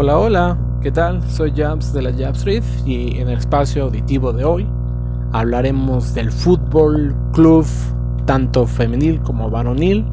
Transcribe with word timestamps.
Hola, 0.00 0.16
hola, 0.16 0.58
¿qué 0.80 0.92
tal? 0.92 1.28
Soy 1.28 1.52
Jabs 1.56 1.92
de 1.92 2.02
la 2.02 2.12
Jab 2.12 2.36
Street 2.36 2.62
y 2.86 3.18
en 3.18 3.28
el 3.30 3.38
espacio 3.38 3.82
auditivo 3.82 4.32
de 4.32 4.44
hoy 4.44 4.64
hablaremos 5.32 6.14
del 6.14 6.30
fútbol 6.30 7.16
club 7.32 7.66
tanto 8.24 8.64
femenil 8.68 9.20
como 9.22 9.50
varonil 9.50 10.04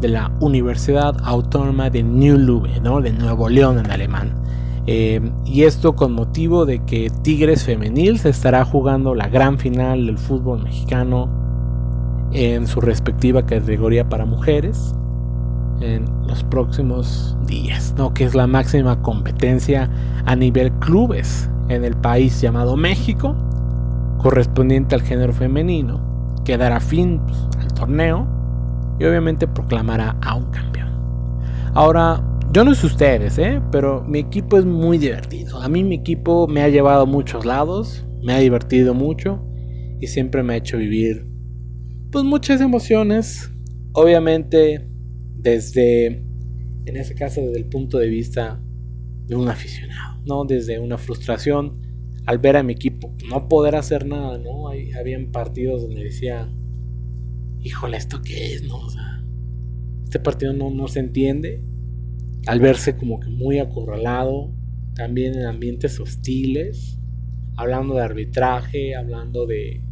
de 0.00 0.08
la 0.08 0.32
Universidad 0.40 1.14
Autónoma 1.24 1.90
de 1.90 2.04
New 2.04 2.38
Lube, 2.38 2.80
¿no? 2.80 3.02
de 3.02 3.12
Nuevo 3.12 3.50
León 3.50 3.78
en 3.78 3.90
alemán. 3.90 4.32
Eh, 4.86 5.20
y 5.44 5.64
esto 5.64 5.94
con 5.94 6.14
motivo 6.14 6.64
de 6.64 6.82
que 6.86 7.10
Tigres 7.22 7.64
Femenil 7.64 8.18
se 8.18 8.30
estará 8.30 8.64
jugando 8.64 9.14
la 9.14 9.28
gran 9.28 9.58
final 9.58 10.06
del 10.06 10.16
fútbol 10.16 10.62
mexicano 10.62 11.28
en 12.32 12.66
su 12.66 12.80
respectiva 12.80 13.44
categoría 13.44 14.08
para 14.08 14.24
mujeres 14.24 14.94
en 15.80 16.04
los 16.26 16.42
próximos 16.44 17.36
días, 17.46 17.94
¿no? 17.96 18.12
que 18.14 18.24
es 18.24 18.34
la 18.34 18.46
máxima 18.46 19.00
competencia 19.02 19.90
a 20.24 20.36
nivel 20.36 20.72
clubes 20.72 21.48
en 21.68 21.84
el 21.84 21.96
país 21.96 22.40
llamado 22.40 22.76
México, 22.76 23.36
correspondiente 24.18 24.94
al 24.94 25.02
género 25.02 25.32
femenino, 25.32 26.00
que 26.44 26.56
dará 26.56 26.80
fin 26.80 27.20
pues, 27.26 27.38
al 27.58 27.72
torneo 27.74 28.26
y 28.98 29.04
obviamente 29.04 29.46
proclamará 29.46 30.16
a 30.20 30.34
un 30.34 30.50
campeón. 30.50 30.88
Ahora, 31.74 32.22
yo 32.52 32.64
no 32.64 32.74
sé 32.74 32.86
ustedes, 32.86 33.38
¿eh? 33.38 33.60
pero 33.70 34.02
mi 34.02 34.20
equipo 34.20 34.58
es 34.58 34.64
muy 34.64 34.98
divertido. 34.98 35.60
A 35.60 35.68
mí 35.68 35.84
mi 35.84 35.96
equipo 35.96 36.48
me 36.48 36.62
ha 36.62 36.68
llevado 36.68 37.02
a 37.02 37.06
muchos 37.06 37.44
lados, 37.44 38.06
me 38.22 38.32
ha 38.32 38.38
divertido 38.38 38.94
mucho 38.94 39.44
y 40.00 40.06
siempre 40.06 40.42
me 40.42 40.54
ha 40.54 40.56
hecho 40.56 40.78
vivir 40.78 41.28
pues 42.10 42.24
muchas 42.24 42.60
emociones. 42.60 43.50
Obviamente 43.92 44.87
desde, 45.50 46.06
en 46.06 46.96
ese 46.96 47.14
caso, 47.14 47.40
desde 47.40 47.58
el 47.58 47.66
punto 47.66 47.98
de 47.98 48.08
vista 48.08 48.60
de 49.26 49.36
un 49.36 49.48
aficionado, 49.48 50.20
¿no? 50.24 50.44
Desde 50.44 50.78
una 50.78 50.98
frustración 50.98 51.80
al 52.28 52.38
ver 52.38 52.56
a 52.56 52.62
mi 52.62 52.74
equipo 52.74 53.14
no 53.28 53.48
poder 53.48 53.74
hacer 53.74 54.06
nada, 54.06 54.36
¿no? 54.38 54.68
Hay, 54.68 54.92
habían 54.92 55.32
partidos 55.32 55.82
donde 55.82 56.04
decía, 56.04 56.52
híjole, 57.60 57.96
¿esto 57.96 58.20
qué 58.22 58.54
es, 58.54 58.62
no? 58.64 58.80
Este 60.04 60.20
partido 60.20 60.52
no, 60.52 60.70
no 60.70 60.88
se 60.88 61.00
entiende. 61.00 61.62
Al 62.46 62.60
verse 62.60 62.96
como 62.96 63.18
que 63.20 63.28
muy 63.28 63.58
acorralado, 63.58 64.52
también 64.94 65.34
en 65.36 65.46
ambientes 65.46 65.98
hostiles, 66.00 66.98
hablando 67.56 67.94
de 67.94 68.02
arbitraje, 68.02 68.94
hablando 68.94 69.46
de 69.46 69.82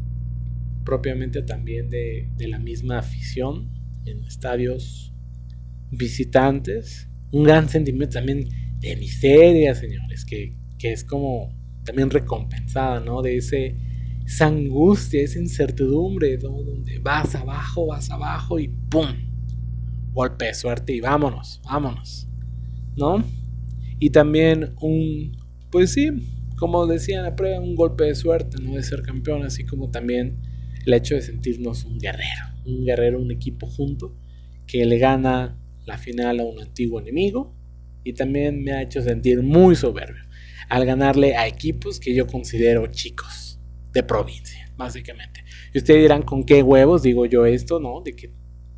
propiamente 0.84 1.42
también 1.42 1.88
de, 1.88 2.30
de 2.36 2.48
la 2.48 2.58
misma 2.58 2.98
afición 2.98 3.70
en 4.04 4.22
estadios 4.24 5.15
visitantes, 5.96 7.08
un 7.32 7.44
gran 7.44 7.68
sentimiento 7.68 8.14
también 8.14 8.48
de 8.78 8.96
miseria, 8.96 9.74
señores, 9.74 10.24
que, 10.24 10.54
es 10.78 11.02
como 11.02 11.52
también 11.84 12.10
recompensada, 12.10 13.00
¿no? 13.00 13.20
De 13.22 13.38
ese, 13.38 13.74
esa 14.24 14.46
angustia, 14.46 15.20
esa 15.22 15.40
incertidumbre, 15.40 16.36
donde 16.36 17.00
vas 17.00 17.34
abajo, 17.34 17.86
vas 17.86 18.08
abajo 18.10 18.60
y 18.60 18.68
¡pum! 18.68 19.08
Golpe 20.12 20.46
de 20.46 20.54
suerte 20.54 20.92
y 20.92 21.00
vámonos, 21.00 21.60
vámonos, 21.64 22.28
¿no? 22.96 23.24
Y 23.98 24.10
también 24.10 24.74
un, 24.80 25.36
pues 25.70 25.92
sí, 25.92 26.08
como 26.56 26.86
decía 26.86 27.18
en 27.18 27.24
la 27.24 27.34
prueba, 27.34 27.60
un 27.60 27.74
golpe 27.74 28.04
de 28.04 28.14
suerte, 28.14 28.58
¿no? 28.62 28.74
De 28.74 28.82
ser 28.82 29.02
campeón, 29.02 29.42
así 29.44 29.64
como 29.64 29.90
también 29.90 30.38
el 30.86 30.94
hecho 30.94 31.16
de 31.16 31.22
sentirnos 31.22 31.84
un 31.84 31.98
guerrero, 31.98 32.46
un 32.64 32.84
guerrero, 32.84 33.20
un 33.20 33.32
equipo 33.32 33.66
junto, 33.66 34.16
que 34.66 34.84
le 34.84 34.98
gana 34.98 35.58
la 35.86 35.96
final 35.96 36.40
a 36.40 36.44
un 36.44 36.60
antiguo 36.60 37.00
enemigo 37.00 37.56
y 38.04 38.12
también 38.12 38.62
me 38.62 38.72
ha 38.72 38.82
hecho 38.82 39.00
sentir 39.00 39.42
muy 39.42 39.74
soberbio 39.74 40.22
al 40.68 40.84
ganarle 40.84 41.36
a 41.36 41.46
equipos 41.46 41.98
que 42.00 42.14
yo 42.14 42.26
considero 42.26 42.86
chicos 42.88 43.58
de 43.92 44.02
provincia, 44.02 44.70
básicamente. 44.76 45.44
Y 45.72 45.78
ustedes 45.78 46.02
dirán 46.02 46.22
con 46.22 46.44
qué 46.44 46.62
huevos 46.62 47.02
digo 47.02 47.24
yo 47.26 47.46
esto, 47.46 47.80
¿no? 47.80 48.02
De 48.02 48.12
que 48.12 48.30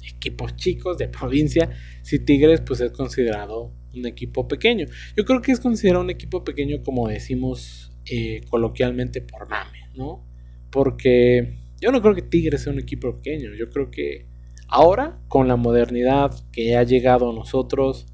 equipos 0.06 0.54
chicos 0.56 0.98
de 0.98 1.08
provincia, 1.08 1.70
si 2.02 2.18
Tigres 2.20 2.60
pues 2.60 2.80
es 2.80 2.92
considerado 2.92 3.72
un 3.94 4.06
equipo 4.06 4.46
pequeño. 4.46 4.86
Yo 5.16 5.24
creo 5.24 5.40
que 5.42 5.52
es 5.52 5.60
considerado 5.60 6.04
un 6.04 6.10
equipo 6.10 6.44
pequeño 6.44 6.82
como 6.82 7.08
decimos 7.08 7.92
eh, 8.04 8.42
coloquialmente 8.48 9.20
por 9.22 9.48
mame, 9.48 9.90
¿no? 9.94 10.26
Porque 10.70 11.58
yo 11.80 11.90
no 11.90 12.00
creo 12.00 12.14
que 12.14 12.22
Tigres 12.22 12.62
sea 12.62 12.72
un 12.72 12.78
equipo 12.78 13.16
pequeño, 13.16 13.54
yo 13.54 13.70
creo 13.70 13.90
que 13.90 14.26
Ahora, 14.68 15.18
con 15.28 15.48
la 15.48 15.56
modernidad 15.56 16.34
que 16.52 16.76
ha 16.76 16.82
llegado 16.82 17.30
a 17.30 17.34
nosotros, 17.34 18.06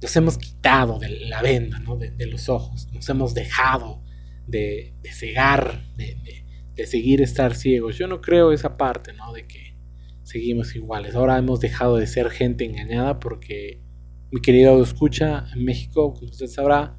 nos 0.00 0.16
hemos 0.16 0.38
quitado 0.38 0.98
de 0.98 1.10
la 1.10 1.42
venda, 1.42 1.78
de, 1.98 2.26
los 2.26 2.48
ojos, 2.48 2.88
nos 2.92 3.08
hemos 3.10 3.34
dejado 3.34 4.02
de, 4.46 4.94
cegar, 5.12 5.84
de, 5.96 6.86
seguir 6.86 7.20
estar 7.20 7.54
ciegos. 7.54 7.98
Yo 7.98 8.06
no 8.06 8.22
creo 8.22 8.52
esa 8.52 8.78
parte, 8.78 9.12
¿no? 9.12 9.32
De 9.34 9.46
que 9.46 9.76
seguimos 10.22 10.74
iguales. 10.74 11.14
Ahora 11.14 11.36
hemos 11.36 11.60
dejado 11.60 11.96
de 11.96 12.06
ser 12.06 12.30
gente 12.30 12.64
engañada 12.64 13.20
porque 13.20 13.82
mi 14.30 14.40
querido 14.40 14.82
escucha 14.82 15.46
en 15.54 15.64
México, 15.64 16.14
como 16.14 16.30
usted 16.30 16.46
sabrá, 16.46 16.98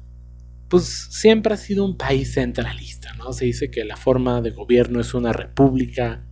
pues 0.68 1.08
siempre 1.10 1.54
ha 1.54 1.56
sido 1.56 1.84
un 1.84 1.96
país 1.96 2.34
centralista, 2.34 3.12
¿no? 3.14 3.32
Se 3.32 3.44
dice 3.44 3.70
que 3.70 3.84
la 3.84 3.96
forma 3.96 4.40
de 4.40 4.50
gobierno 4.50 5.00
es 5.00 5.14
una 5.14 5.32
república 5.32 6.26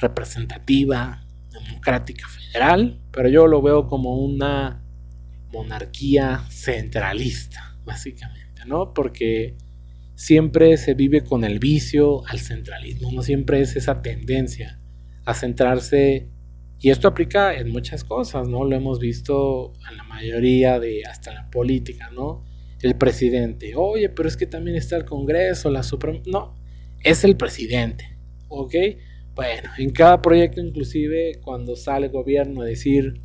representativa, 0.00 1.25
democrática 1.64 2.26
federal, 2.28 3.00
pero 3.12 3.28
yo 3.28 3.46
lo 3.46 3.62
veo 3.62 3.86
como 3.86 4.16
una 4.16 4.82
monarquía 5.52 6.44
centralista, 6.50 7.76
básicamente, 7.84 8.64
¿no? 8.66 8.92
Porque 8.92 9.56
siempre 10.14 10.76
se 10.76 10.94
vive 10.94 11.22
con 11.22 11.44
el 11.44 11.58
vicio 11.58 12.26
al 12.26 12.40
centralismo, 12.40 13.12
no 13.12 13.22
siempre 13.22 13.60
es 13.60 13.76
esa 13.76 14.02
tendencia 14.02 14.80
a 15.24 15.34
centrarse, 15.34 16.28
y 16.78 16.90
esto 16.90 17.08
aplica 17.08 17.54
en 17.54 17.70
muchas 17.70 18.04
cosas, 18.04 18.48
¿no? 18.48 18.64
Lo 18.64 18.76
hemos 18.76 18.98
visto 18.98 19.72
en 19.90 19.96
la 19.96 20.04
mayoría 20.04 20.78
de, 20.78 21.04
hasta 21.04 21.32
la 21.32 21.50
política, 21.50 22.10
¿no? 22.10 22.44
El 22.82 22.96
presidente, 22.96 23.74
oye, 23.74 24.10
pero 24.10 24.28
es 24.28 24.36
que 24.36 24.46
también 24.46 24.76
está 24.76 24.96
el 24.96 25.04
Congreso, 25.04 25.70
la 25.70 25.82
Suprema, 25.82 26.20
no, 26.26 26.54
es 27.02 27.24
el 27.24 27.36
presidente, 27.36 28.18
¿ok? 28.48 28.74
Bueno, 29.36 29.68
en 29.76 29.90
cada 29.90 30.22
proyecto 30.22 30.62
inclusive 30.62 31.40
cuando 31.42 31.76
sale 31.76 32.06
el 32.06 32.12
gobierno 32.12 32.62
a 32.62 32.64
decir, 32.64 33.20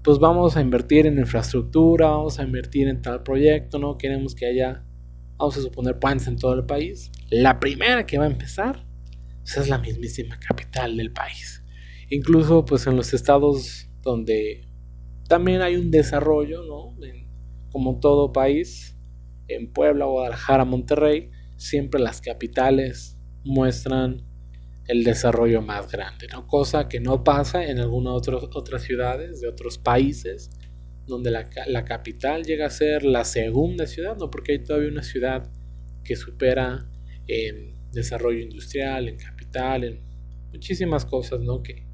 pues 0.00 0.20
vamos 0.20 0.56
a 0.56 0.60
invertir 0.60 1.06
en 1.06 1.18
infraestructura, 1.18 2.06
vamos 2.06 2.38
a 2.38 2.44
invertir 2.44 2.86
en 2.86 3.02
tal 3.02 3.24
proyecto, 3.24 3.80
¿no? 3.80 3.98
Queremos 3.98 4.36
que 4.36 4.46
haya, 4.46 4.84
vamos 5.36 5.56
a 5.56 5.60
suponer, 5.60 5.98
puentes 5.98 6.28
en 6.28 6.36
todo 6.36 6.54
el 6.54 6.66
país. 6.66 7.10
La 7.30 7.58
primera 7.58 8.06
que 8.06 8.16
va 8.16 8.26
a 8.26 8.30
empezar 8.30 8.86
pues, 9.40 9.56
es 9.56 9.68
la 9.68 9.78
mismísima 9.78 10.38
capital 10.38 10.96
del 10.96 11.12
país. 11.12 11.64
Incluso 12.10 12.64
pues 12.64 12.86
en 12.86 12.94
los 12.94 13.12
estados 13.12 13.88
donde 14.02 14.68
también 15.26 15.62
hay 15.62 15.74
un 15.74 15.90
desarrollo, 15.90 16.62
¿no? 16.62 16.96
como 17.72 17.98
todo 17.98 18.32
país, 18.32 18.96
en 19.48 19.72
Puebla, 19.72 20.04
Guadalajara, 20.04 20.64
Monterrey, 20.64 21.32
siempre 21.56 22.00
las 22.00 22.20
capitales 22.20 23.18
muestran 23.44 24.29
el 24.90 25.04
desarrollo 25.04 25.62
más 25.62 25.90
grande, 25.90 26.26
¿no? 26.32 26.48
Cosa 26.48 26.88
que 26.88 26.98
no 26.98 27.22
pasa 27.22 27.64
en 27.64 27.78
algunas 27.78 28.26
otras 28.28 28.82
ciudades 28.82 29.40
de 29.40 29.46
otros 29.46 29.78
países, 29.78 30.50
donde 31.06 31.30
la, 31.30 31.84
capital 31.84 32.44
llega 32.44 32.66
a 32.66 32.70
ser 32.70 33.04
la 33.04 33.24
segunda 33.24 33.86
ciudad, 33.86 34.16
¿no? 34.16 34.30
Porque 34.30 34.52
hay 34.52 34.64
todavía 34.64 34.88
una 34.88 35.04
ciudad 35.04 35.48
que 36.02 36.16
supera 36.16 36.88
en 37.28 37.76
desarrollo 37.92 38.40
industrial, 38.40 39.08
en 39.08 39.16
capital, 39.16 39.84
en 39.84 40.00
muchísimas 40.52 41.04
cosas, 41.04 41.40
¿no? 41.40 41.62
Que, 41.62 41.86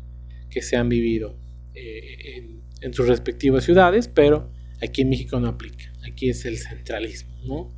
que 0.49 0.63
se 0.63 0.77
han 0.77 0.89
vivido 0.89 1.39
eh, 1.75 2.63
en, 2.81 2.95
sus 2.95 3.09
respectivas 3.09 3.65
ciudades, 3.65 4.09
pero 4.09 4.51
aquí 4.81 5.03
en 5.03 5.11
México 5.11 5.39
no 5.39 5.49
aplica, 5.49 5.93
aquí 6.11 6.31
es 6.31 6.47
el 6.47 6.57
centralismo, 6.57 7.37
¿no? 7.45 7.75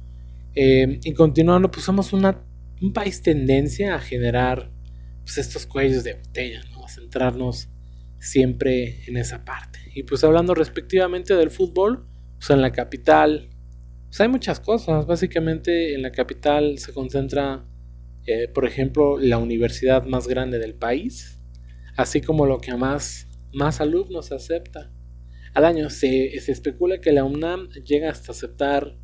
Eh, 0.55 1.00
y 1.03 1.12
continuando, 1.12 1.73
pues 1.73 1.85
somos 1.85 2.12
una, 2.12 2.44
un 2.81 2.93
país 2.93 3.20
tendencia 3.23 3.97
a 3.97 4.00
generar 4.00 4.78
pues, 5.29 5.47
estos 5.47 5.67
cuellos 5.67 6.05
de 6.05 6.15
botella, 6.15 6.63
¿no? 6.73 6.89
Centrarnos 6.89 7.69
siempre 8.19 9.05
en 9.07 9.19
esa 9.19 9.45
parte. 9.45 9.79
Y 9.95 10.05
pues 10.05 10.25
hablando 10.25 10.55
respectivamente 10.55 11.35
del 11.35 11.51
fútbol, 11.51 12.07
pues 12.39 12.49
en 12.49 12.63
la 12.63 12.73
capital, 12.73 13.51
pues 14.07 14.23
hay 14.23 14.29
muchas 14.29 14.59
cosas. 14.59 15.05
Básicamente 15.05 15.95
en 15.95 16.01
la 16.01 16.13
capital 16.13 16.79
se 16.79 16.95
concentra, 16.95 17.69
eh, 18.27 18.49
por 18.49 18.65
ejemplo, 18.65 19.19
la 19.19 19.37
universidad 19.37 20.05
más 20.05 20.27
grande 20.27 20.59
del 20.59 20.75
país, 20.75 21.43
así 21.95 22.23
como 22.23 22.47
lo 22.47 22.59
que 22.59 22.75
más, 22.75 23.29
más 23.53 23.83
alumnos 23.83 24.33
acepta. 24.33 24.91
Al 25.53 25.67
año 25.67 25.91
se, 25.91 26.41
se 26.41 26.53
especula 26.53 27.03
que 27.03 27.13
la 27.13 27.25
UNAM 27.25 27.69
llega 27.85 28.11
hasta 28.11 28.33
aceptar 28.33 28.97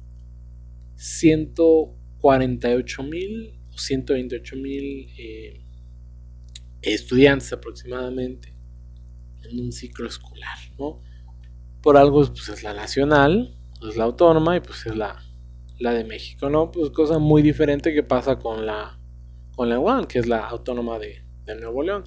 148 0.96 3.02
mil 3.02 3.60
o 3.74 3.76
128 3.76 4.56
mil 4.56 5.10
eh, 5.18 5.63
estudiantes 6.84 7.52
aproximadamente 7.52 8.54
en 9.42 9.60
un 9.60 9.72
ciclo 9.72 10.08
escolar, 10.08 10.58
¿no? 10.78 11.02
Por 11.82 11.96
algo 11.96 12.24
pues 12.26 12.48
es 12.48 12.62
la 12.62 12.74
nacional, 12.74 13.56
es 13.88 13.96
la 13.96 14.04
autónoma 14.04 14.56
y 14.56 14.60
pues 14.60 14.86
es 14.86 14.96
la, 14.96 15.22
la 15.78 15.92
de 15.92 16.04
México, 16.04 16.48
¿no? 16.48 16.70
Pues 16.70 16.90
cosa 16.90 17.18
muy 17.18 17.42
diferente 17.42 17.92
que 17.92 18.02
pasa 18.02 18.38
con 18.38 18.64
la, 18.66 18.98
con 19.54 19.68
la 19.68 19.78
UAN, 19.78 20.06
que 20.06 20.18
es 20.18 20.26
la 20.26 20.46
autónoma 20.46 20.98
de, 20.98 21.24
de 21.44 21.56
Nuevo 21.56 21.82
León. 21.82 22.04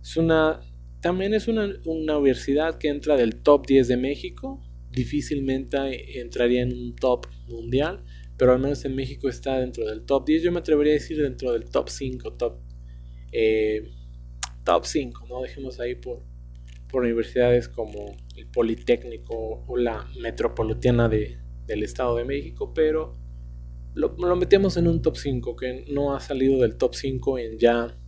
Es 0.00 0.16
una, 0.16 0.60
también 1.00 1.34
es 1.34 1.48
una, 1.48 1.68
una, 1.84 2.18
universidad 2.18 2.78
que 2.78 2.88
entra 2.88 3.16
del 3.16 3.36
top 3.42 3.66
10 3.66 3.88
de 3.88 3.96
México, 3.96 4.60
difícilmente 4.90 6.20
entraría 6.20 6.62
en 6.62 6.72
un 6.72 6.96
top 6.96 7.26
mundial, 7.48 8.02
pero 8.36 8.52
al 8.52 8.60
menos 8.60 8.84
en 8.84 8.96
México 8.96 9.28
está 9.28 9.58
dentro 9.58 9.86
del 9.86 10.04
top 10.04 10.26
10, 10.26 10.42
yo 10.42 10.52
me 10.52 10.60
atrevería 10.60 10.92
a 10.92 10.94
decir 10.94 11.20
dentro 11.22 11.52
del 11.52 11.70
top 11.70 11.88
5, 11.88 12.32
top, 12.34 12.58
eh, 13.30 13.90
top 14.64 14.84
5, 14.84 15.26
¿no? 15.28 15.42
Dejemos 15.42 15.80
ahí 15.80 15.94
por, 15.94 16.22
por 16.88 17.02
universidades 17.02 17.68
como 17.68 18.16
el 18.36 18.46
Politécnico 18.46 19.64
o 19.66 19.76
la 19.76 20.06
Metropolitana 20.20 21.08
de, 21.08 21.38
del 21.66 21.82
Estado 21.82 22.16
de 22.16 22.24
México, 22.24 22.72
pero 22.74 23.14
lo, 23.94 24.36
metemos 24.36 24.76
en 24.76 24.88
un 24.88 25.02
top 25.02 25.16
5 25.16 25.56
que 25.56 25.84
no 25.90 26.14
ha 26.14 26.20
salido 26.20 26.60
del 26.62 26.76
top 26.76 26.94
5 26.94 27.38
en 27.38 27.58
ya, 27.58 27.98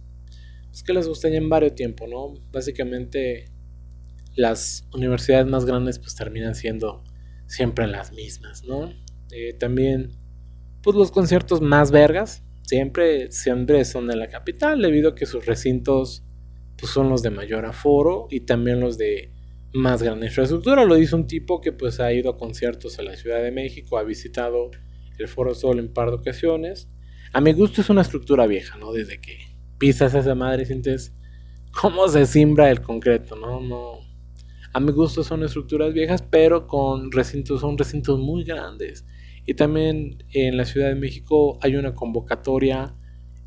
es 0.72 0.82
que 0.82 0.92
les 0.92 1.06
gusta 1.06 1.28
en 1.28 1.48
varios 1.48 1.74
tiempo, 1.74 2.06
¿no? 2.06 2.34
Básicamente 2.50 3.50
las 4.34 4.88
universidades 4.92 5.46
más 5.46 5.64
grandes 5.64 5.98
pues 5.98 6.16
terminan 6.16 6.54
siendo 6.54 7.04
siempre 7.46 7.86
las 7.86 8.12
mismas, 8.12 8.64
¿no? 8.64 8.90
Eh, 9.30 9.52
también 9.54 10.10
pues 10.82 10.96
los 10.96 11.10
conciertos 11.10 11.60
más 11.60 11.90
vergas 11.90 12.42
siempre, 12.62 13.30
siempre 13.30 13.84
son 13.84 14.06
de 14.06 14.16
la 14.16 14.28
capital 14.28 14.80
debido 14.82 15.10
a 15.10 15.14
que 15.14 15.26
sus 15.26 15.46
recintos 15.46 16.24
pues 16.76 16.92
son 16.92 17.08
los 17.08 17.22
de 17.22 17.30
mayor 17.30 17.64
aforo 17.66 18.26
y 18.30 18.40
también 18.40 18.80
los 18.80 18.98
de 18.98 19.32
más 19.72 20.02
gran 20.02 20.22
infraestructura. 20.22 20.84
Lo 20.84 20.94
dice 20.94 21.16
un 21.16 21.26
tipo 21.26 21.60
que 21.60 21.72
pues 21.72 22.00
ha 22.00 22.12
ido 22.12 22.30
a 22.30 22.38
conciertos 22.38 22.98
a 22.98 23.02
la 23.02 23.16
Ciudad 23.16 23.42
de 23.42 23.50
México, 23.50 23.98
ha 23.98 24.02
visitado 24.02 24.70
el 25.18 25.28
Foro 25.28 25.54
Sol 25.54 25.78
en 25.78 25.92
par 25.92 26.10
de 26.10 26.16
ocasiones. 26.16 26.88
A 27.32 27.40
mi 27.40 27.52
gusto 27.52 27.80
es 27.80 27.90
una 27.90 28.02
estructura 28.02 28.46
vieja, 28.46 28.78
¿no? 28.78 28.92
Desde 28.92 29.20
que 29.20 29.38
pisas 29.78 30.14
esa 30.14 30.34
madre 30.34 30.64
sientes 30.64 31.14
cómo 31.72 32.08
se 32.08 32.26
simbra 32.26 32.70
el 32.70 32.80
concreto, 32.80 33.36
¿no? 33.36 33.60
No. 33.60 33.98
A 34.72 34.80
mi 34.80 34.92
gusto 34.92 35.22
son 35.22 35.42
estructuras 35.44 35.92
viejas, 35.92 36.22
pero 36.22 36.66
con 36.66 37.12
recintos, 37.12 37.60
son 37.60 37.76
recintos 37.78 38.18
muy 38.18 38.44
grandes. 38.44 39.04
Y 39.46 39.54
también 39.54 40.24
en 40.32 40.56
la 40.56 40.64
Ciudad 40.64 40.88
de 40.88 40.94
México 40.94 41.58
hay 41.62 41.76
una 41.76 41.94
convocatoria 41.94 42.94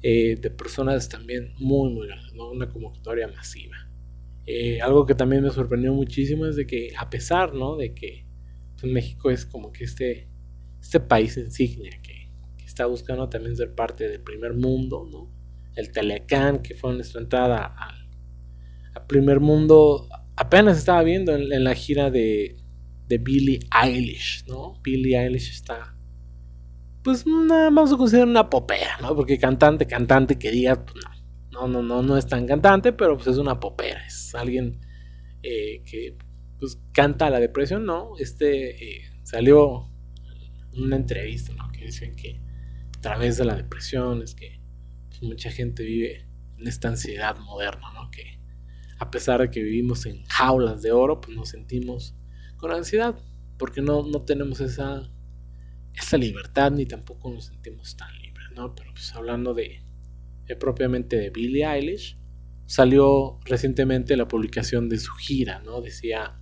eh, 0.02 0.36
de 0.40 0.50
personas 0.52 1.10
también 1.10 1.54
muy, 1.58 1.92
muy 1.92 2.08
grandes, 2.08 2.34
¿no? 2.34 2.52
Una 2.52 2.70
convocatoria 2.70 3.28
masiva. 3.28 3.78
Eh, 4.46 4.80
algo 4.82 5.06
que 5.06 5.16
también 5.16 5.44
me 5.44 5.50
sorprendió 5.50 5.94
muchísimo 5.94 6.46
es 6.46 6.56
de 6.56 6.66
que 6.68 6.92
a 6.98 7.10
pesar, 7.10 7.54
¿no? 7.54 7.76
De 7.76 7.94
que 7.94 8.26
pues, 8.80 8.92
México 8.92 9.30
es 9.32 9.46
como 9.46 9.72
que 9.72 9.84
este, 9.84 10.30
este 10.80 11.00
país 11.00 11.36
insignia 11.38 12.00
que, 12.02 12.28
está 12.66 12.86
buscando 12.86 13.28
también 13.28 13.56
ser 13.56 13.74
parte 13.74 14.08
del 14.08 14.22
primer 14.22 14.54
mundo, 14.54 15.08
¿no? 15.10 15.34
El 15.76 15.92
Telecán, 15.92 16.62
que 16.62 16.76
fue 16.76 16.94
nuestra 16.94 17.22
entrada 17.22 17.66
al, 17.66 18.10
al 18.94 19.08
primer 19.08 19.40
mundo, 19.40 20.08
apenas 20.36 20.78
estaba 20.78 21.02
viendo 21.02 21.34
en, 21.34 21.64
la 21.64 21.74
gira 21.74 22.12
de, 22.12 22.58
de 23.08 23.18
Billie 23.18 23.60
Eilish, 23.84 24.46
¿no? 24.48 24.80
Billie 24.84 25.18
Eilish 25.18 25.50
está 25.50 25.97
pues 27.08 27.26
nada, 27.26 27.70
vamos 27.70 27.94
a 27.94 27.96
considerar 27.96 28.28
una 28.28 28.50
popera, 28.50 28.98
¿no? 29.02 29.16
Porque 29.16 29.40
cantante, 29.40 29.88
cantante 29.88 30.38
que 30.38 30.52
diga, 30.52 30.84
pues 30.84 31.06
no 31.06 31.18
no, 31.62 31.68
no, 31.70 31.82
no, 31.82 32.04
no 32.04 32.18
es 32.18 32.28
tan 32.28 32.46
cantante, 32.46 32.92
pero 32.92 33.16
pues 33.16 33.28
es 33.28 33.38
una 33.38 33.62
popera, 33.62 34.06
es 34.06 34.36
alguien 34.36 34.82
eh, 35.42 35.84
que 35.86 36.18
pues 36.60 36.78
canta 36.92 37.30
la 37.30 37.40
depresión, 37.40 37.86
¿no? 37.86 38.18
Este 38.20 38.98
eh, 38.98 39.02
salió 39.24 39.90
una 40.74 40.98
entrevista, 40.98 41.54
¿no? 41.54 41.72
Que 41.72 41.86
dicen 41.86 42.14
que 42.18 42.42
a 42.98 43.00
través 43.00 43.38
de 43.38 43.46
la 43.46 43.56
depresión 43.56 44.22
es 44.22 44.36
que 44.36 44.60
pues, 45.08 45.24
mucha 45.24 45.50
gente 45.50 45.84
vive 45.84 46.28
en 46.58 46.68
esta 46.68 46.90
ansiedad 46.90 47.38
moderna, 47.40 47.94
¿no? 47.94 48.12
Que 48.12 48.42
a 49.00 49.10
pesar 49.10 49.40
de 49.40 49.50
que 49.50 49.64
vivimos 49.64 50.06
en 50.06 50.26
jaulas 50.26 50.82
de 50.82 50.92
oro, 50.92 51.22
pues 51.22 51.38
nos 51.38 51.48
sentimos 51.48 52.18
con 52.58 52.72
ansiedad, 52.72 53.16
porque 53.58 53.82
no, 53.82 54.04
no 54.06 54.24
tenemos 54.24 54.60
esa, 54.60 55.10
esa 55.98 56.18
libertad 56.18 56.72
ni 56.72 56.86
tampoco 56.86 57.32
nos 57.32 57.46
sentimos 57.46 57.96
tan 57.98 58.16
libres, 58.22 58.48
¿no? 58.56 58.76
Pero 58.76 58.92
pues 58.94 59.14
hablando 59.16 59.54
de, 59.54 59.84
eh, 60.48 60.56
propiamente 60.56 61.18
de 61.18 61.30
Billie 61.30 61.66
Eilish, 61.66 62.18
salió 62.66 63.40
recientemente 63.46 64.16
la 64.16 64.28
publicación 64.28 64.90
de 64.90 65.00
su 65.00 65.12
gira, 65.14 65.60
¿no? 65.60 65.82
Decía 65.82 66.40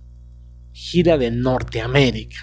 gira 0.72 1.16
de 1.16 1.30
Norteamérica. 1.30 2.38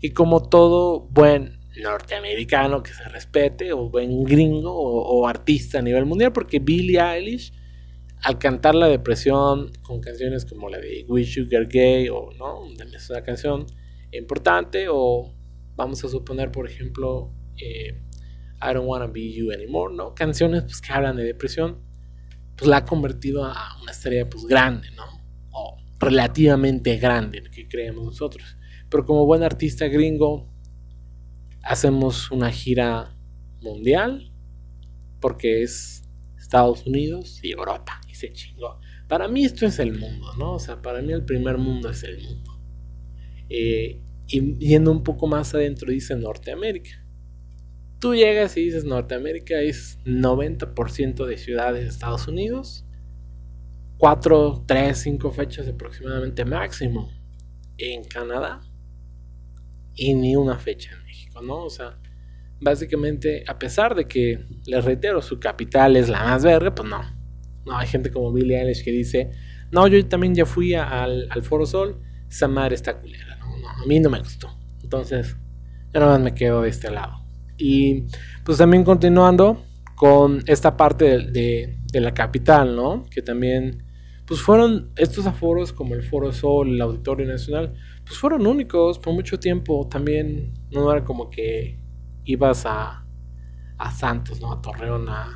Y 0.00 0.10
como 0.10 0.48
todo 0.48 1.00
buen 1.10 1.60
norteamericano 1.82 2.82
que 2.82 2.92
se 2.92 3.04
respete, 3.08 3.72
o 3.72 3.90
buen 3.90 4.24
gringo, 4.24 4.72
o, 4.74 5.26
artista 5.26 5.78
a 5.80 5.82
nivel 5.82 6.06
mundial, 6.06 6.32
porque 6.32 6.58
Billie 6.58 7.00
Eilish, 7.00 7.52
al 8.22 8.38
cantar 8.38 8.74
la 8.74 8.88
depresión 8.88 9.70
con 9.82 10.00
canciones 10.00 10.44
como 10.44 10.68
la 10.68 10.78
de 10.78 11.04
Wish 11.08 11.36
You 11.36 11.48
Were 11.50 11.66
Gay, 11.66 12.08
o 12.08 12.30
no, 12.38 12.66
es 12.94 13.10
una 13.10 13.22
canción 13.22 13.66
importante, 14.12 14.86
o 14.90 15.32
vamos 15.80 16.04
a 16.04 16.08
suponer, 16.08 16.52
por 16.52 16.68
ejemplo, 16.68 17.32
eh, 17.56 18.02
I 18.62 18.74
Don't 18.74 18.86
Wanna 18.86 19.06
Be 19.06 19.32
You 19.32 19.50
Anymore, 19.50 19.94
¿no? 19.94 20.14
Canciones 20.14 20.64
pues, 20.64 20.80
que 20.80 20.92
hablan 20.92 21.16
de 21.16 21.24
depresión, 21.24 21.78
pues 22.56 22.68
la 22.68 22.78
ha 22.78 22.84
convertido 22.84 23.44
a 23.44 23.80
una 23.82 23.90
estrella 23.90 24.28
pues 24.28 24.44
grande, 24.44 24.90
¿no? 24.90 25.04
O 25.52 25.78
relativamente 25.98 26.98
grande, 26.98 27.42
que 27.50 27.66
creemos 27.66 28.04
nosotros. 28.04 28.58
Pero 28.90 29.06
como 29.06 29.24
buen 29.24 29.42
artista 29.42 29.88
gringo, 29.88 30.52
hacemos 31.62 32.30
una 32.30 32.50
gira 32.50 33.16
mundial, 33.62 34.32
porque 35.20 35.62
es 35.62 36.02
Estados 36.38 36.86
Unidos 36.86 37.40
y 37.42 37.52
Europa, 37.52 38.00
y 38.06 38.14
se 38.14 38.32
chingó. 38.32 38.80
Para 39.08 39.28
mí 39.28 39.44
esto 39.46 39.64
es 39.64 39.78
el 39.78 39.98
mundo, 39.98 40.34
¿no? 40.38 40.52
O 40.52 40.58
sea, 40.58 40.82
para 40.82 41.00
mí 41.00 41.12
el 41.12 41.24
primer 41.24 41.56
mundo 41.56 41.88
es 41.88 42.02
el 42.02 42.22
mundo. 42.22 42.60
Eh, 43.48 44.02
y 44.30 44.56
yendo 44.58 44.92
un 44.92 45.02
poco 45.02 45.26
más 45.26 45.54
adentro 45.54 45.90
dice 45.90 46.14
Norteamérica. 46.14 46.90
Tú 47.98 48.14
llegas 48.14 48.56
y 48.56 48.64
dices 48.64 48.84
Norteamérica 48.84 49.60
es 49.60 49.98
90% 50.04 51.26
de 51.26 51.36
ciudades 51.36 51.82
de 51.82 51.88
Estados 51.88 52.28
Unidos. 52.28 52.86
4, 53.98 54.64
3, 54.66 54.96
5 54.96 55.30
fechas 55.32 55.68
aproximadamente 55.68 56.44
máximo 56.44 57.10
en 57.76 58.04
Canadá. 58.04 58.60
Y 59.94 60.14
ni 60.14 60.36
una 60.36 60.58
fecha 60.58 60.92
en 60.94 61.04
México, 61.04 61.42
¿no? 61.42 61.64
O 61.64 61.70
sea, 61.70 61.98
básicamente, 62.60 63.44
a 63.46 63.58
pesar 63.58 63.94
de 63.94 64.06
que, 64.06 64.46
les 64.64 64.84
reitero, 64.84 65.20
su 65.20 65.40
capital 65.40 65.96
es 65.96 66.08
la 66.08 66.22
más 66.24 66.44
verde, 66.44 66.70
pues 66.70 66.88
no. 66.88 67.02
No, 67.66 67.76
hay 67.76 67.88
gente 67.88 68.10
como 68.10 68.32
Billie 68.32 68.58
Eilish 68.58 68.82
que 68.84 68.92
dice, 68.92 69.30
no, 69.70 69.86
yo 69.88 70.06
también 70.06 70.34
ya 70.34 70.46
fui 70.46 70.72
al, 70.72 71.26
al 71.30 71.42
Foro 71.42 71.66
Sol, 71.66 72.00
esa 72.30 72.48
madre 72.48 72.76
está 72.76 72.98
culera, 72.98 73.29
a 73.64 73.86
mí 73.86 74.00
no 74.00 74.10
me 74.10 74.18
gustó. 74.18 74.48
Entonces, 74.82 75.36
yo 75.92 76.00
nada 76.00 76.12
más 76.12 76.20
me 76.20 76.34
quedo 76.34 76.62
de 76.62 76.68
este 76.68 76.90
lado. 76.90 77.24
Y 77.56 78.04
pues 78.44 78.58
también 78.58 78.84
continuando 78.84 79.64
con 79.94 80.42
esta 80.46 80.76
parte 80.76 81.18
de, 81.18 81.76
la 81.92 82.14
capital, 82.14 82.74
¿no? 82.74 83.04
Que 83.10 83.20
también, 83.20 83.84
pues 84.26 84.40
fueron 84.40 84.90
estos 84.96 85.26
aforos 85.26 85.72
como 85.72 85.94
el 85.94 86.02
Foro 86.02 86.32
Sol, 86.32 86.70
el 86.70 86.80
Auditorio 86.80 87.26
Nacional, 87.26 87.74
pues 88.04 88.18
fueron 88.18 88.46
únicos 88.46 88.98
por 88.98 89.12
mucho 89.12 89.38
tiempo. 89.38 89.86
También 89.88 90.54
no 90.70 90.90
era 90.90 91.04
como 91.04 91.28
que 91.28 91.78
ibas 92.24 92.64
a, 92.64 93.04
a 93.76 93.90
Santos, 93.90 94.40
¿no? 94.40 94.52
A 94.52 94.62
Torreón, 94.62 95.08
a, 95.08 95.28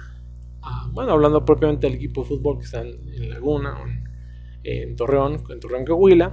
bueno, 0.93 1.13
hablando 1.13 1.45
propiamente 1.45 1.87
del 1.87 1.97
equipo 1.97 2.23
de 2.23 2.29
fútbol 2.29 2.59
que 2.59 2.65
está 2.65 2.81
en, 2.81 3.29
Laguna, 3.29 3.77
en, 3.85 4.05
en 4.63 4.97
Torreón, 4.97 5.43
en 5.51 5.61
Torreón 5.61 5.85
Coahuila 5.85 6.33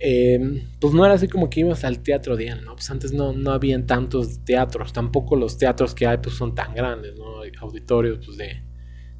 Em, 0.00 0.62
pues 0.80 0.94
no 0.94 1.04
era 1.04 1.14
así 1.14 1.26
como 1.26 1.50
que 1.50 1.60
ibas 1.60 1.82
al 1.82 2.00
teatro 2.00 2.36
Diana, 2.36 2.62
¿no? 2.62 2.74
Pues 2.74 2.88
antes 2.90 3.12
no, 3.12 3.32
no 3.32 3.50
habían 3.50 3.86
tantos 3.86 4.44
teatros, 4.44 4.92
tampoco 4.92 5.34
los 5.34 5.58
teatros 5.58 5.94
que 5.94 6.06
hay 6.06 6.18
pues 6.18 6.36
son 6.36 6.54
tan 6.54 6.72
grandes, 6.72 7.16
¿no? 7.16 7.42
auditorios 7.60 8.24
pues 8.24 8.36
de, 8.38 8.62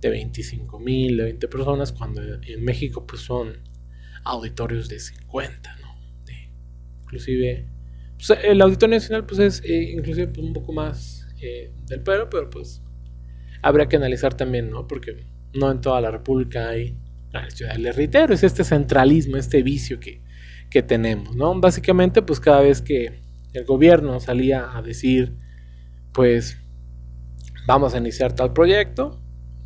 de 0.00 0.11
25 0.11 0.78
mil, 0.78 1.16
de 1.16 1.25
20 1.25 1.49
personas, 1.49 1.92
cuando 1.92 2.23
en 2.23 2.64
México 2.64 3.04
pues 3.04 3.23
son 3.23 3.58
auditorios 4.25 4.88
de 4.88 5.00
50, 5.00 5.76
¿no? 5.82 5.88
inclusive, 7.02 7.66
pues, 8.16 8.38
el 8.44 8.61
Auditorio 8.61 8.97
Nacional 8.97 9.25
pues 9.25 9.40
es 9.40 9.62
eh, 9.64 9.92
inclusive 9.92 10.28
pues, 10.28 10.47
un 10.47 10.52
poco 10.52 10.73
más 10.73 11.26
eh, 11.40 11.73
del 11.87 12.02
pelo, 12.02 12.28
pero 12.28 12.50
pues 12.50 12.82
habría 13.62 13.88
que 13.88 13.97
analizar 13.97 14.35
también, 14.35 14.70
¿no? 14.70 14.87
Porque 14.87 15.25
no 15.54 15.70
en 15.70 15.80
toda 15.80 16.00
la 16.00 16.11
República 16.11 16.68
hay, 16.68 16.97
la 17.32 17.49
ciudad 17.50 17.75
del 17.75 17.94
reitero, 17.94 18.35
es 18.35 18.44
este 18.44 18.62
centralismo, 18.62 19.37
este 19.37 19.62
vicio 19.62 19.99
que 19.99 20.23
que 20.70 20.82
tenemos, 20.82 21.34
¿no? 21.37 21.58
Básicamente, 21.60 22.22
pues 22.22 22.40
cada 22.40 22.60
vez 22.60 22.82
que 22.82 23.20
el 23.52 23.64
gobierno 23.64 24.20
salía 24.20 24.76
a 24.76 24.82
decir, 24.82 25.37
pues 26.12 26.58
vamos 27.66 27.94
a 27.94 27.98
iniciar 27.98 28.32
tal 28.34 28.52
proyecto, 28.52 29.20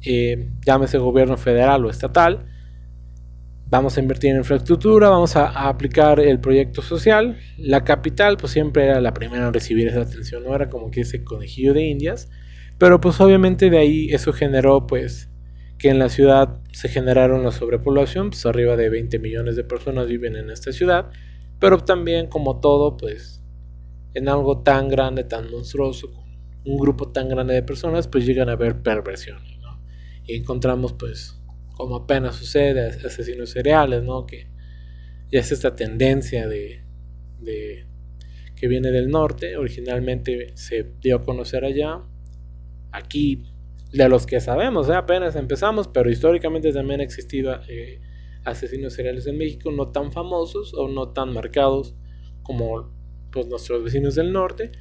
eh, 0.05 0.51
llámese 0.65 0.99
gobierno 0.99 1.37
federal 1.37 1.85
o 1.85 1.91
estatal, 1.91 2.47
vamos 3.73 3.97
a 3.97 4.01
invertir 4.01 4.33
en 4.33 4.37
infraestructura, 4.37 5.09
vamos 5.09 5.35
a, 5.35 5.69
aplicar 5.69 6.21
el 6.21 6.39
proyecto 6.41 6.83
social. 6.83 7.39
La 7.57 7.85
capital 7.85 8.37
pues 8.37 8.53
siempre 8.53 8.85
era 8.85 9.01
la 9.01 9.15
primera 9.15 9.47
en 9.47 9.55
recibir 9.55 9.89
esa 9.89 10.03
atención, 10.03 10.45
no 10.45 10.55
era 10.55 10.69
como 10.69 10.91
que 10.91 11.01
ese 11.01 11.25
conejillo 11.25 11.73
de 11.73 11.85
indias, 11.85 12.29
pero 12.77 13.01
pues 13.01 13.19
obviamente 13.19 13.71
de 13.71 13.79
ahí 13.79 14.09
eso 14.11 14.33
generó 14.35 14.87
pues 14.87 15.31
que 15.83 15.89
en 15.89 15.99
la 15.99 16.09
ciudad 16.09 16.61
se 16.71 16.89
generaron 16.89 17.43
la 17.43 17.51
sobrepoblación, 17.51 18.31
pues 18.31 18.47
arriba 18.47 18.77
de 18.77 18.89
20 18.89 19.19
millones 19.19 19.57
de 19.57 19.65
personas 19.65 20.07
viven 20.07 20.37
en 20.37 20.49
esta 20.49 20.71
ciudad, 20.71 21.11
pero 21.59 21.79
también 21.79 22.29
como 22.29 22.61
todo 22.61 22.97
pues 22.97 23.43
en 24.15 24.29
algo 24.29 24.63
tan 24.63 24.89
grande, 24.89 25.25
tan 25.25 25.51
monstruoso, 25.51 26.13
con 26.13 26.23
un 26.65 26.79
grupo 26.79 27.11
tan 27.11 27.29
grande 27.29 27.55
de 27.55 27.65
personas 27.65 28.07
pues 28.07 28.25
llegan 28.25 28.49
a 28.49 28.53
haber 28.53 28.81
perversiones, 28.81 29.59
¿no? 29.59 29.83
Y 30.25 30.37
encontramos 30.37 30.93
pues 30.93 31.43
como 31.73 31.97
apenas 31.97 32.37
sucede, 32.37 32.87
asesinos 33.05 33.51
cereales, 33.51 34.05
¿no? 34.05 34.25
Que 34.25 34.47
ya 35.33 35.41
es 35.41 35.51
esta 35.51 35.75
tendencia 35.75 36.47
de, 36.47 36.85
de, 37.41 37.89
que 38.55 38.69
viene 38.69 38.93
del 38.93 39.09
norte, 39.09 39.57
originalmente 39.57 40.53
se 40.55 40.93
dio 41.01 41.17
a 41.17 41.23
conocer 41.25 41.65
allá, 41.65 42.05
aquí 42.93 43.52
de 43.93 44.09
los 44.09 44.27
que 44.27 44.41
sabemos, 44.41 44.89
¿eh? 44.89 44.95
apenas 44.95 45.37
empezamos, 45.37 45.89
pero 45.89 46.11
históricamente 46.11 46.73
también 46.73 47.01
ha 47.01 47.05
existido 47.05 47.61
eh, 47.69 48.01
asesinos 48.45 48.95
seriales 48.95 49.27
en 49.27 49.37
México, 49.37 49.71
no 49.71 49.89
tan 49.93 50.13
famosos 50.13 50.73
o 50.75 50.89
no 50.89 51.11
tan 51.11 51.33
marcados 51.33 51.95
como 52.43 52.91
pues, 53.31 53.47
nuestros 53.47 53.85
vecinos 53.85 54.15
del 54.15 54.33
norte, 54.33 54.73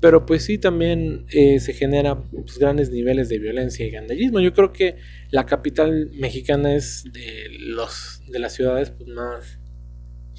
pero 0.00 0.24
pues 0.24 0.44
sí 0.44 0.56
también 0.58 1.26
eh, 1.30 1.60
se 1.60 1.74
generan 1.74 2.30
pues, 2.30 2.58
grandes 2.58 2.90
niveles 2.90 3.28
de 3.28 3.38
violencia 3.38 3.86
y 3.86 3.90
gandallismo. 3.90 4.40
Yo 4.40 4.52
creo 4.52 4.72
que 4.72 4.96
la 5.30 5.44
capital 5.46 6.10
mexicana 6.14 6.74
es 6.74 7.04
de 7.12 7.48
los 7.58 8.22
de 8.28 8.38
las 8.38 8.54
ciudades 8.54 8.90
pues, 8.90 9.08
más, 9.08 9.58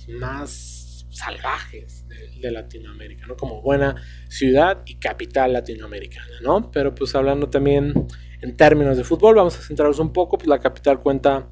más 0.08 0.81
salvajes 1.12 2.08
de, 2.08 2.52
Latinoamérica, 2.52 3.28
¿no? 3.28 3.38
Como 3.38 3.62
buena 3.62 3.96
ciudad 4.28 4.82
y 4.88 4.96
capital 4.96 5.54
latinoamericana, 5.54 6.42
¿no? 6.42 6.72
Pero 6.72 6.96
pues 6.96 7.14
hablando 7.14 7.50
también 7.50 7.94
en 8.42 8.58
términos 8.58 8.98
de 8.98 9.04
fútbol, 9.04 9.36
vamos 9.36 9.60
a 9.60 9.62
centrarnos 9.62 10.00
un 10.00 10.12
poco, 10.12 10.40
pues 10.40 10.48
la 10.48 10.60
capital 10.60 11.02
cuenta 11.02 11.52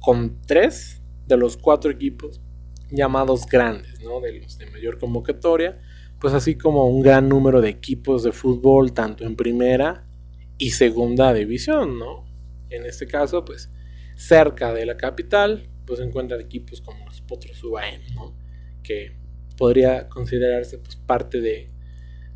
con 0.00 0.40
tres 0.42 1.02
de 1.26 1.36
los 1.36 1.56
cuatro 1.56 1.90
equipos 1.90 2.40
llamados 2.90 3.46
grandes, 3.46 4.00
¿no? 4.00 4.20
De 4.20 4.38
los 4.40 4.58
de 4.58 4.66
mayor 4.70 4.98
convocatoria 4.98 5.76
pues 6.20 6.34
así 6.34 6.56
como 6.56 6.86
un 6.86 7.02
gran 7.02 7.28
número 7.28 7.60
de 7.60 7.68
equipos 7.68 8.22
de 8.22 8.32
fútbol, 8.32 8.92
tanto 8.92 9.24
en 9.24 9.36
primera 9.36 10.04
y 10.56 10.70
segunda 10.70 11.32
división, 11.32 11.98
¿no? 11.98 12.26
En 12.70 12.84
este 12.84 13.06
caso, 13.06 13.44
pues 13.44 13.70
cerca 14.16 14.72
de 14.72 14.84
la 14.84 14.96
capital, 14.96 15.70
pues 15.86 16.00
encuentran 16.00 16.40
equipos 16.40 16.80
como 16.80 17.04
los 17.06 17.20
Potros 17.20 17.62
UAM, 17.62 18.00
¿no? 18.14 18.36
Que 18.88 19.12
podría 19.58 20.08
considerarse 20.08 20.78
pues 20.78 20.96
parte 20.96 21.42
de, 21.42 21.68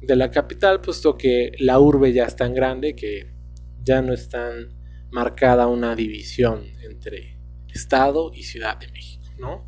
de 0.02 0.16
la 0.16 0.30
capital, 0.30 0.82
puesto 0.82 1.16
que 1.16 1.52
la 1.58 1.78
urbe 1.78 2.12
ya 2.12 2.24
es 2.26 2.36
tan 2.36 2.52
grande 2.52 2.94
que 2.94 3.32
ya 3.82 4.02
no 4.02 4.12
es 4.12 4.28
tan 4.28 4.68
marcada 5.10 5.66
una 5.66 5.96
división 5.96 6.64
entre 6.82 7.38
Estado 7.72 8.32
y 8.34 8.42
Ciudad 8.42 8.78
de 8.78 8.88
México, 8.88 9.24
¿no? 9.38 9.66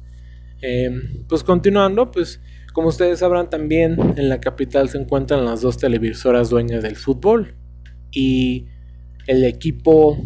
Em, 0.60 1.24
pues 1.28 1.42
continuando, 1.42 2.10
pues 2.10 2.40
como 2.72 2.88
ustedes 2.88 3.20
sabrán 3.20 3.48
también 3.50 4.14
en 4.16 4.28
la 4.28 4.40
capital 4.40 4.88
se 4.88 4.98
encuentran 4.98 5.44
las 5.44 5.60
dos 5.60 5.78
televisoras 5.78 6.50
dueñas 6.50 6.82
del 6.82 6.96
fútbol 6.96 7.54
y 8.10 8.66
el 9.26 9.44
equipo 9.44 10.18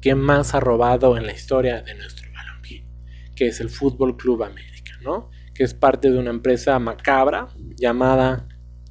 que 0.00 0.14
más 0.14 0.54
ha 0.54 0.60
robado 0.60 1.16
en 1.16 1.26
la 1.26 1.32
historia 1.32 1.82
de 1.82 1.94
nuestro 1.94 2.30
balompié, 2.32 2.86
que 3.34 3.48
es 3.48 3.60
el 3.60 3.70
Fútbol 3.70 4.16
Club 4.16 4.44
América, 4.44 4.92
¿no? 5.02 5.30
Que 5.56 5.64
es 5.64 5.74
parte 5.74 6.10
de 6.10 6.18
una 6.18 6.30
empresa 6.30 6.78
macabra 6.78 7.48
llamada 7.76 8.48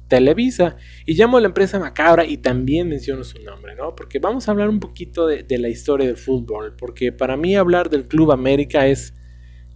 Televisa. 0.08 0.76
Y 1.04 1.14
llamo 1.14 1.36
a 1.36 1.40
la 1.40 1.48
empresa 1.48 1.78
macabra 1.78 2.24
y 2.24 2.38
también 2.38 2.88
menciono 2.88 3.24
su 3.24 3.42
nombre, 3.42 3.74
¿no? 3.74 3.94
Porque 3.94 4.18
vamos 4.18 4.48
a 4.48 4.52
hablar 4.52 4.68
un 4.68 4.80
poquito 4.80 5.26
de, 5.26 5.44
la 5.58 5.68
historia 5.68 6.06
del 6.06 6.16
fútbol, 6.16 6.74
porque 6.76 7.12
para 7.12 7.36
mí 7.36 7.56
hablar 7.56 7.90
del 7.90 8.06
Club 8.06 8.32
América 8.32 8.86
es 8.86 9.14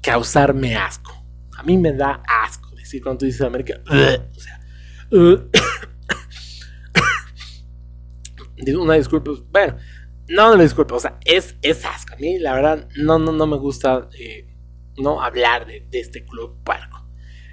causarme 0.02 0.76
asco. 0.76 1.12
A 1.56 1.62
mí 1.62 1.76
me 1.76 1.92
da 1.92 2.22
asco 2.42 2.74
decir 2.76 3.02
cuando 3.02 3.18
tú 3.18 3.26
dices 3.26 3.42
América, 3.42 3.80
o 3.86 4.40
sea, 4.40 4.60
una 8.78 8.94
disculpa, 8.94 9.32
bueno, 9.50 9.76
no, 10.28 10.56
no 10.56 10.62
disculpa, 10.62 10.94
o 10.94 11.00
sea, 11.00 11.18
es, 11.24 11.56
es 11.62 11.84
asco. 11.84 12.14
A 12.14 12.16
mí, 12.16 12.38
la 12.38 12.54
verdad, 12.54 12.88
no, 12.96 13.18
no, 13.18 13.32
no 13.32 13.46
me 13.46 13.56
gusta 13.56 14.08
eh, 14.18 14.46
no 14.98 15.22
hablar 15.22 15.66
de, 15.66 15.86
este 15.92 16.24
club 16.24 16.56
parco. 16.64 17.06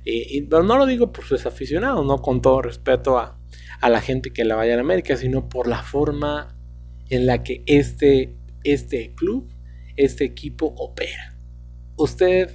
Eh, 0.05 0.45
pero 0.49 0.63
no 0.63 0.77
lo 0.77 0.85
digo 0.85 1.11
por 1.11 1.25
sus 1.25 1.45
aficionados, 1.45 2.05
no 2.05 2.21
con 2.21 2.41
todo 2.41 2.61
respeto 2.61 3.17
a, 3.17 3.39
a, 3.81 3.89
la 3.89 4.01
gente 4.01 4.31
que 4.31 4.45
la 4.45 4.55
vaya 4.55 4.77
a 4.77 4.79
América, 4.79 5.17
sino 5.17 5.49
por 5.49 5.67
la 5.67 5.83
forma 5.83 6.57
en 7.09 7.25
la 7.25 7.43
que 7.43 7.63
este, 7.65 8.35
este 8.63 9.13
club, 9.15 9.49
este 9.95 10.23
equipo 10.23 10.73
opera. 10.77 11.37
Usted, 11.97 12.51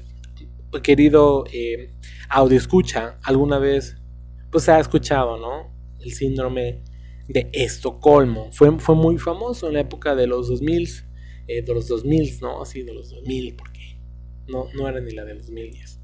querido 0.83 1.45
eh, 1.53 1.93
audio 2.29 2.57
escucha 2.57 3.19
alguna 3.23 3.59
vez, 3.59 3.97
pues 4.51 4.69
ha 4.69 4.79
escuchado, 4.79 5.37
¿no? 5.39 5.73
El 6.01 6.13
síndrome 6.13 6.83
de 7.29 7.51
Estocolmo. 7.53 8.51
Fue, 8.53 8.79
fue 8.79 8.95
muy 8.95 9.19
famoso 9.19 9.69
en 9.69 9.75
la 9.75 9.81
época 9.81 10.15
de 10.15 10.27
los 10.27 10.49
2000, 10.49 10.89
eh, 11.49 11.63
de 11.63 11.75
los 11.75 11.89
2000, 11.89 12.41
¿no? 12.41 12.63
Así 12.63 12.83
de 12.83 12.95
los 12.95 13.11
2000, 13.11 13.57
porque 13.57 13.72
no, 14.53 14.67
no 14.75 14.89
era 14.89 15.01
ni 15.01 15.13
la 15.13 15.25
de 15.25 15.35
los 15.35 15.47
2010. 15.47 16.01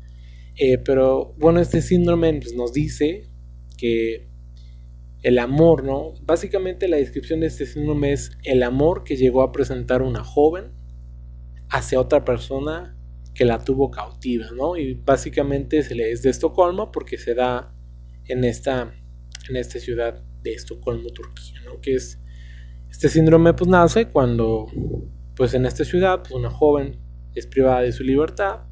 Eh, 0.56 0.78
pero 0.78 1.34
bueno, 1.38 1.60
este 1.60 1.82
síndrome 1.82 2.32
pues, 2.40 2.54
nos 2.54 2.72
dice 2.72 3.30
que 3.76 4.28
el 5.22 5.38
amor, 5.38 5.84
¿no? 5.84 6.14
Básicamente 6.22 6.88
la 6.88 6.96
descripción 6.96 7.40
de 7.40 7.46
este 7.46 7.66
síndrome 7.66 8.12
es 8.12 8.32
el 8.44 8.62
amor 8.62 9.04
que 9.04 9.16
llegó 9.16 9.42
a 9.42 9.52
presentar 9.52 10.02
una 10.02 10.24
joven 10.24 10.72
hacia 11.70 12.00
otra 12.00 12.24
persona 12.24 12.96
que 13.34 13.44
la 13.44 13.62
tuvo 13.62 13.90
cautiva, 13.90 14.46
¿no? 14.56 14.76
Y 14.76 14.94
básicamente 14.94 15.82
se 15.82 15.94
le 15.94 16.10
es 16.10 16.22
de 16.22 16.30
Estocolmo 16.30 16.90
porque 16.90 17.18
se 17.18 17.34
da 17.34 17.72
en 18.26 18.44
esta, 18.44 18.94
en 19.48 19.56
esta 19.56 19.78
ciudad 19.78 20.24
de 20.42 20.54
Estocolmo, 20.54 21.10
Turquía, 21.10 21.60
¿no? 21.64 21.80
Que 21.80 21.94
es, 21.94 22.20
este 22.90 23.08
síndrome 23.08 23.54
pues 23.54 23.68
nace 23.68 24.06
cuando, 24.08 24.66
pues 25.36 25.54
en 25.54 25.66
esta 25.66 25.84
ciudad, 25.84 26.20
pues 26.20 26.32
una 26.32 26.50
joven 26.50 26.98
es 27.34 27.46
privada 27.46 27.80
de 27.80 27.92
su 27.92 28.02
libertad 28.02 28.62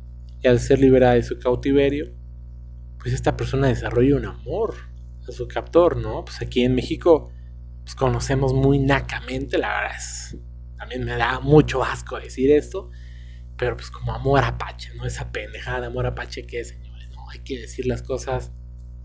y 0.43 0.49
al 0.49 0.61
ser 0.61 0.81
liberada 0.81 1.15
de 1.15 1.23
su 1.23 1.39
cautiverio, 1.39 2.13
pues 2.99 3.15
esta 3.15 3.37
persona 3.37 3.69
desarrolla 3.69 4.17
un 4.17 4.27
amor 4.27 4.75
a 5.29 5.33
su 5.33 5.49
captor, 5.49 5.97
¿no? 5.97 6.25
Pues 6.25 6.41
aquí 6.43 6.63
en 6.65 6.75
México, 6.75 7.31
pues 7.83 7.95
conocemos 7.95 8.53
muy 8.53 8.79
nacamente, 8.79 9.59
la 9.59 9.69
verdad 9.69 9.97
es, 9.97 10.37
también 10.77 11.05
me 11.05 11.17
da 11.17 11.41
mucho 11.41 11.83
asco 11.85 12.19
decir 12.19 12.51
esto, 12.51 12.91
pero 13.57 13.77
pues 13.77 13.91
como 13.91 14.13
amor 14.13 14.45
apache, 14.45 14.95
¿no? 14.95 15.07
Esa 15.07 15.31
pendejada 15.33 15.81
de 15.81 15.87
amor 15.87 16.07
apache 16.07 16.47
que 16.47 16.61
es, 16.61 16.69
señores, 16.69 17.09
¿no? 17.11 17.29
Hay 17.31 17.41
que 17.41 17.59
decir 17.59 17.87
las 17.87 18.03
cosas 18.03 18.53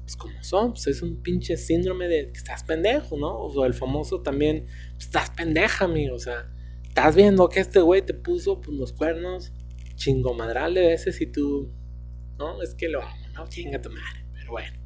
pues 0.01 0.15
como 0.15 0.43
son, 0.43 0.73
pues 0.73 0.87
es 0.87 1.01
un 1.01 1.21
pinche 1.21 1.57
síndrome 1.57 2.07
de 2.07 2.31
que 2.31 2.37
estás 2.37 2.63
pendejo, 2.63 3.17
¿no? 3.17 3.29
O 3.29 3.65
el 3.65 3.73
famoso 3.73 4.21
también, 4.21 4.65
pues, 4.93 5.05
estás 5.05 5.29
pendeja, 5.29 5.85
amigo, 5.85 6.15
o 6.15 6.19
sea, 6.19 6.51
estás 6.91 7.15
viendo 7.15 7.47
que 7.47 7.61
este 7.61 7.79
güey 7.79 8.01
te 8.01 8.13
puso 8.13 8.59
pues, 8.59 8.75
los 8.75 8.91
cuernos 8.91 9.53
chingomadral 9.95 10.73
de 10.73 10.87
veces 10.87 11.21
y 11.21 11.27
tú, 11.27 11.71
no, 12.37 12.61
es 12.61 12.75
que 12.75 12.89
lo 12.89 13.01
amo, 13.01 13.27
¿no? 13.33 13.47
Chinga 13.47 13.81
tu 13.81 13.89
madre, 13.89 14.25
pero 14.33 14.51
bueno. 14.51 14.77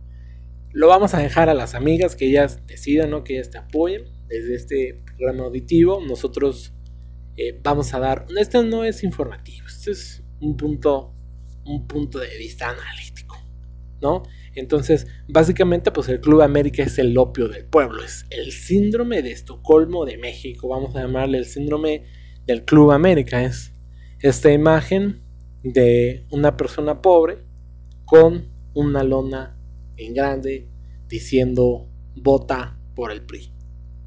Lo 0.71 0.87
vamos 0.87 1.15
a 1.15 1.17
dejar 1.17 1.49
a 1.49 1.55
las 1.55 1.73
amigas 1.73 2.15
que 2.15 2.27
ellas 2.27 2.63
decidan, 2.67 3.09
¿no? 3.09 3.23
Que 3.23 3.33
ellas 3.33 3.49
te 3.49 3.57
apoyen 3.57 4.03
desde 4.27 4.53
este 4.53 5.01
programa 5.03 5.45
auditivo. 5.45 5.99
Nosotros 5.99 6.75
eh, 7.37 7.59
vamos 7.63 7.91
a 7.95 7.99
dar, 7.99 8.27
esto 8.37 8.61
no 8.61 8.83
es 8.83 9.03
informativo, 9.03 9.65
esto 9.65 9.89
es 9.89 10.23
un 10.41 10.55
punto, 10.55 11.11
un 11.65 11.87
punto 11.87 12.19
de 12.19 12.37
vista 12.37 12.69
analítico, 12.69 13.35
¿no? 13.99 14.21
Entonces, 14.55 15.07
básicamente, 15.27 15.91
pues 15.91 16.07
el 16.09 16.21
Club 16.21 16.41
América 16.41 16.83
es 16.83 16.97
el 16.97 17.17
opio 17.17 17.47
del 17.49 17.65
pueblo, 17.65 18.03
es 18.03 18.25
el 18.29 18.51
síndrome 18.51 19.21
de 19.21 19.31
Estocolmo 19.31 20.05
de 20.05 20.17
México, 20.17 20.69
vamos 20.69 20.95
a 20.95 21.01
llamarle 21.01 21.37
el 21.37 21.45
síndrome 21.45 22.05
del 22.45 22.63
Club 22.63 22.91
América, 22.91 23.43
es 23.43 23.73
esta 24.21 24.51
imagen 24.51 25.21
de 25.63 26.25
una 26.31 26.55
persona 26.55 27.01
pobre 27.01 27.39
con 28.05 28.47
una 28.73 29.03
lona 29.03 29.57
en 29.97 30.13
grande 30.13 30.69
diciendo 31.07 31.89
vota 32.15 32.79
por 32.95 33.11
el 33.11 33.25
PRI. 33.25 33.51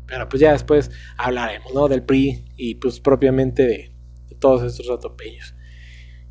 Pero 0.07 0.29
pues 0.29 0.41
ya 0.41 0.53
después 0.53 0.91
hablaremos, 1.17 1.75
¿no? 1.75 1.89
Del 1.89 2.03
PRI 2.03 2.45
y 2.57 2.77
pues 2.77 3.01
propiamente 3.01 3.67
de, 3.67 3.95
todos 4.39 4.63
estos 4.63 4.89
atropellos. 4.89 5.55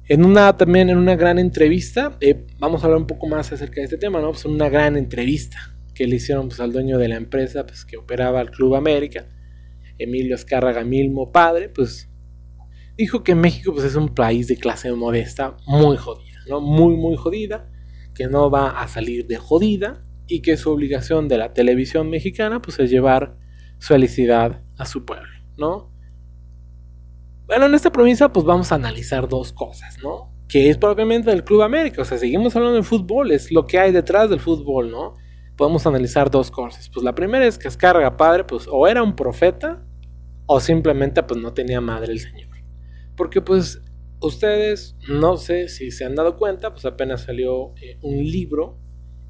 En 0.10 0.24
una, 0.24 0.56
también 0.56 0.90
en 0.90 0.98
una 0.98 1.18
gran 1.18 1.38
entrevista, 1.38 2.18
eh, 2.22 2.46
vamos 2.60 2.82
a 2.82 2.86
hablar 2.86 3.02
un 3.02 3.08
poco 3.08 3.28
más 3.28 3.52
acerca 3.52 3.82
de 3.82 3.86
este 3.86 3.98
tema, 3.98 4.22
¿no? 4.22 4.32
Pues 4.32 4.46
una 4.46 4.70
gran 4.70 4.96
entrevista 4.96 5.58
que 5.94 6.08
le 6.08 6.16
hicieron 6.16 6.48
pues, 6.48 6.62
al 6.62 6.72
dueño 6.72 6.98
de 6.98 7.10
la 7.10 7.18
empresa 7.18 7.66
pues, 7.66 7.84
que 7.84 7.98
operaba 7.98 8.40
el 8.40 8.50
Club 8.50 8.76
América, 8.76 9.28
Emilio 9.98 10.36
Escárraga 10.36 10.86
Milmo, 10.86 11.34
padre, 11.34 11.68
pues 11.68 12.10
dijo 12.96 13.22
que 13.22 13.36
México 13.36 13.74
pues, 13.74 13.84
es 13.84 13.96
un 13.96 14.16
país 14.16 14.48
de 14.48 14.56
clase 14.56 14.90
modesta 14.94 15.58
muy 15.66 15.98
jodida, 15.98 16.40
¿no? 16.48 16.62
Muy, 16.62 16.96
muy 16.96 17.18
jodida, 17.18 17.70
que 18.16 18.28
no 18.28 18.50
va 18.50 18.82
a 18.82 18.88
salir 18.88 19.28
de 19.28 19.36
jodida 19.36 20.06
y 20.26 20.42
que 20.42 20.56
su 20.56 20.72
obligación 20.72 21.28
de 21.28 21.38
la 21.38 21.54
televisión 21.54 22.10
mexicana 22.10 22.62
pues, 22.62 22.80
es 22.80 22.90
llevar 22.90 23.38
felicidad 23.80 24.64
a 24.78 24.86
su 24.86 25.04
pueblo, 25.04 25.28
¿no? 25.58 25.97
Bueno, 27.48 27.66
en 27.66 27.74
esta 27.74 27.92
provincia 27.92 28.28
pues 28.28 28.46
vamos 28.46 28.72
a 28.72 28.76
analizar 28.76 29.28
dos 29.30 29.54
cosas, 29.54 29.98
¿no? 30.04 30.34
Que 30.50 30.70
es 30.70 30.78
propiamente 30.78 31.32
el 31.32 31.46
Club 31.46 31.62
América, 31.62 32.02
o 32.02 32.06
sea, 32.06 32.18
seguimos 32.18 32.56
hablando 32.56 32.76
de 32.76 32.84
fútbol, 32.84 33.32
es 33.32 33.52
lo 33.52 33.66
que 33.66 33.80
hay 33.80 33.94
detrás 33.94 34.30
del 34.30 34.42
fútbol, 34.42 34.92
¿no? 34.92 35.16
Podemos 35.56 35.88
analizar 35.88 36.30
dos 36.30 36.52
cosas. 36.52 36.90
Pues 36.94 37.04
la 37.04 37.16
primera 37.16 37.48
es 37.48 37.58
que 37.58 37.70
Escarga 37.70 38.18
Padre, 38.18 38.44
pues 38.44 38.68
o 38.70 38.86
era 38.86 39.02
un 39.02 39.16
profeta 39.16 39.84
o 40.46 40.60
simplemente 40.60 41.24
pues 41.24 41.40
no 41.40 41.54
tenía 41.54 41.80
madre 41.80 42.12
el 42.12 42.20
Señor. 42.20 42.50
Porque 43.16 43.42
pues 43.42 43.82
ustedes, 44.20 44.98
no 45.08 45.38
sé 45.38 45.70
si 45.70 45.90
se 45.92 46.06
han 46.06 46.16
dado 46.16 46.38
cuenta, 46.38 46.72
pues 46.74 46.86
apenas 46.86 47.22
salió 47.22 47.74
eh, 47.82 47.98
un 48.02 48.18
libro 48.18 48.78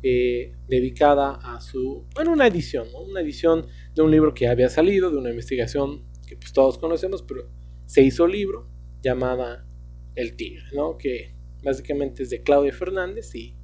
eh, 0.01 0.53
dedicada 0.67 1.39
a 1.41 1.61
su, 1.61 2.07
bueno, 2.15 2.33
una 2.33 2.47
edición, 2.47 2.87
¿no? 2.91 3.01
una 3.01 3.21
edición 3.21 3.67
de 3.93 4.01
un 4.01 4.11
libro 4.11 4.33
que 4.33 4.47
había 4.47 4.69
salido, 4.69 5.11
de 5.11 5.17
una 5.17 5.29
investigación 5.29 6.03
que 6.27 6.35
pues 6.35 6.51
todos 6.51 6.77
conocemos, 6.77 7.23
pero 7.23 7.49
se 7.87 8.03
hizo 8.03 8.27
libro 8.27 8.69
llamada 9.01 9.67
El 10.13 10.35
Tigre, 10.35 10.65
¿no? 10.75 10.99
Que 10.99 11.35
básicamente 11.63 12.21
es 12.21 12.29
de 12.29 12.43
Claudia 12.43 12.73
Fernández 12.73 13.33
y 13.33 13.57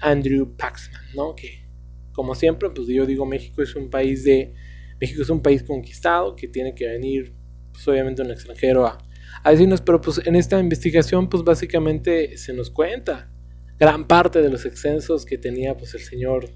Andrew 0.00 0.56
Paxman, 0.56 1.02
¿no? 1.14 1.36
Que 1.36 1.68
como 2.12 2.34
siempre, 2.34 2.68
pues 2.70 2.88
yo 2.88 3.06
digo 3.06 3.24
México 3.24 3.62
es 3.62 3.76
un 3.76 3.88
país 3.88 4.24
de 4.24 4.52
México 5.00 5.22
es 5.22 5.30
un 5.30 5.42
país 5.42 5.62
conquistado 5.62 6.34
que 6.34 6.48
tiene 6.48 6.74
que 6.74 6.88
venir, 6.88 7.36
pues 7.72 7.86
obviamente 7.86 8.22
un 8.22 8.32
extranjero 8.32 8.84
a 8.84 8.98
a 9.42 9.50
decirnos, 9.50 9.80
pero 9.80 10.00
pues 10.00 10.20
en 10.24 10.36
esta 10.36 10.58
investigación 10.58 11.28
pues 11.28 11.44
básicamente 11.44 12.36
se 12.36 12.52
nos 12.52 12.70
cuenta 12.70 13.30
gran 13.78 14.06
parte 14.06 14.42
de 14.42 14.50
los 14.50 14.64
excensos 14.64 15.24
que 15.24 15.38
tenía 15.38 15.76
pues 15.76 15.94
el 15.94 16.00
señor 16.00 16.50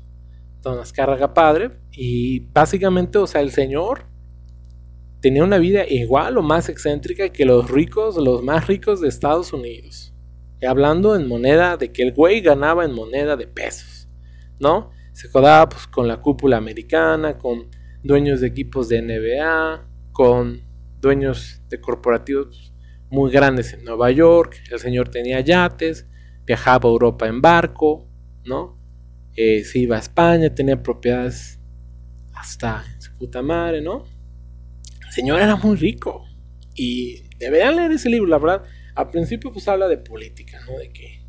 Don 0.62 0.78
Azcárraga 0.78 1.32
padre 1.32 1.70
y 1.92 2.40
básicamente, 2.52 3.18
o 3.18 3.26
sea, 3.26 3.40
el 3.40 3.50
señor 3.50 4.06
tenía 5.20 5.44
una 5.44 5.58
vida 5.58 5.86
igual 5.88 6.38
o 6.38 6.42
más 6.42 6.68
excéntrica 6.68 7.28
que 7.30 7.44
los 7.44 7.70
ricos, 7.70 8.16
los 8.16 8.42
más 8.42 8.66
ricos 8.66 9.00
de 9.00 9.08
Estados 9.08 9.52
Unidos. 9.52 10.14
Y 10.60 10.66
hablando 10.66 11.16
en 11.16 11.26
moneda 11.26 11.76
de 11.76 11.92
que 11.92 12.02
el 12.02 12.12
güey 12.12 12.40
ganaba 12.40 12.84
en 12.84 12.92
moneda 12.92 13.36
de 13.36 13.46
pesos, 13.46 14.08
¿no? 14.58 14.90
Se 15.12 15.28
jodaba 15.28 15.68
pues 15.68 15.86
con 15.86 16.08
la 16.08 16.20
cúpula 16.20 16.56
americana, 16.56 17.38
con 17.38 17.68
dueños 18.02 18.40
de 18.40 18.48
equipos 18.48 18.88
de 18.88 19.02
NBA, 19.02 19.86
con 20.12 20.62
dueños 21.00 21.62
de 21.68 21.80
corporativos 21.80 22.74
muy 23.10 23.30
grandes 23.30 23.72
en 23.72 23.84
Nueva 23.84 24.10
York, 24.10 24.56
el 24.70 24.78
señor 24.78 25.08
tenía 25.08 25.40
yates, 25.40 26.06
viajaba 26.46 26.88
a 26.88 26.92
Europa 26.92 27.26
en 27.26 27.40
barco, 27.40 28.08
¿no? 28.44 28.78
Eh, 29.34 29.64
se 29.64 29.80
iba 29.80 29.96
a 29.96 29.98
España, 29.98 30.54
tenía 30.54 30.80
propiedades 30.82 31.58
hasta 32.34 32.84
en 32.94 33.02
su 33.02 33.16
puta 33.16 33.42
madre, 33.42 33.80
¿no? 33.80 34.04
Señor 35.10 35.40
era 35.40 35.56
muy 35.56 35.76
rico 35.76 36.24
y 36.74 37.22
deberían 37.38 37.76
leer 37.76 37.92
ese 37.92 38.08
libro, 38.08 38.28
la 38.28 38.38
verdad. 38.38 38.62
Al 38.94 39.10
principio 39.10 39.52
pues 39.52 39.66
habla 39.68 39.88
de 39.88 39.98
política, 39.98 40.60
¿no? 40.66 40.78
De 40.78 40.90
que 40.90 41.24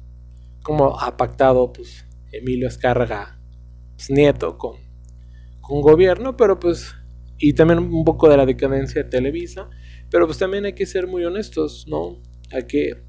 cómo 0.62 1.00
ha 1.00 1.18
pactado 1.18 1.74
pues 1.74 2.06
Emilio 2.32 2.68
Escárraga, 2.68 3.40
pues, 3.96 4.10
nieto, 4.10 4.58
con, 4.58 4.78
con 5.62 5.82
gobierno, 5.82 6.38
pero 6.38 6.60
pues 6.60 6.94
y 7.42 7.54
también 7.54 7.80
un 7.80 8.06
poco 8.06 8.30
de 8.30 8.38
la 8.38 8.46
decadencia 8.46 9.04
de 9.04 9.10
Televisa, 9.10 9.68
pero 10.12 10.28
pues 10.28 10.38
también 10.38 10.66
hay 10.66 10.74
que 10.74 10.86
ser 10.86 11.08
muy 11.08 11.26
honestos, 11.26 11.86
¿no? 11.88 12.22
Hay 12.52 12.68
que, 12.68 13.04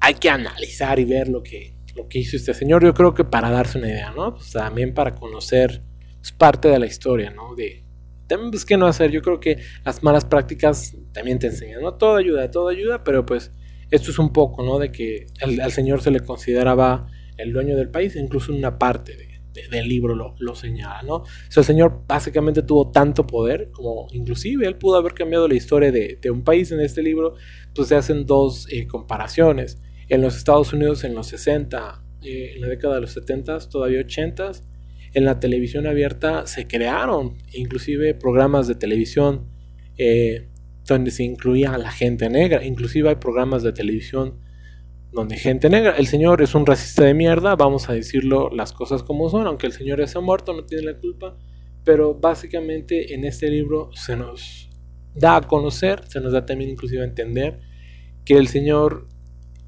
hay 0.00 0.14
que 0.14 0.28
analizar 0.28 0.98
y 0.98 1.04
ver 1.04 1.28
lo 1.28 1.42
que, 1.44 1.76
lo 1.94 2.08
que 2.08 2.18
hizo 2.18 2.36
este 2.36 2.54
señor, 2.54 2.84
yo 2.84 2.92
creo 2.92 3.14
que 3.14 3.24
para 3.24 3.50
darse 3.50 3.78
una 3.78 3.88
idea, 3.88 4.10
¿no? 4.10 4.34
Pues 4.34 4.50
también 4.50 4.94
para 4.94 5.14
conocer 5.14 5.84
pues, 6.18 6.32
parte 6.32 6.68
de 6.68 6.80
la 6.80 6.86
historia, 6.86 7.30
¿no? 7.30 7.54
De, 7.54 7.85
también 8.26 8.50
pues 8.50 8.64
qué 8.64 8.76
no 8.76 8.86
hacer, 8.86 9.10
yo 9.10 9.22
creo 9.22 9.40
que 9.40 9.58
las 9.84 10.02
malas 10.02 10.24
prácticas 10.24 10.96
también 11.12 11.38
te 11.38 11.46
enseñan, 11.48 11.82
¿no? 11.82 11.94
Todo 11.94 12.16
ayuda, 12.16 12.50
todo 12.50 12.68
ayuda, 12.68 13.04
pero 13.04 13.24
pues 13.24 13.52
esto 13.90 14.10
es 14.10 14.18
un 14.18 14.32
poco, 14.32 14.62
¿no? 14.62 14.78
De 14.78 14.90
que 14.90 15.26
al 15.42 15.72
señor 15.72 16.02
se 16.02 16.10
le 16.10 16.20
consideraba 16.20 17.06
el 17.36 17.52
dueño 17.52 17.76
del 17.76 17.90
país, 17.90 18.16
incluso 18.16 18.52
una 18.52 18.78
parte 18.78 19.16
de, 19.16 19.36
del 19.70 19.88
libro 19.88 20.14
lo, 20.14 20.54
señala, 20.54 21.02
¿no? 21.02 21.16
O 21.16 21.26
sea, 21.48 21.60
el 21.60 21.66
señor 21.66 22.02
básicamente 22.06 22.62
tuvo 22.62 22.90
tanto 22.90 23.26
poder 23.26 23.70
como 23.72 24.06
inclusive 24.12 24.66
él 24.66 24.76
pudo 24.76 24.96
haber 24.96 25.14
cambiado 25.14 25.48
la 25.48 25.54
historia 25.54 25.90
de, 25.90 26.18
un 26.30 26.42
país 26.42 26.70
en 26.72 26.80
este 26.80 27.02
libro, 27.02 27.34
pues 27.74 27.88
se 27.88 27.96
hacen 27.96 28.26
dos 28.26 28.66
eh, 28.70 28.86
comparaciones. 28.86 29.80
En 30.08 30.22
los 30.22 30.36
Estados 30.36 30.72
Unidos 30.72 31.04
en 31.04 31.14
los 31.14 31.28
60, 31.28 32.02
eh, 32.22 32.52
en 32.54 32.60
la 32.60 32.68
década 32.68 32.96
de 32.96 33.02
los 33.02 33.12
70, 33.12 33.58
todavía 33.68 34.00
80, 34.00 34.52
en 35.16 35.24
la 35.24 35.40
televisión 35.40 35.86
abierta 35.86 36.46
se 36.46 36.66
crearon 36.66 37.38
inclusive 37.54 38.12
programas 38.12 38.68
de 38.68 38.74
televisión 38.74 39.46
eh, 39.96 40.50
donde 40.84 41.10
se 41.10 41.24
incluía 41.24 41.72
a 41.72 41.78
la 41.78 41.90
gente 41.90 42.28
negra, 42.28 42.62
inclusive 42.62 43.08
hay 43.08 43.14
programas 43.14 43.62
de 43.62 43.72
televisión 43.72 44.38
donde 45.12 45.38
gente 45.38 45.70
negra. 45.70 45.96
El 45.96 46.06
señor 46.06 46.42
es 46.42 46.54
un 46.54 46.66
racista 46.66 47.02
de 47.02 47.14
mierda, 47.14 47.56
vamos 47.56 47.88
a 47.88 47.94
decirlo 47.94 48.50
las 48.50 48.74
cosas 48.74 49.02
como 49.02 49.30
son, 49.30 49.46
aunque 49.46 49.66
el 49.66 49.72
señor 49.72 50.00
ya 50.00 50.06
se 50.06 50.18
ha 50.18 50.20
muerto, 50.20 50.52
no 50.52 50.66
tiene 50.66 50.84
la 50.84 50.98
culpa. 50.98 51.38
Pero 51.82 52.14
básicamente 52.14 53.14
en 53.14 53.24
este 53.24 53.48
libro 53.48 53.88
se 53.94 54.16
nos 54.16 54.68
da 55.14 55.36
a 55.36 55.40
conocer, 55.40 56.06
se 56.08 56.20
nos 56.20 56.34
da 56.34 56.44
también 56.44 56.68
inclusive 56.68 57.00
a 57.00 57.06
entender 57.06 57.60
que 58.26 58.34
el 58.34 58.48
señor 58.48 59.08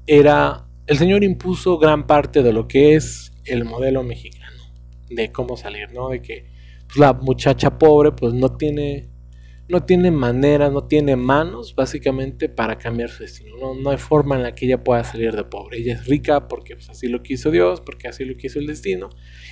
era, 0.05 0.67
el 0.85 0.99
señor 0.99 1.23
impuso 1.23 1.79
gran 1.79 2.05
parte 2.05 2.43
de 2.43 2.53
lo 2.53 2.67
que 2.67 2.93
es 2.93 3.31
el 3.45 3.65
modelo 3.65 4.03
mexicano, 4.03 4.38
de 5.09 5.31
cómo 5.31 5.57
salir, 5.57 5.91
¿no? 5.93 6.09
De 6.09 6.21
que 6.21 6.45
pues, 6.87 6.97
la 6.97 7.13
muchacha 7.13 7.77
pobre 7.77 8.11
pues 8.11 8.33
no 8.33 8.55
tiene 8.55 9.09
no 9.69 9.83
tiene 9.83 10.09
manera, 10.09 10.71
no 10.71 10.85
tiene 10.85 11.15
manos 11.15 11.75
básicamente 11.75 12.49
para 12.49 12.77
cambiar 12.77 13.09
su 13.09 13.21
destino. 13.21 13.55
No, 13.55 13.75
no 13.75 13.91
hay 13.91 13.97
forma 13.97 14.35
en 14.35 14.41
la 14.41 14.55
que 14.55 14.65
ella 14.65 14.83
pueda 14.83 15.03
salir 15.03 15.35
de 15.35 15.43
pobre. 15.43 15.77
Ella 15.77 15.93
es 15.93 16.07
rica 16.07 16.47
porque 16.47 16.75
pues, 16.75 16.89
así 16.89 17.07
lo 17.07 17.21
quiso 17.21 17.51
Dios, 17.51 17.79
porque 17.79 18.07
así 18.07 18.25
lo 18.25 18.35
quiso 18.35 18.57
el 18.57 18.65
destino. 18.65 19.09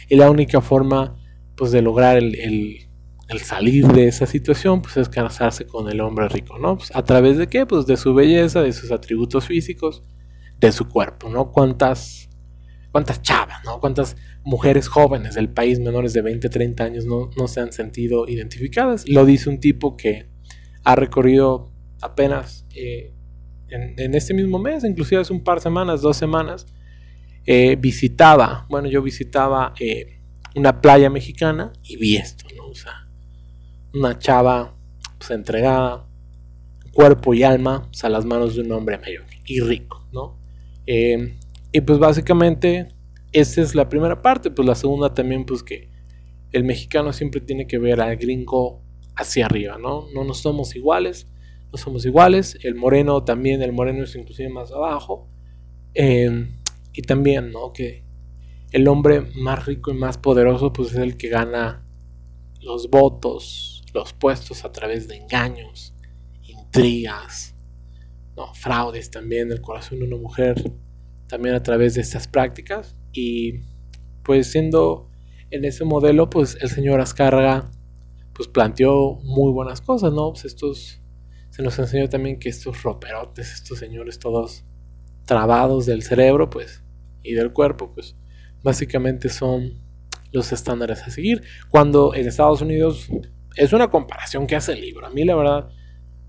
Y 0.10 0.16
la 0.16 0.32
única 0.32 0.60
forma 0.60 1.16
pues, 1.56 1.72
de 1.72 1.84
lograr 1.84 2.18
el, 2.18 2.36
el, 2.36 3.40
salir 3.42 3.86
de 3.88 4.08
esa 4.08 4.26
situación 4.26 4.82
pues, 4.82 4.98
es 4.98 5.08
casarse 5.08 5.68
con 5.68 5.88
el 5.88 6.02
hombre 6.02 6.28
rico. 6.30 6.58
¿no? 6.58 6.78
Pues, 6.78 6.96
¿A 6.96 7.04
través 7.04 7.38
de 7.38 7.46
qué? 7.46 7.68
Pues 7.68 7.86
de 7.86 7.96
su 7.96 8.16
belleza, 8.16 8.64
de 8.64 8.74
sus 8.74 8.92
atributos 8.92 9.46
físicos, 9.46 10.04
de 10.60 10.72
su 10.72 10.90
cuerpo. 10.90 11.30
¿no? 11.30 11.52
¿Cuántas, 11.52 12.28
cuántas 12.92 13.22
chavas, 13.22 13.64
¿no? 13.64 13.80
cuántas 13.80 14.16
mujeres 14.48 14.88
jóvenes 14.88 15.36
del 15.36 15.50
país 15.50 15.78
menores 15.78 16.14
de 16.14 16.22
20, 16.22 16.48
30 16.48 16.82
años 16.82 17.06
no, 17.06 17.48
se 17.50 17.60
han 17.60 17.74
sentido 17.74 18.30
identificadas. 18.30 19.06
Lo 19.06 19.26
dice 19.26 19.50
un 19.50 19.60
tipo 19.60 19.98
que 19.98 20.30
ha 20.86 20.96
recorrido 20.96 21.74
apenas 22.02 22.66
eh, 22.74 23.14
en, 23.68 24.16
este 24.16 24.34
mismo 24.34 24.58
mes, 24.58 24.86
inclusive 24.86 25.20
hace 25.20 25.34
un 25.34 25.44
par 25.44 25.58
de 25.58 25.64
semanas, 25.64 26.02
dos 26.02 26.16
semanas, 26.16 26.66
eh, 27.46 27.76
visitaba, 27.76 28.66
bueno, 28.70 28.88
yo 28.88 29.02
visitaba 29.02 29.74
eh, 29.82 30.22
una 30.56 30.80
playa 30.80 31.10
mexicana 31.10 31.74
y 31.84 31.98
vi 31.98 32.16
esto, 32.16 32.46
¿no? 32.56 32.68
O 32.68 32.76
sea, 32.76 33.06
una 33.94 34.18
chava 34.18 34.78
pues, 35.18 35.30
entregada, 35.32 36.08
cuerpo 36.94 37.34
y 37.34 37.44
alma 37.44 37.90
a 38.02 38.10
las 38.10 38.24
manos 38.24 38.56
de 38.56 38.62
un 38.62 38.72
hombre 38.72 38.98
mayor 38.98 39.26
y 39.46 39.60
rico, 39.60 40.08
¿no? 40.14 40.38
y 40.90 41.82
pues 41.82 42.00
básicamente 42.00 42.88
esa 43.40 43.62
es 43.62 43.76
la 43.76 43.90
primera 43.90 44.22
parte, 44.22 44.52
pues 44.52 44.68
la 44.68 44.76
segunda 44.76 45.14
también, 45.14 45.46
pues 45.46 45.64
que 45.64 45.92
el 46.52 46.64
mexicano 46.64 47.14
siempre 47.14 47.42
tiene 47.42 47.68
que 47.68 47.78
ver 47.78 48.02
al 48.02 48.18
gringo 48.18 48.84
hacia 49.16 49.46
arriba, 49.46 49.78
¿no? 49.78 50.08
No 50.14 50.24
nos 50.24 50.40
somos 50.40 50.76
iguales, 50.76 51.28
no 51.72 51.78
somos 51.78 52.06
iguales, 52.06 52.58
el 52.64 52.76
moreno 52.76 53.24
también, 53.24 53.62
el 53.62 53.74
moreno 53.74 54.04
es 54.04 54.16
inclusive 54.16 54.50
más 54.50 54.72
abajo, 54.72 55.30
em, 55.94 56.58
y 56.94 57.02
también, 57.02 57.52
¿no? 57.52 57.74
Que 57.74 58.06
el 58.72 58.88
hombre 58.88 59.22
más 59.36 59.66
rico 59.66 59.92
y 59.92 59.96
más 59.96 60.18
poderoso, 60.18 60.74
pues 60.74 60.92
es 60.92 60.98
el 60.98 61.18
que 61.18 61.30
gana 61.30 61.86
los 62.62 62.90
votos, 62.90 63.84
los 63.94 64.14
puestos 64.14 64.66
a 64.66 64.72
través 64.72 65.08
de 65.08 65.16
engaños, 65.18 65.96
intrigas, 66.44 67.56
¿no? 68.36 68.54
fraudes 68.54 69.10
también, 69.10 69.52
el 69.52 69.62
corazón 69.62 70.00
de 70.00 70.06
una 70.06 70.18
mujer, 70.18 70.62
también 71.28 71.56
a 71.56 71.64
través 71.64 71.96
de 71.96 72.02
estas 72.02 72.28
prácticas. 72.28 72.97
Y 73.12 73.62
pues 74.24 74.52
siendo 74.52 75.10
en 75.50 75.66
ese 75.66 75.86
modelo, 75.86 76.30
pues 76.30 76.58
el 76.62 76.70
señor 76.70 77.00
Azcárraga 77.00 77.72
pues 78.38 78.48
planteó 78.48 79.16
muy 79.24 79.52
buenas 79.52 79.82
cosas, 79.82 80.14
¿no? 80.14 80.32
Pues 80.32 80.46
estos, 80.46 81.02
se 81.50 81.64
nos 81.64 81.80
enseñó 81.80 82.08
también 82.08 82.38
que 82.38 82.50
estos 82.50 82.84
roperotes, 82.84 83.52
estos 83.52 83.80
señores 83.80 84.20
todos 84.20 84.64
trabados 85.26 85.88
del 85.88 86.04
cerebro, 86.04 86.50
pues, 86.50 86.84
y 87.24 87.34
del 87.34 87.52
cuerpo, 87.52 87.92
pues, 87.94 88.16
básicamente 88.64 89.30
son 89.30 89.82
los 90.32 90.52
estándares 90.52 91.02
a 91.02 91.10
seguir. 91.10 91.42
Cuando 91.70 92.14
en 92.14 92.28
Estados 92.28 92.62
Unidos, 92.62 93.10
es 93.56 93.74
una 93.74 93.90
comparación 93.90 94.46
que 94.46 94.56
hace 94.56 94.74
el 94.74 94.82
libro, 94.82 95.08
a 95.08 95.10
mí 95.10 95.26
la 95.26 95.36
verdad, 95.36 95.70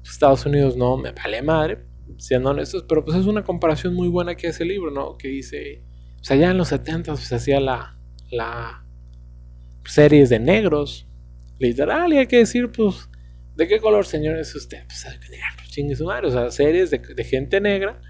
Estados 0.02 0.46
Unidos 0.46 0.78
no 0.78 0.96
me 0.96 1.12
vale 1.12 1.42
madre, 1.42 1.84
siendo 2.16 2.50
honestos, 2.50 2.86
pero 2.88 3.04
pues 3.04 3.18
es 3.18 3.26
una 3.26 3.44
comparación 3.44 3.94
muy 3.94 4.08
buena 4.08 4.34
que 4.34 4.48
hace 4.48 4.62
el 4.62 4.70
libro, 4.70 4.90
¿no? 4.90 5.18
Que 5.18 5.28
dice, 5.28 5.84
sea, 6.28 6.36
ya 6.36 6.50
en 6.50 6.58
los 6.58 6.68
70 6.68 7.16
se 7.16 7.34
hacía 7.34 7.58
la, 7.58 7.98
la 8.30 8.84
series 9.84 10.28
de 10.28 10.38
negros, 10.38 11.08
literal, 11.58 12.12
y 12.12 12.18
hay 12.18 12.26
que 12.26 12.38
decir, 12.38 12.70
pues, 12.70 13.08
¿de 13.56 13.66
qué 13.66 13.80
color, 13.80 14.06
señor, 14.06 14.36
es 14.36 14.54
usted? 14.54 14.84
Pues, 14.84 15.06
chingue 15.70 15.96
su 15.96 16.04
madre, 16.04 16.28
o 16.28 16.30
sea, 16.30 16.50
series 16.50 16.90
de, 16.90 16.98
de, 16.98 17.24
gente 17.24 17.60
negra, 17.60 18.00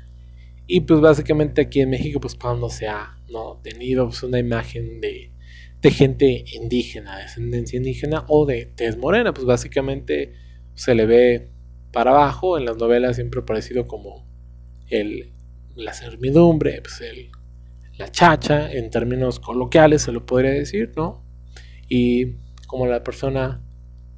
y 0.66 0.80
pues 0.80 1.00
básicamente 1.00 1.60
aquí 1.62 1.80
en 1.80 1.90
México, 1.90 2.20
pues 2.20 2.34
cuando 2.34 2.68
se 2.68 2.88
ha 2.88 3.16
¿no? 3.30 3.60
tenido 3.62 4.06
pues, 4.06 4.22
una 4.24 4.38
imagen 4.38 5.00
de, 5.00 5.32
de 5.80 5.90
gente 5.90 6.44
indígena, 6.54 7.18
descendencia 7.18 7.76
indígena 7.76 8.24
o 8.28 8.46
de 8.46 8.66
tez 8.66 8.96
morena, 8.96 9.32
pues 9.32 9.46
básicamente 9.46 10.32
se 10.74 10.94
le 10.94 11.06
ve 11.06 11.50
para 11.92 12.10
abajo, 12.10 12.58
en 12.58 12.64
las 12.64 12.76
novelas 12.76 13.16
siempre 13.16 13.40
ha 13.40 13.44
parecido 13.44 13.86
como 13.86 14.28
el, 14.88 15.32
la 15.76 15.94
servidumbre, 15.94 16.80
pues 16.82 17.00
el, 17.00 17.30
la 17.98 18.10
chacha, 18.10 18.70
en 18.70 18.90
términos 18.90 19.40
coloquiales 19.40 20.02
se 20.02 20.12
lo 20.12 20.24
podría 20.24 20.52
decir, 20.52 20.92
¿no? 20.96 21.24
Y 21.88 22.36
como 22.66 22.86
la 22.86 23.02
persona 23.02 23.62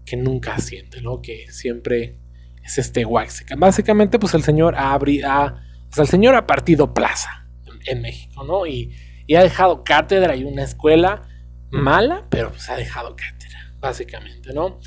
que 0.04 0.16
nunca 0.16 0.58
siente, 0.58 1.00
¿no? 1.00 1.22
Que 1.22 1.46
siempre 1.50 2.18
es 2.62 2.78
este 2.78 3.04
Waxican. 3.04 3.58
Básicamente, 3.58 4.18
pues 4.18 4.34
el 4.34 4.42
señor 4.42 4.74
ha, 4.76 4.94
ha, 4.94 5.62
el 5.96 6.06
señor 6.06 6.34
ha 6.34 6.46
partido 6.46 6.94
plaza 6.94 7.48
en, 7.86 8.02
México, 8.02 8.44
¿no? 8.44 8.66
Y, 8.66 8.94
y, 9.26 9.34
ha 9.34 9.42
dejado 9.42 9.82
cátedra 9.84 10.36
y 10.36 10.44
una 10.44 10.62
escuela 10.62 11.22
mala, 11.70 12.26
pero 12.30 12.50
pues 12.50 12.68
ha 12.68 12.76
dejado 12.76 13.16
cátedra, 13.16 13.74
básicamente, 13.80 14.52
¿no? 14.52 14.78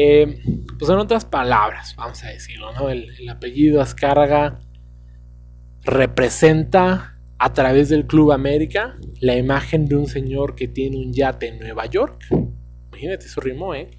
Eh, 0.00 0.40
pues 0.78 0.88
en 0.90 0.98
otras 0.98 1.24
palabras, 1.24 1.96
vamos 1.96 2.22
a 2.22 2.28
decirlo, 2.28 2.72
¿no? 2.72 2.88
El, 2.88 3.28
apellido 3.28 3.82
Azcárraga 3.82 4.60
representa 5.82 7.17
a 7.38 7.52
través 7.52 7.88
del 7.88 8.06
Club 8.06 8.32
América 8.32 8.98
la 9.20 9.36
imagen 9.36 9.86
de 9.86 9.96
un 9.96 10.06
señor 10.06 10.54
que 10.54 10.68
tiene 10.68 10.96
un 10.96 11.12
yate 11.12 11.48
en 11.48 11.58
Nueva 11.60 11.86
York. 11.86 12.24
Imagínate, 12.88 13.26
eso 13.26 13.40
rimó, 13.40 13.74
¿eh? 13.74 13.90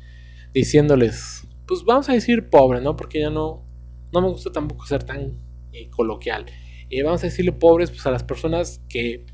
Diciéndoles, 0.54 1.48
pues 1.66 1.84
vamos 1.84 2.10
a 2.10 2.14
decir 2.14 2.50
pobre, 2.50 2.82
¿no? 2.82 2.96
Porque 2.96 3.22
ya 3.22 3.30
no, 3.30 3.66
no 4.12 4.22
me 4.22 4.28
gusta 4.30 4.52
tampoco 4.52 4.86
ser 4.86 5.04
tan 5.04 5.38
eh, 5.72 5.90
coloquial. 5.90 6.46
Eh, 6.90 7.04
vamos 7.04 7.24
a 7.24 7.28
decirle 7.28 7.52
pobres 7.52 7.92
pues, 7.92 8.06
a 8.06 8.12
las 8.12 8.24
personas 8.24 8.82
que, 8.90 9.26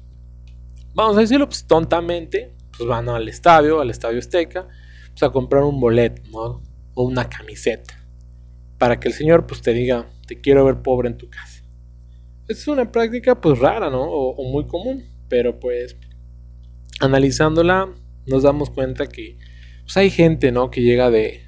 vamos 0.93 1.17
a 1.17 1.21
decirlo 1.21 1.47
pues, 1.47 1.65
tontamente, 1.65 2.53
pues 2.77 2.87
van 2.87 3.09
al 3.09 3.27
estadio, 3.27 3.79
al 3.79 3.89
estadio 3.89 4.19
Azteca, 4.19 4.67
pues, 5.09 5.23
a 5.23 5.29
comprar 5.29 5.63
un 5.63 5.79
boleto, 5.79 6.21
¿no? 6.29 6.61
O 6.93 7.03
una 7.03 7.27
camiseta. 7.29 8.05
Para 8.77 8.99
que 8.99 9.07
el 9.07 9.13
Señor 9.13 9.47
pues 9.47 9.61
te 9.61 9.73
diga, 9.73 10.09
te 10.27 10.41
quiero 10.41 10.65
ver 10.65 10.81
pobre 10.81 11.07
en 11.07 11.17
tu 11.17 11.29
casa. 11.29 11.54
Es 12.47 12.67
una 12.67 12.91
práctica 12.91 13.39
pues 13.39 13.59
rara, 13.59 13.89
¿no? 13.89 14.03
O, 14.03 14.51
muy 14.51 14.65
común. 14.67 15.03
Pero 15.27 15.59
pues 15.59 15.97
analizándola 16.99 17.93
nos 18.27 18.43
damos 18.43 18.69
cuenta 18.69 19.07
que 19.07 19.37
pues, 19.83 19.97
hay 19.97 20.09
gente, 20.09 20.51
¿no? 20.51 20.69
Que 20.69 20.81
llega 20.81 21.09
de, 21.09 21.41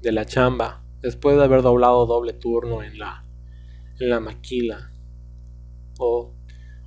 de 0.00 0.12
la 0.12 0.24
chamba 0.24 0.84
después 1.00 1.36
de 1.36 1.44
haber 1.44 1.62
doblado 1.62 2.06
doble 2.06 2.32
turno 2.32 2.82
en 2.82 2.98
la, 2.98 3.24
en 3.98 4.10
la 4.10 4.20
maquila 4.20 4.90
o, 5.98 6.34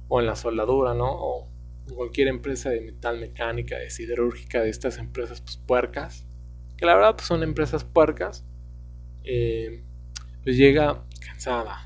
o 0.08 0.20
en 0.20 0.26
la 0.26 0.36
soldadura, 0.36 0.94
¿no? 0.94 1.08
O, 1.10 1.54
cualquier 1.96 2.30
empresa 2.30 2.70
de 2.70 2.80
metal 2.80 3.20
mecánica, 3.20 3.78
de 3.78 3.89
siderúrgica, 3.89 4.62
de 4.62 4.70
estas 4.70 4.98
empresas 4.98 5.42
pues, 5.42 5.58
puercas, 5.58 6.26
que 6.78 6.86
la 6.86 6.96
verdad 6.96 7.16
pues, 7.16 7.28
son 7.28 7.44
empresas 7.44 7.84
puercas, 7.84 8.46
eh, 9.26 9.84
pues 10.44 10.56
llega 10.58 11.04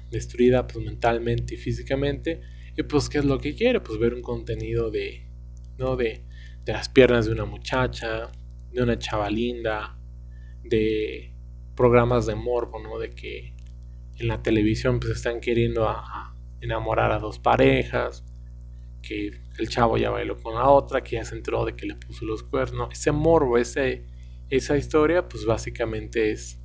destruida 0.10 0.68
pues, 0.68 0.84
mentalmente 0.86 1.56
y 1.56 1.58
físicamente, 1.58 2.42
y 2.76 2.84
pues 2.84 3.10
¿qué 3.10 3.20
es 3.20 3.26
lo 3.26 3.40
que 3.40 3.56
quiere? 3.56 3.80
Pues 3.82 4.00
ver 4.00 4.14
un 4.14 4.22
contenido 4.22 4.92
de, 4.92 5.28
¿no? 5.78 5.96
de, 5.96 6.26
de 6.64 6.74
las 6.74 6.90
piernas 6.90 7.26
de 7.26 7.32
una 7.32 7.46
muchacha, 7.46 8.32
de 8.72 8.84
una 8.84 9.00
chava 9.00 9.30
linda, 9.30 9.98
de 10.64 11.34
programas 11.76 12.26
de 12.26 12.36
morbo, 12.36 12.80
¿no? 12.80 13.00
De 13.00 13.12
que 13.12 13.54
en 14.16 14.28
la 14.28 14.42
televisión 14.42 15.00
pues 15.00 15.14
están 15.14 15.40
queriendo 15.40 15.88
enamorar 16.62 17.12
a 17.12 17.20
dos 17.20 17.40
parejas, 17.40 18.24
que 19.02 19.32
el 19.58 19.70
chavo 19.70 19.98
ya 19.98 20.10
bailó 20.10 20.38
con 20.38 20.56
la 20.56 20.70
otra, 20.70 21.02
que 21.02 21.16
ya 21.16 21.24
se 21.24 21.36
enteró 21.36 21.66
de 21.66 21.76
que 21.76 21.86
le 21.86 21.96
puso 21.96 22.26
los 22.26 22.44
cuernos. 22.44 22.90
Ese 22.92 23.12
morbo, 23.12 23.58
ese, 23.58 24.06
esa 24.50 24.78
historia, 24.78 25.28
pues 25.28 25.46
básicamente 25.46 26.32
es 26.32 26.60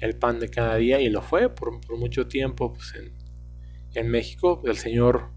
el 0.00 0.16
pan 0.16 0.40
de 0.40 0.48
cada 0.48 0.76
día 0.76 1.00
y 1.00 1.08
lo 1.08 1.22
fue 1.22 1.54
por, 1.54 1.80
mucho 1.98 2.26
tiempo 2.26 2.72
pues 2.72 2.94
en, 2.94 3.12
en, 3.94 4.10
México. 4.10 4.62
El 4.64 4.76
señor 4.76 5.30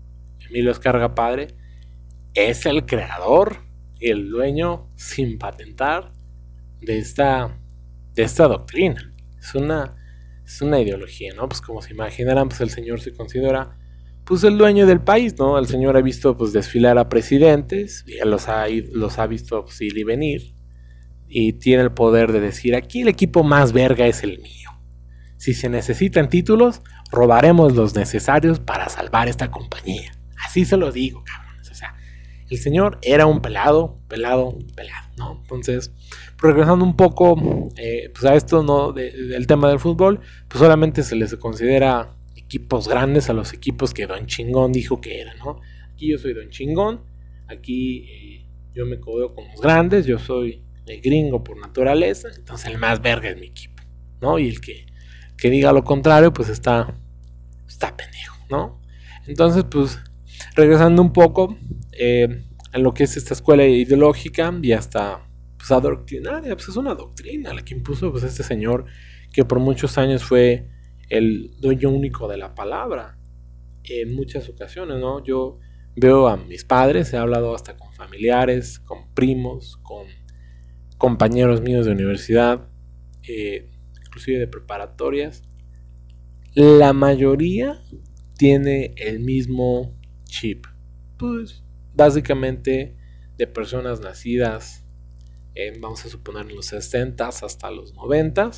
Emilio 0.50 0.72
Escarga 0.72 1.16
Padre 1.16 1.48
es 2.34 2.66
el 2.66 2.86
creador 2.86 3.58
y 4.00 4.10
el 4.10 4.30
dueño 4.30 4.92
sin 4.96 5.38
patentar 5.38 6.12
de 6.82 6.98
esta, 6.98 7.60
de 8.14 8.24
esta 8.24 8.48
doctrina. 8.48 9.14
Es 9.40 9.56
una, 9.56 9.96
es 10.46 10.62
una 10.62 10.80
ideología, 10.80 11.34
¿no? 11.34 11.48
Pues 11.48 11.62
como 11.62 11.82
se 11.82 11.94
imaginarán, 11.94 12.50
pues 12.50 12.62
el 12.62 12.70
señor 12.70 13.00
se 13.00 13.14
considera 13.14 13.78
pues 14.28 14.44
el 14.44 14.58
dueño 14.58 14.86
del 14.86 15.00
país, 15.00 15.38
¿no? 15.40 15.58
El 15.58 15.68
señor 15.68 15.96
ha 15.96 16.02
visto 16.02 16.36
pues 16.38 16.52
desfilar 16.52 16.98
a 16.98 17.08
presidentes, 17.08 18.04
y 18.06 18.18
los 18.28 18.50
ha, 18.50 18.66
los 18.92 19.20
ha 19.20 19.28
visto 19.28 19.64
pues, 19.64 19.80
ir 19.80 19.98
y 19.98 20.04
venir, 20.04 20.54
y 21.30 21.54
tiene 21.54 21.84
el 21.84 21.92
poder 21.92 22.32
de 22.32 22.40
decir, 22.40 22.76
aquí 22.76 23.02
el 23.02 23.08
equipo 23.08 23.44
más 23.44 23.74
verga 23.74 24.08
es 24.08 24.24
el 24.24 24.40
mío. 24.40 24.70
Si 25.38 25.54
se 25.54 25.70
necesitan 25.70 26.30
títulos, 26.30 26.82
robaremos 27.12 27.76
los 27.76 27.96
necesarios 27.96 28.60
para 28.60 28.90
salvar 28.90 29.28
esta 29.28 29.52
compañía. 29.52 30.12
Así 30.44 30.66
se 30.66 30.78
lo 30.78 30.92
digo, 30.92 31.24
cabrones. 31.24 31.70
O 31.70 31.76
sea, 31.76 31.96
el 32.50 32.58
señor 32.58 32.98
era 33.02 33.26
un 33.26 33.42
pelado, 33.42 34.00
pelado, 34.08 34.58
pelado, 34.76 35.10
¿no? 35.18 35.40
Entonces, 35.42 35.94
regresando 36.38 36.84
un 36.84 36.96
poco 36.96 37.70
eh, 37.76 38.10
pues 38.14 38.26
a 38.26 38.36
esto, 38.36 38.64
¿no? 38.64 38.94
del 38.94 39.48
tema 39.48 39.70
del 39.70 39.80
fútbol, 39.80 40.22
pues 40.48 40.60
solamente 40.60 41.04
se 41.04 41.16
les 41.16 41.36
considera 41.36 42.16
equipos 42.36 42.88
grandes 42.88 43.30
a 43.30 43.34
los 43.34 43.54
equipos 43.54 43.94
que 43.94 44.08
Don 44.08 44.26
Chingón 44.26 44.72
dijo 44.72 45.02
que 45.02 45.20
eran, 45.22 45.38
¿no? 45.40 45.60
Aquí 45.94 46.10
yo 46.12 46.18
soy 46.18 46.34
Don 46.34 46.50
Chingón, 46.50 47.02
aquí 47.48 48.06
eh, 48.10 48.46
yo 48.74 48.86
me 48.86 49.00
codeo 49.00 49.34
con 49.34 49.46
los 49.48 49.60
grandes, 49.60 50.06
yo 50.06 50.18
soy 50.18 50.64
el 50.90 51.02
gringo 51.02 51.44
por 51.44 51.58
naturaleza, 51.58 52.30
entonces 52.36 52.68
el 52.68 52.78
más 52.78 53.02
verga 53.02 53.30
es 53.30 53.38
mi 53.38 53.48
equipo, 53.48 53.84
¿no? 54.22 54.40
Y 54.40 54.48
el 54.48 54.62
que, 54.62 54.86
que 55.38 55.50
diga 55.50 55.72
lo 55.74 55.84
contrario, 55.84 56.34
pues 56.34 56.50
está, 56.50 56.96
está 57.68 57.96
pendejo, 57.96 58.38
¿no? 58.50 58.82
Entonces, 59.26 59.66
pues, 59.70 60.00
regresando 60.56 61.02
un 61.02 61.14
poco 61.14 61.58
eh, 61.92 62.44
a 62.72 62.78
lo 62.78 62.94
que 62.94 63.04
es 63.04 63.18
esta 63.18 63.34
escuela 63.34 63.66
ideológica 63.66 64.54
y 64.62 64.72
hasta 64.72 65.24
pues 65.58 65.72
adoctrinaria, 65.72 66.56
pues 66.56 66.70
es 66.70 66.78
una 66.78 66.94
doctrina 66.94 67.54
la 67.54 67.64
que 67.64 67.74
impuso 67.74 68.12
pues 68.12 68.24
este 68.24 68.44
señor 68.44 68.86
que 69.34 69.44
por 69.44 69.60
muchos 69.60 69.98
años 69.98 70.24
fue 70.24 70.70
el 71.10 71.56
dueño 71.60 71.90
único 71.90 72.28
de 72.28 72.38
la 72.38 72.54
palabra 72.54 73.18
en 73.84 74.16
muchas 74.16 74.50
ocasiones, 74.50 75.00
¿no? 75.00 75.24
Yo 75.24 75.60
veo 75.96 76.28
a 76.28 76.38
mis 76.38 76.64
padres, 76.64 77.14
he 77.14 77.18
hablado 77.18 77.56
hasta 77.56 77.78
con 77.78 77.92
familiares, 77.94 78.80
con 78.80 79.14
primos, 79.14 79.78
con 79.78 80.06
compañeros 80.98 81.62
míos 81.62 81.86
de 81.86 81.92
universidad, 81.92 82.68
eh, 83.28 83.70
inclusive 84.06 84.40
de 84.40 84.48
preparatorias. 84.48 85.44
La 86.54 86.94
mayoría 86.94 87.82
tiene 88.38 88.94
el 88.98 89.20
mismo 89.20 89.96
chip. 90.26 90.66
Pues 91.18 91.64
básicamente 91.94 92.96
de 93.38 93.48
personas 93.48 94.02
nacidas, 94.02 94.84
vamos 95.82 96.06
a 96.06 96.10
suponer 96.10 96.48
en 96.48 96.56
los 96.56 96.68
60 96.68 97.28
hasta 97.28 97.72
los 97.72 97.94
90 97.96 98.52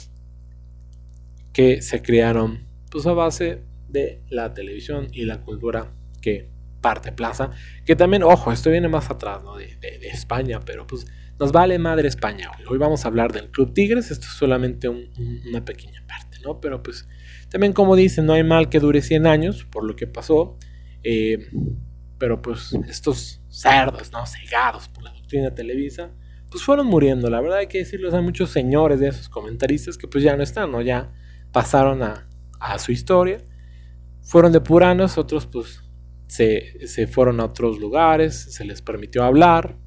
que 1.54 1.82
se 1.82 2.02
crearon 2.02 2.68
pues 2.92 3.06
a 3.06 3.14
base 3.14 3.64
de 3.88 4.22
la 4.30 4.54
televisión 4.54 5.08
y 5.12 5.26
la 5.26 5.42
cultura 5.42 5.94
que 6.22 6.50
parte 6.82 7.12
plaza, 7.12 7.52
que 7.86 7.96
también, 7.96 8.24
ojo, 8.24 8.52
esto 8.52 8.70
viene 8.70 8.88
más 8.88 9.10
atrás, 9.10 9.44
¿no? 9.44 9.58
De, 9.58 9.78
España, 10.04 10.60
pero 10.62 10.88
pues 10.88 11.06
nos 11.40 11.52
vale 11.52 11.80
madre 11.80 12.08
España. 12.08 12.52
Hoy, 12.70 12.78
vamos 12.78 13.06
a 13.06 13.08
hablar 13.08 13.32
del 13.32 13.50
Club 13.50 13.74
Tigres, 13.74 14.12
esto 14.12 14.26
es 14.26 14.34
solamente 14.34 14.90
una 14.90 15.64
pequeña 15.64 16.04
parte, 16.06 16.38
¿no? 16.44 16.60
Pero 16.60 16.84
pues 16.84 17.08
también 17.50 17.74
como 17.74 17.96
dicen, 17.96 18.26
no 18.26 18.34
hay 18.34 18.44
mal 18.44 18.70
que 18.70 18.80
dure 18.80 19.02
100 19.02 19.26
años, 19.26 19.66
por 19.66 19.86
lo 19.86 19.96
que 19.96 20.06
pasó, 20.06 20.58
eh, 21.04 21.50
pero 22.18 22.42
pues 22.42 22.74
estos 22.88 23.42
cerdos, 23.48 24.12
¿no? 24.12 24.26
Cegados 24.26 24.90
por 24.90 25.04
la 25.04 25.12
doctrina 25.12 25.56
televisa, 25.56 26.12
pues 26.52 26.64
fueron 26.64 26.88
muriendo, 26.88 27.30
la 27.30 27.40
verdad 27.40 27.60
hay 27.60 27.68
que 27.68 27.80
decirlo, 27.80 28.14
hay 28.14 28.24
muchos 28.24 28.50
señores 28.50 29.00
de 29.00 29.08
esos 29.08 29.30
comentaristas 29.30 29.98
que 29.98 30.08
pues 30.08 30.24
ya 30.24 30.36
no 30.36 30.44
están, 30.44 30.72
¿no? 30.72 30.82
Ya 30.82 31.14
pasaron 31.52 32.04
a, 32.04 32.26
su 32.78 32.92
historia. 32.92 33.38
Fueron 34.22 34.52
depuranos, 34.52 35.18
otros 35.18 35.46
pues 35.46 35.82
se, 36.28 37.08
fueron 37.08 37.40
a 37.40 37.46
otros 37.46 37.80
lugares, 37.80 38.36
se 38.36 38.66
les 38.66 38.82
permitió 38.82 39.24
hablar, 39.24 39.78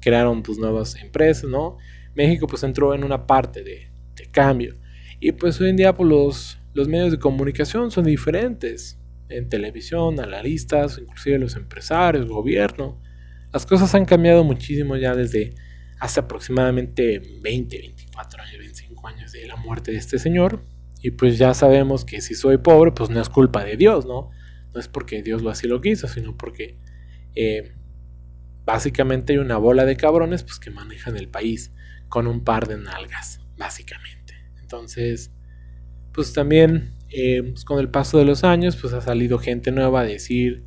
crearon 0.00 0.42
pues 0.42 0.58
nuevas 0.58 0.96
empresas, 0.96 1.48
¿no? 1.50 1.76
México 2.14 2.46
pues 2.46 2.62
entró 2.62 2.94
en 2.94 3.04
una 3.04 3.26
parte 3.26 3.62
de, 3.62 3.88
cambio. 4.32 4.76
Y 5.20 5.32
pues 5.32 5.60
hoy 5.60 5.70
en 5.70 5.76
día 5.76 5.94
pues 5.94 6.08
los, 6.08 6.58
los 6.74 6.88
medios 6.88 7.12
de 7.12 7.18
comunicación 7.18 7.90
son 7.90 8.04
diferentes. 8.04 8.98
En 9.28 9.48
televisión, 9.48 10.18
analistas, 10.20 10.98
inclusive 10.98 11.38
los 11.38 11.54
empresarios, 11.54 12.26
gobierno. 12.26 13.00
Las 13.52 13.66
cosas 13.66 13.94
han 13.94 14.04
cambiado 14.04 14.42
muchísimo 14.42 14.96
ya 14.96 15.14
desde 15.14 15.54
hace 16.00 16.20
aproximadamente 16.20 17.20
20, 17.42 17.78
24 17.78 18.42
años, 18.42 18.58
25 18.58 19.08
años 19.08 19.32
de 19.32 19.46
la 19.46 19.56
muerte 19.56 19.92
de 19.92 19.98
este 19.98 20.18
señor. 20.18 20.64
Y 21.02 21.12
pues 21.12 21.38
ya 21.38 21.54
sabemos 21.54 22.04
que 22.04 22.20
si 22.20 22.34
soy 22.34 22.58
pobre, 22.58 22.92
pues 22.92 23.10
no 23.10 23.20
es 23.20 23.28
culpa 23.28 23.64
de 23.64 23.76
Dios, 23.76 24.06
¿no? 24.06 24.30
No 24.74 24.80
es 24.80 24.88
porque 24.88 25.22
Dios 25.22 25.42
lo 25.42 25.50
así 25.50 25.66
lo 25.66 25.80
quiso, 25.80 26.08
sino 26.08 26.36
porque 26.36 26.76
eh, 27.34 27.72
básicamente 28.68 29.32
hay 29.32 29.38
una 29.38 29.56
bola 29.56 29.86
de 29.86 29.96
cabrones 29.96 30.42
pues, 30.42 30.58
que 30.58 30.70
manejan 30.70 31.16
el 31.16 31.28
país 31.28 31.72
con 32.10 32.26
un 32.26 32.44
par 32.44 32.68
de 32.68 32.76
nalgas, 32.76 33.40
básicamente. 33.56 34.34
Entonces, 34.60 35.32
pues 36.12 36.34
también 36.34 36.92
eh, 37.08 37.42
pues, 37.44 37.64
con 37.64 37.78
el 37.78 37.88
paso 37.88 38.18
de 38.18 38.26
los 38.26 38.44
años, 38.44 38.76
pues 38.76 38.92
ha 38.92 39.00
salido 39.00 39.38
gente 39.38 39.72
nueva 39.72 40.02
a 40.02 40.04
decir, 40.04 40.66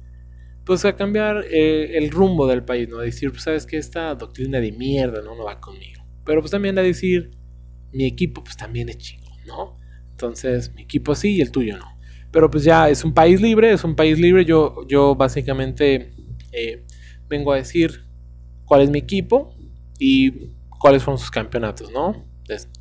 pues 0.66 0.84
a 0.84 0.96
cambiar 0.96 1.46
eh, 1.52 1.96
el 1.96 2.10
rumbo 2.10 2.48
del 2.48 2.64
país, 2.64 2.90
¿no? 2.90 2.98
A 2.98 3.04
decir, 3.04 3.30
pues 3.30 3.44
sabes 3.44 3.68
que 3.68 3.78
esta 3.78 4.16
doctrina 4.16 4.60
de 4.60 4.72
mierda, 4.72 5.22
¿no? 5.22 5.36
No 5.36 5.44
va 5.44 5.62
conmigo. 5.62 6.04
Pero 6.26 6.42
pues 6.42 6.50
también 6.50 6.80
a 6.80 6.82
decir, 6.82 7.38
mi 7.92 8.06
equipo 8.06 8.44
pues 8.44 8.58
también 8.58 8.90
es 8.90 8.98
chingo, 8.98 9.30
¿no? 9.46 9.78
Entonces, 10.10 10.74
mi 10.74 10.82
equipo 10.82 11.14
sí 11.14 11.36
y 11.36 11.42
el 11.42 11.52
tuyo 11.52 11.78
no. 11.78 12.00
Pero 12.32 12.50
pues 12.50 12.64
ya 12.64 12.90
es 12.90 13.04
un 13.04 13.14
país 13.14 13.40
libre, 13.40 13.72
es 13.72 13.84
un 13.84 13.96
país 13.96 14.18
libre. 14.18 14.44
Yo, 14.44 14.88
yo 14.88 15.14
básicamente 15.14 16.16
eh, 16.52 16.84
vengo 17.32 17.52
a 17.54 17.56
decir 17.56 18.06
cuál 18.66 18.82
es 18.82 18.92
mi 18.92 19.00
equipo 19.00 19.56
y 19.98 20.52
cuáles 20.80 21.02
fueron 21.02 21.18
sus 21.18 21.32
campeonatos, 21.32 21.92
¿no? 21.92 22.30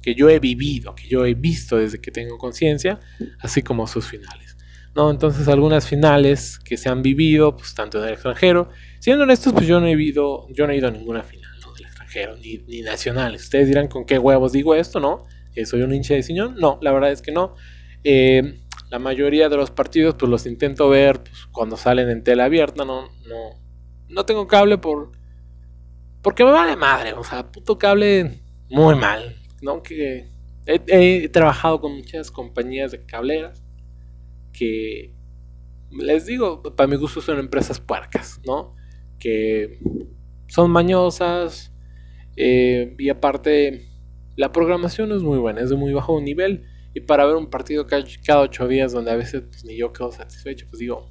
que 0.02 0.16
yo 0.16 0.28
he 0.28 0.40
vivido, 0.40 0.96
que 0.96 1.06
yo 1.06 1.24
he 1.24 1.34
visto 1.34 1.76
desde 1.76 2.00
que 2.00 2.10
tengo 2.10 2.38
conciencia, 2.38 2.98
así 3.38 3.62
como 3.62 3.86
sus 3.86 4.04
finales. 4.04 4.56
¿no? 4.96 5.12
Entonces 5.12 5.46
algunas 5.46 5.86
finales 5.86 6.58
que 6.58 6.76
se 6.76 6.88
han 6.88 7.02
vivido, 7.02 7.56
pues 7.56 7.72
tanto 7.74 7.98
en 7.98 8.08
el 8.08 8.14
extranjero, 8.14 8.68
siendo 8.98 9.22
honestos, 9.22 9.52
pues 9.52 9.68
yo 9.68 9.78
no 9.78 9.86
he 9.86 9.94
vivido, 9.94 10.48
yo 10.50 10.66
no 10.66 10.72
he 10.72 10.76
ido 10.76 10.88
a 10.88 10.90
ninguna 10.90 11.22
final, 11.22 11.52
¿no? 11.64 11.72
Del 11.72 11.86
extranjero, 11.86 12.36
ni, 12.36 12.58
ni 12.66 12.80
nacionales. 12.80 13.44
Ustedes 13.44 13.68
dirán 13.68 13.86
con 13.86 14.04
qué 14.04 14.18
huevos 14.18 14.50
digo 14.50 14.74
esto, 14.74 14.98
¿no? 14.98 15.26
¿Soy 15.64 15.82
un 15.82 15.94
hincha 15.94 16.14
de 16.14 16.24
Siñón? 16.24 16.56
No, 16.58 16.80
la 16.82 16.90
verdad 16.90 17.12
es 17.12 17.22
que 17.22 17.30
no. 17.30 17.54
Eh, 18.02 18.58
la 18.90 18.98
mayoría 18.98 19.48
de 19.48 19.56
los 19.56 19.70
partidos, 19.70 20.16
pues 20.18 20.28
los 20.28 20.46
intento 20.46 20.88
ver 20.88 21.22
pues, 21.22 21.46
cuando 21.52 21.76
salen 21.76 22.10
en 22.10 22.24
tela 22.24 22.46
abierta, 22.46 22.84
no, 22.84 23.08
no, 23.28 23.59
no 24.10 24.26
tengo 24.26 24.46
cable 24.46 24.78
por 24.78 25.12
porque 26.22 26.44
me 26.44 26.50
vale 26.50 26.76
madre, 26.76 27.14
o 27.14 27.24
sea, 27.24 27.50
puto 27.50 27.78
cable 27.78 28.42
muy 28.68 28.94
mal, 28.94 29.36
¿no? 29.62 29.82
Que 29.82 30.28
he, 30.66 31.28
trabajado 31.30 31.80
con 31.80 31.96
muchas 31.96 32.30
compañías 32.30 32.90
de 32.92 33.04
cableras 33.06 33.64
que 34.52 35.14
les 35.90 36.26
digo, 36.26 36.62
para 36.62 36.86
mi 36.86 36.96
gusto 36.96 37.20
son 37.20 37.38
empresas 37.38 37.80
puercas, 37.80 38.40
¿no? 38.46 38.76
Que 39.18 39.78
son 40.48 40.70
mañosas 40.70 41.72
eh, 42.36 42.94
y 42.98 43.08
aparte 43.08 43.88
la 44.36 44.52
programación 44.52 45.12
es 45.12 45.22
muy 45.22 45.38
buena, 45.38 45.62
es 45.62 45.70
de 45.70 45.76
muy 45.76 45.92
bajo 45.92 46.20
nivel 46.20 46.66
y 46.94 47.00
para 47.00 47.24
ver 47.24 47.36
un 47.36 47.48
partido 47.48 47.86
cada 47.86 48.40
ocho 48.40 48.68
días 48.68 48.92
donde 48.92 49.10
a 49.10 49.16
veces 49.16 49.42
pues, 49.42 49.64
ni 49.64 49.76
yo 49.76 49.92
quedo 49.92 50.12
satisfecho, 50.12 50.66
pues 50.68 50.80
digo, 50.80 51.10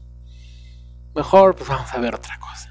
mejor 1.15 1.55
pues 1.55 1.69
vamos 1.69 1.91
a 1.93 1.99
ver 1.99 2.15
otra 2.15 2.37
cosa. 2.39 2.68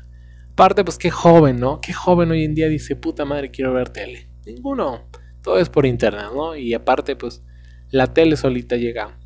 Aparte, 0.59 0.83
pues 0.83 0.99
qué 0.99 1.09
joven, 1.09 1.61
¿no? 1.61 1.81
Qué 1.81 1.93
joven 1.93 2.33
hoy 2.33 2.43
en 2.43 2.53
día 2.53 2.69
dice, 2.69 2.97
puta 2.97 3.25
madre, 3.25 3.53
quiero 3.53 3.73
ver 3.73 3.91
tele. 3.91 4.29
Ninguno. 4.45 5.09
Todo 5.41 5.61
es 5.61 5.69
por 5.69 5.87
internet, 5.87 6.31
¿no? 6.35 6.57
Y 6.57 6.75
aparte, 6.75 7.15
pues 7.15 7.45
la 7.93 8.13
tele 8.13 8.37
solita 8.37 8.75
llega, 8.75 9.21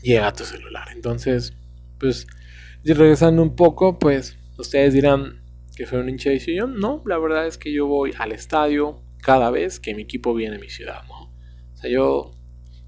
llega 0.00 0.28
a 0.28 0.32
tu 0.32 0.44
celular. 0.44 0.88
Entonces, 0.94 1.52
pues, 1.98 2.26
regresando 2.82 3.42
un 3.42 3.54
poco, 3.54 3.98
pues 3.98 4.38
ustedes 4.56 4.94
dirán 4.94 5.44
que 5.76 5.84
soy 5.84 6.00
un 6.00 6.08
hincha 6.08 6.30
de 6.30 6.40
sillón. 6.40 6.80
No, 6.80 7.02
la 7.04 7.18
verdad 7.18 7.46
es 7.46 7.58
que 7.58 7.70
yo 7.70 7.86
voy 7.86 8.14
al 8.16 8.32
estadio 8.32 9.04
cada 9.20 9.50
vez 9.50 9.78
que 9.78 9.94
mi 9.94 10.04
equipo 10.04 10.32
viene 10.32 10.56
a 10.56 10.58
mi 10.58 10.70
ciudad, 10.70 11.02
¿no? 11.06 11.34
O 11.74 11.76
sea, 11.76 11.90
yo 11.90 12.32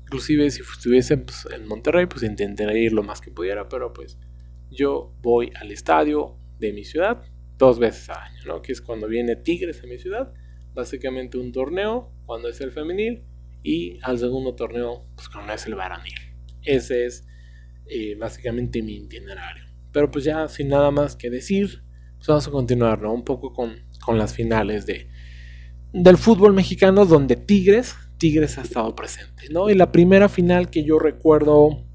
inclusive 0.04 0.50
si 0.50 0.62
estuviese 0.62 1.18
pues, 1.18 1.46
en 1.54 1.68
Monterrey, 1.68 2.06
pues 2.06 2.22
intentaría 2.22 2.82
ir 2.82 2.94
lo 2.94 3.02
más 3.02 3.20
que 3.20 3.30
pudiera, 3.30 3.68
pero 3.68 3.92
pues 3.92 4.18
yo 4.70 5.14
voy 5.20 5.52
al 5.60 5.70
estadio 5.70 6.38
de 6.58 6.72
mi 6.72 6.86
ciudad 6.86 7.22
dos 7.62 7.78
veces 7.78 8.10
al 8.10 8.18
año, 8.18 8.40
¿no? 8.44 8.60
Que 8.60 8.72
es 8.72 8.80
cuando 8.80 9.06
viene 9.06 9.36
Tigres 9.36 9.84
a 9.84 9.86
mi 9.86 9.96
ciudad, 9.96 10.32
básicamente 10.74 11.38
un 11.38 11.52
torneo, 11.52 12.12
cuando 12.26 12.48
es 12.48 12.60
el 12.60 12.72
femenil, 12.72 13.22
y 13.62 14.00
al 14.02 14.18
segundo 14.18 14.56
torneo, 14.56 15.06
pues 15.14 15.28
cuando 15.28 15.52
es 15.52 15.64
el 15.66 15.76
varonil. 15.76 16.12
Ese 16.64 17.06
es 17.06 17.24
eh, 17.86 18.16
básicamente 18.16 18.82
mi 18.82 18.96
itinerario. 18.96 19.62
Pero 19.92 20.10
pues 20.10 20.24
ya 20.24 20.48
sin 20.48 20.70
nada 20.70 20.90
más 20.90 21.14
que 21.14 21.30
decir, 21.30 21.84
pues 22.16 22.26
vamos 22.26 22.48
a 22.48 22.50
continuar, 22.50 23.00
¿no? 23.00 23.14
Un 23.14 23.24
poco 23.24 23.52
con, 23.52 23.76
con 24.04 24.18
las 24.18 24.34
finales 24.34 24.84
de, 24.84 25.08
del 25.92 26.16
fútbol 26.16 26.54
mexicano, 26.54 27.06
donde 27.06 27.36
Tigres, 27.36 27.94
Tigres 28.18 28.58
ha 28.58 28.62
estado 28.62 28.96
presente, 28.96 29.44
¿no? 29.50 29.70
Y 29.70 29.76
la 29.76 29.92
primera 29.92 30.28
final 30.28 30.68
que 30.68 30.82
yo 30.82 30.98
recuerdo 30.98 31.86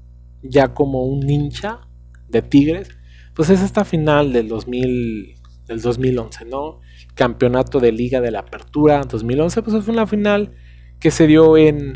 ya 0.42 0.72
como 0.72 1.04
un 1.04 1.28
hincha 1.28 1.80
de 2.26 2.40
Tigres, 2.40 2.88
pues 3.34 3.50
es 3.50 3.60
esta 3.60 3.84
final 3.84 4.32
del 4.32 4.48
2000, 4.48 5.37
del 5.68 5.82
2011, 5.82 6.46
¿no? 6.46 6.80
Campeonato 7.14 7.78
de 7.78 7.92
Liga 7.92 8.20
de 8.20 8.30
la 8.30 8.40
Apertura 8.40 9.02
2011, 9.02 9.62
pues 9.62 9.84
fue 9.84 9.92
una 9.92 10.06
final 10.06 10.54
que 10.98 11.10
se 11.10 11.26
dio 11.26 11.56
en, 11.56 11.92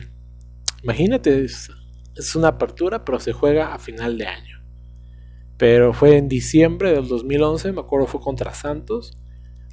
imagínate, 0.83 1.45
es, 1.45 1.71
una 2.37 2.49
apertura, 2.49 3.05
pero 3.05 3.19
se 3.19 3.33
juega 3.33 3.75
a 3.75 3.79
final 3.79 4.19
de 4.19 4.27
año. 4.27 4.63
Pero 5.57 5.93
fue 5.95 6.19
en 6.19 6.29
diciembre 6.29 6.93
del 6.93 7.09
2011, 7.09 7.73
me 7.73 7.81
acuerdo 7.81 8.07
fue 8.07 8.21
contra 8.21 8.53
Santos. 8.53 9.19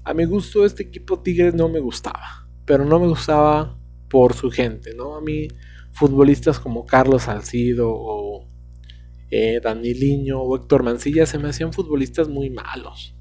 A 0.06 0.14
mi 0.14 0.26
gusto 0.26 0.66
este 0.66 0.84
equipo 0.84 1.20
Tigres 1.22 1.54
no 1.54 1.68
me 1.68 1.80
gustaba, 1.80 2.48
pero 2.66 2.86
no 2.86 3.00
me 3.00 3.08
gustaba 3.08 3.78
por 4.10 4.34
su 4.34 4.50
gente, 4.50 4.96
¿no? 4.96 5.16
A 5.16 5.22
mí 5.22 5.50
futbolistas 5.92 6.60
como 6.60 6.86
Carlos 6.86 7.24
Salcido 7.24 7.90
o 7.92 8.48
eh, 9.32 9.60
o 9.62 10.56
Héctor 10.56 10.84
Mancilla 10.84 11.26
se 11.26 11.38
me 11.38 11.50
hacían 11.50 11.74
futbolistas 11.74 12.30
muy 12.30 12.50
malos 12.50 13.19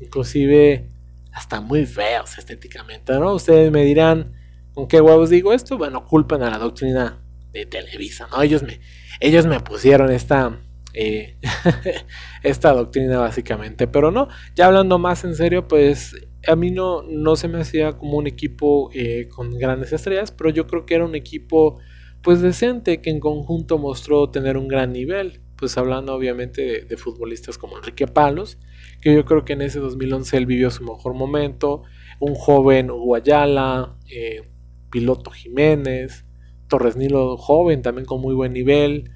inclusive 0.00 0.88
hasta 1.32 1.60
muy 1.60 1.86
feos 1.86 2.38
estéticamente, 2.38 3.12
¿no? 3.14 3.34
Ustedes 3.34 3.70
me 3.70 3.84
dirán, 3.84 4.32
¿con 4.74 4.88
qué 4.88 5.00
huevos 5.00 5.30
digo 5.30 5.52
esto? 5.52 5.78
Bueno, 5.78 6.04
culpan 6.04 6.42
a 6.42 6.50
la 6.50 6.58
doctrina 6.58 7.22
de 7.52 7.66
Televisa, 7.66 8.28
¿no? 8.30 8.42
Ellos 8.42 8.62
me, 8.62 8.80
ellos 9.20 9.46
me 9.46 9.60
pusieron 9.60 10.10
esta, 10.10 10.60
eh, 10.94 11.36
esta 12.42 12.72
doctrina 12.72 13.18
básicamente, 13.18 13.86
pero 13.86 14.10
no, 14.10 14.28
ya 14.54 14.66
hablando 14.66 14.98
más 14.98 15.24
en 15.24 15.34
serio, 15.34 15.68
pues 15.68 16.14
a 16.46 16.56
mí 16.56 16.70
no, 16.70 17.02
no 17.02 17.36
se 17.36 17.48
me 17.48 17.60
hacía 17.60 17.92
como 17.92 18.16
un 18.18 18.26
equipo 18.26 18.90
eh, 18.94 19.28
con 19.28 19.56
grandes 19.58 19.92
estrellas, 19.92 20.30
pero 20.30 20.50
yo 20.50 20.66
creo 20.66 20.86
que 20.86 20.94
era 20.94 21.04
un 21.04 21.14
equipo 21.14 21.78
pues 22.22 22.40
decente 22.40 23.00
que 23.00 23.10
en 23.10 23.20
conjunto 23.20 23.78
mostró 23.78 24.30
tener 24.30 24.56
un 24.56 24.68
gran 24.68 24.92
nivel, 24.92 25.40
pues 25.56 25.76
hablando 25.78 26.14
obviamente 26.14 26.84
de 26.84 26.96
futbolistas 26.96 27.58
como 27.58 27.76
Enrique 27.76 28.06
Palos, 28.06 28.58
que 29.00 29.14
yo 29.14 29.24
creo 29.24 29.44
que 29.44 29.52
en 29.52 29.62
ese 29.62 29.78
2011 29.78 30.36
él 30.36 30.46
vivió 30.46 30.70
su 30.70 30.84
mejor 30.84 31.14
momento, 31.14 31.82
un 32.20 32.34
joven 32.34 32.88
Guayala, 32.88 33.96
eh, 34.10 34.42
piloto 34.90 35.30
Jiménez, 35.30 36.24
Torres 36.68 36.96
Nilo 36.96 37.36
joven 37.36 37.82
también 37.82 38.04
con 38.06 38.20
muy 38.20 38.34
buen 38.34 38.52
nivel, 38.52 39.10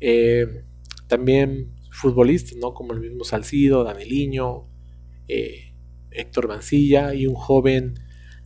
eh, 0.00 0.64
también 1.08 1.74
futbolistas, 1.90 2.56
¿no? 2.56 2.74
Como 2.74 2.92
el 2.92 3.00
mismo 3.00 3.24
Salcido, 3.24 3.84
Daniliño, 3.84 4.68
eh, 5.28 5.74
Héctor 6.10 6.48
Mancilla 6.48 7.14
y 7.14 7.26
un 7.26 7.34
joven 7.34 7.94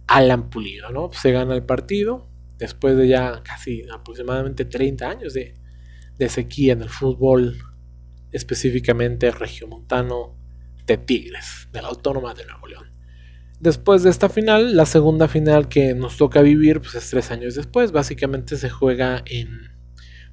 Alan 0.06 0.50
Pulido, 0.50 0.90
¿no? 0.90 1.10
se 1.12 1.32
gana 1.32 1.54
el 1.54 1.64
partido 1.64 2.28
después 2.58 2.96
de 2.96 3.08
ya 3.08 3.42
casi 3.42 3.82
aproximadamente 3.92 4.64
30 4.64 5.08
años 5.08 5.34
de, 5.34 5.54
de 6.16 6.28
sequía 6.28 6.72
en 6.72 6.82
el 6.82 6.88
fútbol, 6.88 7.56
específicamente 8.32 9.30
regiomontano 9.30 10.36
de 10.86 10.96
Tigres, 10.96 11.68
de 11.72 11.82
la 11.82 11.88
Autónoma 11.88 12.34
de 12.34 12.46
Nuevo 12.46 12.66
León. 12.66 12.92
Después 13.58 14.02
de 14.02 14.10
esta 14.10 14.28
final, 14.28 14.76
la 14.76 14.86
segunda 14.86 15.28
final 15.28 15.68
que 15.68 15.94
nos 15.94 16.16
toca 16.16 16.42
vivir, 16.42 16.80
pues 16.80 16.94
es 16.94 17.08
tres 17.08 17.30
años 17.30 17.54
después. 17.54 17.90
Básicamente 17.90 18.56
se 18.56 18.68
juega 18.68 19.22
en 19.26 19.74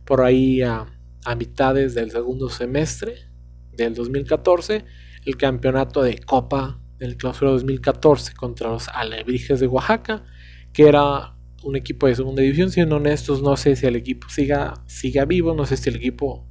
por 0.04 0.22
ahí 0.22 0.62
a, 0.62 0.86
a 1.24 1.36
mitades 1.36 1.94
del 1.94 2.12
segundo 2.12 2.50
semestre 2.50 3.30
del 3.72 3.94
2014, 3.94 4.84
el 5.26 5.38
campeonato 5.38 6.04
de 6.04 6.18
Copa 6.18 6.82
del 7.00 7.16
Clausura 7.16 7.52
2014 7.52 8.34
contra 8.34 8.70
los 8.70 8.90
Alebrijes 8.90 9.60
de 9.62 9.68
Oaxaca, 9.68 10.24
que 10.74 10.88
era 10.88 11.36
un 11.64 11.76
equipo 11.76 12.08
de 12.08 12.16
segunda 12.16 12.42
división. 12.42 12.72
Siendo 12.72 12.98
honestos, 12.98 13.42
no 13.42 13.56
sé 13.56 13.76
si 13.76 13.86
el 13.86 13.96
equipo 13.96 14.28
siga, 14.30 14.74
siga 14.86 15.26
vivo, 15.26 15.54
no 15.56 15.66
sé 15.66 15.78
si 15.78 15.90
el 15.90 15.96
equipo 15.96 16.48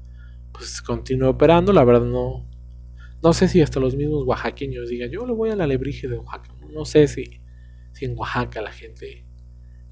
pues 0.52 0.82
continúa 0.82 1.30
operando, 1.30 1.72
la 1.72 1.84
verdad 1.84 2.06
no, 2.06 2.46
no 3.22 3.32
sé 3.32 3.48
si 3.48 3.60
hasta 3.60 3.78
los 3.80 3.96
mismos 3.96 4.24
oaxaqueños 4.26 4.88
digan, 4.88 5.10
yo 5.10 5.26
le 5.26 5.32
voy 5.32 5.50
a 5.50 5.56
la 5.56 5.64
alebrije 5.64 6.08
de 6.08 6.18
Oaxaca. 6.18 6.54
No 6.72 6.84
sé 6.84 7.06
si, 7.06 7.40
si 7.92 8.04
en 8.04 8.18
Oaxaca 8.18 8.60
la 8.60 8.72
gente 8.72 9.26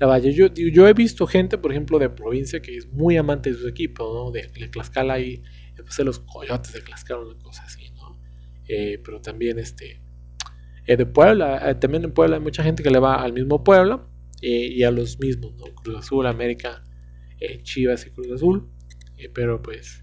vaya, 0.07 0.31
yo, 0.31 0.47
yo 0.49 0.89
he 0.89 0.95
visto 0.95 1.27
gente, 1.27 1.59
por 1.59 1.71
ejemplo, 1.71 1.99
de 1.99 2.09
provincia 2.09 2.61
que 2.61 2.77
es 2.77 2.91
muy 2.91 3.17
amante 3.17 3.51
de 3.51 3.57
sus 3.57 3.69
equipos, 3.69 4.13
¿no? 4.13 4.31
De, 4.31 4.43
Tlaxcala 4.69 5.21
y 5.21 5.43
pues, 5.77 5.97
de 5.97 6.05
los 6.05 6.21
coyotes 6.21 6.73
de 6.73 6.81
Tlaxcala, 6.81 7.21
una 7.21 7.39
cosa 7.39 7.65
así, 7.65 7.91
¿no? 7.91 8.19
Eh, 8.67 9.01
pero 9.05 9.21
también 9.21 9.59
este 9.59 10.01
eh, 10.87 10.97
de 10.97 11.07
Puebla, 11.07 11.71
eh, 11.71 11.75
también 11.75 12.05
en 12.05 12.13
Puebla 12.13 12.37
hay 12.37 12.43
mucha 12.43 12.63
gente 12.63 12.83
que 12.83 12.91
le 12.91 12.99
va 12.99 13.23
al 13.23 13.33
mismo 13.33 13.63
Puebla 13.63 14.07
y 14.43 14.85
a 14.85 14.91
los 14.91 15.21
mismos, 15.21 15.55
¿no? 15.57 15.67
Cruz 15.75 15.99
Azul, 15.99 16.27
América, 16.27 16.83
Chivas 17.63 18.07
y 18.07 18.11
Cruz 18.11 18.31
Azul, 18.31 18.71
pero 19.35 19.61
pues 19.61 20.03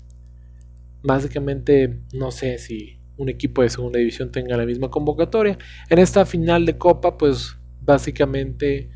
básicamente 1.01 2.03
no 2.13 2.29
sé 2.29 2.59
si 2.59 2.96
un 3.17 3.29
equipo 3.29 3.61
de 3.61 3.69
segunda 3.69 3.99
división 3.99 4.31
tenga 4.31 4.55
la 4.57 4.65
misma 4.65 4.89
convocatoria. 4.89 5.57
En 5.89 5.99
esta 5.99 6.25
final 6.25 6.65
de 6.65 6.77
Copa, 6.77 7.17
pues 7.17 7.57
básicamente 7.81 8.89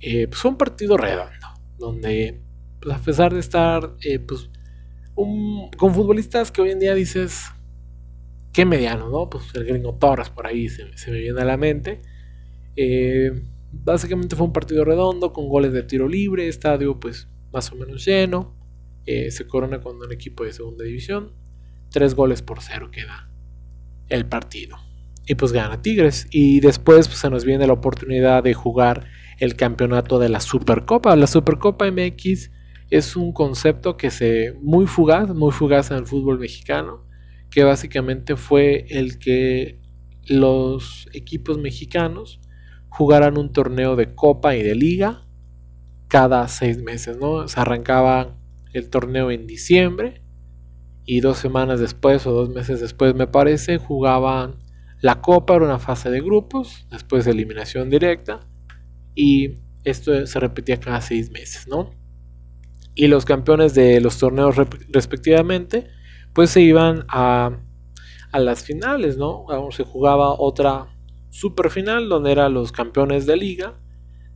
eh, 0.00 0.26
pues 0.26 0.40
fue 0.40 0.50
un 0.50 0.56
partido 0.56 0.96
redondo, 0.96 1.46
donde 1.78 2.40
pues, 2.80 2.96
a 2.96 2.98
pesar 2.98 3.32
de 3.32 3.40
estar 3.40 3.94
eh, 4.02 4.18
pues, 4.18 4.50
con 5.14 5.94
futbolistas 5.94 6.50
que 6.50 6.62
hoy 6.62 6.70
en 6.70 6.80
día 6.80 6.94
dices, 6.94 7.44
qué 8.52 8.64
mediano, 8.64 9.10
¿no? 9.10 9.28
Pues 9.28 9.44
el 9.54 9.64
gringo 9.64 9.94
Torres 9.94 10.30
por 10.30 10.46
ahí 10.46 10.68
se, 10.68 10.86
me 11.10 11.18
viene 11.18 11.40
a 11.40 11.44
la 11.44 11.56
mente. 11.56 12.00
Eh, 12.76 13.42
básicamente 13.70 14.36
fue 14.36 14.46
un 14.46 14.52
partido 14.52 14.84
redondo 14.84 15.32
con 15.32 15.48
goles 15.48 15.72
de 15.72 15.82
tiro 15.82 16.08
libre, 16.08 16.48
estadio 16.48 16.98
pues 16.98 17.28
más 17.52 17.70
o 17.70 17.76
menos 17.76 18.04
lleno. 18.04 18.56
se 19.04 19.46
corona 19.46 19.80
con 19.80 19.96
un 19.96 20.12
equipo 20.12 20.44
de 20.44 20.52
segunda 20.52 20.84
división. 20.84 21.34
Tres 21.90 22.14
goles 22.14 22.40
por 22.40 22.62
cero 22.62 22.90
queda 22.90 23.29
el 24.10 24.26
partido. 24.26 24.76
Y 25.26 25.36
pues 25.36 25.52
gana 25.52 25.80
Tigres. 25.80 26.26
Y 26.30 26.60
después 26.60 27.08
pues, 27.08 27.18
se 27.18 27.30
nos 27.30 27.44
viene 27.44 27.66
la 27.66 27.72
oportunidad 27.72 28.42
de 28.42 28.52
jugar 28.52 29.06
el 29.38 29.56
campeonato 29.56 30.18
de 30.18 30.28
la 30.28 30.40
Supercopa. 30.40 31.16
La 31.16 31.26
Supercopa 31.26 31.90
MX 31.90 32.50
es 32.90 33.16
un 33.16 33.32
concepto 33.32 33.96
que 33.96 34.10
se 34.10 34.54
muy 34.60 34.86
fugaz, 34.86 35.32
muy 35.34 35.52
fugaz 35.52 35.90
en 35.90 35.98
el 35.98 36.06
fútbol 36.06 36.38
mexicano, 36.38 37.06
que 37.50 37.62
básicamente 37.62 38.36
fue 38.36 38.86
el 38.90 39.18
que 39.18 39.80
los 40.26 41.08
equipos 41.12 41.58
mexicanos 41.58 42.40
jugaran 42.88 43.38
un 43.38 43.52
torneo 43.52 43.96
de 43.96 44.14
copa 44.14 44.56
y 44.56 44.62
de 44.62 44.74
liga 44.74 45.26
cada 46.08 46.46
seis 46.48 46.82
meses, 46.82 47.16
¿no? 47.16 47.46
Se 47.46 47.60
arrancaba 47.60 48.36
el 48.72 48.90
torneo 48.90 49.30
en 49.30 49.46
diciembre 49.46 50.22
y 51.10 51.18
dos 51.18 51.38
semanas 51.38 51.80
después 51.80 52.24
o 52.28 52.30
dos 52.30 52.50
meses 52.50 52.80
después 52.80 53.16
me 53.16 53.26
parece 53.26 53.78
jugaban 53.78 54.62
la 55.00 55.20
copa, 55.20 55.56
era 55.56 55.64
una 55.64 55.80
fase 55.80 56.08
de 56.08 56.20
grupos, 56.20 56.86
después 56.88 57.24
de 57.24 57.32
eliminación 57.32 57.90
directa 57.90 58.46
y 59.16 59.56
esto 59.82 60.24
se 60.24 60.38
repetía 60.38 60.78
cada 60.78 61.00
seis 61.00 61.32
meses, 61.32 61.66
¿no? 61.66 61.90
Y 62.94 63.08
los 63.08 63.24
campeones 63.24 63.74
de 63.74 64.00
los 64.00 64.18
torneos 64.18 64.54
respectivamente, 64.90 65.88
pues 66.32 66.50
se 66.50 66.60
iban 66.60 67.04
a, 67.08 67.58
a 68.30 68.38
las 68.38 68.62
finales, 68.62 69.16
¿no? 69.16 69.46
Se 69.72 69.82
jugaba 69.82 70.38
otra 70.38 70.96
super 71.30 71.70
final 71.70 72.08
donde 72.08 72.30
eran 72.30 72.54
los 72.54 72.70
campeones 72.70 73.26
de 73.26 73.36
liga 73.36 73.74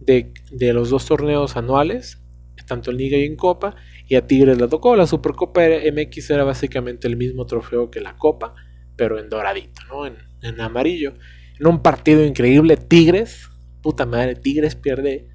de, 0.01 0.35
de, 0.51 0.73
los 0.73 0.91
dos 0.91 1.07
torneos 1.07 1.57
anuales, 1.57 2.21
tanto 2.67 2.91
en 2.91 2.97
liga 2.97 3.17
y 3.17 3.27
en 3.27 3.37
copa, 3.37 3.77
y 4.07 4.17
a 4.17 4.27
Tigres 4.27 4.59
le 4.59 4.69
tocó. 4.69 4.97
La 4.97 5.07
Supercopa 5.07 5.63
MX 5.63 6.31
era 6.31 6.45
básicamente 6.45 7.09
el 7.09 7.17
mismo 7.17 7.47
trofeo 7.47 7.91
que 7.91 8.01
la 8.01 8.17
copa, 8.17 8.55
pero 8.97 9.19
en 9.19 9.29
doradito, 9.29 9.83
¿no? 9.89 10.07
En, 10.07 10.17
en 10.43 10.61
amarillo. 10.61 11.15
En 11.59 11.67
un 11.67 11.83
partido 11.83 12.25
increíble, 12.25 12.77
Tigres 12.77 13.51
puta 13.85 14.07
madre, 14.07 14.35
Tigres 14.35 14.77
pierde 14.77 15.29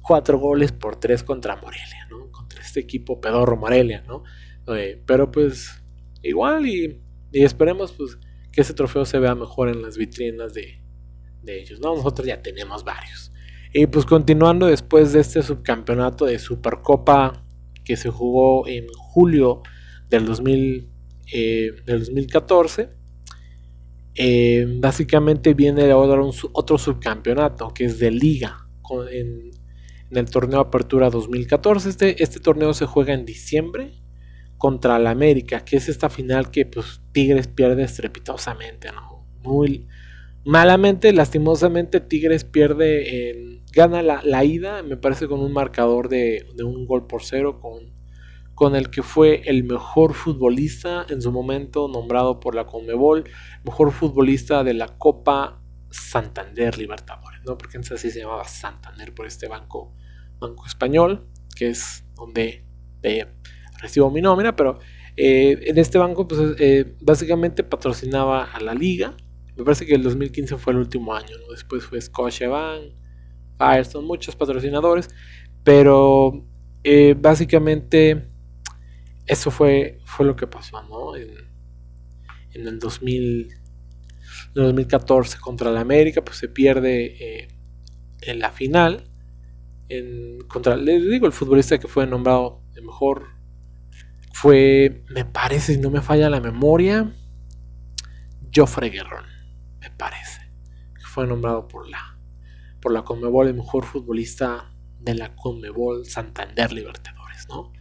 cuatro 0.00 0.38
goles 0.38 0.70
por 0.70 0.94
tres 1.00 1.24
contra 1.24 1.56
Morelia, 1.56 2.06
¿no? 2.08 2.30
Contra 2.30 2.62
este 2.62 2.78
equipo 2.78 3.20
pedorro 3.20 3.56
Morelia, 3.56 4.04
¿no? 4.06 4.22
Eh, 4.72 5.02
pero 5.04 5.32
pues 5.32 5.82
igual 6.22 6.64
y, 6.68 7.02
esperemos 7.32 7.92
pues 7.92 8.16
que 8.52 8.60
ese 8.60 8.72
trofeo 8.72 9.04
se 9.04 9.18
vea 9.18 9.34
mejor 9.34 9.68
en 9.68 9.82
las 9.82 9.98
vitrinas 9.98 10.54
de, 10.54 10.80
ellos, 11.44 11.80
¿no? 11.80 11.96
Nosotros 11.96 12.26
ya 12.26 12.40
tenemos 12.40 12.84
varios. 12.84 13.32
Y 13.72 13.86
pues 13.86 14.04
continuando 14.04 14.66
después 14.66 15.12
de 15.12 15.20
este 15.20 15.42
subcampeonato 15.42 16.24
de 16.24 16.38
Supercopa 16.38 17.44
que 17.88 17.96
se 17.96 18.10
jugó 18.10 18.68
en 18.68 18.86
julio 18.92 19.62
del, 20.10 20.26
2000, 20.26 20.90
eh, 21.32 21.70
2014, 21.86 22.90
eh, 24.14 24.66
básicamente 24.78 25.54
viene 25.54 25.90
ahora 25.90 26.22
un, 26.22 26.34
otro 26.52 26.76
subcampeonato 26.76 27.72
que 27.72 27.86
es 27.86 27.98
de 27.98 28.10
liga 28.10 28.68
en, 29.10 29.52
el 30.10 30.30
torneo 30.30 30.60
Apertura 30.60 31.08
2014. 31.08 31.88
Este, 31.88 32.22
este 32.22 32.40
torneo 32.40 32.74
se 32.74 32.84
juega 32.84 33.14
en 33.14 33.24
diciembre 33.24 33.94
contra 34.58 34.98
la 34.98 35.10
América, 35.10 35.64
que 35.64 35.78
es 35.78 35.88
esta 35.88 36.10
final 36.10 36.50
que 36.50 36.66
pues, 36.66 37.00
Tigres 37.12 37.48
pierde 37.48 37.84
estrepitosamente, 37.84 38.92
¿no? 38.92 39.24
Muy 39.42 39.86
malamente, 40.44 41.14
lastimosamente 41.14 42.00
Tigres 42.00 42.44
pierde, 42.44 43.57
gana 43.72 44.02
la, 44.02 44.44
ida, 44.44 44.82
me 44.82 44.96
parece 44.96 45.28
con 45.28 45.40
un 45.40 45.52
marcador 45.52 46.08
de, 46.08 46.46
de 46.54 46.64
un 46.64 46.86
gol 46.86 47.06
por 47.06 47.22
cero 47.22 47.60
con 47.60 47.98
con 48.58 48.74
el 48.74 48.90
que 48.90 49.04
fue 49.04 49.42
el 49.44 49.62
mejor 49.62 50.14
futbolista 50.14 51.06
en 51.08 51.22
su 51.22 51.30
momento 51.30 51.86
nombrado 51.86 52.40
por 52.40 52.56
la 52.56 52.66
Conmebol, 52.66 53.22
mejor 53.62 53.92
futbolista 53.92 54.64
de 54.64 54.74
la 54.74 54.98
Copa 54.98 55.62
Santander 55.92 56.76
Libertadores, 56.76 57.40
¿no? 57.46 57.56
Porque 57.56 57.76
entonces 57.76 58.00
así 58.00 58.10
se 58.10 58.18
llamaba 58.18 58.42
Santander 58.48 59.14
por 59.14 59.28
este 59.28 59.46
banco, 59.46 59.94
banco 60.40 60.66
español, 60.66 61.28
que 61.54 61.68
es 61.68 62.04
donde 62.16 62.64
eh, 63.04 63.28
recibo 63.80 64.10
mi 64.10 64.20
nómina, 64.20 64.56
pero 64.56 64.80
eh, 65.16 65.56
en 65.62 65.78
este 65.78 65.98
banco 65.98 66.26
pues 66.26 66.40
eh, 66.58 66.96
básicamente 67.00 67.62
patrocinaba 67.62 68.42
a 68.42 68.58
la 68.58 68.74
liga. 68.74 69.16
Me 69.54 69.62
parece 69.62 69.86
que 69.86 69.94
el 69.94 70.02
2015 70.02 70.56
fue 70.56 70.72
el 70.72 70.80
último 70.80 71.14
año, 71.14 71.36
¿no? 71.46 71.52
Después 71.52 71.84
fue 71.84 72.00
Scotiabank, 72.00 72.92
Firestone, 73.58 74.06
muchos 74.06 74.36
patrocinadores, 74.36 75.08
pero 75.64 76.44
básicamente 77.16 78.28
eso 79.28 79.50
fue, 79.50 80.00
fue 80.04 80.26
lo 80.26 80.34
que 80.34 80.46
pasó, 80.46 80.82
¿no? 80.84 81.14
En, 81.14 81.48
el 82.54 82.78
2000, 82.80 83.54
2014 84.54 85.38
contra 85.38 85.70
la 85.70 85.80
América, 85.80 86.24
pues 86.24 86.38
se 86.38 86.48
pierde 86.48 87.14
eh, 87.20 87.48
en 88.22 88.40
la 88.40 88.50
final. 88.50 89.08
En, 89.88 90.40
contra, 90.48 90.76
les 90.76 91.08
digo, 91.08 91.26
el 91.26 91.32
futbolista 91.32 91.78
que 91.78 91.86
fue 91.86 92.06
nombrado 92.06 92.64
el 92.74 92.82
mejor 92.82 93.26
fue, 94.32 95.04
me 95.10 95.24
parece, 95.24 95.74
si 95.74 95.80
no 95.80 95.90
me 95.90 96.00
falla 96.00 96.30
la 96.30 96.40
memoria, 96.40 97.14
Joffre 98.52 98.90
Guerrón, 98.90 99.26
me 99.80 99.90
parece, 99.90 100.40
que 100.94 101.04
fue 101.04 101.26
nombrado 101.26 101.68
por 101.68 101.88
la, 101.88 102.17
por 102.80 102.92
la 102.92 103.02
Conmebol 103.02 103.48
el 103.48 103.54
mejor 103.54 103.84
futbolista 103.84 104.72
de 105.00 105.14
la 105.14 105.34
Conmebol 105.34 106.06
Santander 106.06 106.72
Libertadores, 106.72 107.46
¿no? 107.48 107.72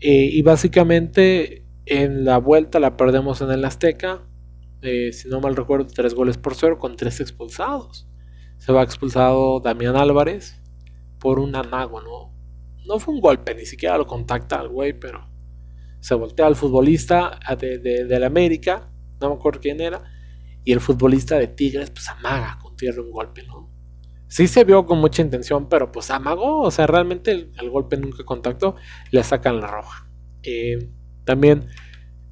Eh, 0.00 0.28
y 0.32 0.42
básicamente 0.42 1.66
en 1.86 2.24
la 2.24 2.38
vuelta 2.38 2.80
la 2.80 2.96
perdemos 2.96 3.40
en 3.40 3.50
el 3.50 3.64
Azteca. 3.64 4.22
Eh, 4.82 5.12
si 5.12 5.28
no 5.28 5.40
mal 5.40 5.56
recuerdo, 5.56 5.86
tres 5.86 6.14
goles 6.14 6.36
por 6.38 6.54
cero 6.54 6.78
con 6.78 6.96
tres 6.96 7.20
expulsados. 7.20 8.08
Se 8.58 8.72
va 8.72 8.82
expulsado 8.82 9.60
Damián 9.60 9.96
Álvarez 9.96 10.60
por 11.18 11.38
un 11.38 11.54
amago, 11.56 12.00
¿no? 12.00 12.34
No 12.86 12.98
fue 12.98 13.14
un 13.14 13.20
golpe, 13.20 13.54
ni 13.54 13.66
siquiera 13.66 13.98
lo 13.98 14.06
contacta 14.06 14.60
al 14.60 14.68
güey, 14.68 14.98
pero 14.98 15.28
se 16.00 16.14
voltea 16.14 16.46
al 16.46 16.56
futbolista 16.56 17.38
de, 17.58 17.78
de, 17.78 18.20
la 18.20 18.26
América, 18.26 18.90
no 19.20 19.30
me 19.30 19.34
acuerdo 19.34 19.60
quién 19.60 19.80
era, 19.80 20.02
y 20.64 20.72
el 20.72 20.80
futbolista 20.80 21.38
de 21.38 21.48
Tigres, 21.48 21.90
pues 21.90 22.08
amaga 22.08 22.58
con 22.62 22.76
tierra 22.76 23.02
un 23.02 23.10
golpe, 23.10 23.42
¿no? 23.42 23.67
Sí 24.28 24.46
se 24.46 24.64
vio 24.64 24.84
con 24.84 25.00
mucha 25.00 25.22
intención, 25.22 25.70
pero 25.70 25.90
pues 25.90 26.10
amagó, 26.10 26.60
o 26.60 26.70
sea, 26.70 26.86
realmente 26.86 27.30
el, 27.30 27.70
golpe 27.70 27.96
nunca 27.96 28.24
contactó, 28.24 28.76
le 29.10 29.24
sacan 29.24 29.58
la 29.58 29.68
roja. 29.68 30.06
Eh, 30.42 30.90
también 31.24 31.66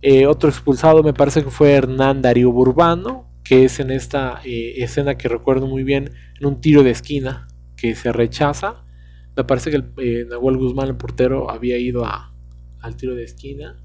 eh, 0.03 0.27
otro 0.27 0.51
expulsado 0.51 1.03
me 1.03 1.15
parece 1.15 1.43
que 1.43 1.51
fue 1.51 1.73
Hernán 1.73 2.21
Darío 2.21 2.53
Burbano, 2.53 3.33
que 3.43 3.65
es 3.65 3.81
en 3.81 3.91
esta 3.91 4.43
eh, 4.45 4.75
escena 4.77 5.17
que 5.17 5.29
recuerdo 5.29 5.67
muy 5.67 5.85
bien, 5.85 6.13
en 6.39 6.47
un 6.47 6.61
tiro 6.61 6.83
de 6.83 6.91
esquina 6.91 7.49
que 7.77 7.95
se 7.95 8.13
rechaza. 8.13 8.85
Me 9.35 9.45
parece 9.45 9.71
que 9.71 9.77
el, 9.77 10.29
Nahuel 10.29 10.59
Guzmán, 10.59 10.89
el 10.89 10.97
portero, 10.97 11.51
había 11.51 11.79
ido 11.79 12.05
a, 12.05 12.35
al 12.81 12.97
tiro 12.97 13.15
de 13.15 13.25
esquina. 13.25 13.83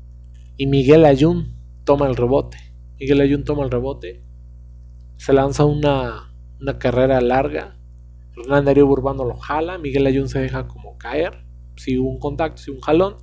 Y 0.57 0.67
Miguel 0.67 1.05
Ayun 1.05 1.55
toma 1.85 2.07
el 2.07 2.17
rebote. 2.17 2.57
Miguel 2.99 3.21
Ayun 3.21 3.45
toma 3.45 3.63
el 3.63 3.71
rebote. 3.71 4.21
Se 5.15 5.31
lanza 5.31 5.63
una, 5.63 6.33
una 6.59 6.77
carrera 6.77 7.21
larga 7.21 7.80
Hernán 8.41 8.65
Darío 8.65 8.87
Burbano 8.87 9.23
lo 9.23 9.35
jala, 9.35 9.77
Miguel 9.77 10.05
Ayun 10.05 10.27
se 10.27 10.39
deja 10.39 10.67
como 10.67 10.97
caer, 10.97 11.45
si 11.75 11.97
hubo 11.97 12.09
un 12.09 12.19
contacto, 12.19 12.61
si 12.61 12.71
un 12.71 12.81
jalón, 12.81 13.17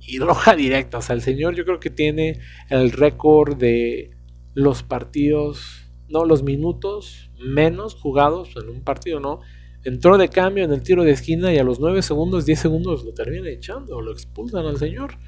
y 0.00 0.18
roja 0.18 0.54
directa. 0.56 0.98
O 0.98 1.02
sea, 1.02 1.14
el 1.14 1.22
señor 1.22 1.54
yo 1.54 1.64
creo 1.64 1.80
que 1.80 1.90
tiene 1.90 2.40
el 2.70 2.92
récord 2.92 3.56
de 3.56 4.10
los 4.54 4.82
partidos, 4.82 5.90
no, 6.08 6.24
los 6.24 6.42
minutos 6.42 7.30
menos 7.38 7.94
jugados 7.94 8.54
en 8.56 8.68
un 8.68 8.82
partido, 8.82 9.20
¿no? 9.20 9.40
entró 9.84 10.16
de 10.16 10.28
cambio 10.28 10.64
en 10.64 10.72
el 10.72 10.82
tiro 10.82 11.04
de 11.04 11.12
esquina 11.12 11.52
y 11.52 11.58
a 11.58 11.64
los 11.64 11.78
9 11.78 12.02
segundos, 12.02 12.46
10 12.46 12.58
segundos 12.58 13.04
lo 13.04 13.12
termina 13.12 13.48
echando, 13.50 14.00
lo 14.00 14.12
expulsan 14.12 14.66
al 14.66 14.78
señor. 14.78 15.18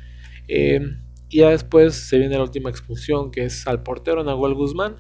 Eh, 0.49 0.81
y 1.29 1.39
ya 1.39 1.51
después 1.51 1.95
se 1.95 2.19
viene 2.19 2.37
la 2.37 2.43
última 2.43 2.71
expulsión 2.71 3.31
que 3.31 3.45
es 3.45 3.67
al 3.67 3.83
portero 3.83 4.25
Nahuel 4.25 4.55
Guzmán. 4.55 4.97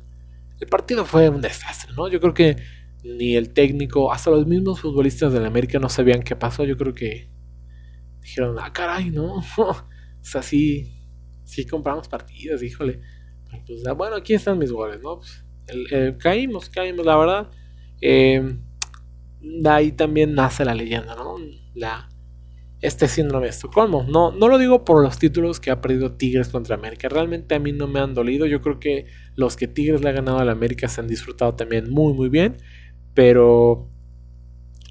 El 0.60 0.68
partido 0.68 1.04
fue 1.04 1.28
un 1.28 1.40
desastre, 1.40 1.92
¿no? 1.96 2.08
Yo 2.08 2.20
creo 2.20 2.34
que 2.34 2.56
ni 3.16 3.36
el 3.36 3.52
técnico, 3.52 4.12
hasta 4.12 4.30
los 4.30 4.46
mismos 4.46 4.80
futbolistas 4.80 5.32
de 5.32 5.40
la 5.40 5.46
América 5.46 5.78
no 5.78 5.88
sabían 5.88 6.22
qué 6.22 6.36
pasó. 6.36 6.64
Yo 6.64 6.76
creo 6.76 6.94
que 6.94 7.30
dijeron, 8.20 8.56
ah, 8.58 8.72
caray, 8.72 9.10
¿no? 9.10 9.36
o 9.58 9.76
sea, 10.20 10.42
sí, 10.42 11.02
sí 11.44 11.66
compramos 11.66 12.08
partidas, 12.08 12.62
híjole. 12.62 13.00
Pues, 13.66 13.86
ah, 13.86 13.92
bueno, 13.92 14.16
aquí 14.16 14.34
están 14.34 14.58
mis 14.58 14.72
goles, 14.72 15.00
¿no? 15.02 15.18
Pues, 15.18 15.44
caímos, 16.18 16.68
caímos, 16.68 17.06
la 17.06 17.16
verdad. 17.16 17.50
Eh, 18.00 18.58
de 19.40 19.68
ahí 19.68 19.92
también 19.92 20.34
nace 20.34 20.64
la 20.64 20.74
leyenda, 20.74 21.14
¿no? 21.14 21.36
La, 21.74 22.08
este 22.80 23.08
síndrome 23.08 23.46
de 23.46 23.50
Estocolmo. 23.50 24.04
No, 24.08 24.32
no 24.32 24.48
lo 24.48 24.58
digo 24.58 24.84
por 24.84 25.02
los 25.02 25.18
títulos 25.18 25.60
que 25.60 25.70
ha 25.70 25.80
perdido 25.80 26.12
Tigres 26.16 26.48
contra 26.48 26.76
América. 26.76 27.08
Realmente 27.08 27.54
a 27.54 27.58
mí 27.58 27.72
no 27.72 27.86
me 27.86 28.00
han 28.00 28.14
dolido. 28.14 28.46
Yo 28.46 28.60
creo 28.60 28.78
que 28.78 29.06
los 29.34 29.56
que 29.56 29.66
Tigres 29.66 30.02
le 30.02 30.10
ha 30.10 30.12
ganado 30.12 30.38
a 30.38 30.44
la 30.44 30.52
América 30.52 30.88
se 30.88 31.00
han 31.00 31.08
disfrutado 31.08 31.54
también 31.54 31.90
muy, 31.90 32.12
muy 32.12 32.28
bien. 32.28 32.56
Pero 33.16 33.88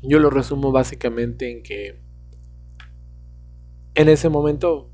yo 0.01 0.17
lo 0.17 0.31
resumo 0.31 0.71
básicamente 0.71 1.51
en 1.51 1.61
que 1.61 2.01
en 3.93 4.09
ese 4.09 4.29
momento 4.29 4.91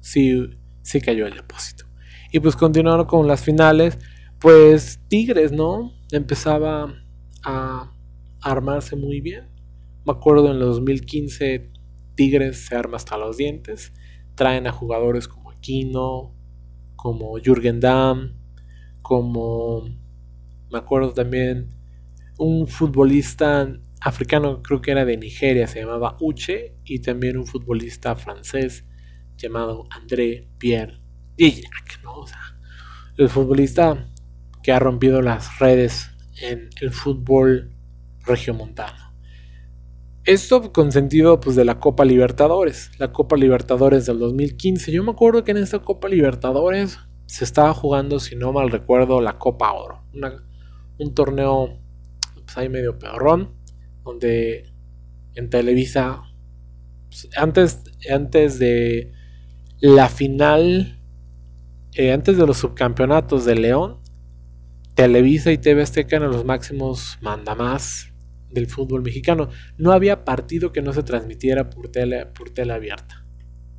sí, 0.00 0.50
sí 0.82 1.00
cayó 1.00 1.28
el 1.28 1.36
depósito. 1.36 1.86
Y 2.32 2.40
pues 2.40 2.56
continuaron 2.56 3.06
con 3.06 3.28
las 3.28 3.40
finales. 3.40 3.98
Pues 4.40 4.98
Tigres, 5.06 5.52
¿no? 5.52 5.92
Empezaba 6.10 6.92
a 7.44 7.92
armarse 8.42 8.96
muy 8.96 9.20
bien. 9.20 9.48
Me 10.04 10.12
acuerdo 10.12 10.46
en 10.46 10.54
el 10.54 10.60
2015 10.60 11.70
Tigres 12.16 12.66
se 12.66 12.74
arma 12.74 12.96
hasta 12.96 13.16
los 13.16 13.36
dientes. 13.36 13.92
Traen 14.34 14.66
a 14.66 14.72
jugadores 14.72 15.28
como 15.28 15.52
Aquino, 15.52 16.34
como 16.96 17.38
Jürgen 17.38 17.78
Damm, 17.78 18.34
como 19.02 19.84
me 20.68 20.78
acuerdo 20.78 21.12
también 21.12 21.75
un 22.38 22.68
futbolista 22.68 23.68
africano, 24.00 24.62
creo 24.62 24.80
que 24.80 24.90
era 24.90 25.04
de 25.04 25.16
Nigeria, 25.16 25.66
se 25.66 25.80
llamaba 25.80 26.16
Uche, 26.20 26.76
y 26.84 27.00
también 27.00 27.36
un 27.36 27.46
futbolista 27.46 28.14
francés 28.16 28.84
llamado 29.36 29.86
André 29.90 30.48
Pierre 30.58 31.00
Gignac, 31.36 32.02
¿no? 32.02 32.24
el 33.18 33.28
futbolista 33.28 34.12
que 34.62 34.72
ha 34.72 34.78
rompido 34.78 35.22
las 35.22 35.58
redes 35.58 36.10
en 36.42 36.68
el 36.80 36.92
fútbol 36.92 37.74
regiomontano. 38.24 39.14
Esto 40.24 40.72
con 40.72 40.90
sentido 40.90 41.38
pues, 41.38 41.54
de 41.56 41.64
la 41.64 41.78
Copa 41.78 42.04
Libertadores, 42.04 42.90
la 42.98 43.12
Copa 43.12 43.36
Libertadores 43.36 44.06
del 44.06 44.18
2015. 44.18 44.90
Yo 44.90 45.04
me 45.04 45.12
acuerdo 45.12 45.44
que 45.44 45.52
en 45.52 45.58
esta 45.58 45.78
Copa 45.78 46.08
Libertadores 46.08 46.98
se 47.26 47.44
estaba 47.44 47.72
jugando, 47.72 48.18
si 48.18 48.34
no 48.34 48.52
mal 48.52 48.70
recuerdo, 48.70 49.20
la 49.20 49.38
Copa 49.38 49.72
Oro. 49.72 50.04
un 50.98 51.14
torneo 51.14 51.78
pues, 52.46 52.56
ahí 52.56 52.68
medio 52.68 52.98
pedorrón, 52.98 53.54
donde 54.02 54.72
en 55.34 55.50
Televisa, 55.50 56.22
pues, 57.08 57.28
antes, 57.36 57.84
antes 58.10 58.58
de 58.58 59.12
la 59.80 60.08
final, 60.08 61.00
eh, 61.94 62.12
antes 62.12 62.38
de 62.38 62.46
los 62.46 62.56
subcampeonatos 62.56 63.44
de 63.44 63.56
León, 63.56 64.00
Televisa 64.94 65.52
y 65.52 65.58
TV 65.58 65.82
Azteca 65.82 66.16
eran 66.16 66.30
los 66.30 66.46
máximos 66.46 67.18
mandamás 67.20 68.14
del 68.50 68.66
fútbol 68.66 69.02
mexicano. 69.02 69.50
No 69.76 69.92
había 69.92 70.24
partido 70.24 70.72
que 70.72 70.80
no 70.80 70.92
se 70.94 71.02
transmitiera 71.02 71.68
por 71.68 71.90
tele, 71.90 72.26
por 72.26 72.48
abierta. 72.70 73.26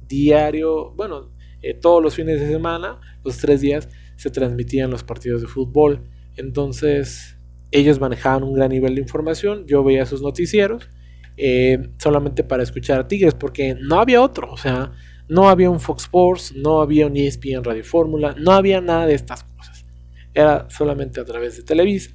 Diario, 0.08 0.94
bueno, 0.96 1.34
eh, 1.62 1.74
todos 1.74 2.04
los 2.04 2.16
fines 2.16 2.40
de 2.40 2.48
semana, 2.48 3.00
los 3.24 3.38
tres 3.38 3.62
días, 3.62 3.90
se 4.16 4.30
transmitían 4.30 4.92
los 4.92 5.04
partidos 5.04 5.42
de 5.42 5.48
fútbol. 5.48 6.10
Entonces, 6.36 7.37
ellos 7.72 8.00
manejaban 8.00 8.44
un 8.44 8.54
gran 8.54 8.70
nivel 8.70 8.96
de 8.96 9.02
información. 9.02 9.66
Yo 9.68 9.84
veía 9.84 10.06
sus 10.06 10.22
noticieros 10.22 10.90
eh, 11.36 11.90
solamente 11.98 12.44
para 12.44 12.64
escuchar 12.64 13.00
a 13.00 13.08
Tigres, 13.08 13.34
porque 13.34 13.76
no 13.80 14.00
había 14.00 14.22
otro. 14.22 14.52
O 14.52 14.58
sea, 14.58 14.92
no 15.30 15.50
había 15.50 15.70
un 15.70 15.80
Fox 15.80 16.04
Sports, 16.04 16.54
no 16.56 16.82
había 16.82 17.08
un 17.08 17.18
ESPN 17.18 17.64
Radio 17.64 17.84
Fórmula, 17.84 18.36
no 18.38 18.52
había 18.52 18.82
nada 18.82 19.06
de 19.06 19.14
estas 19.14 19.44
cosas. 19.44 19.86
Era 20.34 20.68
solamente 20.70 21.20
a 21.20 21.26
través 21.26 21.58
de 21.58 21.64
Televisa. 21.64 22.12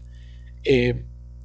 Eh, 0.65 1.05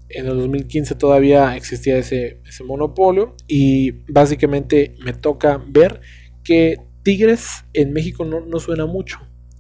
en 0.10 0.26
el 0.26 0.38
2015 0.38 0.96
todavía 0.96 1.56
existía 1.56 1.98
ese, 1.98 2.40
monopolio 2.66 3.36
y 3.48 3.92
básicamente 4.12 4.96
me 5.04 5.14
toca 5.14 5.62
ver 5.68 6.02
que 6.44 6.78
Tigres 7.04 7.66
en 7.74 7.94
México 7.94 8.26
no, 8.26 8.60
suena 8.60 8.86
mucho, 8.86 9.20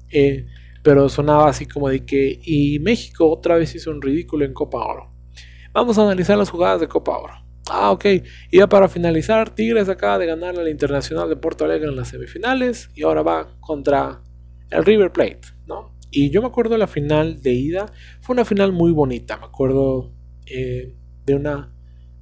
eh, 0.09 0.45
pero 0.87 1.09
sonaba 1.09 1.49
así 1.49 1.65
como 1.65 1.89
de 1.89 2.05
que 2.05 2.39
y 2.41 2.79
México 2.79 3.29
otra 3.29 3.57
vez 3.57 3.75
hizo 3.75 3.91
un 3.91 4.01
ridículo 4.01 4.45
en 4.45 4.53
Copa 4.53 4.77
Oro. 4.77 5.11
Vamos 5.73 5.97
a 5.97 6.03
analizar 6.03 6.37
las 6.37 6.49
jugadas 6.49 6.79
de 6.79 6.87
Copa 6.87 7.17
Oro. 7.17 7.33
Ah, 7.69 7.91
ok. 7.91 8.05
Y 8.51 8.59
ya 8.59 8.67
para 8.67 8.87
finalizar, 8.87 9.53
Tigres 9.53 9.89
acaba 9.89 10.17
de 10.17 10.27
ganar 10.27 10.57
al 10.57 10.69
Internacional 10.69 11.27
de 11.27 11.35
Porto 11.35 11.65
Alegre 11.65 11.89
en 11.89 11.97
las 11.97 12.07
semifinales 12.07 12.89
y 12.95 13.03
ahora 13.03 13.21
va 13.21 13.57
contra 13.59 14.21
el 14.69 14.85
River 14.85 15.11
Plate, 15.11 15.41
¿no? 15.65 15.93
Y 16.09 16.29
yo 16.29 16.41
me 16.41 16.47
acuerdo 16.47 16.77
la 16.77 16.87
final 16.87 17.41
de 17.41 17.51
ida, 17.51 17.91
fue 18.21 18.35
una 18.35 18.45
final 18.45 18.71
muy 18.71 18.93
bonita, 18.93 19.35
me 19.35 19.47
acuerdo 19.47 20.13
eh, 20.45 20.95
de, 21.25 21.35
una, 21.35 21.75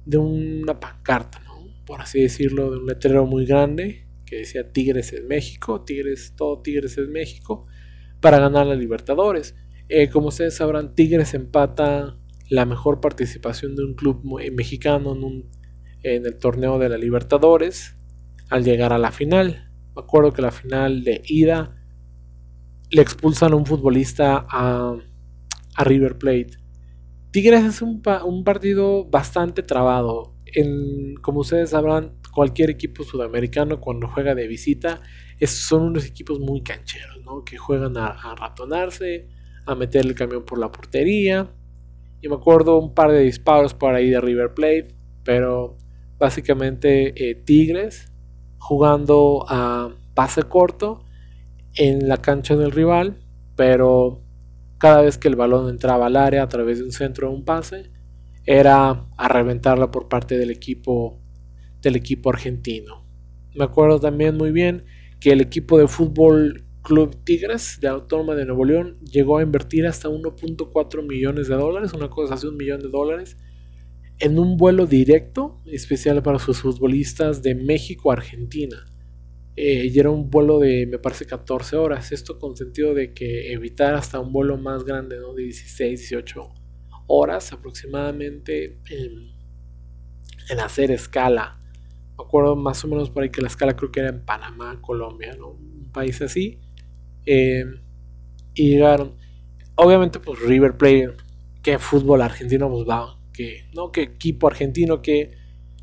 de 0.04 0.18
una 0.18 0.80
pancarta, 0.80 1.40
por 1.86 2.00
así 2.00 2.20
decirlo, 2.20 2.72
de 2.72 2.78
un 2.78 2.86
letrero 2.86 3.26
muy 3.26 3.46
grande 3.46 4.08
que 4.24 4.38
decía 4.38 4.72
Tigres 4.72 5.12
es 5.12 5.22
México, 5.22 5.84
Tigres, 5.84 6.34
todo 6.36 6.60
Tigres 6.62 6.98
es 6.98 7.06
México, 7.08 7.68
para 8.26 8.40
ganar 8.40 8.66
la 8.66 8.74
Libertadores. 8.74 9.54
Eh, 9.88 10.10
como 10.10 10.28
ustedes 10.28 10.56
sabrán, 10.56 10.96
Tigres 10.96 11.32
empata 11.34 12.18
la 12.50 12.64
mejor 12.64 13.00
participación 13.00 13.76
de 13.76 13.84
un 13.84 13.94
club 13.94 14.20
mexicano 14.52 15.12
en, 15.14 15.48
en 16.02 16.26
el 16.26 16.36
torneo 16.36 16.80
de 16.80 16.88
la 16.88 16.98
Libertadores 16.98 17.96
al 18.50 18.64
llegar 18.64 18.92
a 18.92 18.98
la 18.98 19.12
final. 19.12 19.70
Me 19.94 20.02
acuerdo 20.02 20.32
que 20.32 20.42
la 20.42 20.50
final 20.50 21.04
de 21.04 21.22
ida 21.26 21.76
le 22.90 23.00
expulsan 23.00 23.52
a 23.52 23.54
un 23.54 23.64
futbolista 23.64 24.44
a, 24.50 24.98
a 25.76 25.84
River 25.84 26.18
Plate 26.18 26.66
Tigres 27.36 27.64
es 27.64 27.82
un, 27.82 28.00
partido 28.44 29.04
bastante 29.04 29.62
trabado. 29.62 30.34
como 31.20 31.40
ustedes 31.40 31.68
sabrán, 31.68 32.16
cualquier 32.32 32.70
equipo 32.70 33.04
sudamericano 33.04 33.78
cuando 33.78 34.08
juega 34.08 34.34
de 34.34 34.48
visita 34.48 35.02
son 35.44 35.82
unos 35.82 36.06
equipos 36.06 36.40
muy 36.40 36.62
cancheros, 36.62 37.22
¿no? 37.24 37.44
que 37.44 37.58
juegan 37.58 37.96
a, 37.96 38.34
ratonarse, 38.34 39.28
a 39.66 39.74
meter 39.74 40.06
el 40.06 40.14
camión 40.14 40.44
por 40.44 40.58
la 40.58 40.70
portería. 40.70 41.52
Y 42.22 42.28
me 42.28 42.36
acuerdo 42.36 42.78
un 42.78 42.94
par 42.94 43.12
de 43.12 43.20
disparos 43.20 43.74
por 43.74 43.94
ahí 43.94 44.08
de 44.08 44.20
River 44.20 44.54
Plate, 44.54 44.88
pero 45.24 45.76
básicamente 46.18 47.12
eh, 47.30 47.34
Tigres 47.34 48.10
jugando 48.58 49.44
a 49.48 49.94
pase 50.14 50.44
corto 50.44 51.04
en 51.74 52.08
la 52.08 52.16
cancha 52.16 52.56
del 52.56 52.72
rival, 52.72 53.18
pero 53.54 54.22
cada 54.78 55.02
vez 55.02 55.18
que 55.18 55.28
el 55.28 55.36
balón 55.36 55.68
entraba 55.68 56.06
al 56.06 56.16
área 56.16 56.42
a 56.42 56.48
través 56.48 56.78
de 56.78 56.84
un 56.84 56.92
centro 56.92 57.28
o 57.28 57.34
un 57.34 57.44
pase, 57.44 57.90
era 58.44 59.06
a 59.16 59.28
reventarla 59.28 59.90
por 59.90 60.08
parte 60.08 60.38
del 60.38 60.50
equipo, 60.50 61.20
del 61.82 61.96
equipo 61.96 62.30
argentino. 62.30 63.04
Me 63.54 63.64
acuerdo 63.64 64.00
también 64.00 64.36
muy 64.36 64.52
bien 64.52 64.84
que 65.26 65.32
el 65.32 65.40
equipo 65.40 65.76
de 65.76 65.88
fútbol 65.88 66.64
Club 66.82 67.24
Tigres 67.24 67.78
de 67.80 67.88
Autónoma 67.88 68.36
de 68.36 68.44
Nuevo 68.44 68.64
León 68.64 69.00
llegó 69.00 69.38
a 69.38 69.42
invertir 69.42 69.84
hasta 69.84 70.08
1.4 70.08 71.04
millones 71.04 71.48
de 71.48 71.56
dólares, 71.56 71.92
una 71.94 72.08
cosa 72.08 72.34
así, 72.34 72.46
un 72.46 72.56
millón 72.56 72.80
de 72.80 72.90
dólares, 72.90 73.36
en 74.20 74.38
un 74.38 74.56
vuelo 74.56 74.86
directo 74.86 75.60
especial 75.66 76.22
para 76.22 76.38
sus 76.38 76.60
futbolistas 76.60 77.42
de 77.42 77.56
México 77.56 78.12
a 78.12 78.14
Argentina 78.14 78.86
eh, 79.56 79.90
y 79.92 79.98
era 79.98 80.10
un 80.10 80.30
vuelo 80.30 80.60
de, 80.60 80.86
me 80.86 81.00
parece, 81.00 81.26
14 81.26 81.74
horas. 81.74 82.12
Esto 82.12 82.38
con 82.38 82.56
sentido 82.56 82.94
de 82.94 83.12
que 83.12 83.52
evitar 83.52 83.94
hasta 83.94 84.20
un 84.20 84.32
vuelo 84.32 84.56
más 84.56 84.84
grande. 84.84 85.16
De 85.18 85.42
16, 85.42 85.98
18 85.98 86.54
horas 87.08 87.52
aproximadamente 87.52 88.78
en, 88.90 90.60
hacer 90.60 90.92
escala. 90.92 91.55
Me 92.18 92.24
acuerdo 92.24 92.56
más 92.56 92.84
o 92.84 92.88
menos 92.88 93.10
por 93.10 93.22
ahí 93.22 93.30
que 93.30 93.42
la 93.42 93.48
escala 93.48 93.76
creo 93.76 93.90
que 93.90 94.00
era 94.00 94.08
en 94.08 94.24
Panamá, 94.24 94.80
Colombia, 94.80 95.34
¿no? 95.38 95.50
Un 95.50 95.90
país 95.92 96.20
así. 96.22 96.60
Eh, 97.26 97.64
y 98.54 98.70
llegaron. 98.70 99.16
Obviamente, 99.74 100.18
pues 100.20 100.40
River 100.40 100.76
Plate, 100.76 101.10
que 101.62 101.78
fútbol 101.78 102.22
argentino, 102.22 102.70
pues 102.70 102.88
va, 102.88 103.18
que, 103.32 103.68
¿no? 103.74 103.92
Que 103.92 104.02
equipo 104.02 104.46
argentino, 104.46 105.02
que, 105.02 105.32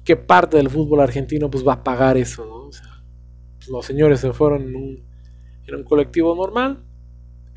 que 0.04 0.16
parte 0.16 0.58
del 0.58 0.70
fútbol 0.70 1.02
argentino, 1.02 1.52
pues 1.52 1.66
va 1.66 1.74
a 1.74 1.84
pagar 1.84 2.18
eso, 2.18 2.46
¿no? 2.46 2.68
O 2.68 2.72
sea, 2.72 3.04
los 3.70 3.86
señores 3.86 4.20
se 4.20 4.34
fueron 4.34 4.64
en 4.64 4.76
un, 4.76 5.06
un 5.72 5.84
colectivo 5.84 6.36
normal, 6.36 6.84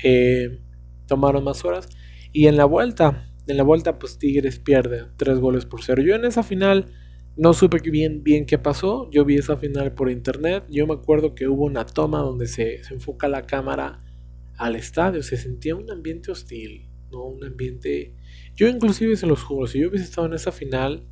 eh, 0.03 0.61
tomaron 1.07 1.43
más 1.43 1.65
horas 1.65 1.89
y 2.31 2.47
en 2.47 2.57
la 2.57 2.65
vuelta 2.65 3.33
En 3.47 3.57
la 3.57 3.63
vuelta, 3.63 3.97
pues 3.97 4.17
Tigres 4.19 4.59
pierde 4.59 5.05
3 5.15 5.39
goles 5.39 5.65
por 5.65 5.81
0. 5.81 6.03
Yo 6.03 6.15
en 6.15 6.25
esa 6.25 6.43
final 6.43 6.91
no 7.37 7.53
supe 7.53 7.77
bien, 7.89 8.23
bien 8.23 8.45
qué 8.45 8.57
pasó. 8.57 9.09
Yo 9.11 9.23
vi 9.23 9.35
esa 9.35 9.57
final 9.57 9.93
por 9.93 10.09
internet. 10.09 10.63
Yo 10.69 10.87
me 10.87 10.95
acuerdo 10.95 11.35
que 11.35 11.47
hubo 11.47 11.65
una 11.65 11.85
toma 11.85 12.19
donde 12.19 12.47
se, 12.47 12.83
se 12.83 12.95
enfoca 12.95 13.27
la 13.27 13.45
cámara 13.45 13.99
al 14.57 14.75
estadio. 14.75 15.21
Se 15.21 15.37
sentía 15.37 15.75
un 15.75 15.89
ambiente 15.91 16.31
hostil, 16.31 16.89
¿no? 17.11 17.25
Un 17.25 17.43
ambiente... 17.45 18.15
Yo 18.55 18.67
inclusive 18.67 19.15
se 19.15 19.27
los 19.27 19.43
juro, 19.43 19.67
si 19.67 19.79
yo 19.79 19.89
hubiese 19.89 20.05
estado 20.05 20.25
en 20.25 20.33
esa 20.33 20.51
final, 20.51 21.07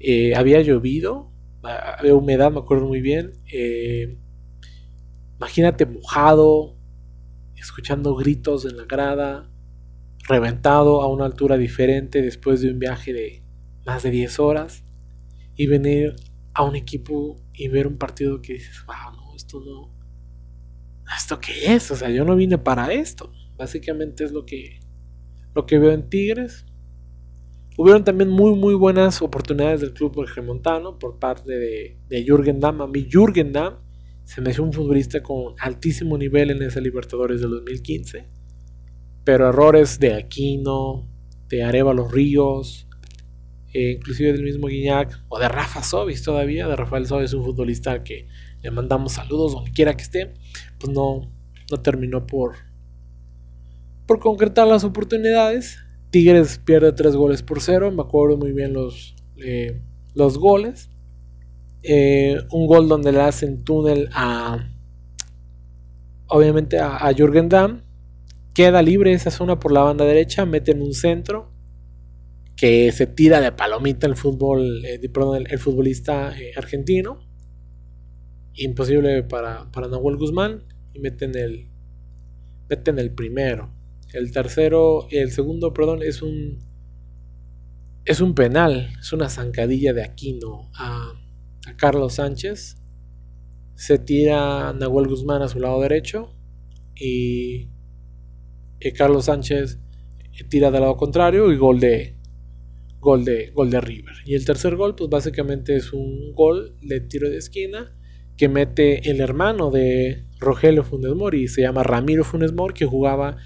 eh, 0.00 0.34
había 0.34 0.62
llovido, 0.62 1.30
había 1.62 2.14
humedad, 2.14 2.50
me 2.50 2.60
acuerdo 2.60 2.86
muy 2.86 3.02
bien. 3.02 3.32
Eh, 3.52 4.16
imagínate 5.36 5.84
mojado, 5.84 6.78
escuchando 7.56 8.16
gritos 8.16 8.64
en 8.64 8.78
la 8.78 8.86
grada, 8.86 9.50
reventado 10.26 11.02
a 11.02 11.08
una 11.08 11.26
altura 11.26 11.58
diferente 11.58 12.22
después 12.22 12.62
de 12.62 12.70
un 12.70 12.78
viaje 12.78 13.12
de 13.12 13.44
más 13.84 14.02
de 14.02 14.10
10 14.10 14.38
horas 14.38 14.81
y 15.62 15.66
venir 15.66 16.16
a 16.54 16.64
un 16.64 16.74
equipo 16.74 17.40
y 17.54 17.68
ver 17.68 17.86
un 17.86 17.96
partido 17.96 18.42
que 18.42 18.54
dices, 18.54 18.84
wow, 18.84 19.16
no, 19.16 19.36
esto 19.36 19.60
no, 19.60 19.94
¿esto 21.16 21.38
qué 21.38 21.72
es? 21.72 21.88
O 21.92 21.96
sea, 21.96 22.10
yo 22.10 22.24
no 22.24 22.34
vine 22.34 22.58
para 22.58 22.92
esto. 22.92 23.32
Básicamente 23.56 24.24
es 24.24 24.32
lo 24.32 24.44
que, 24.44 24.80
lo 25.54 25.64
que 25.66 25.78
veo 25.78 25.92
en 25.92 26.08
Tigres. 26.08 26.66
Hubieron 27.78 28.02
también 28.02 28.28
muy, 28.28 28.56
muy 28.56 28.74
buenas 28.74 29.22
oportunidades 29.22 29.80
del 29.80 29.92
club 29.92 30.26
remontano 30.34 30.98
por 30.98 31.20
parte 31.20 31.52
de, 31.52 32.00
de 32.08 32.24
Jürgen 32.24 32.58
Damm. 32.58 32.82
A 32.82 32.88
mí, 32.88 33.06
Jürgen 33.08 33.52
Damm 33.52 33.76
se 34.24 34.40
me 34.40 34.50
hizo 34.50 34.64
un 34.64 34.72
futbolista 34.72 35.22
con 35.22 35.54
altísimo 35.60 36.18
nivel 36.18 36.50
en 36.50 36.62
esa 36.62 36.80
Libertadores 36.80 37.40
del 37.40 37.50
2015. 37.50 38.28
Pero 39.24 39.48
errores 39.48 40.00
de 40.00 40.14
Aquino, 40.14 41.08
de 41.48 41.62
Arevalo 41.62 42.08
Ríos, 42.08 42.88
eh, 43.74 43.92
inclusive 43.92 44.32
del 44.32 44.42
mismo 44.42 44.66
Guiñac 44.66 45.24
o 45.28 45.38
de 45.38 45.48
Rafa 45.48 45.82
Sobis 45.82 46.22
todavía. 46.22 46.68
De 46.68 46.76
Rafael 46.76 47.06
Sobis 47.06 47.32
un 47.32 47.44
futbolista 47.44 48.04
que 48.04 48.28
le 48.60 48.70
mandamos 48.70 49.12
saludos 49.12 49.52
donde 49.52 49.72
quiera 49.72 49.96
que 49.96 50.02
esté. 50.02 50.34
Pues 50.78 50.92
no, 50.92 51.32
no 51.70 51.76
terminó 51.80 52.26
por, 52.26 52.56
por 54.06 54.18
concretar 54.18 54.66
las 54.66 54.84
oportunidades. 54.84 55.78
Tigres 56.10 56.58
pierde 56.58 56.92
3 56.92 57.16
goles 57.16 57.42
por 57.42 57.60
0. 57.60 57.90
Me 57.92 58.02
acuerdo 58.02 58.36
muy 58.36 58.52
bien 58.52 58.74
los, 58.74 59.16
eh, 59.42 59.80
los 60.14 60.36
goles. 60.36 60.90
Eh, 61.82 62.36
un 62.50 62.66
gol 62.66 62.88
donde 62.88 63.12
le 63.12 63.20
hacen 63.20 63.64
túnel 63.64 64.10
a. 64.12 64.68
Obviamente 66.26 66.78
a, 66.78 66.96
a 66.96 67.14
Jürgen 67.14 67.48
Damm. 67.48 67.82
Queda 68.52 68.82
libre 68.82 69.14
esa 69.14 69.30
zona 69.30 69.58
por 69.58 69.72
la 69.72 69.80
banda 69.80 70.04
derecha. 70.04 70.44
Meten 70.44 70.82
un 70.82 70.92
centro. 70.92 71.50
Que 72.62 72.92
se 72.92 73.08
tira 73.08 73.40
de 73.40 73.50
palomita 73.50 74.06
el 74.06 74.14
fútbol. 74.14 74.84
Eh, 74.84 75.00
el, 75.02 75.58
futbolista 75.58 76.38
eh, 76.38 76.52
argentino. 76.56 77.18
Imposible 78.54 79.24
para, 79.24 79.68
para 79.72 79.88
Nahuel 79.88 80.16
Guzmán. 80.16 80.62
Y 80.92 81.00
meten 81.00 81.36
el. 81.36 81.68
Meten 82.68 83.00
el 83.00 83.12
primero. 83.12 83.74
El 84.12 84.30
tercero. 84.30 85.08
El 85.10 85.32
segundo, 85.32 85.72
perdón, 85.72 86.04
es 86.04 86.22
un. 86.22 86.60
Es 88.04 88.20
un 88.20 88.36
penal. 88.36 88.90
Es 89.00 89.12
una 89.12 89.28
zancadilla 89.28 89.92
de 89.92 90.04
Aquino. 90.04 90.70
A 90.74 91.14
a 91.66 91.76
Carlos 91.76 92.14
Sánchez. 92.14 92.76
Se 93.74 93.98
tira 93.98 94.72
Nahuel 94.72 95.08
Guzmán 95.08 95.42
a 95.42 95.48
su 95.48 95.58
lado 95.58 95.80
derecho. 95.80 96.34
Y, 96.94 97.70
Carlos 98.96 99.26
Sánchez 99.26 99.78
tira 100.48 100.70
del 100.70 100.80
lado 100.80 100.96
contrario 100.96 101.52
y 101.52 101.56
gol 101.56 101.78
de, 101.78 102.18
gol 103.02 103.24
de, 103.24 103.50
gol 103.50 103.70
River. 103.72 104.14
Y 104.24 104.34
el 104.34 104.44
tercer 104.46 104.76
gol, 104.76 104.94
pues 104.94 105.10
básicamente 105.10 105.76
es 105.76 105.92
un 105.92 106.32
gol 106.34 106.76
de 106.80 107.00
tiro 107.00 107.28
de 107.28 107.36
esquina 107.36 107.92
que 108.36 108.48
mete 108.48 109.10
el 109.10 109.20
hermano 109.20 109.70
de 109.70 110.24
Rogelio 110.38 110.84
Funes 110.84 111.12
Mori, 111.14 111.48
se 111.48 111.62
llama 111.62 111.82
Ramiro 111.82 112.24
Funes 112.24 112.52
Mori, 112.52 112.74
que 112.74 112.86
jugaba 112.86 113.36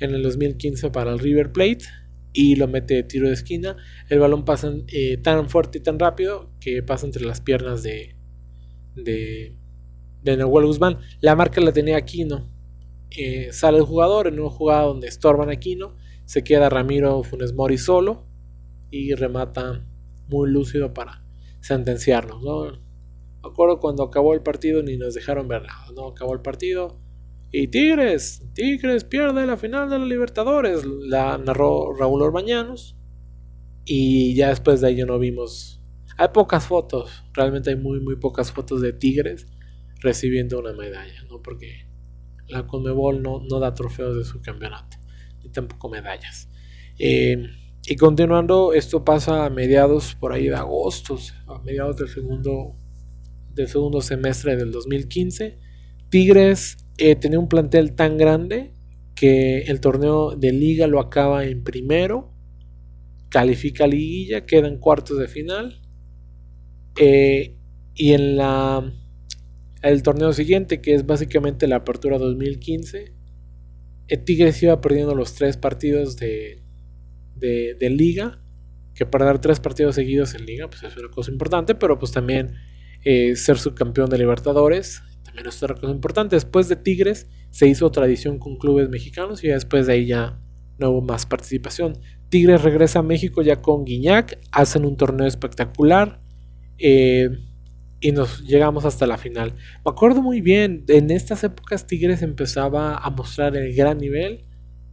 en 0.00 0.14
el 0.14 0.22
2015 0.22 0.90
para 0.90 1.12
el 1.12 1.20
River 1.20 1.52
Plate 1.52 1.84
y 2.32 2.56
lo 2.56 2.66
mete 2.66 2.94
de 2.94 3.02
tiro 3.04 3.28
de 3.28 3.34
esquina. 3.34 3.76
El 4.10 4.18
balón 4.18 4.44
pasa 4.44 4.74
eh, 4.88 5.16
tan 5.18 5.48
fuerte 5.48 5.78
y 5.78 5.80
tan 5.80 5.98
rápido 5.98 6.50
que 6.60 6.82
pasa 6.82 7.06
entre 7.06 7.24
las 7.24 7.40
piernas 7.40 7.84
de, 7.84 8.16
de, 8.96 9.56
de 10.22 10.36
Nahuel 10.36 10.66
Guzmán. 10.66 10.98
La 11.20 11.36
marca 11.36 11.60
la 11.60 11.72
tenía 11.72 11.96
Aquino. 11.96 12.52
Eh, 13.16 13.52
sale 13.52 13.78
el 13.78 13.84
jugador 13.84 14.26
en 14.26 14.40
una 14.40 14.50
jugada 14.50 14.82
donde 14.82 15.06
estorban 15.06 15.50
Aquino. 15.50 15.94
Se 16.24 16.42
queda 16.42 16.68
Ramiro 16.68 17.22
Funes 17.22 17.52
Mori 17.54 17.78
solo 17.78 18.33
y 18.94 19.14
remata 19.14 19.84
muy 20.28 20.50
lúcido 20.50 20.94
para 20.94 21.24
sentenciarnos. 21.60 22.42
¿no? 22.42 22.70
Me 22.70 23.48
acuerdo 23.50 23.80
cuando 23.80 24.04
acabó 24.04 24.34
el 24.34 24.42
partido 24.42 24.82
ni 24.82 24.96
nos 24.96 25.14
dejaron 25.14 25.48
ver 25.48 25.62
nada. 25.62 25.86
¿no? 25.96 26.08
Acabó 26.08 26.32
el 26.32 26.40
partido 26.40 27.00
y 27.50 27.68
Tigres, 27.68 28.42
Tigres 28.54 29.04
pierde 29.04 29.46
la 29.46 29.56
final 29.56 29.90
de 29.90 29.98
la 29.98 30.04
Libertadores, 30.04 30.84
la 30.84 31.38
narró 31.38 31.94
Raúl 31.94 32.22
Orbañanos. 32.22 32.96
Y 33.84 34.34
ya 34.34 34.48
después 34.48 34.80
de 34.80 34.90
ello 34.90 35.06
no 35.06 35.18
vimos. 35.18 35.82
Hay 36.16 36.28
pocas 36.32 36.66
fotos, 36.66 37.24
realmente 37.32 37.70
hay 37.70 37.76
muy, 37.76 38.00
muy 38.00 38.16
pocas 38.16 38.52
fotos 38.52 38.80
de 38.80 38.92
Tigres 38.92 39.46
recibiendo 40.00 40.58
una 40.60 40.72
medalla, 40.72 41.22
¿no? 41.28 41.42
Porque 41.42 41.88
la 42.46 42.66
Conmebol 42.66 43.22
no, 43.22 43.40
no 43.40 43.58
da 43.58 43.74
trofeos 43.74 44.16
de 44.16 44.24
su 44.24 44.40
campeonato, 44.40 44.96
ni 45.42 45.50
tampoco 45.50 45.88
medallas. 45.88 46.48
Eh, 46.98 47.36
y 47.86 47.96
continuando, 47.96 48.72
esto 48.72 49.04
pasa 49.04 49.44
a 49.44 49.50
mediados 49.50 50.14
por 50.14 50.32
ahí 50.32 50.48
de 50.48 50.54
agosto, 50.54 51.18
a 51.46 51.58
mediados 51.60 51.96
del 51.98 52.08
segundo, 52.08 52.76
del 53.52 53.68
segundo 53.68 54.00
semestre 54.00 54.56
del 54.56 54.72
2015. 54.72 55.58
Tigres 56.08 56.78
eh, 56.96 57.14
tenía 57.14 57.38
un 57.38 57.48
plantel 57.48 57.94
tan 57.94 58.16
grande 58.16 58.72
que 59.14 59.62
el 59.62 59.80
torneo 59.80 60.34
de 60.34 60.52
liga 60.52 60.86
lo 60.86 60.98
acaba 60.98 61.44
en 61.44 61.62
primero, 61.62 62.32
califica 63.28 63.84
a 63.84 63.88
liguilla, 63.88 64.46
queda 64.46 64.66
en 64.68 64.78
cuartos 64.78 65.18
de 65.18 65.28
final. 65.28 65.82
Eh, 66.96 67.58
y 67.94 68.12
en 68.12 68.36
la 68.36 68.92
el 69.82 70.02
torneo 70.02 70.32
siguiente, 70.32 70.80
que 70.80 70.94
es 70.94 71.04
básicamente 71.04 71.68
la 71.68 71.76
apertura 71.76 72.16
2015, 72.16 72.98
el 73.02 73.12
eh, 74.08 74.16
Tigres 74.16 74.62
iba 74.62 74.80
perdiendo 74.80 75.14
los 75.14 75.34
tres 75.34 75.58
partidos 75.58 76.16
de, 76.16 76.63
de, 77.36 77.76
liga. 77.90 78.40
Que 78.94 79.06
perder 79.06 79.40
tres 79.40 79.58
partidos 79.58 79.96
seguidos 79.96 80.34
en 80.34 80.46
liga, 80.46 80.68
pues 80.68 80.84
es 80.84 80.96
una 80.96 81.08
cosa 81.08 81.32
importante, 81.32 81.74
pero 81.74 81.98
pues 81.98 82.12
también 82.12 82.54
ser 83.02 83.58
subcampeón 83.58 84.08
de 84.08 84.18
Libertadores 84.18 85.02
menos 85.34 85.62
otra 85.62 85.74
cosa 85.74 85.92
importante. 85.92 86.36
Después 86.36 86.68
de 86.68 86.76
Tigres 86.76 87.28
se 87.50 87.66
hizo 87.66 87.90
tradición 87.90 88.38
con 88.38 88.56
clubes 88.56 88.88
mexicanos 88.88 89.44
y 89.44 89.48
después 89.48 89.86
de 89.86 89.94
ahí 89.94 90.06
ya 90.06 90.40
no 90.78 90.90
hubo 90.90 91.02
más 91.02 91.26
participación. 91.26 91.98
Tigres 92.28 92.62
regresa 92.62 93.00
a 93.00 93.02
México 93.02 93.42
ya 93.42 93.60
con 93.60 93.84
Guiñac, 93.84 94.38
hacen 94.50 94.84
un 94.84 94.96
torneo 94.96 95.26
espectacular 95.26 96.20
eh, 96.78 97.28
y 98.00 98.12
nos 98.12 98.42
llegamos 98.44 98.84
hasta 98.84 99.06
la 99.06 99.18
final. 99.18 99.54
Me 99.84 99.90
acuerdo 99.90 100.22
muy 100.22 100.40
bien, 100.40 100.84
en 100.88 101.10
estas 101.10 101.44
épocas 101.44 101.86
Tigres 101.86 102.22
empezaba 102.22 102.96
a 102.96 103.10
mostrar 103.10 103.56
el 103.56 103.74
gran 103.74 103.98
nivel 103.98 104.46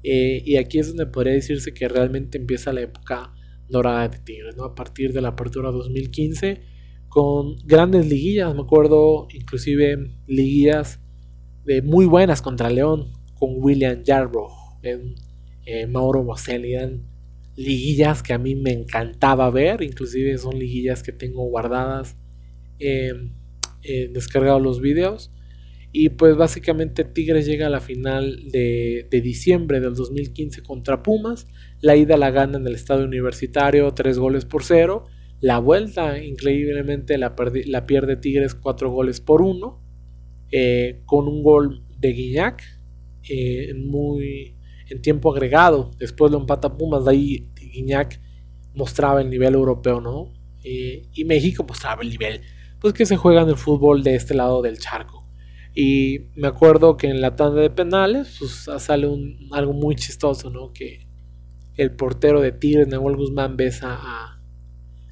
eh, 0.04 0.41
y 0.45 0.56
aquí 0.58 0.80
es 0.80 0.88
donde 0.88 1.06
podría 1.06 1.34
decirse 1.34 1.74
que 1.74 1.88
realmente 1.88 2.38
empieza 2.38 2.74
la 2.74 2.82
época 2.82 3.34
dorada 3.68 4.08
de 4.10 4.20
Tigres, 4.20 4.56
¿no? 4.58 4.66
A 4.66 4.76
partir 4.76 5.14
de 5.14 5.22
la 5.22 5.30
apertura 5.30 5.72
2015 5.72 6.62
con 7.08 7.58
grandes 7.66 8.08
liguillas, 8.08 8.56
me 8.56 8.62
acuerdo 8.62 9.28
inclusive 9.34 10.12
liguillas 10.28 10.99
de 11.66 11.82
muy 11.82 12.06
buenas 12.06 12.41
contra 12.41 12.70
León, 12.70 13.12
con 13.36 13.56
William 13.58 14.04
Yarbrough, 14.04 14.52
eh, 14.84 15.88
Mauro 15.88 16.24
Boselli, 16.24 16.74
eran 16.74 17.04
liguillas 17.56 18.24
que 18.24 18.34
a 18.34 18.38
mí 18.38 18.56
me 18.56 18.72
encantaba 18.72 19.49
ver, 19.49 19.82
inclusive 19.82 20.38
son 20.38 20.58
liguillas 20.58 21.04
que 21.04 21.12
tengo 21.12 21.43
guardadas, 21.45 22.18
eh, 22.80 23.14
descargado 23.84 24.60
los 24.60 24.80
videos. 24.80 25.32
Y 25.93 26.09
pues 26.09 26.37
básicamente 26.37 27.03
Tigres 27.03 27.45
llega 27.45 27.67
a 27.67 27.69
la 27.69 27.81
final 27.81 28.49
de, 28.49 29.07
diciembre 29.11 29.79
del 29.79 29.93
2015 29.93 30.63
contra 30.63 31.03
Pumas. 31.03 31.47
La 31.81 31.95
ida 31.95 32.15
la 32.17 32.31
gana 32.31 32.57
en 32.57 32.65
el 32.65 32.75
estadio 32.75 33.05
universitario, 33.05 33.93
tres 33.93 34.17
goles 34.17 34.45
por 34.45 34.63
cero. 34.63 35.05
La 35.41 35.57
vuelta, 35.57 36.23
increíblemente, 36.23 37.17
la, 37.17 37.35
pierde 37.35 38.15
Tigres 38.15 38.53
4 38.53 38.91
goles 38.91 39.21
por 39.21 39.41
1, 39.41 39.81
eh, 40.51 41.01
con 41.05 41.27
un 41.27 41.41
gol 41.41 41.83
de 41.97 42.13
Guiñac 42.13 42.61
eh, 43.27 43.73
muy, 43.73 44.55
en 44.87 45.01
tiempo 45.01 45.33
agregado. 45.33 45.89
Después 45.97 46.31
lo 46.31 46.37
empata 46.37 46.77
Pumas, 46.77 47.05
de 47.05 47.11
ahí 47.11 47.49
Guiñac 47.55 48.21
mostraba 48.75 49.19
el 49.19 49.31
nivel 49.31 49.55
europeo, 49.55 49.99
¿no? 49.99 50.31
Eh, 50.63 51.07
y 51.11 51.25
México 51.25 51.65
mostraba 51.67 52.03
el 52.03 52.09
nivel, 52.09 52.41
pues 52.79 52.93
que 52.93 53.07
se 53.07 53.17
juega 53.17 53.41
en 53.41 53.49
el 53.49 53.57
fútbol 53.57 54.03
de 54.03 54.13
este 54.13 54.35
lado 54.35 54.61
del 54.61 54.77
charco. 54.77 55.20
Y 55.74 56.28
me 56.36 56.47
acuerdo 56.47 56.97
que 56.97 57.07
en 57.07 57.22
la 57.22 57.36
tanda 57.36 57.61
de 57.61 57.69
penales, 57.69 58.36
pues 58.39 58.69
sale 58.84 59.07
un, 59.07 59.38
algo 59.51 59.74
muy 59.74 59.95
chistoso, 59.95 60.49
¿no? 60.49 60.74
Que 60.74 61.07
el 61.78 61.95
portero 61.95 62.41
de 62.41 62.51
Tigres, 62.51 62.88
Nahuel 62.88 63.15
Guzmán, 63.15 63.55
besa 63.55 63.97
a, 63.99 64.41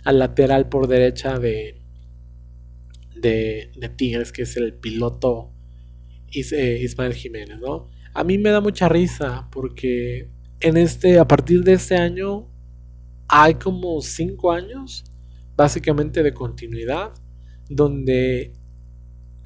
al 0.04 0.20
lateral 0.20 0.68
por 0.68 0.88
derecha 0.88 1.40
de, 1.40 1.82
de, 3.16 3.72
Tigres, 3.96 4.32
que 4.32 4.42
es 4.42 4.58
el 4.58 4.74
piloto 4.74 5.54
eh, 6.34 6.80
Ismael 6.84 7.14
Jiménez, 7.14 7.60
¿no? 7.60 7.90
A 8.14 8.24
mí 8.24 8.38
me 8.38 8.50
da 8.50 8.60
mucha 8.60 8.90
risa 8.90 9.48
porque 9.52 10.30
en 10.60 10.78
este, 10.78 11.20
a 11.20 11.28
partir 11.28 11.64
de 11.64 11.74
este 11.74 11.96
año, 11.96 12.50
hay 13.28 13.56
como 13.56 14.02
cinco 14.02 14.52
años, 14.52 15.06
básicamente 15.56 16.24
de 16.24 16.34
continuidad, 16.34 17.14
donde 17.70 18.59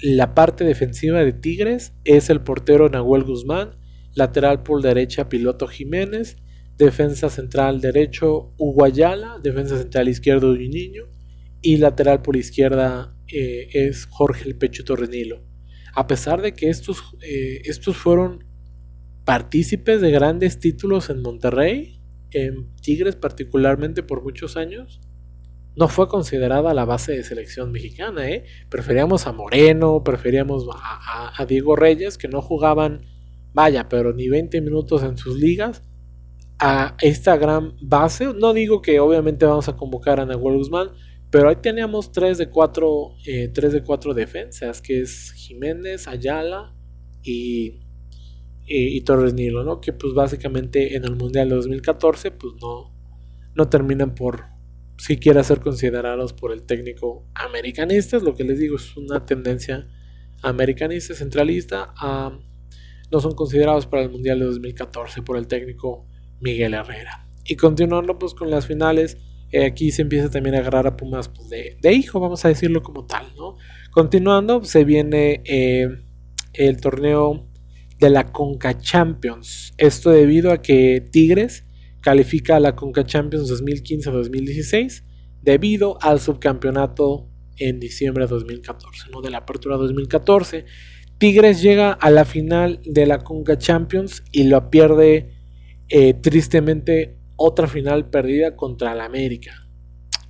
la 0.04 0.34
parte 0.34 0.64
defensiva 0.64 1.24
de 1.24 1.32
Tigres 1.32 1.94
es 2.04 2.28
el 2.28 2.42
portero 2.42 2.90
Nahuel 2.90 3.24
Guzmán, 3.24 3.78
lateral 4.14 4.62
por 4.62 4.82
derecha 4.82 5.30
Piloto 5.30 5.66
Jiménez, 5.66 6.36
defensa 6.76 7.30
central 7.30 7.80
derecho 7.80 8.52
Hugo 8.58 8.84
Ayala, 8.84 9.40
defensa 9.42 9.78
central 9.78 10.10
izquierdo 10.10 10.54
Niño 10.54 11.04
y 11.62 11.78
lateral 11.78 12.20
por 12.20 12.36
izquierda 12.36 13.16
eh, 13.28 13.68
es 13.72 14.04
Jorge 14.04 14.46
el 14.46 14.58
Pecho 14.58 14.84
Torrenilo. 14.84 15.42
A 15.94 16.06
pesar 16.06 16.42
de 16.42 16.52
que 16.52 16.68
estos, 16.68 17.16
eh, 17.22 17.62
estos 17.64 17.96
fueron 17.96 18.44
partícipes 19.24 20.02
de 20.02 20.10
grandes 20.10 20.60
títulos 20.60 21.08
en 21.08 21.22
Monterrey, 21.22 22.02
en 22.30 22.76
Tigres 22.76 23.16
particularmente 23.16 24.02
por 24.02 24.22
muchos 24.22 24.58
años, 24.58 25.00
no 25.76 25.88
fue 25.88 26.08
considerada 26.08 26.72
la 26.72 26.84
base 26.84 27.12
de 27.12 27.24
selección 27.24 27.72
mexicana. 27.72 28.28
¿eh? 28.28 28.44
Preferíamos 28.68 29.26
a 29.26 29.32
Moreno, 29.32 30.02
preferíamos 30.04 30.66
a, 30.72 31.44
Diego 31.46 31.76
Reyes, 31.76 32.16
que 32.16 32.28
no 32.28 32.40
jugaban, 32.40 33.06
vaya, 33.52 33.88
pero 33.88 34.12
ni 34.12 34.28
20 34.28 34.60
minutos 34.60 35.02
en 35.02 35.16
sus 35.16 35.36
ligas, 35.36 35.82
a 36.60 36.96
esta 37.00 37.36
gran 37.36 37.74
base. 37.80 38.32
No 38.34 38.52
digo 38.52 38.82
que 38.82 39.00
obviamente 39.00 39.46
vamos 39.46 39.68
a 39.68 39.76
convocar 39.76 40.20
a 40.20 40.26
Nahuel 40.26 40.58
Guzmán, 40.58 40.90
pero 41.30 41.48
ahí 41.48 41.56
teníamos 41.56 42.12
3 42.12 42.38
de 42.38 42.50
4, 42.50 43.16
eh, 43.26 43.48
de 43.48 43.82
4 43.82 44.14
defensas, 44.14 44.80
que 44.80 45.00
es 45.00 45.32
Jiménez, 45.32 46.06
Ayala 46.06 46.72
y, 47.22 47.80
y, 48.64 49.00
Torres 49.00 49.34
Nilo, 49.34 49.64
¿no? 49.64 49.80
Que 49.80 49.92
pues 49.92 50.14
básicamente 50.14 50.94
en 50.94 51.04
el 51.04 51.16
Mundial 51.16 51.48
de 51.48 51.56
2014 51.56 52.30
pues 52.30 52.54
no, 52.62 52.94
no 53.56 53.68
terminan 53.68 54.14
por 54.14 54.53
siquiera 55.04 55.44
ser 55.44 55.60
considerados 55.60 56.32
por 56.32 56.50
el 56.50 56.62
técnico 56.62 57.26
americanista. 57.34 58.18
Lo 58.20 58.34
que 58.34 58.42
les 58.42 58.58
digo 58.58 58.76
es 58.76 58.96
una 58.96 59.26
tendencia 59.26 59.86
americanista, 60.42 61.14
centralista. 61.14 61.92
no 63.12 63.20
son 63.20 63.34
considerados 63.34 63.86
para 63.86 64.02
el 64.02 64.10
Mundial 64.10 64.38
de 64.38 64.46
2014 64.46 65.20
por 65.20 65.36
el 65.36 65.46
técnico 65.46 66.06
Miguel 66.40 66.72
Herrera. 66.72 67.28
Y 67.44 67.56
continuando 67.56 68.18
pues 68.18 68.32
con 68.32 68.50
las 68.50 68.66
finales 68.66 69.18
eh, 69.52 69.66
aquí 69.66 69.90
se 69.90 70.00
empieza 70.00 70.30
también 70.30 70.54
a 70.54 70.60
agarrar 70.60 70.86
a 70.86 70.96
Pumas 70.96 71.28
pues, 71.28 71.50
de, 71.50 71.92
hijo, 71.92 72.18
vamos 72.18 72.42
a 72.46 72.48
decirlo 72.48 72.82
como 72.82 73.04
tal, 73.04 73.26
¿no? 73.36 73.56
Continuando, 73.90 74.64
se 74.64 74.84
viene 74.84 75.42
eh, 75.44 75.86
el 76.54 76.80
torneo 76.80 77.46
de 78.00 78.08
la 78.08 78.32
Conca 78.32 78.78
Champions. 78.78 79.74
Esto 79.76 80.10
debido 80.10 80.50
a 80.50 80.62
que 80.62 81.06
Tigres 81.12 81.66
califica 82.04 82.56
a 82.56 82.60
la 82.60 82.76
Conca 82.76 83.02
Champions 83.02 83.50
2015-2016 83.50 85.04
debido 85.40 85.96
al 86.02 86.20
subcampeonato 86.20 87.30
en 87.56 87.80
diciembre 87.80 88.24
de 88.24 88.28
2014, 88.28 89.08
¿no? 89.10 89.22
De 89.22 89.30
la 89.30 89.38
apertura 89.38 89.78
2014. 89.78 90.66
Tigres 91.16 91.62
llega 91.62 91.92
a 91.92 92.10
la 92.10 92.26
final 92.26 92.80
de 92.84 93.06
la 93.06 93.20
Conca 93.20 93.56
Champions 93.56 94.22
y 94.32 94.44
lo 94.44 94.68
pierde 94.68 95.30
eh, 95.88 96.12
tristemente 96.12 97.16
otra 97.36 97.68
final 97.68 98.10
perdida 98.10 98.54
contra 98.54 98.94
la 98.94 99.06
América. 99.06 99.66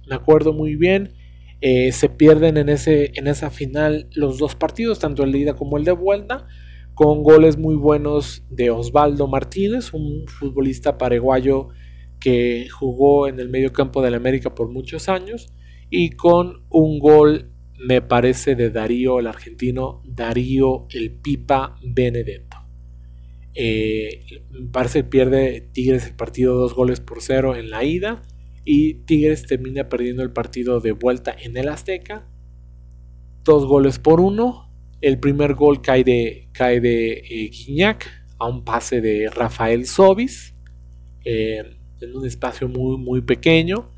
Me 0.07 0.15
acuerdo 0.15 0.53
muy 0.53 0.77
bien, 0.77 1.15
eh, 1.61 1.91
se 1.91 2.09
pierden 2.09 2.57
en, 2.57 2.69
ese, 2.69 3.11
en 3.17 3.27
esa 3.27 3.51
final 3.51 4.09
los 4.15 4.39
dos 4.39 4.55
partidos, 4.55 5.01
tanto 5.01 5.25
el 5.25 5.33
de 5.33 5.39
ida 5.39 5.55
como 5.55 5.77
el 5.77 5.85
de 5.85 5.93
vuelta, 5.93 6.47
con 6.95 7.23
goles 7.23 7.59
muy 7.59 7.75
buenos 7.75 8.45
de 8.51 8.71
Osvaldo 8.71 9.27
Martínez, 9.27 9.93
un 9.93 10.27
futbolista 10.29 10.97
paraguayo 10.97 11.69
que 12.21 12.69
jugó 12.71 13.27
en 13.27 13.41
el 13.41 13.49
medio 13.49 13.73
campo 13.73 14.01
de 14.01 14.11
la 14.11 14.17
América 14.17 14.55
por 14.55 14.69
muchos 14.71 15.09
años, 15.09 15.53
y 15.91 16.11
con 16.11 16.65
un 16.71 16.99
gol, 16.99 17.51
me 17.79 18.01
parece, 18.01 18.55
de 18.55 18.71
Darío, 18.71 19.19
el 19.19 19.27
argentino, 19.27 20.03
Darío 20.07 20.87
el 20.91 21.11
Pipa 21.13 21.77
Benedetto. 21.83 22.57
Eh, 23.57 24.25
parece 24.73 25.05
pierde 25.05 25.69
Tigres 25.73 26.07
el 26.07 26.17
partido 26.17 26.57
dos 26.57 26.75
goles 26.75 27.01
por 27.01 27.23
cero 27.23 27.55
en 27.55 27.71
la 27.71 27.85
ida 27.85 28.23
y 28.65 28.95
Tigres 29.05 29.47
termina 29.47 29.89
perdiendo 29.89 30.25
el 30.25 30.33
partido 30.33 30.81
de 30.81 30.93
vuelta 30.93 31.37
en 31.41 31.57
el 31.57 31.69
Azteca. 31.69 32.27
Dos 33.45 33.67
goles 33.67 33.99
por 33.99 34.21
uno. 34.21 34.64
El 35.07 35.19
primer 35.19 35.55
gol 35.55 35.83
cae 35.83 36.05
de, 36.05 36.49
cae 36.53 36.81
de 36.81 37.13
eh, 37.13 37.51
Guiñac 37.51 38.11
a 38.39 38.49
un 38.49 38.65
pase 38.65 39.01
de 39.01 39.29
Rafael 39.31 39.87
Sobis 39.87 40.55
eh, 41.25 41.63
en 42.01 42.17
un 42.17 42.27
espacio 42.27 42.69
muy, 42.69 42.97
muy 42.97 43.21
pequeño. 43.21 43.91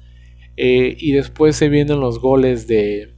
y 0.57 1.12
después 1.12 1.57
se 1.57 1.68
vienen 1.68 2.00
los 2.00 2.18
goles 2.18 2.66
de, 2.66 3.14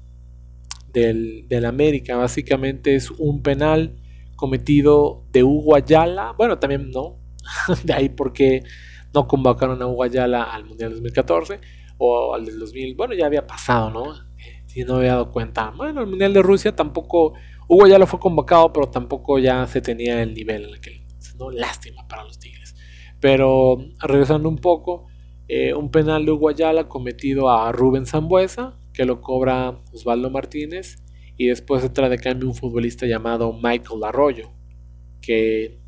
del, 0.92 1.46
del 1.48 1.64
América. 1.64 2.16
Básicamente 2.16 2.94
es 2.94 3.10
un 3.10 3.42
penal 3.42 3.96
cometido 4.36 5.26
de 5.32 5.44
Hugo 5.44 5.76
Ayala. 5.76 6.34
Bueno, 6.36 6.58
también 6.58 6.90
no. 6.90 7.18
de 7.84 7.92
ahí 7.92 8.08
porque 8.08 8.62
no 9.14 9.26
convocaron 9.26 9.82
a 9.82 9.86
Hugo 9.86 10.04
Ayala 10.04 10.44
al 10.44 10.64
Mundial 10.64 10.92
2014 10.92 11.60
o 11.98 12.34
al 12.34 12.44
del 12.46 12.58
2000. 12.58 12.94
Bueno, 12.94 13.14
ya 13.14 13.26
había 13.26 13.46
pasado, 13.46 13.90
¿no? 13.90 14.14
Si 14.66 14.84
no 14.84 14.96
había 14.96 15.12
dado 15.12 15.32
cuenta. 15.32 15.72
Bueno, 15.76 16.00
el 16.00 16.06
Mundial 16.06 16.32
de 16.32 16.42
Rusia 16.42 16.74
tampoco. 16.74 17.34
Hugo 17.68 17.84
Ayala 17.84 18.06
fue 18.06 18.18
convocado, 18.18 18.72
pero 18.72 18.88
tampoco 18.88 19.38
ya 19.38 19.66
se 19.66 19.82
tenía 19.82 20.22
el 20.22 20.32
nivel 20.32 20.64
en 20.64 20.74
aquel 20.74 21.02
¿no? 21.38 21.50
Lástima 21.50 22.08
para 22.08 22.24
los 22.24 22.38
Tigres. 22.38 22.74
Pero 23.20 23.78
regresando 24.00 24.48
un 24.48 24.56
poco, 24.56 25.06
eh, 25.46 25.74
un 25.74 25.90
penal 25.90 26.24
de 26.24 26.32
Hugo 26.32 26.48
Ayala 26.48 26.88
cometido 26.88 27.50
a 27.50 27.70
Rubén 27.70 28.06
Zambuesa, 28.06 28.78
que 28.92 29.04
lo 29.04 29.20
cobra 29.20 29.80
Osvaldo 29.92 30.30
Martínez 30.30 30.96
y 31.36 31.46
después 31.46 31.84
entra 31.84 32.08
de 32.08 32.18
cambio 32.18 32.48
un 32.48 32.54
futbolista 32.54 33.06
llamado 33.06 33.52
Michael 33.52 34.02
Arroyo, 34.02 34.50
que 35.20 35.78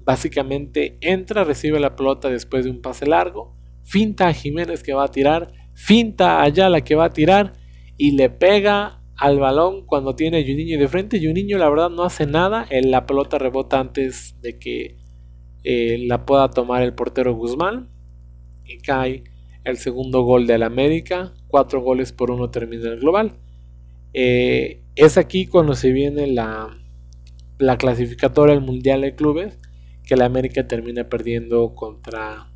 básicamente 0.00 0.98
entra, 1.00 1.44
recibe 1.44 1.80
la 1.80 1.96
pelota 1.96 2.28
después 2.28 2.64
de 2.64 2.70
un 2.70 2.80
pase 2.80 3.06
largo, 3.06 3.56
finta 3.82 4.28
a 4.28 4.32
Jiménez 4.32 4.82
que 4.82 4.94
va 4.94 5.04
a 5.04 5.10
tirar, 5.10 5.52
finta 5.74 6.38
a 6.38 6.42
Ayala 6.44 6.82
que 6.82 6.94
va 6.94 7.06
a 7.06 7.12
tirar 7.12 7.54
y 7.96 8.12
le 8.12 8.30
pega 8.30 9.01
al 9.22 9.38
balón 9.38 9.86
cuando 9.86 10.16
tiene 10.16 10.38
a 10.38 10.42
Juninho 10.42 10.80
de 10.80 10.88
frente. 10.88 11.24
Juninho 11.24 11.56
la 11.56 11.70
verdad 11.70 11.90
no 11.90 12.02
hace 12.02 12.26
nada, 12.26 12.66
la 12.70 13.06
pelota 13.06 13.38
rebota 13.38 13.78
antes 13.78 14.34
de 14.40 14.58
que 14.58 14.98
eh, 15.62 16.04
la 16.08 16.26
pueda 16.26 16.50
tomar 16.50 16.82
el 16.82 16.92
portero 16.92 17.32
Guzmán 17.32 17.88
y 18.64 18.78
cae 18.78 19.22
el 19.62 19.76
segundo 19.76 20.22
gol 20.22 20.48
del 20.48 20.64
América, 20.64 21.34
cuatro 21.46 21.80
goles 21.82 22.12
por 22.12 22.32
uno 22.32 22.50
termina 22.50 22.88
el 22.88 22.98
global. 22.98 23.38
Eh, 24.12 24.82
es 24.96 25.16
aquí 25.16 25.46
cuando 25.46 25.76
se 25.76 25.92
viene 25.92 26.26
la, 26.26 26.76
la 27.58 27.78
clasificatoria 27.78 28.56
del 28.56 28.64
Mundial 28.64 29.02
de 29.02 29.14
Clubes 29.14 29.60
que 30.04 30.16
la 30.16 30.24
América 30.24 30.66
termina 30.66 31.08
perdiendo 31.08 31.76
contra 31.76 32.52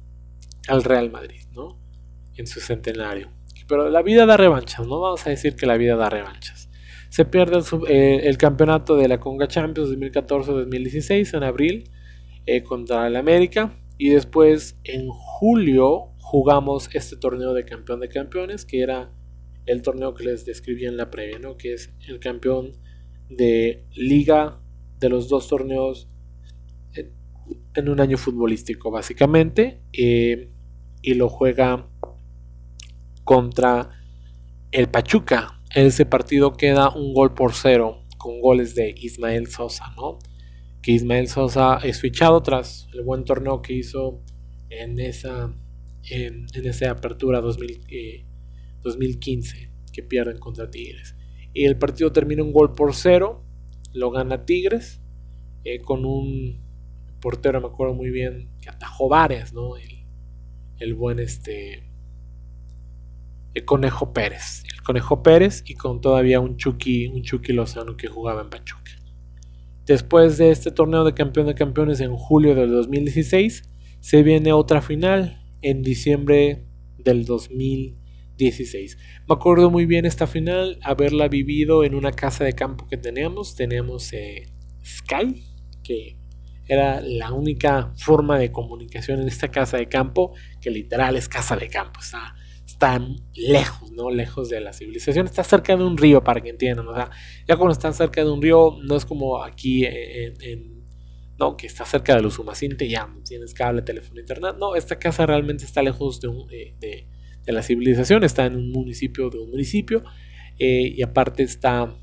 el 0.68 0.82
Real 0.82 1.12
Madrid, 1.12 1.42
¿no? 1.52 1.78
En 2.34 2.48
su 2.48 2.58
centenario. 2.58 3.35
Pero 3.68 3.90
la 3.90 4.02
vida 4.02 4.26
da 4.26 4.36
revanchas, 4.36 4.86
¿no? 4.86 5.00
Vamos 5.00 5.26
a 5.26 5.30
decir 5.30 5.56
que 5.56 5.66
la 5.66 5.76
vida 5.76 5.96
da 5.96 6.08
revanchas. 6.08 6.68
Se 7.08 7.24
pierde 7.24 7.58
el, 7.58 7.64
eh, 7.88 8.36
campeonato 8.36 8.96
de 8.96 9.08
la 9.08 9.18
Conga 9.18 9.48
Champions 9.48 9.90
2014-2016 9.90 11.36
en 11.36 11.42
abril 11.42 11.90
eh, 12.46 12.62
contra 12.62 13.06
el 13.06 13.16
América. 13.16 13.78
Y 13.98 14.10
después 14.10 14.78
en 14.84 15.08
julio 15.08 16.12
jugamos 16.18 16.90
este 16.92 17.16
torneo 17.16 17.54
de 17.54 17.64
campeón 17.64 18.00
de 18.00 18.08
campeones 18.08 18.64
que 18.64 18.82
era 18.82 19.10
el 19.64 19.82
torneo 19.82 20.14
que 20.14 20.24
les 20.24 20.44
describí 20.44 20.86
en 20.86 20.96
la 20.96 21.10
previa, 21.10 21.38
¿no? 21.38 21.56
que 21.56 21.72
es 21.72 21.92
el 22.06 22.20
campeón 22.20 22.72
de 23.28 23.84
liga 23.94 24.60
de 24.98 25.08
los 25.08 25.28
dos 25.28 25.48
torneos 25.48 26.08
en 27.74 27.88
un 27.88 28.00
año 28.00 28.16
futbolístico, 28.16 28.90
básicamente, 28.90 29.82
eh, 29.92 30.50
y 31.02 31.14
lo 31.14 31.28
juega 31.28 31.88
contra 33.26 33.90
el 34.70 34.88
Pachuca. 34.88 35.60
En 35.74 35.86
ese 35.86 36.06
partido 36.06 36.52
queda 36.52 36.90
un 36.94 37.12
gol 37.12 37.34
por 37.34 37.52
cero, 37.52 38.04
con 38.16 38.40
goles 38.40 38.76
de 38.76 38.94
Ismael 38.96 39.48
Sosa, 39.48 39.92
¿no? 39.96 40.20
Que 40.80 40.92
Ismael 40.92 41.26
Sosa 41.26 41.78
es 41.82 42.00
fichado 42.00 42.40
tras 42.42 42.86
el 42.94 43.02
buen 43.02 43.24
torneo 43.24 43.62
que 43.62 43.74
hizo 43.74 44.22
en 44.70 45.00
esa, 45.00 45.52
en, 46.08 46.46
esa 46.54 46.92
apertura 46.92 47.40
2000, 47.40 48.24
2015 48.82 49.72
que 49.92 50.02
pierden 50.04 50.38
contra 50.38 50.70
Tigres. 50.70 51.16
Y 51.52 51.64
el 51.64 51.76
partido 51.76 52.12
termina 52.12 52.44
un 52.44 52.52
gol 52.52 52.74
por 52.74 52.94
cero, 52.94 53.44
lo 53.92 54.12
gana 54.12 54.46
Tigres 54.46 55.02
eh, 55.64 55.80
con 55.80 56.04
un 56.04 56.64
portero, 57.20 57.60
me 57.60 57.66
acuerdo 57.66 57.94
muy 57.94 58.10
bien, 58.10 58.52
que 58.60 58.70
atajó 58.70 59.08
varias, 59.08 59.52
¿no? 59.52 59.76
El, 59.76 60.06
el 60.78 60.94
buen 60.94 61.18
este 61.18 61.86
el 63.56 63.64
Conejo 63.64 64.12
Pérez. 64.12 64.64
El 64.70 64.82
Conejo 64.82 65.22
Pérez 65.22 65.64
y 65.66 65.74
con 65.76 66.02
todavía 66.02 66.40
un 66.40 66.58
Chucky, 66.58 67.06
un 67.06 67.22
Chucky 67.22 67.54
Lozano 67.54 67.96
que 67.96 68.06
jugaba 68.06 68.42
en 68.42 68.50
Pachuca. 68.50 68.90
Después 69.86 70.36
de 70.36 70.50
este 70.50 70.70
torneo 70.70 71.04
de 71.04 71.14
campeón 71.14 71.46
de 71.46 71.54
campeones 71.54 72.00
en 72.00 72.14
julio 72.14 72.54
del 72.54 72.70
2016, 72.70 73.62
se 74.00 74.22
viene 74.22 74.52
otra 74.52 74.82
final 74.82 75.42
en 75.62 75.82
diciembre 75.82 76.66
del 76.98 77.24
2016. 77.24 78.98
Me 79.26 79.34
acuerdo 79.34 79.70
muy 79.70 79.86
bien 79.86 80.04
esta 80.04 80.26
final, 80.26 80.78
haberla 80.82 81.28
vivido 81.28 81.82
en 81.82 81.94
una 81.94 82.12
casa 82.12 82.44
de 82.44 82.52
campo 82.52 82.86
que 82.86 82.98
teníamos. 82.98 83.56
Teníamos 83.56 84.12
eh, 84.12 84.52
Sky, 84.84 85.42
que 85.82 86.18
era 86.68 87.00
la 87.00 87.32
única 87.32 87.94
forma 87.96 88.38
de 88.38 88.52
comunicación 88.52 89.22
en 89.22 89.28
esta 89.28 89.48
casa 89.48 89.78
de 89.78 89.88
campo, 89.88 90.34
que 90.60 90.70
literal 90.70 91.16
es 91.16 91.26
casa 91.26 91.56
de 91.56 91.68
campo. 91.68 92.00
Está 92.76 93.00
lejos, 93.34 93.90
¿no? 93.92 94.10
Lejos 94.10 94.50
de 94.50 94.60
la 94.60 94.72
civilización. 94.72 95.26
Está 95.26 95.42
cerca 95.42 95.76
de 95.76 95.82
un 95.82 95.96
río, 95.96 96.22
para 96.22 96.40
que 96.40 96.50
entiendan. 96.50 96.86
O 96.86 96.94
sea, 96.94 97.10
ya 97.48 97.56
cuando 97.56 97.72
están 97.72 97.94
cerca 97.94 98.22
de 98.22 98.30
un 98.30 98.42
río, 98.42 98.76
no 98.82 98.96
es 98.96 99.04
como 99.04 99.42
aquí 99.42 99.84
no, 101.38 101.56
que 101.56 101.66
está 101.66 101.84
cerca 101.84 102.14
de 102.14 102.22
los 102.22 102.38
Humacinte, 102.38 102.88
ya 102.88 103.08
tienes 103.24 103.52
cable, 103.52 103.82
teléfono, 103.82 104.20
internet. 104.20 104.56
No, 104.58 104.74
esta 104.74 104.98
casa 104.98 105.26
realmente 105.26 105.64
está 105.64 105.82
lejos 105.82 106.20
de, 106.20 106.28
eh, 106.50 107.06
de, 107.44 107.52
la 107.52 107.62
civilización, 107.62 108.24
está 108.24 108.46
en 108.46 108.56
un 108.56 108.72
municipio 108.72 109.30
de 109.30 109.38
un 109.38 109.50
municipio 109.50 110.02
eh, 110.58 110.94
y 110.96 111.02
aparte 111.02 111.42
está 111.42 111.94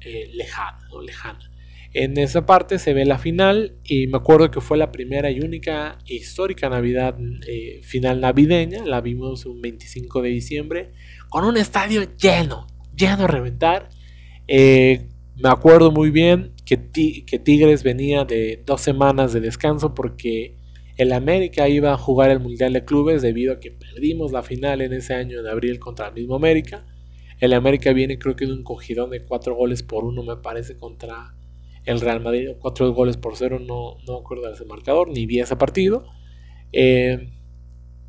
eh, 0.00 0.30
lejana, 0.32 0.78
¿no? 0.90 1.02
lejana. 1.02 1.50
En 1.94 2.18
esa 2.18 2.44
parte 2.44 2.78
se 2.78 2.92
ve 2.92 3.06
la 3.06 3.18
final 3.18 3.76
y 3.82 4.06
me 4.08 4.18
acuerdo 4.18 4.50
que 4.50 4.60
fue 4.60 4.76
la 4.76 4.92
primera 4.92 5.30
y 5.30 5.40
única 5.40 5.98
histórica 6.06 6.68
Navidad 6.68 7.16
eh, 7.46 7.80
final 7.82 8.20
navideña, 8.20 8.84
la 8.84 9.00
vimos 9.00 9.46
un 9.46 9.62
25 9.62 10.20
de 10.20 10.28
diciembre, 10.28 10.92
con 11.30 11.44
un 11.44 11.56
estadio 11.56 12.02
lleno, 12.16 12.66
lleno 12.94 13.24
a 13.24 13.26
reventar. 13.26 13.88
Eh, 14.46 15.08
me 15.36 15.48
acuerdo 15.48 15.90
muy 15.90 16.10
bien 16.10 16.52
que, 16.66 16.90
que 17.24 17.38
Tigres 17.38 17.82
venía 17.82 18.24
de 18.24 18.62
dos 18.66 18.82
semanas 18.82 19.32
de 19.32 19.40
descanso 19.40 19.94
porque 19.94 20.56
el 20.98 21.12
América 21.12 21.68
iba 21.68 21.92
a 21.92 21.96
jugar 21.96 22.30
el 22.30 22.40
Mundial 22.40 22.72
de 22.72 22.84
Clubes 22.84 23.22
debido 23.22 23.54
a 23.54 23.60
que 23.60 23.70
perdimos 23.70 24.32
la 24.32 24.42
final 24.42 24.82
en 24.82 24.92
ese 24.92 25.14
año 25.14 25.42
de 25.42 25.50
abril 25.50 25.78
contra 25.78 26.08
el 26.08 26.14
mismo 26.14 26.34
América. 26.34 26.84
El 27.40 27.52
América 27.52 27.92
viene 27.92 28.18
creo 28.18 28.34
que 28.34 28.46
de 28.46 28.52
un 28.52 28.64
cogidón 28.64 29.10
de 29.10 29.24
cuatro 29.24 29.54
goles 29.54 29.84
por 29.84 30.04
uno 30.04 30.24
me 30.24 30.36
parece 30.36 30.76
contra 30.76 31.37
el 31.88 32.00
Real 32.02 32.20
Madrid, 32.20 32.50
cuatro 32.60 32.92
goles 32.92 33.16
por 33.16 33.34
cero, 33.34 33.58
no, 33.58 33.96
no 34.06 34.18
acuerdo 34.18 34.46
de 34.46 34.52
ese 34.52 34.66
marcador, 34.66 35.08
ni 35.08 35.24
vi 35.24 35.40
ese 35.40 35.56
partido. 35.56 36.04
Eh, 36.70 37.32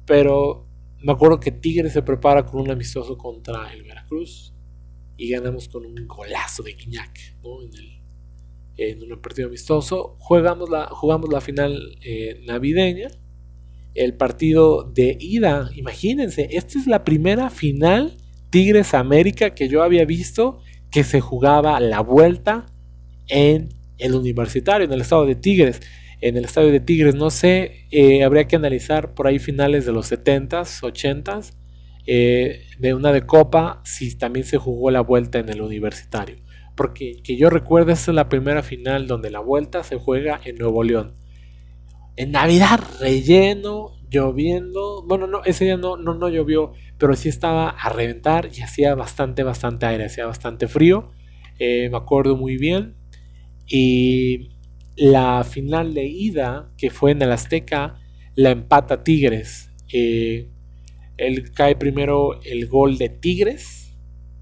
pero 0.05 0.67
me 0.97 1.13
acuerdo 1.13 1.39
que 1.39 1.53
Tigre 1.53 1.89
se 1.89 2.01
prepara 2.01 2.45
con 2.45 2.59
un 2.59 2.71
amistoso 2.71 3.17
contra 3.17 3.71
el 3.73 3.83
Veracruz 3.83 4.53
y 5.15 5.29
ganamos 5.29 5.69
con 5.69 5.85
un 5.85 5.95
golazo 6.07 6.61
de 6.61 6.73
Guiñac 6.73 7.37
en, 8.75 9.11
un 9.11 9.21
partido 9.21 9.47
amistoso. 9.47 10.17
Jugamos 10.19 10.69
la, 10.69 10.87
jugamos 10.87 11.31
la 11.31 11.39
final 11.39 11.97
eh, 12.01 12.41
navideña. 12.45 13.07
El 13.95 14.17
partido 14.17 14.83
de 14.83 15.17
ida, 15.21 15.69
imagínense, 15.73 16.49
esta 16.51 16.77
es 16.77 16.85
la 16.85 17.05
primera 17.05 17.49
final 17.49 18.17
Tigres 18.49 18.93
América 18.93 19.55
que 19.55 19.69
yo 19.69 19.83
había 19.83 20.03
visto 20.03 20.59
que 20.91 21.05
se 21.05 21.21
jugaba 21.21 21.79
la 21.79 22.01
vuelta 22.01 22.65
en 23.29 23.69
el 23.97 24.15
universitario, 24.15 24.85
en 24.85 24.93
el 24.93 25.01
estado 25.01 25.25
de 25.25 25.35
Tigres. 25.35 25.81
En 26.21 26.35
el 26.35 26.43
estadio 26.43 26.71
de 26.71 26.81
Tigres, 26.81 27.15
no 27.15 27.29
sé, 27.29 27.87
eh, 27.91 28.23
habría 28.23 28.45
que 28.45 28.57
analizar 28.57 29.13
por 29.13 29.27
ahí 29.27 29.39
finales 29.39 29.85
de 29.85 29.93
los 29.93 30.11
70s, 30.11 30.81
80s, 30.81 31.53
eh, 32.05 32.65
de 32.77 32.93
una 32.93 33.13
de 33.13 33.25
Copa, 33.25 33.81
si 33.85 34.17
también 34.17 34.45
se 34.45 34.57
jugó 34.57 34.91
la 34.91 34.99
vuelta 34.99 35.39
en 35.39 35.47
el 35.47 35.61
universitario. 35.61 36.35
Porque 36.75 37.21
que 37.23 37.37
yo 37.37 37.49
recuerdo, 37.49 37.91
esta 37.91 38.11
es 38.11 38.15
la 38.15 38.27
primera 38.27 38.63
final 38.63 39.07
donde 39.07 39.31
la 39.31 39.39
vuelta 39.39 39.83
se 39.83 39.97
juega 39.97 40.41
en 40.43 40.57
Nuevo 40.57 40.83
León. 40.83 41.15
En 42.17 42.31
Navidad, 42.31 42.81
relleno, 42.99 43.93
lloviendo. 44.09 45.03
Bueno, 45.07 45.27
no, 45.27 45.43
ese 45.45 45.65
día 45.65 45.77
no, 45.77 45.95
no, 45.95 46.15
no 46.15 46.27
llovió, 46.29 46.73
pero 46.97 47.15
sí 47.15 47.29
estaba 47.29 47.69
a 47.69 47.89
reventar 47.89 48.49
y 48.53 48.61
hacía 48.61 48.93
bastante, 48.95 49.43
bastante 49.43 49.85
aire, 49.85 50.05
hacía 50.05 50.25
bastante 50.25 50.67
frío. 50.67 51.11
Eh, 51.59 51.89
me 51.89 51.97
acuerdo 51.97 52.35
muy 52.35 52.57
bien. 52.57 52.95
Y 53.69 54.49
la 54.95 55.43
final 55.43 55.93
de 55.93 56.05
ida, 56.05 56.71
que 56.77 56.89
fue 56.89 57.11
en 57.11 57.21
el 57.21 57.31
Azteca, 57.31 57.99
la 58.35 58.51
empata 58.51 59.03
Tigres. 59.03 59.71
Eh, 59.93 60.49
él 61.17 61.51
cae 61.51 61.75
primero 61.75 62.41
el 62.43 62.67
gol 62.67 62.97
de 62.97 63.09
Tigres 63.09 63.97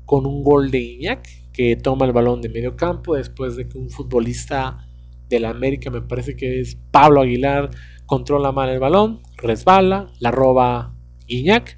con 0.05 0.25
un 0.25 0.43
gol 0.43 0.71
de 0.71 0.80
Iñak 0.80 1.28
que 1.51 1.75
toma 1.75 2.05
el 2.05 2.11
balón 2.11 2.41
de 2.41 2.49
medio 2.49 2.75
campo 2.75 3.15
después 3.15 3.55
de 3.55 3.67
que 3.67 3.78
un 3.78 3.89
futbolista 3.89 4.88
de 5.28 5.39
la 5.39 5.49
América, 5.49 5.89
me 5.89 6.01
parece 6.01 6.36
que 6.36 6.61
es 6.61 6.78
Pablo 6.91 7.21
Aguilar, 7.21 7.71
controla 8.05 8.51
mal 8.51 8.69
el 8.69 8.80
balón, 8.80 9.21
resbala, 9.38 10.11
la 10.19 10.32
roba 10.32 10.95
Iñak 11.25 11.75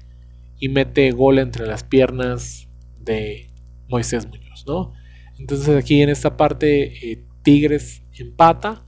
y 0.58 0.68
mete 0.68 1.10
gol 1.12 1.38
entre 1.38 1.66
las 1.66 1.82
piernas 1.82 2.68
de 2.98 3.50
Moisés 3.88 4.26
Muñoz, 4.28 4.64
¿no? 4.66 4.92
Entonces 5.38 5.74
aquí 5.74 6.02
en 6.02 6.10
esta 6.10 6.36
parte 6.36 7.12
eh, 7.12 7.24
Tigres 7.50 8.04
empata. 8.16 8.86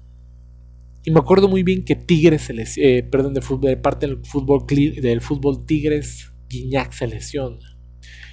Y 1.05 1.11
me 1.11 1.19
acuerdo 1.19 1.49
muy 1.49 1.65
bien 1.65 1.85
que 1.85 1.97
Tigres 1.97 2.49
eh, 2.77 3.03
perdón, 3.11 3.35
de 3.35 3.77
parte 3.77 4.07
del 4.07 4.25
fútbol, 4.25 4.65
del 4.69 5.21
fútbol 5.21 5.67
Tigres, 5.67 6.33
Guiñac 6.49 6.93
se 6.93 7.09
lesiona. 7.09 7.77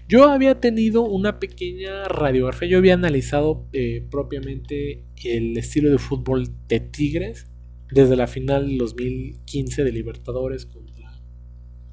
Yo 0.08 0.26
había 0.26 0.60
tenido 0.60 1.02
una 1.02 1.40
pequeña 1.40 2.08
radiografía, 2.08 2.68
yo 2.68 2.78
había 2.78 2.94
analizado 2.94 3.68
eh, 3.74 4.06
propiamente 4.12 5.08
el 5.24 5.58
estilo 5.58 5.90
de 5.90 5.98
fútbol 5.98 6.48
de 6.68 6.80
Tigres 6.80 7.48
desde 7.92 8.16
la 8.16 8.28
final 8.28 8.68
del 8.68 8.78
2015 8.78 9.84
de 9.84 9.92
Libertadores 9.92 10.68
contra, 10.68 11.12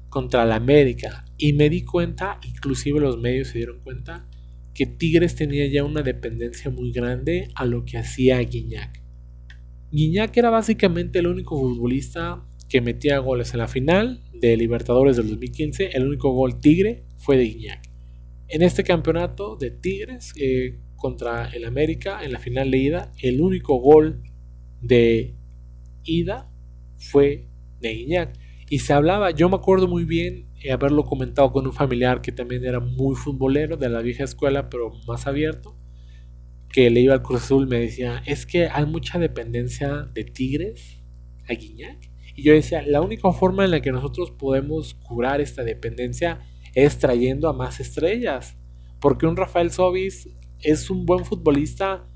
contra 0.09 0.45
la 0.45 0.57
América. 0.57 1.25
Y 1.39 1.53
me 1.53 1.71
di 1.71 1.83
cuenta, 1.83 2.39
inclusive 2.47 2.99
los 2.99 3.17
medios 3.17 3.47
se 3.47 3.57
dieron 3.57 3.79
cuenta, 3.79 4.29
que 4.77 4.85
Tigres 4.85 5.33
tenía 5.33 5.65
ya 5.65 5.83
una 5.83 6.03
dependencia 6.03 6.69
muy 6.69 6.91
grande 6.91 7.49
a 7.55 7.65
lo 7.65 7.83
que 7.83 7.97
hacía 7.97 8.37
Guiñac. 8.37 9.01
Guiñac 9.91 10.37
era 10.37 10.51
básicamente 10.51 11.17
el 11.17 11.25
único 11.25 11.59
futbolista 11.59 12.45
que 12.69 12.79
metía 12.79 13.17
goles 13.17 13.53
en 13.53 13.59
la 13.59 13.67
final 13.67 14.21
de 14.33 14.55
Libertadores 14.55 15.17
del 15.17 15.29
2015. 15.29 15.97
El 15.97 16.05
único 16.05 16.31
gol 16.31 16.61
Tigre 16.61 17.05
fue 17.17 17.37
de 17.37 17.45
Guiñac. 17.45 17.89
En 18.49 18.61
este 18.61 18.83
campeonato 18.83 19.55
de 19.55 19.71
Tigres 19.71 20.33
eh, 20.39 20.77
contra 20.95 21.49
el 21.49 21.65
América, 21.65 22.23
en 22.23 22.31
la 22.31 22.37
final 22.37 22.69
de 22.69 22.77
ida, 22.77 23.11
el 23.19 23.41
único 23.41 23.79
gol 23.79 24.21
de 24.79 25.33
ida 26.03 26.51
fue 26.97 27.47
de 27.79 27.95
Guiñac. 27.95 28.37
Y 28.69 28.77
se 28.77 28.93
hablaba, 28.93 29.31
yo 29.31 29.49
me 29.49 29.55
acuerdo 29.55 29.87
muy 29.87 30.05
bien 30.05 30.46
eh, 30.61 30.71
haberlo 30.71 31.03
comentado 31.03 31.51
con 31.51 31.65
un 31.67 31.73
familiar 31.73 32.21
que 32.21 32.31
también 32.31 32.65
era 32.65 32.79
muy 32.79 33.15
futbolero 33.15 33.77
de 33.77 33.89
la 33.89 34.01
vieja 34.01 34.23
escuela, 34.23 34.69
pero 34.69 34.91
más 35.07 35.27
abierto, 35.27 35.77
que 36.69 36.89
le 36.89 37.01
iba 37.01 37.13
al 37.13 37.21
Cruz 37.21 37.43
Azul, 37.43 37.67
me 37.67 37.79
decía, 37.79 38.21
es 38.25 38.45
que 38.45 38.67
hay 38.67 38.85
mucha 38.85 39.19
dependencia 39.19 40.09
de 40.13 40.23
Tigres 40.23 41.03
a 41.47 41.53
Guiñac. 41.53 42.11
Y 42.35 42.43
yo 42.43 42.53
decía, 42.53 42.83
la 42.83 43.01
única 43.01 43.31
forma 43.31 43.65
en 43.65 43.71
la 43.71 43.81
que 43.81 43.91
nosotros 43.91 44.31
podemos 44.31 44.93
curar 44.93 45.41
esta 45.41 45.63
dependencia 45.63 46.39
es 46.73 46.99
trayendo 46.99 47.49
a 47.49 47.53
más 47.53 47.79
estrellas. 47.79 48.57
Porque 48.99 49.25
un 49.25 49.35
Rafael 49.35 49.71
Sobis 49.71 50.29
es 50.59 50.89
un 50.89 51.05
buen 51.05 51.25
futbolista, 51.25 52.07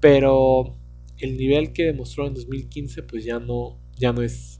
pero 0.00 0.76
el 1.18 1.36
nivel 1.36 1.72
que 1.72 1.84
demostró 1.84 2.26
en 2.26 2.34
2015 2.34 3.02
pues 3.02 3.24
ya 3.24 3.38
no, 3.38 3.80
ya 3.96 4.12
no 4.12 4.22
es 4.22 4.57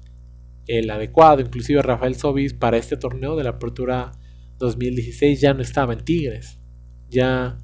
el 0.68 0.90
adecuado. 0.90 1.40
Inclusive 1.40 1.82
Rafael 1.82 2.14
Sobis 2.14 2.54
para 2.54 2.76
este 2.76 2.96
torneo 2.96 3.34
de 3.34 3.44
la 3.44 3.50
Apertura 3.50 4.12
2016 4.58 5.40
ya 5.40 5.54
no 5.54 5.62
estaba 5.62 5.94
en 5.94 6.04
Tigres. 6.04 6.60
Ya 7.08 7.58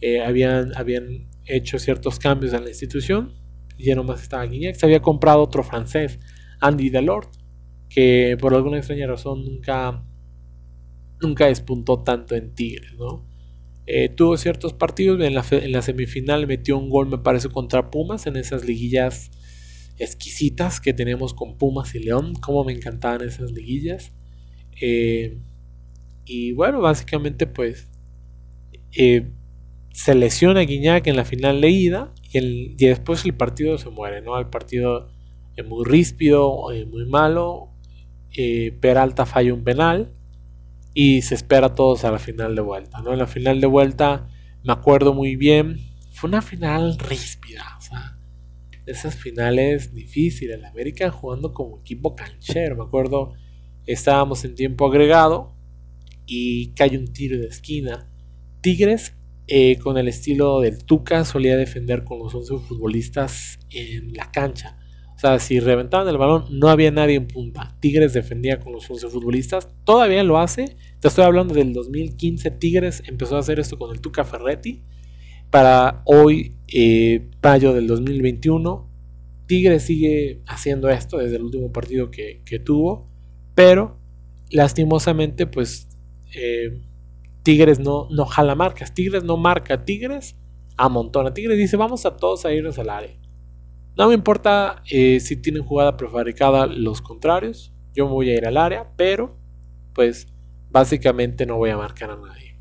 eh, 0.00 0.22
habían, 0.22 0.74
habían 0.76 1.28
hecho 1.44 1.78
ciertos 1.78 2.18
cambios 2.18 2.54
en 2.54 2.62
la 2.64 2.70
institución. 2.70 3.34
Ya 3.78 3.94
nomás 3.94 4.22
estaba 4.22 4.46
Guiñac. 4.46 4.76
Se 4.76 4.86
había 4.86 5.02
comprado 5.02 5.42
otro 5.42 5.62
francés, 5.62 6.18
Andy 6.60 6.88
Delort, 6.88 7.34
que 7.90 8.38
por 8.40 8.54
alguna 8.54 8.78
extraña 8.78 9.06
razón 9.06 9.44
nunca, 9.44 10.02
nunca 11.20 11.46
despuntó 11.46 12.02
tanto 12.02 12.34
en 12.34 12.54
Tigres, 12.54 12.94
¿no? 12.98 13.26
Eh, 13.88 14.08
tuvo 14.08 14.36
ciertos 14.36 14.72
partidos, 14.72 15.20
en 15.20 15.34
la, 15.34 15.44
en 15.50 15.70
la 15.70 15.80
semifinal 15.80 16.46
metió 16.48 16.76
un 16.76 16.90
gol, 16.90 17.08
me 17.08 17.18
parece, 17.18 17.48
contra 17.48 17.90
Pumas 17.90 18.26
en 18.26 18.36
esas 18.36 18.64
liguillas 18.64 19.30
exquisitas 19.98 20.80
que 20.80 20.92
tenemos 20.92 21.34
con 21.34 21.56
Pumas 21.58 21.94
y 21.94 22.00
León. 22.00 22.34
Como 22.34 22.64
me 22.64 22.72
encantaban 22.72 23.22
esas 23.26 23.52
liguillas. 23.52 24.12
Eh, 24.80 25.38
y 26.24 26.52
bueno, 26.52 26.80
básicamente 26.80 27.46
pues 27.46 27.88
eh, 28.92 29.30
se 29.92 30.14
lesiona 30.14 30.60
Guiñac 30.60 31.06
en 31.06 31.16
la 31.16 31.24
final 31.24 31.60
de 31.60 31.70
ida 31.70 32.12
y, 32.32 32.74
después 32.74 33.24
el 33.24 33.34
partido 33.34 33.78
se 33.78 33.90
muere, 33.90 34.20
¿no? 34.20 34.38
El 34.38 34.48
partido 34.48 35.08
es 35.56 35.66
muy 35.66 35.84
ríspido, 35.84 36.66
muy 36.90 37.06
malo. 37.06 37.72
eh, 38.36 38.76
Peralta 38.80 39.24
falla 39.24 39.54
un 39.54 39.64
penal 39.64 40.12
y 40.92 41.22
se 41.22 41.34
espera 41.34 41.68
a 41.68 41.74
todos 41.74 42.04
a 42.04 42.10
la 42.10 42.18
final 42.18 42.54
de 42.54 42.62
vuelta. 42.62 43.02
¿no? 43.02 43.12
En 43.12 43.18
la 43.18 43.26
final 43.26 43.60
de 43.60 43.66
vuelta 43.66 44.28
me 44.64 44.72
acuerdo 44.72 45.14
muy 45.14 45.36
bien, 45.36 45.78
fue 46.12 46.28
una 46.28 46.42
final 46.42 46.98
ríspida, 46.98 47.76
o 47.78 47.80
sea, 47.80 48.15
esas 48.86 49.16
finales 49.16 49.94
difíciles. 49.94 50.60
La 50.60 50.68
América 50.68 51.10
jugando 51.10 51.52
como 51.52 51.80
equipo 51.80 52.14
canchero, 52.14 52.76
me 52.76 52.84
acuerdo, 52.84 53.34
estábamos 53.84 54.44
en 54.44 54.54
tiempo 54.54 54.86
agregado 54.86 55.54
y 56.24 56.72
cae 56.74 56.96
un 56.96 57.12
tiro 57.12 57.38
de 57.38 57.48
esquina. 57.48 58.10
Tigres 58.60 59.14
eh, 59.48 59.78
con 59.78 59.96
el 59.96 60.08
estilo 60.08 60.60
del 60.60 60.84
Tuca 60.84 61.24
solía 61.24 61.56
defender 61.56 62.02
con 62.04 62.18
los 62.18 62.34
11 62.34 62.58
futbolistas 62.66 63.58
en 63.70 64.12
la 64.14 64.30
cancha. 64.32 64.78
O 65.14 65.18
sea, 65.18 65.38
si 65.38 65.60
reventaban 65.60 66.08
el 66.08 66.18
balón, 66.18 66.44
no 66.50 66.68
había 66.68 66.90
nadie 66.90 67.14
en 67.14 67.26
punta. 67.26 67.74
Tigres 67.80 68.12
defendía 68.12 68.60
con 68.60 68.72
los 68.72 68.90
11 68.90 69.08
futbolistas. 69.08 69.68
Todavía 69.84 70.22
lo 70.24 70.38
hace. 70.38 70.76
Te 71.00 71.08
estoy 71.08 71.24
hablando 71.24 71.54
del 71.54 71.72
2015. 71.72 72.50
Tigres 72.50 73.02
empezó 73.06 73.36
a 73.36 73.38
hacer 73.38 73.58
esto 73.58 73.78
con 73.78 73.94
el 73.94 74.00
Tuca 74.00 74.24
Ferretti. 74.24 74.82
Para 75.50 76.02
hoy, 76.04 76.56
eh, 76.68 77.30
mayo 77.42 77.72
del 77.72 77.86
2021, 77.86 78.90
Tigres 79.46 79.84
sigue 79.84 80.42
haciendo 80.46 80.88
esto 80.88 81.18
desde 81.18 81.36
el 81.36 81.42
último 81.42 81.72
partido 81.72 82.10
que, 82.10 82.42
tuvo. 82.64 83.10
Pero, 83.54 83.98
lastimosamente, 84.50 85.46
pues 85.46 85.88
eh, 86.34 86.82
Tigres 87.42 87.78
no, 87.78 88.08
no 88.10 88.26
jala 88.26 88.54
marcas. 88.54 88.92
Tigres 88.92 89.22
no 89.22 89.36
marca. 89.36 89.84
Tigres 89.84 90.36
amontona. 90.76 91.32
Tigres 91.32 91.56
dice, 91.56 91.76
vamos 91.76 92.04
a 92.04 92.16
todos 92.16 92.44
a 92.44 92.52
irnos 92.52 92.78
al 92.78 92.90
área. 92.90 93.16
No 93.96 94.08
me 94.08 94.14
importa 94.14 94.82
eh, 94.90 95.20
si 95.20 95.36
tienen 95.36 95.62
jugada 95.62 95.96
prefabricada 95.96 96.66
los 96.66 97.00
contrarios. 97.00 97.72
Yo 97.94 98.06
me 98.06 98.12
voy 98.12 98.30
a 98.30 98.36
ir 98.36 98.46
al 98.46 98.56
área, 98.58 98.92
pero 98.96 99.38
pues 99.94 100.26
básicamente 100.70 101.46
no 101.46 101.56
voy 101.56 101.70
a 101.70 101.78
marcar 101.78 102.10
a 102.10 102.16
nadie. 102.16 102.60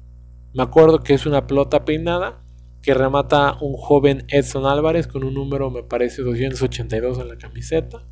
Me 0.53 0.63
acuerdo 0.63 0.99
que 0.99 1.13
es 1.13 1.25
una 1.25 1.45
pelota 1.47 1.83
peinada 1.83 2.44
que 2.85 2.93
remata 2.93 3.57
un 3.61 3.73
joven 3.73 4.25
Edson 4.27 4.67
Álvarez 4.67 5.07
con 5.07 5.23
un 5.23 5.33
número, 5.33 5.71
me 5.71 5.81
parece, 5.81 6.21
282 6.21 7.17
en 7.17 7.29
la 7.29 7.35
camiseta. 7.35 8.07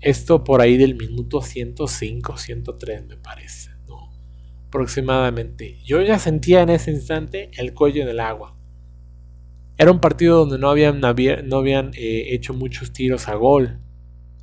Esto 0.00 0.44
por 0.44 0.60
ahí 0.60 0.76
del 0.76 0.94
minuto 0.94 1.42
105, 1.42 2.36
103 2.36 3.04
me 3.08 3.16
parece, 3.16 3.70
¿no? 3.88 4.12
Aproximadamente. 4.68 5.80
Yo 5.84 6.00
ya 6.02 6.20
sentía 6.20 6.62
en 6.62 6.68
ese 6.68 6.92
instante 6.92 7.50
el 7.58 7.74
cuello 7.74 8.04
en 8.04 8.08
el 8.08 8.20
agua. 8.20 8.56
Era 9.76 9.90
un 9.90 9.98
partido 9.98 10.38
donde 10.38 10.58
no 10.58 10.70
habían, 10.70 11.00
no 11.00 11.56
habían 11.56 11.90
eh, 11.94 12.32
hecho 12.32 12.54
muchos 12.54 12.92
tiros 12.92 13.26
a 13.26 13.34
gol. 13.34 13.80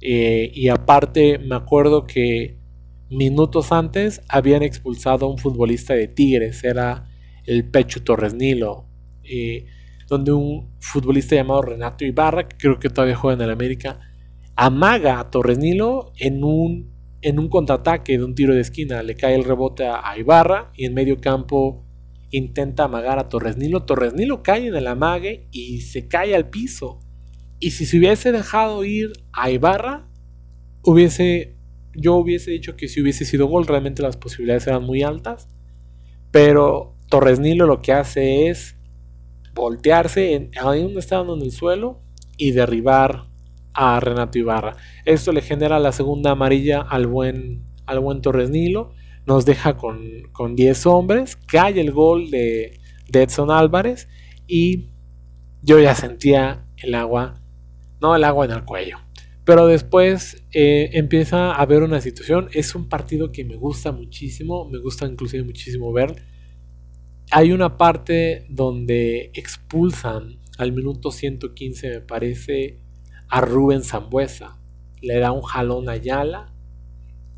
Eh, 0.01 0.51
y 0.53 0.67
aparte 0.67 1.39
me 1.39 1.55
acuerdo 1.55 2.05
que 2.05 2.59
minutos 3.09 3.71
antes 3.71 4.19
habían 4.27 4.61
expulsado 4.61 5.25
a 5.25 5.29
un 5.29 5.37
futbolista 5.37 5.93
de 5.93 6.09
Tigres, 6.09 6.65
era 6.65 7.07
el 7.45 7.63
Pecho 7.63 8.03
Torres 8.03 8.33
Nilo, 8.33 8.89
eh, 9.23 9.65
donde 10.07 10.31
un 10.31 10.71
futbolista 10.79 11.35
llamado 11.35 11.61
Renato 11.61 12.05
Ibarra, 12.05 12.47
que 12.47 12.57
creo 12.57 12.79
que 12.79 12.89
todavía 12.89 13.15
juega 13.15 13.35
en 13.35 13.41
el 13.41 13.51
América, 13.51 13.99
amaga 14.55 15.19
a 15.19 15.31
Torres 15.31 15.57
Nilo 15.57 16.11
en 16.17 16.43
un, 16.43 16.91
en 17.21 17.39
un 17.39 17.49
contraataque 17.49 18.17
de 18.17 18.23
un 18.23 18.35
tiro 18.35 18.53
de 18.53 18.61
esquina. 18.61 19.01
Le 19.03 19.15
cae 19.15 19.35
el 19.35 19.43
rebote 19.43 19.85
a 19.85 20.17
Ibarra 20.17 20.71
y 20.75 20.85
en 20.85 20.93
medio 20.93 21.19
campo 21.19 21.85
intenta 22.33 22.85
amagar 22.85 23.19
a 23.19 23.29
Torres 23.29 23.57
Nilo. 23.57 23.83
Torres 23.83 24.13
Nilo 24.13 24.43
cae 24.43 24.67
en 24.67 24.75
el 24.75 24.87
amague 24.87 25.47
y 25.51 25.81
se 25.81 26.07
cae 26.07 26.35
al 26.35 26.49
piso. 26.49 26.99
Y 27.59 27.71
si 27.71 27.85
se 27.85 27.97
hubiese 27.97 28.31
dejado 28.31 28.83
ir 28.83 29.13
a 29.31 29.49
Ibarra, 29.49 30.09
hubiese, 30.83 31.55
yo 31.95 32.15
hubiese 32.15 32.51
dicho 32.51 32.75
que 32.75 32.87
si 32.87 33.01
hubiese 33.01 33.23
sido 33.23 33.47
gol, 33.47 33.65
realmente 33.65 34.01
las 34.01 34.17
posibilidades 34.17 34.67
eran 34.67 34.83
muy 34.83 35.03
altas. 35.03 35.47
Pero 36.31 36.97
Torres 37.09 37.39
Nilo 37.39 37.67
lo 37.67 37.81
que 37.81 37.93
hace 37.93 38.49
es 38.49 38.75
voltearse 39.53 40.33
en, 40.33 40.51
ahí 40.61 40.81
donde 40.83 40.99
estaban 40.99 41.29
en 41.29 41.41
el 41.41 41.51
suelo 41.51 42.01
y 42.37 42.51
derribar 42.51 43.27
a 43.73 43.99
Renato 43.99 44.37
Ibarra. 44.37 44.77
Esto 45.05 45.31
le 45.31 45.41
genera 45.41 45.79
la 45.79 45.91
segunda 45.91 46.31
amarilla 46.31 46.81
al 46.81 47.07
buen, 47.07 47.63
al 47.85 47.99
buen 47.99 48.21
Torres 48.21 48.49
Nilo 48.49 48.93
nos 49.25 49.45
deja 49.45 49.77
con, 49.77 50.55
10 50.55 50.85
hombres, 50.85 51.37
cae 51.47 51.79
el 51.79 51.91
gol 51.91 52.29
de, 52.29 52.79
Edson 53.13 53.51
Álvarez 53.51 54.07
y 54.47 54.89
yo 55.61 55.79
ya 55.79 55.93
sentía 55.95 56.65
el 56.77 56.95
agua, 56.95 57.35
no 58.01 58.15
el 58.15 58.23
agua 58.23 58.45
en 58.45 58.51
el 58.51 58.65
cuello. 58.65 58.97
Pero 59.45 59.67
después 59.67 60.43
eh, 60.51 60.89
empieza 60.93 61.51
a 61.51 61.61
haber 61.61 61.83
una 61.83 62.01
situación, 62.01 62.49
es 62.53 62.75
un 62.75 62.89
partido 62.89 63.31
que 63.31 63.45
me 63.45 63.55
gusta 63.55 63.91
muchísimo, 63.91 64.67
me 64.69 64.79
gusta 64.79 65.05
inclusive 65.05 65.43
muchísimo 65.43 65.91
ver. 65.91 66.15
Hay 67.31 67.51
una 67.51 67.77
parte 67.77 68.45
donde 68.49 69.31
expulsan 69.33 70.39
al 70.57 70.71
minuto 70.71 71.11
115 71.11 71.89
me 71.89 72.01
parece 72.01 72.79
a 73.27 73.41
Rubén 73.41 73.83
Zambuesa. 73.83 74.59
Le 75.01 75.19
da 75.19 75.31
un 75.31 75.41
jalón 75.41 75.89
a 75.89 75.93
Ayala 75.93 76.53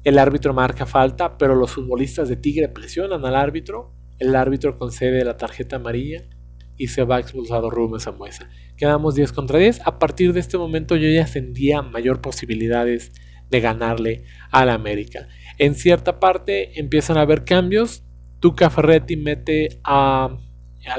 el 0.05 0.19
árbitro 0.19 0.53
marca 0.53 0.85
falta, 0.85 1.35
pero 1.35 1.55
los 1.55 1.71
futbolistas 1.71 2.29
de 2.29 2.35
Tigre 2.35 2.69
presionan 2.69 3.25
al 3.25 3.35
árbitro. 3.35 3.91
El 4.19 4.35
árbitro 4.35 4.77
concede 4.77 5.25
la 5.25 5.35
tarjeta 5.35 5.77
amarilla 5.77 6.29
y 6.77 6.89
se 6.89 7.03
va 7.03 7.19
expulsado 7.19 7.71
Rubén 7.71 7.99
Samuesa. 7.99 8.47
Quedamos 8.77 9.15
10 9.15 9.33
contra 9.33 9.57
10. 9.57 9.81
A 9.83 9.97
partir 9.97 10.31
de 10.31 10.41
este 10.41 10.59
momento 10.59 10.95
yo 10.95 11.09
ya 11.09 11.25
sentía 11.25 11.81
mayor 11.81 12.21
posibilidades 12.21 13.13
de 13.49 13.59
ganarle 13.61 14.25
al 14.51 14.69
América. 14.69 15.27
En 15.57 15.73
cierta 15.73 16.19
parte 16.19 16.79
empiezan 16.79 17.17
a 17.17 17.21
haber 17.21 17.43
cambios. 17.43 18.03
Tuca 18.45 18.69
Ferretti 18.69 19.15
mete 19.17 19.79
a, 19.83 20.37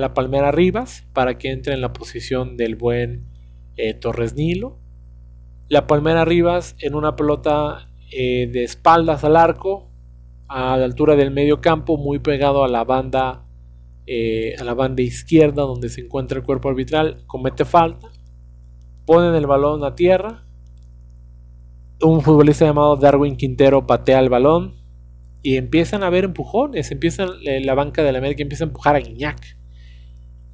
la 0.01 0.15
Palmera 0.15 0.51
Rivas 0.51 1.07
para 1.13 1.39
que 1.39 1.53
entre 1.53 1.75
en 1.75 1.81
la 1.81 1.93
posición 1.93 2.57
del 2.57 2.75
buen 2.75 3.29
eh, 3.77 3.95
Torres 3.95 4.35
Nilo. 4.35 4.81
La 5.69 5.87
Palmera 5.87 6.25
Rivas 6.25 6.75
en 6.81 6.97
una 6.97 7.15
pelota 7.15 7.89
eh, 8.11 8.51
de 8.53 8.65
espaldas 8.65 9.23
al 9.23 9.37
arco, 9.37 9.93
a 10.49 10.77
la 10.77 10.85
altura 10.85 11.15
del 11.15 11.31
medio 11.31 11.61
campo, 11.61 11.97
muy 11.97 12.19
pegado 12.19 12.65
a 12.65 12.69
la 12.69 12.83
banda, 12.83 13.47
eh, 14.09 14.57
a 14.59 14.65
la 14.65 14.75
banda 14.75 15.03
izquierda 15.03 15.63
donde 15.63 15.89
se 15.89 16.01
encuentra 16.01 16.39
el 16.39 16.45
cuerpo 16.45 16.69
arbitral, 16.69 17.23
comete 17.29 17.65
falta, 17.65 18.11
ponen 19.05 19.37
el 19.37 19.47
balón 19.47 19.85
a 19.85 19.95
tierra, 19.95 20.49
un 22.03 22.23
futbolista 22.23 22.65
llamado 22.65 22.97
Darwin 22.97 23.37
Quintero 23.37 23.87
patea 23.87 24.19
el 24.19 24.31
balón 24.31 24.86
y 25.47 25.57
empiezan 25.57 26.03
a 26.03 26.09
haber 26.09 26.25
empujones, 26.25 26.91
empiezan 26.91 27.29
eh, 27.45 27.61
la 27.65 27.75
banca 27.75 28.03
de 28.03 28.11
la 28.11 28.19
América 28.19 28.43
empieza 28.43 28.65
a 28.65 28.67
empujar 28.67 28.97
a 28.97 28.99
Guiñac. 28.99 29.57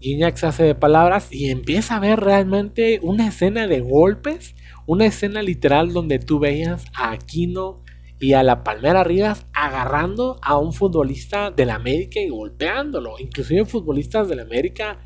Guiñac 0.01 0.37
se 0.37 0.47
hace 0.47 0.65
de 0.65 0.75
palabras 0.75 1.29
y 1.33 1.49
empieza 1.49 1.97
a 1.97 2.01
ver 2.01 2.21
realmente 2.21 3.01
una 3.03 3.29
escena 3.29 3.67
de 3.67 3.81
golpes 3.81 4.55
una 4.87 5.07
escena 5.07 5.43
literal 5.43 5.93
donde 5.93 6.19
tú 6.19 6.39
veías 6.39 6.85
a 6.95 7.13
Aquino 7.13 7.83
y 8.19 8.35
a 8.35 8.43
la 8.43 8.65
Palmera 8.65 9.03
Rivas 9.03 9.47
agarrando 9.55 10.39
a 10.43 10.59
un 10.59 10.73
futbolista 10.73 11.51
del 11.51 11.71
América 11.71 12.21
y 12.21 12.29
golpeándolo. 12.29 13.15
Inclusive 13.19 13.65
futbolistas 13.65 14.29
del 14.29 14.41
América 14.41 14.99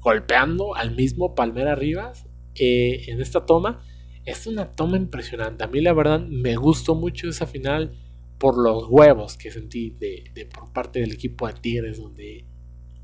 golpeando 0.00 0.74
al 0.74 0.96
mismo 0.96 1.34
Palmera 1.34 1.74
Rivas 1.74 2.26
eh, 2.56 3.04
en 3.08 3.20
esta 3.20 3.46
toma. 3.46 3.80
Es 4.24 4.46
una 4.46 4.74
toma 4.74 4.96
impresionante. 4.96 5.64
A 5.64 5.68
mí 5.68 5.80
la 5.80 5.92
verdad 5.92 6.20
me 6.20 6.56
gustó 6.56 6.94
mucho 6.94 7.28
esa 7.28 7.46
final 7.46 7.94
por 8.38 8.56
los 8.56 8.86
huevos 8.88 9.36
que 9.36 9.50
sentí 9.50 9.90
de, 9.90 10.48
por 10.54 10.72
parte 10.72 11.00
del 11.00 11.12
equipo 11.12 11.46
de 11.46 11.54
Tigres, 11.54 11.98
donde 11.98 12.46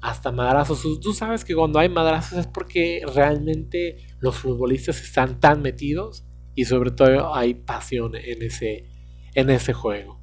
hasta 0.00 0.30
madrazos. 0.30 0.82
Tú 1.00 1.12
sabes 1.12 1.44
que 1.44 1.54
cuando 1.54 1.78
hay 1.78 1.88
madrazos 1.88 2.38
es 2.38 2.46
porque 2.46 3.02
realmente 3.14 3.96
los 4.20 4.36
futbolistas 4.36 5.00
están 5.02 5.40
tan 5.40 5.62
metidos 5.62 6.24
y 6.54 6.66
sobre 6.66 6.90
todo 6.90 7.34
hay 7.34 7.54
pasión 7.54 8.14
en 8.14 8.42
ese, 8.42 8.86
en 9.34 9.50
ese 9.50 9.72
juego. 9.72 10.20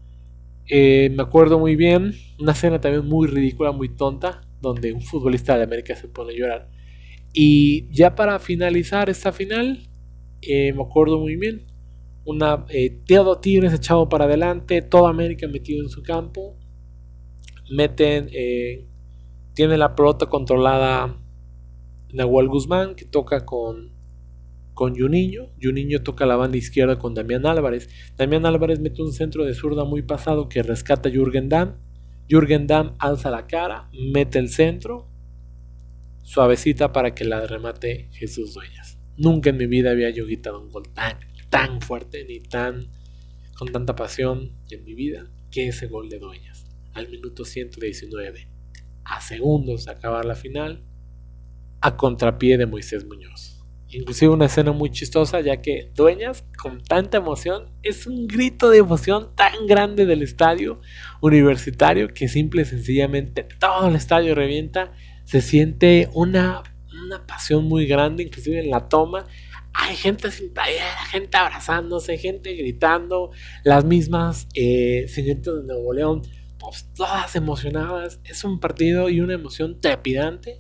Eh, 0.68 1.10
me 1.14 1.24
acuerdo 1.24 1.60
muy 1.60 1.76
bien, 1.76 2.14
una 2.40 2.54
escena 2.54 2.80
también 2.80 3.06
muy 3.06 3.28
ridícula, 3.28 3.72
muy 3.72 3.90
tonta, 3.90 4.42
donde 4.62 4.94
un 4.94 5.02
futbolista 5.02 5.58
de 5.58 5.64
América 5.64 5.96
se 5.96 6.08
pone 6.08 6.34
a 6.34 6.38
llorar. 6.38 6.70
Y 7.34 7.92
ya 7.92 8.16
para 8.16 8.40
finalizar 8.40 9.10
esta 9.10 9.32
final, 9.32 9.90
eh, 10.42 10.74
me 10.74 10.84
acuerdo 10.84 11.20
muy 11.20 11.36
bien, 11.36 11.66
una 12.26 12.66
eh, 12.70 13.02
Tigres 13.42 13.74
echado 13.74 14.10
para 14.10 14.26
adelante, 14.26 14.82
toda 14.82 15.10
América 15.10 15.48
metido 15.48 15.84
en 15.84 15.90
su 15.90 16.04
campo, 16.04 16.58
meten 17.70 18.30
eh, 18.32 18.88
tiene 19.54 19.78
la 19.78 19.96
pelota 19.96 20.28
controlada 20.28 21.18
Nahuel 22.14 22.48
Guzmán, 22.48 22.96
que 22.96 23.06
toca 23.06 23.46
con, 23.46 23.92
con 24.74 24.96
Juninho. 24.96 25.50
Juninho 25.62 26.04
toca 26.04 26.26
la 26.26 26.36
banda 26.36 26.58
izquierda 26.58 26.98
con 26.98 27.14
Damián 27.14 27.46
Álvarez. 27.46 27.90
Damián 28.18 28.46
Álvarez 28.46 28.80
mete 28.80 29.02
un 29.02 29.12
centro 29.12 29.46
de 29.46 29.54
zurda 29.54 29.84
muy 29.84 30.02
pasado 30.02 30.50
que 30.50 30.64
rescata 30.64 31.10
a 31.10 31.12
Jürgen 31.12 31.50
Damm. 31.50 31.76
Jürgen 32.30 32.68
Damm 32.68 32.96
alza 33.00 33.30
la 33.30 33.46
cara, 33.46 33.90
mete 33.92 34.40
el 34.40 34.48
centro, 34.48 35.10
suavecita 36.24 36.94
para 36.94 37.14
que 37.14 37.26
la 37.26 37.46
remate 37.46 38.10
Jesús 38.14 38.54
Dueñas. 38.54 38.98
Nunca 39.18 39.50
en 39.50 39.58
mi 39.58 39.68
vida 39.68 39.92
había 39.92 40.10
yo 40.12 40.26
gritado 40.26 40.62
un 40.62 40.70
gol 40.70 40.84
tan, 40.94 41.18
tan 41.52 41.82
fuerte 41.82 42.26
ni 42.26 42.40
tan 42.40 42.88
con 43.56 43.72
tanta 43.72 43.96
pasión 43.96 44.58
en 44.72 44.84
mi 44.84 44.96
vida 44.96 45.30
que 45.52 45.68
ese 45.68 45.86
gol 45.86 46.10
de 46.10 46.18
Dueñas. 46.18 46.66
Al 46.94 47.10
minuto 47.10 47.46
119, 47.46 48.48
a 49.04 49.22
segundos 49.22 49.86
de 49.86 49.92
acabar 49.92 50.26
la 50.26 50.36
final, 50.36 50.84
a 51.82 51.96
contrapié 51.98 52.58
de 52.58 52.66
Moisés 52.66 53.06
Muñoz. 53.06 53.60
Inclusive 53.90 54.32
una 54.32 54.46
escena 54.46 54.72
muy 54.72 54.90
chistosa 54.90 55.42
ya 55.42 55.62
que 55.62 55.92
Dueñas 55.94 56.46
con 56.58 56.82
tanta 56.82 57.18
emoción 57.18 57.70
es 57.84 58.08
un 58.08 58.26
grito 58.26 58.70
de 58.70 58.78
emoción 58.78 59.36
tan 59.36 59.68
grande 59.68 60.06
del 60.06 60.22
estadio 60.22 60.80
universitario 61.22 62.08
que 62.08 62.30
simple 62.30 62.62
y 62.62 62.66
sencillamente 62.66 63.46
todo 63.60 63.90
el 63.90 63.96
estadio 63.96 64.34
revienta. 64.34 64.94
Se 65.26 65.42
siente 65.42 66.10
una, 66.14 66.64
una 67.06 67.28
pasión 67.28 67.66
muy 67.66 67.86
grande, 67.86 68.24
inclusive 68.24 68.62
en 68.62 68.70
la 68.70 68.88
toma. 68.88 69.28
Hay 69.74 69.96
gente 69.96 70.32
sin 70.32 70.52
gente 71.10 71.38
abrazándose, 71.38 72.18
gente 72.18 72.54
gritando, 72.54 73.32
las 73.64 73.86
mismas 73.86 74.48
eh, 74.54 75.06
señoritas 75.08 75.56
de 75.56 75.64
Nuevo 75.64 75.94
León, 75.94 76.22
pues, 76.60 76.92
todas 76.94 77.36
emocionadas. 77.36 78.20
Es 78.24 78.44
un 78.44 78.60
partido 78.60 79.10
y 79.10 79.22
una 79.22 79.34
emoción 79.34 79.80
trepidante 79.80 80.58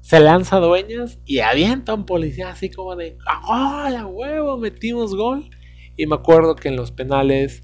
se 0.00 0.18
lanza 0.18 0.58
dueñas 0.58 1.18
y 1.26 1.40
avienta 1.40 1.92
a 1.92 1.94
un 1.94 2.06
policía 2.06 2.48
así 2.50 2.70
como 2.70 2.96
de 2.96 3.18
¡Hola 3.46 4.06
huevo! 4.06 4.56
Metimos 4.58 5.14
gol. 5.14 5.50
Y 5.96 6.06
me 6.06 6.14
acuerdo 6.14 6.56
que 6.56 6.68
en 6.68 6.76
los 6.76 6.90
penales 6.90 7.62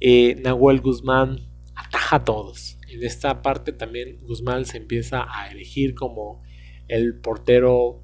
eh, 0.00 0.34
Nahuel 0.42 0.80
Guzmán 0.80 1.38
ataja 1.74 2.16
a 2.16 2.24
todos. 2.24 2.78
En 2.88 3.04
esta 3.04 3.42
parte 3.42 3.72
también 3.72 4.18
Guzmán 4.22 4.64
se 4.64 4.78
empieza 4.78 5.26
a 5.30 5.50
elegir 5.50 5.94
como 5.94 6.42
el 6.88 7.20
portero 7.20 8.02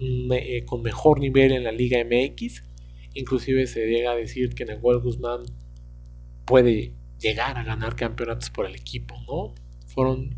eh, 0.00 0.64
con 0.64 0.82
mejor 0.82 1.20
nivel 1.20 1.52
en 1.52 1.64
la 1.64 1.72
Liga 1.72 1.98
MX. 2.04 2.62
Inclusive 3.14 3.66
se 3.66 3.86
llega 3.86 4.12
a 4.12 4.16
decir 4.16 4.54
que 4.54 4.64
Nahuel 4.64 5.00
Guzmán 5.00 5.42
puede 6.44 6.92
llegar 7.18 7.58
a 7.58 7.64
ganar 7.64 7.96
campeonatos 7.96 8.50
por 8.50 8.66
el 8.66 8.74
equipo, 8.74 9.14
¿no? 9.26 9.54
Fueron 9.86 10.36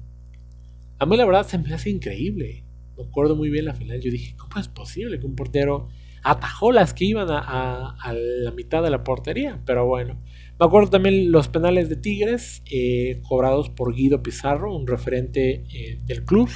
a 1.00 1.06
mí 1.06 1.16
la 1.16 1.24
verdad 1.24 1.46
se 1.46 1.56
me 1.56 1.72
hace 1.72 1.88
increíble. 1.88 2.62
Me 2.96 3.04
acuerdo 3.04 3.34
muy 3.34 3.48
bien 3.48 3.64
la 3.64 3.72
final. 3.72 4.00
Yo 4.02 4.10
dije, 4.10 4.36
¿cómo 4.36 4.60
es 4.60 4.68
posible 4.68 5.18
que 5.18 5.24
un 5.24 5.34
portero 5.34 5.88
atajó 6.22 6.72
las 6.72 6.92
que 6.92 7.06
iban 7.06 7.28
a, 7.30 7.96
la 8.12 8.50
mitad 8.50 8.82
de 8.82 8.90
la 8.90 9.02
portería? 9.02 9.62
Pero 9.64 9.86
bueno. 9.86 10.20
Me 10.58 10.66
acuerdo 10.66 10.90
también 10.90 11.32
los 11.32 11.48
penales 11.48 11.88
de 11.88 11.96
Tigres, 11.96 12.62
eh, 12.70 13.22
cobrados 13.26 13.70
por 13.70 13.94
Guido 13.94 14.22
Pizarro, 14.22 14.76
un 14.76 14.86
referente 14.86 15.64
eh, 15.72 15.98
del 16.04 16.22
club. 16.26 16.50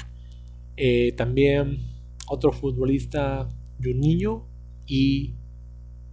También 1.17 1.94
otro 2.29 2.53
futbolista, 2.53 3.49
niño 3.79 4.47
y 4.87 5.35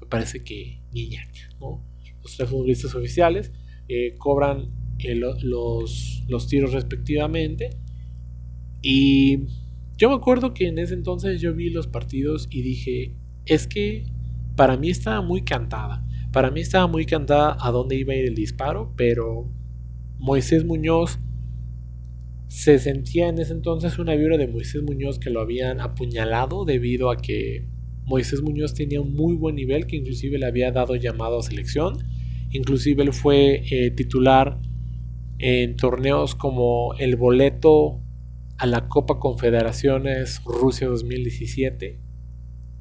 me 0.02 0.08
parece 0.08 0.44
que 0.44 0.82
Niñac, 0.92 1.58
¿no? 1.60 1.86
Los 2.22 2.36
tres 2.36 2.50
futbolistas 2.50 2.94
oficiales 2.96 3.52
cobran 4.18 4.72
los, 5.44 6.24
los 6.28 6.48
tiros 6.48 6.74
respectivamente. 6.74 7.78
Y 8.82 9.46
yo 9.98 10.10
me 10.10 10.16
acuerdo 10.16 10.54
que 10.54 10.68
en 10.68 10.80
ese 10.80 10.94
entonces 10.94 11.42
yo 11.42 11.54
vi 11.54 11.70
los 11.70 11.88
partidos 11.88 12.48
y 12.50 12.62
dije, 12.62 13.16
es 13.46 13.68
que 13.68 14.06
para 14.56 14.78
mí 14.78 14.90
estaba 14.90 15.22
muy 15.22 15.44
cantada. 15.44 16.06
Para 16.32 16.52
mí 16.52 16.62
estaba 16.62 16.88
muy 16.88 17.06
cantada 17.06 17.58
a 17.60 17.72
dónde 17.72 17.98
iba 17.98 18.14
a 18.14 18.16
ir 18.16 18.26
el 18.26 18.36
disparo, 18.36 18.94
pero 18.96 19.52
Moisés 20.18 20.66
Muñoz 20.66 21.20
se 22.52 22.80
sentía 22.80 23.30
en 23.30 23.40
ese 23.40 23.54
entonces 23.54 23.98
una 23.98 24.14
vibra 24.14 24.38
de 24.38 24.46
Moisés 24.46 24.84
Muñoz 24.84 25.20
que 25.20 25.30
lo 25.30 25.40
habían 25.40 25.80
apuñalado 25.80 26.66
debido 26.66 27.10
a 27.10 27.16
que 27.16 27.66
Moisés 28.04 28.42
Muñoz 28.42 28.74
tenía 28.74 29.00
un 29.00 29.16
muy 29.16 29.36
buen 29.36 29.56
nivel 29.56 29.88
que 29.88 29.96
inclusive 29.96 30.38
le 30.38 30.48
había 30.48 30.70
dado 30.74 30.98
llamado 30.98 31.40
a 31.40 31.44
selección. 31.44 32.00
Inclusive 32.50 33.04
él 33.04 33.14
fue 33.14 33.64
eh, 33.72 33.92
titular 33.92 34.60
en 35.40 35.78
torneos 35.78 36.36
como 36.36 36.94
el 37.00 37.16
boleto 37.16 38.02
a 38.58 38.66
la 38.66 38.90
Copa 38.90 39.18
Confederaciones 39.18 40.44
Rusia 40.44 40.90
2017 40.90 42.02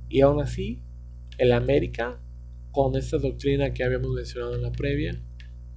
y 0.09 0.21
aún 0.21 0.43
así 0.43 0.83
el 1.39 1.53
América 1.53 2.21
con 2.73 2.97
esta 2.97 3.19
doctrina 3.19 3.73
que 3.73 3.85
habíamos 3.85 4.11
mencionado 4.11 4.57
en 4.57 4.63
la 4.63 4.73
previa 4.73 5.23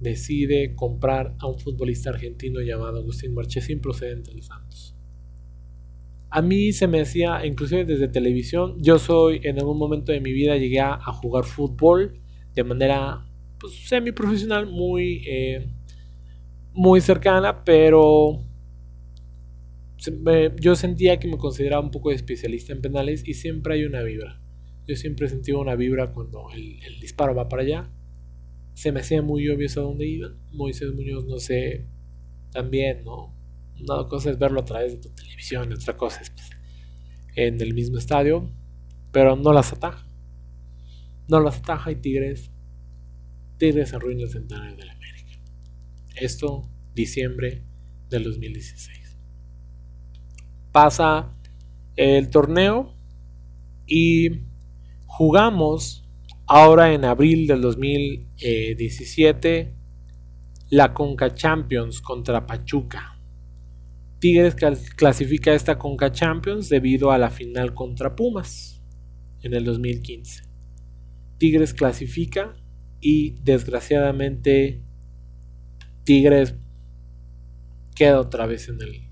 decide 0.04 0.76
comprar 0.76 1.34
a 1.40 1.48
un 1.48 1.58
futbolista 1.58 2.10
argentino 2.10 2.60
llamado 2.60 2.98
Agustín 2.98 3.34
Marchesín 3.34 3.80
procedente 3.80 4.32
de 4.32 4.42
Santos. 4.42 4.96
A 6.30 6.40
mí 6.42 6.72
se 6.72 6.86
me 6.86 7.00
hacía, 7.00 7.44
inclusive 7.44 7.84
desde 7.84 8.06
televisión, 8.06 8.76
yo 8.80 8.98
soy 9.00 9.40
en 9.42 9.58
algún 9.58 9.78
momento 9.78 10.12
de 10.12 10.20
mi 10.20 10.32
vida 10.32 10.56
llegué 10.56 10.80
a, 10.80 10.98
jugar 11.12 11.44
fútbol 11.44 12.20
de 12.54 12.64
manera 12.64 13.26
pues, 13.58 13.88
semi 13.88 14.12
profesional, 14.12 14.66
muy, 14.66 15.24
eh, 15.26 15.66
muy 16.72 17.00
cercana, 17.00 17.64
pero 17.64 18.40
yo 20.60 20.76
sentía 20.76 21.18
que 21.18 21.28
me 21.28 21.38
consideraba 21.38 21.82
un 21.82 21.90
poco 21.90 22.10
especialista 22.10 22.72
en 22.72 22.80
penales 22.80 23.26
y 23.26 23.34
siempre 23.34 23.74
hay 23.74 23.84
una 23.84 24.02
vibra. 24.02 24.40
Yo 24.86 24.96
siempre 24.96 25.28
sentía 25.28 25.56
una 25.56 25.76
vibra 25.76 26.12
cuando 26.12 26.48
el, 26.52 27.00
disparo 27.00 27.34
va 27.34 27.48
para 27.48 27.62
allá. 27.62 27.90
Se 28.74 28.92
me 28.92 29.00
hacía 29.00 29.22
muy 29.22 29.48
obvio 29.48 29.68
a 29.68 29.80
dónde 29.80 30.06
iban. 30.06 30.38
Moisés 30.52 30.92
Muñoz, 30.92 31.24
no 31.26 31.38
sé, 31.38 31.86
también, 32.50 33.04
¿no? 33.04 33.34
Una 33.80 34.06
cosa 34.08 34.30
es 34.30 34.38
verlo 34.38 34.60
a 34.60 34.64
través 34.64 34.92
de 34.92 34.98
tu 34.98 35.14
televisión, 35.14 35.72
otra 35.72 35.96
cosa 35.96 36.20
es 36.20 36.30
pues, 36.30 36.50
en 37.36 37.60
el 37.60 37.74
mismo 37.74 37.98
estadio, 37.98 38.50
pero 39.12 39.36
no 39.36 39.52
las 39.52 39.72
ataja. 39.72 40.06
No 41.28 41.40
las 41.40 41.58
ataja 41.58 41.90
y 41.90 41.96
Tigres, 41.96 42.50
Tigres 43.58 43.94
arruina 43.94 44.24
el 44.24 44.30
centenario 44.30 44.76
de 44.76 44.84
la 44.84 44.92
América. 44.92 45.40
Esto, 46.16 46.68
diciembre 46.94 47.64
del 48.10 48.24
2016 48.24 49.04
pasa 50.74 51.32
el 51.94 52.30
torneo 52.30 52.96
y 53.86 54.40
jugamos 55.06 56.03
ahora 56.46 56.92
en 56.92 57.04
abril 57.04 57.46
del 57.46 57.60
2017 57.60 59.74
la 60.70 60.92
Conca 60.92 61.34
Champions 61.34 62.00
contra 62.00 62.46
Pachuca. 62.46 63.20
Tigres 64.18 64.56
clasifica 64.96 65.54
esta 65.54 65.78
Conca 65.78 66.10
Champions 66.10 66.68
debido 66.68 67.12
a 67.12 67.18
la 67.18 67.30
final 67.30 67.74
contra 67.74 68.16
Pumas 68.16 68.82
en 69.42 69.54
el 69.54 69.64
2015. 69.64 70.44
Tigres 71.38 71.74
clasifica 71.74 72.56
y 73.00 73.36
desgraciadamente 73.42 74.82
Tigres 76.04 76.54
queda 77.94 78.20
otra 78.20 78.46
vez 78.46 78.68
en 78.68 78.80
el 78.80 79.04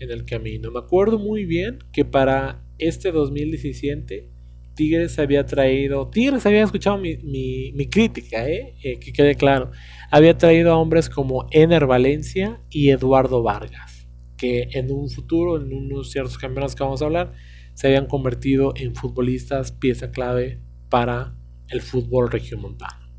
en 0.00 0.10
el 0.10 0.24
camino. 0.24 0.70
Me 0.70 0.78
acuerdo 0.78 1.18
muy 1.18 1.44
bien 1.44 1.80
que 1.92 2.04
para 2.04 2.64
este 2.78 3.10
2017 3.10 4.30
Tigres 4.78 5.18
había 5.18 5.44
traído, 5.44 6.08
Tigres 6.08 6.46
había 6.46 6.62
escuchado 6.62 6.98
mi, 6.98 7.88
crítica, 7.90 8.48
¿eh? 8.48 8.76
¿eh? 8.80 9.00
que 9.00 9.12
quede 9.12 9.34
claro, 9.34 9.72
había 10.08 10.38
traído 10.38 10.70
a 10.70 10.76
hombres 10.76 11.10
como 11.10 11.48
Ener 11.50 11.84
Valencia 11.84 12.60
y 12.70 12.90
Eduardo 12.90 13.42
Vargas, 13.42 14.06
que 14.36 14.68
en 14.70 14.92
un 14.92 15.10
futuro, 15.10 15.60
en 15.60 15.72
unos 15.72 16.12
ciertos 16.12 16.38
campeonatos 16.38 16.76
que 16.76 16.84
vamos 16.84 17.02
a 17.02 17.06
hablar, 17.06 17.32
se 17.74 17.88
habían 17.88 18.06
convertido 18.06 18.72
en 18.76 18.94
futbolistas 18.94 19.72
pieza 19.72 20.12
clave 20.12 20.62
para 20.88 21.34
el 21.70 21.80
fútbol 21.80 22.30
regiomontano. 22.30 23.12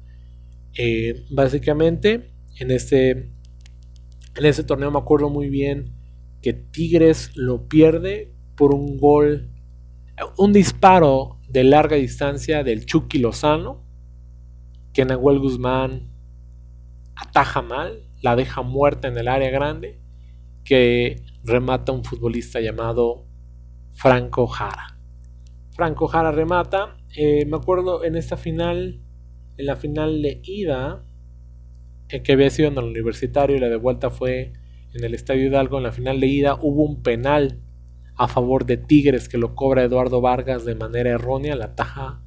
Eh, 0.78 1.26
básicamente, 1.30 2.32
en 2.58 2.72
este, 2.72 3.12
en 3.12 4.46
este 4.46 4.64
torneo 4.64 4.92
me 4.92 5.00
acuerdo 5.00 5.30
muy 5.30 5.50
bien 5.50 5.94
que 6.42 6.54
Tigres 6.54 7.32
lo 7.36 7.68
pierde 7.68 8.34
por 8.56 8.74
un 8.74 8.98
gol, 8.98 9.52
un 10.38 10.54
disparo 10.54 11.39
de 11.50 11.64
larga 11.64 11.96
distancia 11.96 12.64
del 12.64 12.86
Chucky 12.86 13.20
Lozano, 13.20 13.86
que 14.94 15.06
Nahuel 15.06 15.40
Guzmán 15.40 16.12
ataja 17.16 17.62
mal, 17.62 18.04
la 18.22 18.36
deja 18.36 18.62
muerta 18.62 19.08
en 19.08 19.18
el 19.18 19.28
área 19.28 19.50
grande, 19.50 20.02
que 20.64 21.24
remata 21.44 21.92
un 21.92 22.04
futbolista 22.04 22.62
llamado 22.62 23.26
Franco 23.94 24.48
Jara. 24.48 25.00
Franco 25.72 26.08
Jara 26.08 26.32
remata, 26.32 26.98
eh, 27.16 27.46
me 27.46 27.58
acuerdo 27.58 28.04
en 28.04 28.16
esta 28.16 28.38
final, 28.38 29.02
en 29.58 29.66
la 29.66 29.76
final 29.76 30.22
de 30.22 30.42
ida, 30.44 31.06
eh, 32.10 32.22
que 32.22 32.34
había 32.34 32.50
sido 32.50 32.70
en 32.70 32.78
el 32.78 32.86
universitario 32.86 33.56
y 33.56 33.60
la 33.60 33.70
de 33.70 33.76
vuelta 33.78 34.10
fue 34.10 34.54
en 34.94 35.04
el 35.04 35.14
Estadio 35.14 35.46
Hidalgo 35.48 35.78
en 35.78 35.84
la 35.84 35.92
final 35.92 36.20
de 36.20 36.28
ida 36.28 36.56
hubo 36.60 36.84
un 36.84 37.04
penal 37.04 37.62
a 38.20 38.28
favor 38.28 38.66
de 38.66 38.76
Tigres 38.76 39.30
que 39.30 39.38
lo 39.38 39.56
cobra 39.56 39.82
Eduardo 39.82 40.20
Vargas 40.20 40.66
de 40.66 40.76
manera 40.76 41.12
errónea, 41.12 41.56
la 41.56 41.74
taja 41.76 42.22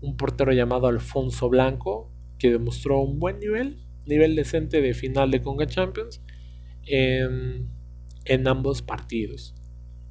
un 0.00 0.16
portero 0.16 0.50
llamado 0.52 0.88
Alfonso 0.88 1.48
Blanco 1.48 2.10
que 2.36 2.50
demostró 2.50 2.98
un 2.98 3.20
buen 3.20 3.38
nivel, 3.38 3.86
nivel 4.06 4.34
decente 4.34 4.82
de 4.82 4.92
final 4.92 5.30
de 5.30 5.42
Conga 5.42 5.68
Champions 5.68 6.20
en, 6.84 7.70
en 8.24 8.48
ambos 8.48 8.82
partidos. 8.82 9.54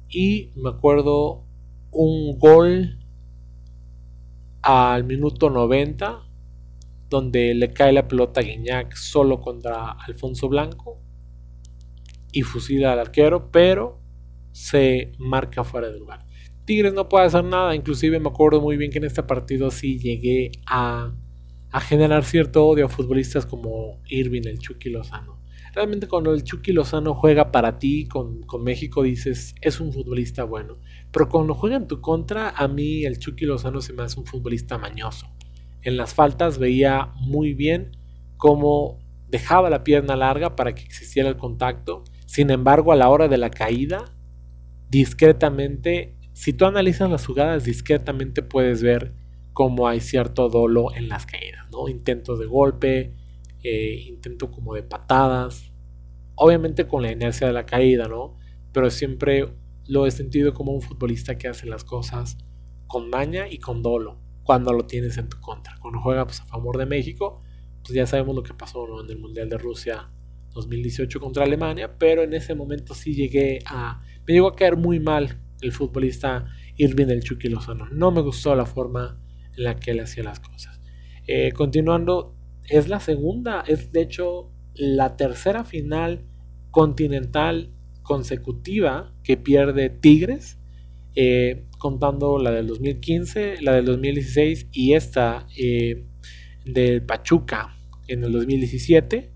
Y 0.08 0.52
me 0.56 0.70
acuerdo 0.70 1.44
un 1.90 2.38
gol 2.38 2.98
al 4.62 5.04
minuto 5.04 5.50
90 5.50 6.22
donde 7.10 7.54
le 7.54 7.74
cae 7.74 7.92
la 7.92 8.08
pelota 8.08 8.40
a 8.40 8.42
Guiñac 8.42 8.94
solo 8.96 9.42
contra 9.42 9.90
Alfonso 9.90 10.48
Blanco 10.48 10.98
y 12.32 12.40
fusila 12.40 12.94
al 12.94 13.00
arquero, 13.00 13.50
pero 13.50 14.05
se 14.56 15.12
marca 15.18 15.64
fuera 15.64 15.90
de 15.90 15.98
lugar. 15.98 16.24
Tigres 16.64 16.94
no 16.94 17.10
puede 17.10 17.26
hacer 17.26 17.44
nada, 17.44 17.74
inclusive 17.76 18.18
me 18.18 18.30
acuerdo 18.30 18.62
muy 18.62 18.78
bien 18.78 18.90
que 18.90 18.96
en 18.96 19.04
este 19.04 19.22
partido 19.22 19.70
sí 19.70 19.98
llegué 19.98 20.50
a, 20.66 21.12
generar 21.82 22.24
cierto 22.24 22.66
odio 22.66 22.86
a 22.86 22.88
futbolistas 22.88 23.44
como 23.44 24.00
Irving, 24.08 24.46
el 24.46 24.58
Chucky 24.58 24.88
Lozano. 24.88 25.42
Realmente 25.74 26.08
cuando 26.08 26.32
el 26.32 26.42
Chucky 26.42 26.72
Lozano 26.72 27.14
juega 27.14 27.52
para 27.52 27.78
ti 27.78 28.08
con, 28.08 28.44
con, 28.44 28.64
México 28.64 29.02
dices 29.02 29.54
es 29.60 29.78
un 29.78 29.92
futbolista 29.92 30.44
bueno. 30.44 30.78
Pero 31.12 31.28
cuando 31.28 31.52
juega 31.52 31.76
en 31.76 31.86
tu 31.86 32.00
contra, 32.00 32.48
a 32.48 32.66
mí 32.66 33.04
el 33.04 33.18
Chucky 33.18 33.44
Lozano 33.44 33.82
se 33.82 33.92
me 33.92 34.04
hace 34.04 34.18
un 34.18 34.24
futbolista 34.24 34.78
mañoso. 34.78 35.26
En 35.82 35.98
las 35.98 36.14
faltas 36.14 36.58
veía 36.58 37.12
muy 37.16 37.52
bien 37.52 37.90
cómo 38.38 39.00
dejaba 39.28 39.68
la 39.68 39.84
pierna 39.84 40.16
larga 40.16 40.56
para 40.56 40.74
que 40.74 40.82
existiera 40.82 41.28
el 41.28 41.36
contacto. 41.36 42.04
Sin 42.24 42.50
embargo, 42.50 42.92
a 42.92 42.96
la 42.96 43.10
hora 43.10 43.28
de 43.28 43.36
la 43.36 43.50
caída, 43.50 44.15
discretamente, 44.88 46.16
si 46.32 46.52
tú 46.52 46.66
analizas 46.66 47.10
las 47.10 47.26
jugadas 47.26 47.64
discretamente 47.64 48.42
puedes 48.42 48.82
ver 48.82 49.14
cómo 49.52 49.88
hay 49.88 50.00
cierto 50.00 50.48
dolo 50.48 50.94
en 50.94 51.08
las 51.08 51.26
caídas, 51.26 51.66
¿no? 51.70 51.88
Intentos 51.88 52.38
de 52.38 52.46
golpe, 52.46 53.14
eh, 53.62 54.04
intento 54.06 54.50
como 54.50 54.74
de 54.74 54.82
patadas, 54.82 55.72
obviamente 56.34 56.86
con 56.86 57.02
la 57.02 57.10
inercia 57.10 57.46
de 57.46 57.52
la 57.52 57.66
caída, 57.66 58.06
¿no? 58.06 58.36
Pero 58.72 58.90
siempre 58.90 59.54
lo 59.88 60.06
he 60.06 60.10
sentido 60.10 60.52
como 60.52 60.72
un 60.72 60.82
futbolista 60.82 61.38
que 61.38 61.48
hace 61.48 61.66
las 61.66 61.84
cosas 61.84 62.36
con 62.86 63.08
maña 63.10 63.48
y 63.48 63.58
con 63.58 63.82
dolo 63.82 64.20
cuando 64.42 64.72
lo 64.72 64.86
tienes 64.86 65.18
en 65.18 65.28
tu 65.28 65.40
contra. 65.40 65.76
Cuando 65.80 66.00
juega 66.00 66.24
pues, 66.24 66.40
a 66.40 66.46
favor 66.46 66.78
de 66.78 66.86
México, 66.86 67.42
pues 67.82 67.94
ya 67.94 68.06
sabemos 68.06 68.36
lo 68.36 68.42
que 68.42 68.54
pasó 68.54 68.86
en 69.02 69.10
el 69.10 69.18
Mundial 69.18 69.48
de 69.48 69.58
Rusia 69.58 70.10
2018 70.52 71.18
contra 71.20 71.44
Alemania, 71.44 71.98
pero 71.98 72.22
en 72.22 72.34
ese 72.34 72.54
momento 72.54 72.94
sí 72.94 73.14
llegué 73.14 73.58
a... 73.66 74.00
Me 74.26 74.34
llegó 74.34 74.48
a 74.48 74.56
caer 74.56 74.76
muy 74.76 75.00
mal 75.00 75.38
el 75.60 75.72
futbolista 75.72 76.46
Irving 76.76 77.08
el 77.08 77.22
Chucky 77.22 77.48
Lozano. 77.48 77.88
No 77.90 78.10
me 78.10 78.20
gustó 78.20 78.54
la 78.54 78.66
forma 78.66 79.20
en 79.56 79.64
la 79.64 79.76
que 79.76 79.92
él 79.92 80.00
hacía 80.00 80.24
las 80.24 80.40
cosas. 80.40 80.80
Eh, 81.26 81.52
continuando, 81.52 82.36
es 82.68 82.88
la 82.88 83.00
segunda, 83.00 83.62
es 83.66 83.92
de 83.92 84.02
hecho 84.02 84.52
la 84.74 85.16
tercera 85.16 85.64
final 85.64 86.24
continental 86.70 87.72
consecutiva 88.02 89.14
que 89.24 89.36
pierde 89.36 89.90
Tigres, 89.90 90.58
eh, 91.14 91.66
contando 91.78 92.38
la 92.38 92.50
del 92.50 92.66
2015, 92.66 93.62
la 93.62 93.74
del 93.74 93.86
2016 93.86 94.68
y 94.72 94.92
esta 94.94 95.46
eh, 95.56 96.06
del 96.64 97.02
Pachuca 97.02 97.76
en 98.06 98.24
el 98.24 98.32
2017, 98.32 99.32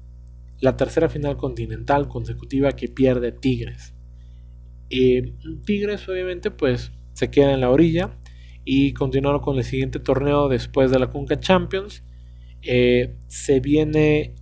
la 0.61 0.77
tercera 0.77 1.09
final 1.09 1.37
continental 1.37 2.09
consecutiva 2.09 2.73
que 2.73 2.89
pierde 2.89 3.33
Tigres. 3.33 3.95
Eh, 4.91 5.35
Tigres 5.65 6.09
obviamente 6.09 6.51
pues 6.51 6.93
se 7.13 7.31
queda 7.31 7.55
en 7.55 7.61
la 7.61 7.71
orilla 7.71 8.19
y 8.65 8.93
continuaron 8.93 9.41
con 9.41 9.57
el 9.57 9.65
siguiente 9.65 10.01
torneo 10.01 10.49
después 10.49 10.91
de 10.91 10.99
la 10.99 11.11
Conca 11.11 11.39
Champions 11.39 12.03
eh, 12.63 13.17
se 13.29 13.61
viene 13.61 14.35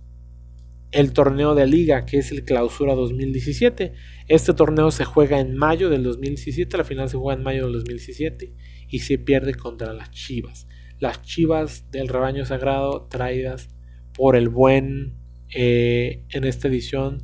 el 0.91 1.13
torneo 1.13 1.55
de 1.55 1.67
liga, 1.67 2.05
que 2.05 2.17
es 2.17 2.31
el 2.31 2.43
clausura 2.43 2.95
2017. 2.95 3.93
Este 4.27 4.53
torneo 4.53 4.91
se 4.91 5.05
juega 5.05 5.39
en 5.39 5.55
mayo 5.55 5.89
del 5.89 6.03
2017, 6.03 6.77
la 6.77 6.83
final 6.83 7.09
se 7.09 7.17
juega 7.17 7.37
en 7.37 7.43
mayo 7.43 7.65
del 7.65 7.73
2017 7.73 8.53
y 8.89 8.99
se 8.99 9.17
pierde 9.17 9.53
contra 9.53 9.93
las 9.93 10.11
Chivas. 10.11 10.67
Las 10.99 11.21
Chivas 11.21 11.89
del 11.91 12.07
rebaño 12.07 12.45
sagrado 12.45 13.07
traídas 13.09 13.69
por 14.13 14.35
el 14.35 14.49
buen 14.49 15.15
eh, 15.53 16.25
en 16.29 16.43
esta 16.43 16.67
edición 16.67 17.23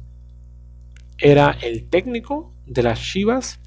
era 1.17 1.51
el 1.51 1.89
técnico 1.89 2.54
de 2.65 2.83
las 2.83 3.01
Chivas, 3.01 3.59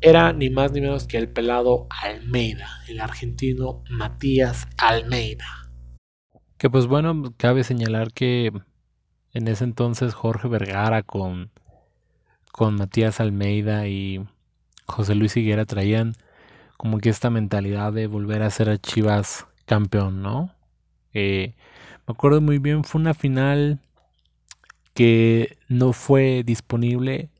era 0.00 0.32
ni 0.32 0.50
más 0.50 0.72
ni 0.72 0.80
menos 0.80 1.06
que 1.06 1.18
el 1.18 1.28
pelado 1.28 1.86
Almeida, 1.90 2.68
el 2.88 3.00
argentino 3.00 3.82
Matías 3.90 4.68
Almeida. 4.78 5.70
Que 6.56 6.70
pues 6.70 6.86
bueno, 6.86 7.34
cabe 7.36 7.64
señalar 7.64 8.12
que 8.12 8.52
en 9.32 9.48
ese 9.48 9.64
entonces 9.64 10.14
Jorge 10.14 10.48
Vergara 10.48 11.02
con, 11.02 11.50
con 12.52 12.76
Matías 12.76 13.20
Almeida 13.20 13.88
y 13.88 14.24
José 14.86 15.14
Luis 15.14 15.36
Higuera 15.36 15.64
traían 15.64 16.14
como 16.76 16.98
que 16.98 17.08
esta 17.10 17.30
mentalidad 17.30 17.92
de 17.92 18.06
volver 18.06 18.42
a 18.42 18.50
ser 18.50 18.70
a 18.70 18.78
Chivas 18.78 19.46
campeón, 19.66 20.22
¿no? 20.22 20.54
Eh, 21.12 21.54
me 22.06 22.12
acuerdo 22.12 22.40
muy 22.40 22.58
bien, 22.58 22.84
fue 22.84 23.00
una 23.00 23.14
final 23.14 23.80
que 24.94 25.56
no 25.68 25.92
fue 25.92 26.42
disponible 26.44 27.30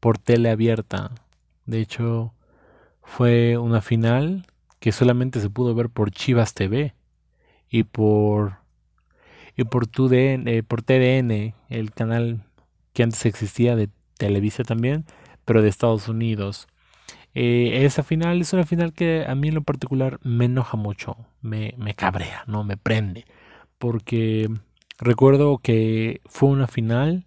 por 0.00 0.18
tele 0.18 0.50
abierta. 0.50 1.10
De 1.66 1.80
hecho, 1.80 2.32
fue 3.02 3.58
una 3.58 3.80
final 3.80 4.46
que 4.80 4.92
solamente 4.92 5.40
se 5.40 5.50
pudo 5.50 5.74
ver 5.74 5.88
por 5.90 6.10
Chivas 6.10 6.54
TV 6.54 6.94
y 7.68 7.84
por 7.84 8.58
y 9.56 9.64
por 9.64 9.88
eh, 10.12 10.62
por 10.62 10.82
TDN, 10.82 11.54
el 11.68 11.90
canal 11.92 12.44
que 12.92 13.02
antes 13.02 13.26
existía 13.26 13.74
de 13.74 13.90
Televisa 14.16 14.62
también, 14.62 15.04
pero 15.44 15.62
de 15.62 15.68
Estados 15.68 16.08
Unidos. 16.08 16.68
Eh, 17.34 17.84
esa 17.84 18.02
final 18.02 18.40
es 18.40 18.52
una 18.52 18.64
final 18.64 18.92
que 18.92 19.24
a 19.26 19.34
mí 19.34 19.48
en 19.48 19.56
lo 19.56 19.62
particular 19.62 20.18
me 20.22 20.46
enoja 20.46 20.76
mucho, 20.76 21.16
me, 21.40 21.74
me 21.76 21.94
cabrea, 21.94 22.44
no 22.46 22.64
me 22.64 22.76
prende, 22.76 23.24
porque 23.78 24.48
recuerdo 24.98 25.58
que 25.58 26.20
fue 26.26 26.48
una 26.48 26.68
final 26.68 27.26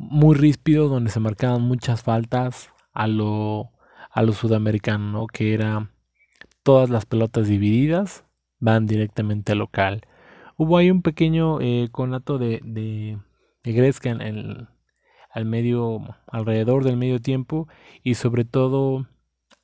muy 0.00 0.34
ríspido 0.34 0.88
donde 0.88 1.10
se 1.10 1.20
marcaban 1.20 1.60
muchas 1.60 2.02
faltas 2.02 2.70
a 2.94 3.06
lo 3.06 3.70
a 4.10 4.26
sudamericano, 4.32 5.26
que 5.26 5.52
era 5.52 5.90
todas 6.62 6.88
las 6.88 7.04
pelotas 7.04 7.48
divididas 7.48 8.24
van 8.58 8.86
directamente 8.86 9.52
al 9.52 9.58
local. 9.58 10.00
Hubo 10.56 10.78
ahí 10.78 10.90
un 10.90 11.02
pequeño 11.02 11.60
eh, 11.60 11.88
conato 11.92 12.38
de, 12.38 12.60
de, 12.64 13.18
Gretzka 13.62 14.10
en 14.10 14.22
el, 14.22 14.68
al 15.30 15.44
medio, 15.44 16.00
alrededor 16.26 16.82
del 16.82 16.96
medio 16.96 17.20
tiempo 17.20 17.68
y 18.02 18.14
sobre 18.14 18.44
todo 18.44 19.06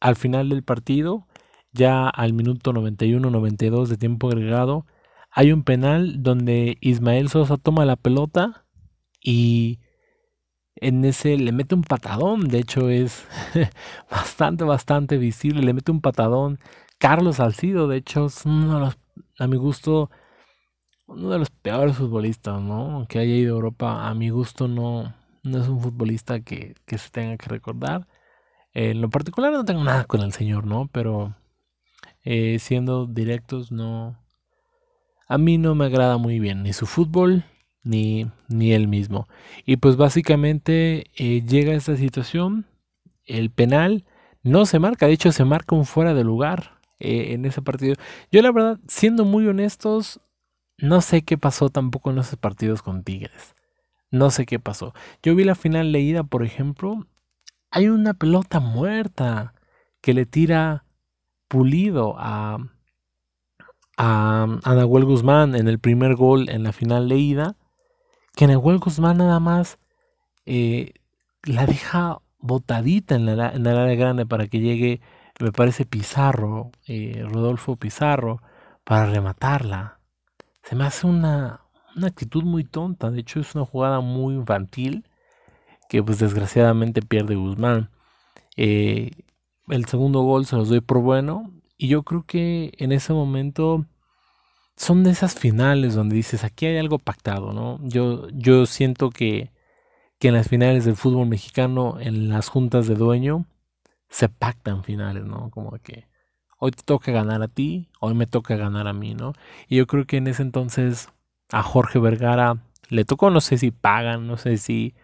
al 0.01 0.16
final 0.16 0.51
del 0.51 0.62
partido, 0.62 1.26
ya 1.72 2.09
al 2.09 2.34
minuto 2.34 2.72
91-92 2.72 3.87
de 3.87 3.97
tiempo 3.97 4.28
agregado, 4.28 4.87
hay 5.30 5.51
un 5.53 5.64
penal 5.64 6.22
donde 6.22 6.76
Ismael 6.80 7.30
Sosa 7.30 7.57
toma 7.57 7.87
la 7.87 7.97
pelota 7.97 8.66
y 9.20 9.80
en 10.76 11.04
ese 11.04 11.36
le 11.36 11.52
mete 11.52 11.74
un 11.74 11.82
patadón, 11.82 12.48
de 12.48 12.58
hecho 12.58 12.88
es 12.90 13.26
bastante, 14.10 14.64
bastante 14.64 15.18
visible, 15.18 15.62
le 15.62 15.72
mete 15.72 15.90
un 15.92 16.00
patadón 16.00 16.58
Carlos 16.98 17.36
Salcido, 17.36 17.88
de 17.88 17.98
hecho, 17.98 18.26
es 18.26 18.44
uno 18.46 18.74
de 18.74 18.80
los, 18.80 18.98
a 19.38 19.46
mi 19.46 19.57
gusto, 19.57 20.11
uno 21.07 21.30
de 21.30 21.38
los 21.38 21.50
peores 21.50 21.96
futbolistas, 21.96 22.61
¿no? 22.61 22.92
Aunque 22.92 23.18
haya 23.18 23.34
ido 23.34 23.54
a 23.54 23.57
Europa, 23.57 24.08
a 24.08 24.14
mi 24.14 24.30
gusto 24.30 24.66
no, 24.66 25.14
no 25.42 25.58
es 25.61 25.68
un 25.68 25.80
futbolista 25.80 26.40
que, 26.40 26.74
se 26.86 27.11
tenga 27.11 27.36
que 27.36 27.48
recordar. 27.48 28.07
en 28.74 29.00
lo 29.00 29.11
particular 29.11 29.53
no 29.53 29.64
tengo 29.64 29.84
nada 29.84 30.04
con 30.04 30.22
el 30.22 30.32
señor, 30.32 30.66
¿no? 30.66 30.88
Pero 30.92 31.36
eh, 32.24 32.58
siendo 32.58 33.07
directos, 33.07 33.72
no. 33.72 34.18
A 35.28 35.38
mí 35.38 35.58
no 35.58 35.74
me 35.74 35.86
agrada 35.86 36.18
muy 36.18 36.40
bien 36.40 36.62
ni 36.62 36.72
su 36.72 36.86
fútbol 36.86 37.44
ni, 37.87 38.30
ni 38.49 38.72
él 38.72 38.88
mismo. 38.88 39.29
Y 39.64 39.76
pues 39.76 39.96
básicamente 39.96 41.07
eh, 41.17 41.42
llega 41.46 41.75
esta 41.75 41.96
situación, 41.96 42.67
el 43.25 43.50
penal 43.50 44.04
no 44.42 44.67
se 44.67 44.79
marca, 44.79 45.07
de 45.07 45.13
hecho 45.13 45.33
se 45.33 45.45
marca 45.45 45.75
un 45.75 45.87
fuera 45.87 46.14
de 46.14 46.25
lugar. 46.25 46.76
Eh, 46.99 47.34
en 47.34 47.45
ese 47.45 47.61
partido. 47.61 47.95
Yo 48.33 48.41
la 48.41 48.50
verdad, 48.50 48.80
siendo 48.88 49.26
muy 49.26 49.46
honestos, 49.46 50.21
no 50.79 51.03
sé 51.03 51.22
qué 51.22 51.37
pasó 51.37 51.68
tampoco 51.68 52.11
en 52.11 52.18
esos 52.18 52.38
partidos 52.38 52.80
con 52.80 53.04
Tigres. 53.04 53.54
No 54.11 54.30
sé 54.30 54.46
qué 54.46 54.58
pasó. 54.58 54.95
Yo 55.22 55.34
vi 55.34 55.45
la 55.45 55.54
final 55.54 55.92
leída, 55.92 56.22
por 56.22 56.42
ejemplo. 56.42 57.07
Hay 57.71 57.88
una 57.88 58.14
pelota 58.14 58.61
muerta 58.61 59.53
que 60.00 60.14
le 60.14 60.25
tira 60.25 60.84
pulido 61.49 62.14
a, 62.17 62.58
a, 63.99 64.46
Nahuel 64.64 65.04
Guzmán 65.04 65.54
en 65.54 65.68
el 65.68 65.79
primer 65.79 66.14
gol 66.14 66.49
en 66.49 66.63
la 66.63 66.72
final 66.72 67.08
leída. 67.08 67.57
Que 68.37 68.46
Nahuel 68.46 68.79
Guzmán 68.79 69.17
nada 69.18 69.41
más 69.41 69.79
eh, 70.45 70.92
la 71.42 71.67
deja 71.67 72.21
botadita 72.38 73.17
en, 73.17 73.37
la, 73.37 73.50
en 73.50 73.67
área 73.67 73.96
grande 73.96 74.26
para 74.26 74.46
que 74.46 74.61
llegue 74.61 75.00
me 75.41 75.53
parece 75.53 75.84
Pizarro, 75.84 76.71
eh, 76.87 77.25
Rodolfo 77.29 77.76
Pizarro, 77.76 78.41
para 78.84 79.07
rematarla. 79.07 80.00
Se 80.63 80.75
me 80.75 80.84
hace 80.84 81.07
una, 81.07 81.61
una 81.95 82.07
actitud 82.07 82.42
muy 82.45 82.64
tonta. 82.64 83.11
De 83.11 83.21
hecho, 83.21 83.41
es 83.41 83.54
una 83.54 83.67
jugada 83.67 84.00
muy 84.00 84.34
infantil 84.34 85.04
que 85.88 86.03
pues 86.03 86.18
desgraciadamente 86.18 87.03
pierde 87.03 87.34
Guzmán. 87.34 87.91
Eh, 88.57 89.11
el 89.68 89.84
segundo 89.87 90.22
gol 90.22 90.46
se 90.46 90.57
los 90.57 90.68
doy 90.68 90.80
por 90.80 91.00
bueno. 91.00 91.53
Y 91.76 91.88
yo 91.88 92.03
creo 92.03 92.25
que 92.25 92.72
en 92.79 92.92
ese 92.92 93.13
momento 93.13 93.84
son 94.76 95.04
de 95.04 95.11
esas 95.11 95.34
finales 95.34 95.94
donde 95.94 96.16
dices, 96.16 96.44
aquí 96.44 96.66
hay 96.66 96.78
algo 96.78 96.98
pactado, 96.98 97.53
¿no? 97.53 97.80
Yo, 97.82 98.28
yo 98.30 98.66
siento 98.66 99.11
que, 99.11 99.53
que 100.18 100.28
en 100.28 100.34
las 100.34 100.48
finales 100.48 100.84
del 100.84 100.96
fútbol 100.96 101.28
mexicano, 101.28 101.98
en 102.00 102.28
las 102.28 102.48
juntas 102.48 102.86
de 102.86 102.94
dueño, 102.94 103.46
se 104.08 104.28
pactan 104.28 104.84
finales, 104.84 105.24
¿no? 105.24 105.50
Como 105.50 105.70
que 105.78 106.08
hoy 106.58 106.70
te 106.72 106.82
toca 106.82 107.12
ganar 107.12 107.42
a 107.42 107.48
ti, 107.48 107.90
hoy 108.00 108.14
me 108.14 108.26
toca 108.26 108.57
ganar 108.57 108.86
a 108.88 108.92
mí, 108.92 109.14
¿no? 109.14 109.32
Y 109.68 109.76
yo 109.76 109.86
creo 109.86 110.07
que 110.07 110.18
en 110.18 110.26
ese 110.28 110.42
entonces 110.42 111.08
a 111.50 111.62
Jorge 111.62 111.98
Vergara 111.98 112.58
le 112.88 113.04
tocó, 113.04 113.30
no 113.30 113.40
sé 113.40 113.58
si 113.58 113.70
pagan, 113.70 114.26
no 114.26 114.36
sé 114.36 114.58
si 114.58 114.94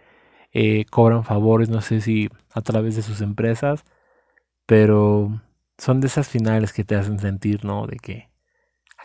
eh, 0.53 0.85
cobran 0.87 1.25
favores, 1.25 1.71
no 1.71 1.81
sé 1.83 2.01
si 2.01 2.31
a 2.53 2.63
través 2.63 2.97
de 2.97 3.03
sus 3.03 3.21
empresas, 3.23 3.85
pero 4.67 5.41
son 5.79 6.01
de 6.01 6.09
esas 6.09 6.29
finales 6.29 6.73
que 6.73 6.85
te 6.85 6.97
hacen 6.97 7.19
sentir, 7.21 7.65
¿no? 7.65 7.87
De 7.87 7.97
que 7.99 8.32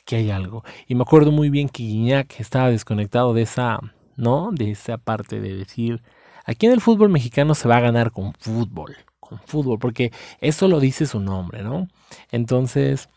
aquí 0.08 0.16
hay 0.16 0.32
algo. 0.32 0.64
Y 0.88 0.96
me 0.96 1.02
acuerdo 1.02 1.32
muy 1.32 1.50
bien 1.50 1.68
que 1.68 1.84
Guiñac 1.84 2.40
estaba 2.40 2.70
desconectado 2.70 3.34
de 3.34 3.42
esa, 3.42 3.80
¿no? 4.16 4.52
De 4.54 4.72
esa 4.72 4.98
parte 4.98 5.42
de 5.42 5.54
decir, 5.54 6.02
aquí 6.46 6.66
en 6.66 6.72
el 6.72 6.82
fútbol 6.82 7.10
mexicano 7.10 7.54
se 7.56 7.68
va 7.68 7.78
a 7.78 7.82
ganar 7.82 8.12
con 8.12 8.34
fútbol, 8.40 8.96
con 9.20 9.40
fútbol, 9.46 9.80
porque 9.80 10.14
eso 10.40 10.70
lo 10.70 10.80
dice 10.80 11.06
su 11.06 11.20
nombre, 11.20 11.62
¿no? 11.62 11.90
Entonces, 12.32 13.10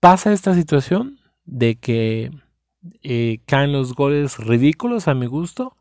pasa 0.00 0.32
esta 0.32 0.54
situación 0.54 1.18
de 1.44 1.76
que 1.76 2.30
eh, 3.02 3.40
caen 3.46 3.72
los 3.72 3.94
goles 3.94 4.38
ridículos 4.38 5.08
a 5.08 5.14
mi 5.14 5.26
gusto 5.26 5.76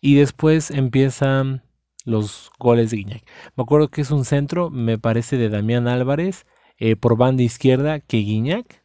y 0.00 0.14
después 0.14 0.70
empiezan 0.70 1.64
los 2.04 2.52
goles 2.58 2.92
de 2.92 2.98
Guiñac. 2.98 3.24
Me 3.56 3.62
acuerdo 3.62 3.88
que 3.88 4.02
es 4.02 4.12
un 4.12 4.24
centro, 4.24 4.70
me 4.70 4.96
parece, 4.96 5.38
de 5.38 5.48
Damián 5.48 5.88
Álvarez 5.88 6.46
eh, 6.78 6.94
por 6.94 7.16
banda 7.16 7.42
izquierda 7.42 7.98
que 8.00 8.18
Guiñac, 8.18 8.81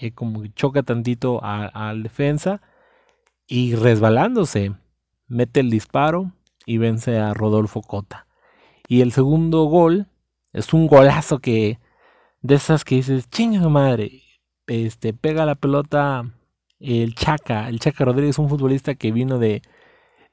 eh, 0.00 0.12
como 0.12 0.46
choca 0.48 0.82
tantito 0.82 1.40
al 1.42 2.02
defensa 2.02 2.60
y 3.46 3.74
resbalándose, 3.74 4.72
mete 5.28 5.60
el 5.60 5.70
disparo 5.70 6.32
y 6.66 6.78
vence 6.78 7.18
a 7.18 7.34
Rodolfo 7.34 7.82
Cota. 7.82 8.26
Y 8.88 9.00
el 9.00 9.12
segundo 9.12 9.64
gol 9.64 10.06
es 10.52 10.72
un 10.72 10.86
golazo 10.86 11.38
que 11.38 11.78
de 12.42 12.54
esas 12.56 12.84
que 12.84 12.96
dices, 12.96 13.28
chinga 13.30 13.68
madre, 13.68 14.22
este, 14.66 15.14
pega 15.14 15.46
la 15.46 15.54
pelota 15.54 16.30
el 16.80 17.14
Chaca, 17.14 17.68
el 17.68 17.80
Chaca 17.80 18.04
Rodríguez, 18.04 18.30
es 18.30 18.38
un 18.38 18.48
futbolista 18.48 18.94
que 18.94 19.12
vino 19.12 19.38
de 19.38 19.62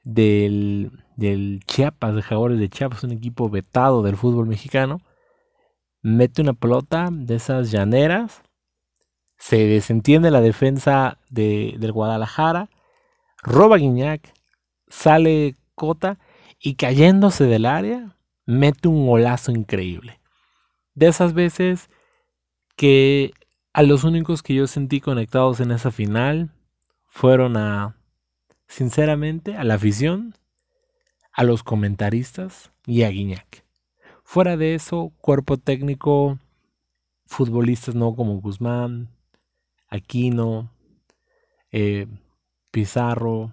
del, 0.04 0.90
Chiapas, 1.66 2.14
de 2.14 2.22
Jaguares 2.22 2.58
de 2.58 2.68
Chiapas, 2.68 3.04
un 3.04 3.12
equipo 3.12 3.48
vetado 3.48 4.02
del 4.02 4.16
fútbol 4.16 4.46
mexicano, 4.46 5.00
mete 6.02 6.42
una 6.42 6.54
pelota 6.54 7.08
de 7.10 7.36
esas 7.36 7.70
llaneras, 7.70 8.42
se 9.42 9.66
desentiende 9.66 10.30
la 10.30 10.40
defensa 10.40 11.18
de, 11.28 11.74
del 11.80 11.90
Guadalajara, 11.90 12.70
roba 13.42 13.76
Guiñac, 13.76 14.32
sale 14.86 15.56
Cota 15.74 16.20
y 16.60 16.76
cayéndose 16.76 17.46
del 17.46 17.66
área, 17.66 18.16
mete 18.46 18.86
un 18.86 19.04
golazo 19.04 19.50
increíble. 19.50 20.20
De 20.94 21.08
esas 21.08 21.32
veces 21.32 21.90
que 22.76 23.32
a 23.72 23.82
los 23.82 24.04
únicos 24.04 24.44
que 24.44 24.54
yo 24.54 24.68
sentí 24.68 25.00
conectados 25.00 25.58
en 25.58 25.72
esa 25.72 25.90
final 25.90 26.52
fueron 27.06 27.56
a, 27.56 27.96
sinceramente, 28.68 29.56
a 29.56 29.64
la 29.64 29.74
afición, 29.74 30.36
a 31.32 31.42
los 31.42 31.64
comentaristas 31.64 32.70
y 32.86 33.02
a 33.02 33.08
Guiñac. 33.08 33.64
Fuera 34.22 34.56
de 34.56 34.76
eso, 34.76 35.12
cuerpo 35.20 35.56
técnico, 35.56 36.38
futbolistas 37.26 37.96
no 37.96 38.14
como 38.14 38.40
Guzmán, 38.40 39.08
Aquino, 39.92 40.70
eh, 41.70 42.06
Pizarro, 42.70 43.52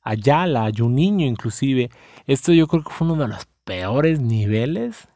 Ayala, 0.00 0.70
Juninho 0.74 1.26
inclusive. 1.26 1.90
Esto 2.26 2.52
yo 2.52 2.66
creo 2.66 2.82
que 2.82 2.90
fue 2.90 3.06
uno 3.06 3.22
de 3.22 3.28
los 3.28 3.46
peores 3.64 4.20
niveles. 4.20 5.08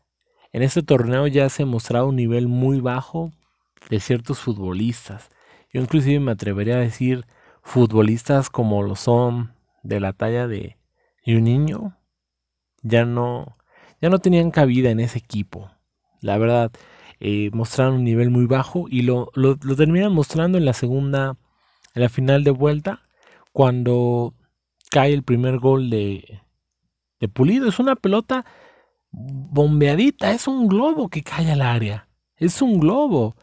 En 0.53 0.63
este 0.63 0.83
torneo 0.83 1.27
ya 1.27 1.49
se 1.49 1.65
mostrado 1.65 2.09
un 2.09 2.17
nivel 2.17 2.47
muy 2.47 2.81
bajo 2.81 3.33
de 3.89 3.99
ciertos 4.01 4.39
futbolistas. 4.39 5.31
Yo 5.73 5.81
inclusive 5.81 6.21
me 6.21 6.33
atrevería 6.33 6.77
a 6.77 6.81
decir 6.81 7.25
futbolistas 7.63 8.51
como 8.51 8.83
lo 8.83 8.97
son 8.97 9.55
de 9.83 10.01
la 10.01 10.13
talla 10.13 10.47
de 10.47 10.77
un 11.27 11.45
niño 11.45 11.97
ya 12.83 13.05
no 13.05 13.57
ya 14.01 14.11
no 14.11 14.19
tenían 14.19 14.51
cabida 14.51 14.91
en 14.91 15.01
ese 15.01 15.19
equipo. 15.19 15.71
La 16.21 16.37
verdad, 16.37 16.71
eh, 17.21 17.51
mostraron 17.53 17.97
un 17.97 18.05
nivel 18.05 18.31
muy 18.31 18.47
bajo 18.47 18.87
y 18.89 19.03
lo, 19.03 19.31
lo, 19.35 19.57
terminan 19.57 20.13
mostrando 20.13 20.59
en 20.59 20.65
la 20.65 20.73
segunda, 20.73 21.37
en 21.95 22.03
la 22.03 22.09
final 22.09 22.45
de 22.45 22.51
vuelta, 22.51 23.03
cuando 23.53 24.35
cae 24.91 25.13
el 25.13 25.23
primer 25.23 25.59
gol 25.59 25.91
de, 25.91 26.43
de 27.21 27.29
Pulido. 27.29 27.69
Es 27.69 27.79
una 27.79 27.97
pelota 27.97 28.45
bombeadita, 29.11 30.33
es 30.33 30.47
un 30.47 30.69
globo 30.69 31.09
que 31.09 31.23
cae 31.23 31.51
al 31.51 31.63
área. 31.63 32.09
Es 32.37 32.61
un 32.61 32.79
globo. 32.79 33.37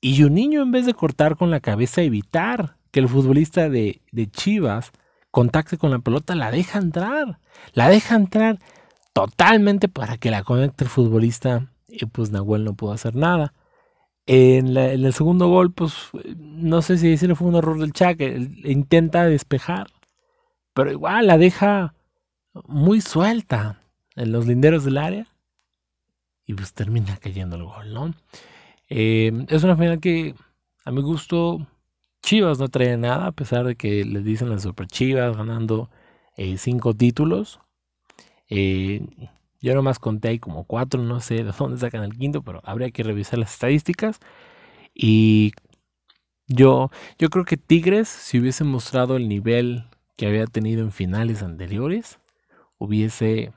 Y 0.00 0.22
un 0.22 0.34
niño 0.34 0.62
en 0.62 0.70
vez 0.70 0.86
de 0.86 0.94
cortar 0.94 1.36
con 1.36 1.50
la 1.50 1.60
cabeza, 1.60 2.02
evitar 2.02 2.76
que 2.90 3.00
el 3.00 3.08
futbolista 3.08 3.68
de, 3.68 4.00
Chivas 4.30 4.92
contacte 5.30 5.78
con 5.78 5.90
la 5.90 5.98
pelota, 5.98 6.34
la 6.34 6.50
deja 6.50 6.78
entrar. 6.78 7.40
La 7.72 7.88
deja 7.88 8.14
entrar 8.14 8.58
totalmente 9.12 9.88
para 9.88 10.16
que 10.18 10.30
la 10.30 10.42
conecte 10.42 10.84
el 10.84 10.90
futbolista. 10.90 11.72
Y 11.88 12.04
pues 12.06 12.30
Nahuel 12.30 12.64
no 12.64 12.74
pudo 12.74 12.92
hacer 12.92 13.14
nada. 13.14 13.54
En, 14.26 14.76
el 14.76 15.12
segundo 15.14 15.48
gol, 15.48 15.72
pues 15.72 15.94
no 16.36 16.82
sé 16.82 16.98
si 16.98 17.08
decirle 17.08 17.34
fue 17.34 17.48
un 17.48 17.56
error 17.56 17.78
del 17.78 17.92
Chaque. 17.92 18.50
Intenta 18.64 19.24
despejar. 19.24 19.88
Pero 20.74 20.92
igual 20.92 21.26
la 21.26 21.38
deja 21.38 21.94
muy 22.66 23.00
suelta 23.00 23.80
en 24.16 24.32
los 24.32 24.46
linderos 24.46 24.84
del 24.84 24.98
área. 24.98 25.26
Y 26.44 26.54
pues 26.54 26.72
termina 26.74 27.16
cayendo 27.16 27.56
el 27.56 27.64
gol, 27.64 27.92
¿no? 27.92 28.14
Eh, 28.88 29.46
es 29.48 29.64
una 29.64 29.76
final 29.76 30.00
que 30.00 30.34
a 30.84 30.90
mi 30.90 31.02
gusto 31.02 31.66
Chivas 32.22 32.58
no 32.58 32.68
trae 32.68 32.96
nada, 32.96 33.26
a 33.26 33.32
pesar 33.32 33.66
de 33.66 33.76
que 33.76 34.04
les 34.04 34.24
dicen 34.24 34.50
las 34.50 34.62
super 34.62 34.86
Chivas 34.86 35.36
ganando 35.36 35.90
eh, 36.36 36.58
cinco 36.58 36.94
títulos. 36.94 37.60
Eh, 38.48 39.02
yo 39.60 39.74
nomás 39.74 39.98
conté 39.98 40.28
ahí 40.28 40.38
como 40.38 40.64
cuatro, 40.64 41.02
no 41.02 41.20
sé 41.20 41.34
de 41.44 41.52
dónde 41.56 41.78
sacan 41.78 42.04
el 42.04 42.16
quinto, 42.16 42.42
pero 42.42 42.60
habría 42.64 42.90
que 42.90 43.02
revisar 43.02 43.38
las 43.38 43.52
estadísticas. 43.52 44.20
Y 44.94 45.52
yo, 46.46 46.90
yo 47.18 47.28
creo 47.30 47.44
que 47.44 47.56
Tigres, 47.56 48.08
si 48.08 48.38
hubiese 48.38 48.64
mostrado 48.64 49.16
el 49.16 49.28
nivel 49.28 49.84
que 50.16 50.26
había 50.26 50.46
tenido 50.46 50.82
en 50.82 50.92
finales 50.92 51.42
anteriores, 51.42 52.18
hubiese, 52.78 53.52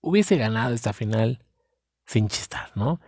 hubiese 0.00 0.36
ganado 0.36 0.74
esta 0.74 0.92
final 0.92 1.44
sin 2.06 2.28
chistar, 2.28 2.70
¿no? 2.74 3.00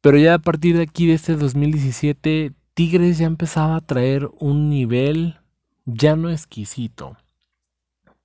Pero 0.00 0.18
ya 0.18 0.34
a 0.34 0.38
partir 0.38 0.76
de 0.76 0.84
aquí, 0.84 1.06
de 1.06 1.14
este 1.14 1.34
2017, 1.36 2.52
Tigres 2.74 3.18
ya 3.18 3.26
empezaba 3.26 3.76
a 3.76 3.80
traer 3.80 4.30
un 4.38 4.68
nivel 4.68 5.38
ya 5.84 6.16
no 6.16 6.30
exquisito. 6.30 7.16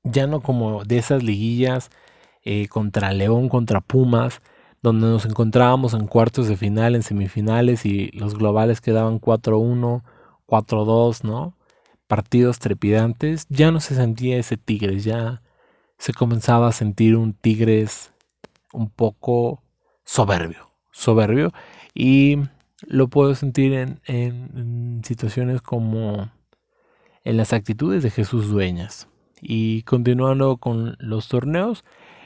Ya 0.03 0.27
no 0.27 0.41
como 0.41 0.83
de 0.83 0.97
esas 0.97 1.23
liguillas 1.23 1.89
eh, 2.43 2.67
contra 2.67 3.13
León, 3.13 3.49
contra 3.49 3.81
Pumas, 3.81 4.41
donde 4.81 5.07
nos 5.07 5.25
encontrábamos 5.25 5.93
en 5.93 6.07
cuartos 6.07 6.47
de 6.47 6.57
final, 6.57 6.95
en 6.95 7.03
semifinales 7.03 7.85
y 7.85 8.11
los 8.11 8.37
globales 8.37 8.81
quedaban 8.81 9.19
4-1, 9.19 10.03
4-2, 10.47 11.23
¿no? 11.23 11.55
Partidos 12.07 12.59
trepidantes. 12.59 13.47
Ya 13.49 13.71
no 13.71 13.79
se 13.79 13.95
sentía 13.95 14.37
ese 14.37 14.57
Tigres, 14.57 15.03
ya 15.03 15.41
se 15.97 16.13
comenzaba 16.13 16.67
a 16.67 16.73
sentir 16.73 17.15
un 17.15 17.33
Tigres 17.33 18.11
un 18.73 18.89
poco 18.89 19.61
soberbio 20.03 20.73
soberbio 20.93 21.51
y 21.93 22.37
lo 22.87 23.09
puedo 23.09 23.35
sentir 23.35 23.73
en, 23.73 25.01
situaciones 25.03 25.61
como 25.61 26.31
en 27.25 27.37
las 27.37 27.51
actitudes 27.51 28.03
de 28.03 28.11
Jesús 28.11 28.49
Dueñas. 28.49 29.09
Y 29.41 29.83
continuando 29.83 30.57
con 30.57 30.95
los 30.99 31.27
torneos, 31.27 31.83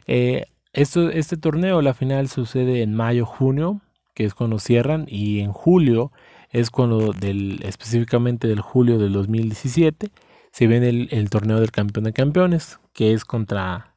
eh, 0.08 0.46
esto, 0.74 1.10
este 1.10 1.38
torneo, 1.38 1.82
la 1.82 1.94
final 1.94 2.30
sucede 2.30 2.82
en 2.82 2.94
mayo-junio, 2.94 3.82
que 4.14 4.26
es 4.26 4.34
cuando 4.34 4.60
cierran, 4.60 5.06
y 5.08 5.40
en 5.42 5.52
julio 5.52 6.12
es 6.50 6.70
cuando, 6.70 7.14
del, 7.14 7.62
específicamente 7.64 8.48
del 8.48 8.62
julio 8.62 8.98
del 8.98 9.14
2017, 9.14 10.12
se 10.52 10.68
viene 10.68 10.90
el, 10.90 11.10
el, 11.12 11.30
torneo 11.30 11.60
del 11.60 11.72
campeón 11.72 12.06
de 12.06 12.14
campeones, 12.14 12.80
que 12.94 13.14
es 13.14 13.26
contra, 13.26 13.96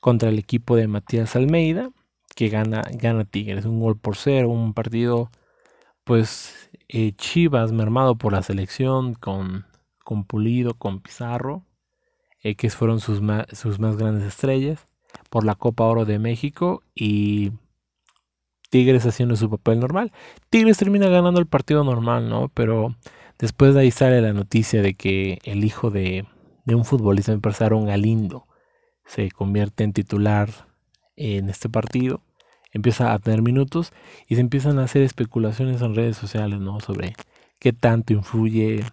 contra 0.00 0.28
el 0.28 0.38
equipo 0.38 0.76
de 0.76 0.88
Matías 0.88 1.36
Almeida 1.36 1.90
que 2.36 2.50
gana, 2.50 2.82
gana 2.92 3.24
Tigres, 3.24 3.64
un 3.64 3.80
gol 3.80 3.98
por 3.98 4.14
cero, 4.16 4.50
un 4.50 4.74
partido 4.74 5.30
pues 6.04 6.70
eh, 6.88 7.12
Chivas 7.16 7.72
mermado 7.72 8.16
por 8.16 8.32
la 8.32 8.42
selección 8.42 9.14
con, 9.14 9.66
con 10.04 10.24
Pulido, 10.24 10.74
con 10.74 11.00
Pizarro, 11.00 11.64
eh, 12.42 12.54
que 12.54 12.70
fueron 12.70 13.00
sus, 13.00 13.20
sus 13.52 13.80
más 13.80 13.96
grandes 13.96 14.24
estrellas, 14.24 14.86
por 15.30 15.44
la 15.44 15.54
Copa 15.54 15.84
Oro 15.84 16.04
de 16.04 16.18
México 16.18 16.82
y 16.94 17.52
Tigres 18.70 19.06
haciendo 19.06 19.36
su 19.36 19.48
papel 19.50 19.80
normal. 19.80 20.12
Tigres 20.50 20.78
termina 20.78 21.08
ganando 21.08 21.40
el 21.40 21.46
partido 21.46 21.84
normal, 21.84 22.28
¿no? 22.28 22.50
Pero 22.54 22.96
después 23.38 23.74
de 23.74 23.80
ahí 23.80 23.90
sale 23.90 24.20
la 24.20 24.32
noticia 24.32 24.82
de 24.82 24.94
que 24.94 25.38
el 25.44 25.64
hijo 25.64 25.90
de, 25.90 26.26
de 26.64 26.74
un 26.74 26.84
futbolista, 26.84 27.32
un 27.32 27.86
Galindo, 27.86 28.46
se 29.04 29.30
convierte 29.30 29.84
en 29.84 29.92
titular 29.92 30.50
en 31.16 31.48
este 31.48 31.68
partido. 31.68 32.22
Empieza 32.72 33.12
a 33.12 33.18
tener 33.18 33.40
minutos 33.40 33.92
y 34.28 34.34
se 34.34 34.40
empiezan 34.40 34.78
a 34.78 34.84
hacer 34.84 35.02
especulaciones 35.02 35.80
en 35.80 35.94
redes 35.94 36.16
sociales, 36.16 36.60
¿no? 36.60 36.80
Sobre 36.80 37.14
qué 37.58 37.72
tanto 37.72 38.12
influye 38.12 38.84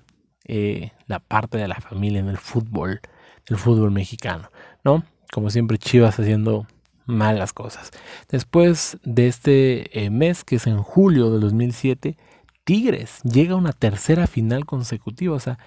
eh, 0.46 0.92
la 1.08 1.20
parte 1.20 1.58
de 1.58 1.68
la 1.68 1.76
familia 1.76 2.20
en 2.20 2.30
el 2.30 2.38
fútbol, 2.38 3.02
el 3.48 3.58
fútbol 3.58 3.92
mexicano, 3.92 4.50
¿no? 4.84 5.04
Como 5.34 5.50
siempre, 5.50 5.80
Chivas 5.80 6.20
haciendo 6.20 6.68
malas 7.08 7.54
cosas. 7.54 7.90
Después 8.30 9.00
de 9.04 9.28
este 9.28 10.06
eh, 10.06 10.12
mes, 10.12 10.44
que 10.44 10.58
es 10.58 10.68
en 10.68 10.78
julio 10.78 11.32
de 11.32 11.40
2007, 11.40 12.18
Tigres 12.64 13.20
llega 13.24 13.54
a 13.54 13.58
una 13.58 13.74
tercera 13.74 14.28
final 14.28 14.68
consecutiva. 14.68 15.36
O 15.36 15.40
sea, 15.40 15.58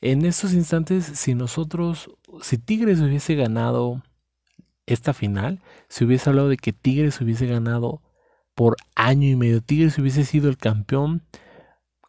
en 0.00 0.24
esos 0.24 0.52
instantes, 0.54 1.04
si 1.04 1.36
nosotros, 1.36 2.10
si 2.40 2.58
Tigres 2.58 2.98
hubiese 2.98 3.36
ganado 3.36 4.02
esta 4.86 5.14
final, 5.14 5.62
se 5.88 6.04
hubiese 6.04 6.28
hablado 6.28 6.48
de 6.48 6.56
que 6.56 6.72
Tigres 6.72 7.20
hubiese 7.20 7.46
ganado 7.46 8.02
por 8.56 8.74
año 8.96 9.28
y 9.28 9.36
medio. 9.36 9.62
Tigres 9.62 9.98
hubiese 9.98 10.24
sido 10.24 10.48
el 10.48 10.56
campeón 10.56 11.22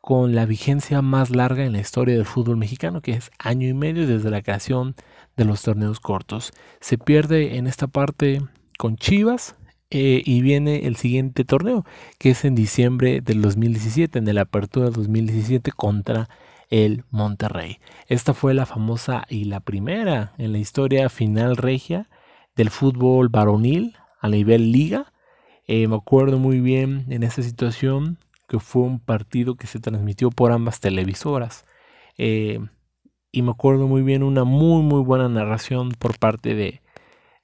con 0.02 0.34
la 0.34 0.48
vigencia 0.48 1.03
más 1.03 1.30
larga 1.30 1.64
en 1.64 1.73
la 1.73 1.80
historia 1.80 2.15
del 2.15 2.26
fútbol 2.26 2.57
mexicano, 2.57 3.02
que 3.02 3.14
es 3.14 3.30
año 3.38 3.68
y 3.68 3.76
medio 3.76 4.07
desde 4.07 4.31
la 4.31 4.41
creación 4.41 4.95
de 5.35 5.45
los 5.45 5.61
torneos 5.61 5.99
cortos. 5.99 6.51
Se 6.80 6.97
pierde 6.97 7.57
en 7.57 7.68
esta 7.68 7.88
parte 7.88 8.41
con 8.77 8.97
Chivas 8.97 9.55
eh, 9.89 10.22
y 10.26 10.41
viene 10.41 10.88
el 10.88 10.95
siguiente 10.95 11.45
torneo, 11.45 11.85
que 12.18 12.31
es 12.31 12.45
en 12.45 12.55
diciembre 12.55 13.22
del 13.22 13.41
2017, 13.41 14.19
en 14.19 14.35
la 14.35 14.41
apertura 14.41 14.85
del 14.85 14.95
2017 14.95 15.72
contra 15.72 16.30
el 16.69 17.03
Monterrey. 17.11 17.77
Esta 18.07 18.34
fue 18.34 18.53
la 18.53 18.65
famosa 18.65 19.26
y 19.30 19.43
la 19.45 19.60
primera 19.60 20.34
en 20.39 20.51
la 20.51 20.57
historia 20.57 21.10
final 21.10 21.57
regia 21.57 22.10
del 22.55 22.72
fútbol 22.72 23.30
varonil 23.30 23.95
a 24.19 24.30
nivel 24.30 24.72
liga. 24.72 25.14
Eh, 25.68 25.88
me 25.88 25.95
acuerdo 25.95 26.39
muy 26.39 26.60
bien 26.60 27.05
en 27.10 27.22
esa 27.23 27.43
situación 27.43 28.18
que 28.47 28.60
fue 28.60 28.84
un 28.84 28.99
partido 28.99 29.55
que 29.55 29.68
se 29.68 29.80
transmitió 29.80 30.31
por 30.31 30.51
ambas 30.51 30.80
televisoras. 30.80 31.65
Eh, 32.18 32.60
y 33.34 33.41
me 33.41 33.51
acuerdo 33.51 33.88
muy 33.88 34.03
bien 34.03 34.23
una 34.23 34.45
muy 34.45 34.84
muy 34.84 35.01
buena 35.01 35.27
narración 35.27 35.89
por 35.91 36.18
parte 36.19 36.55
de, 36.55 36.81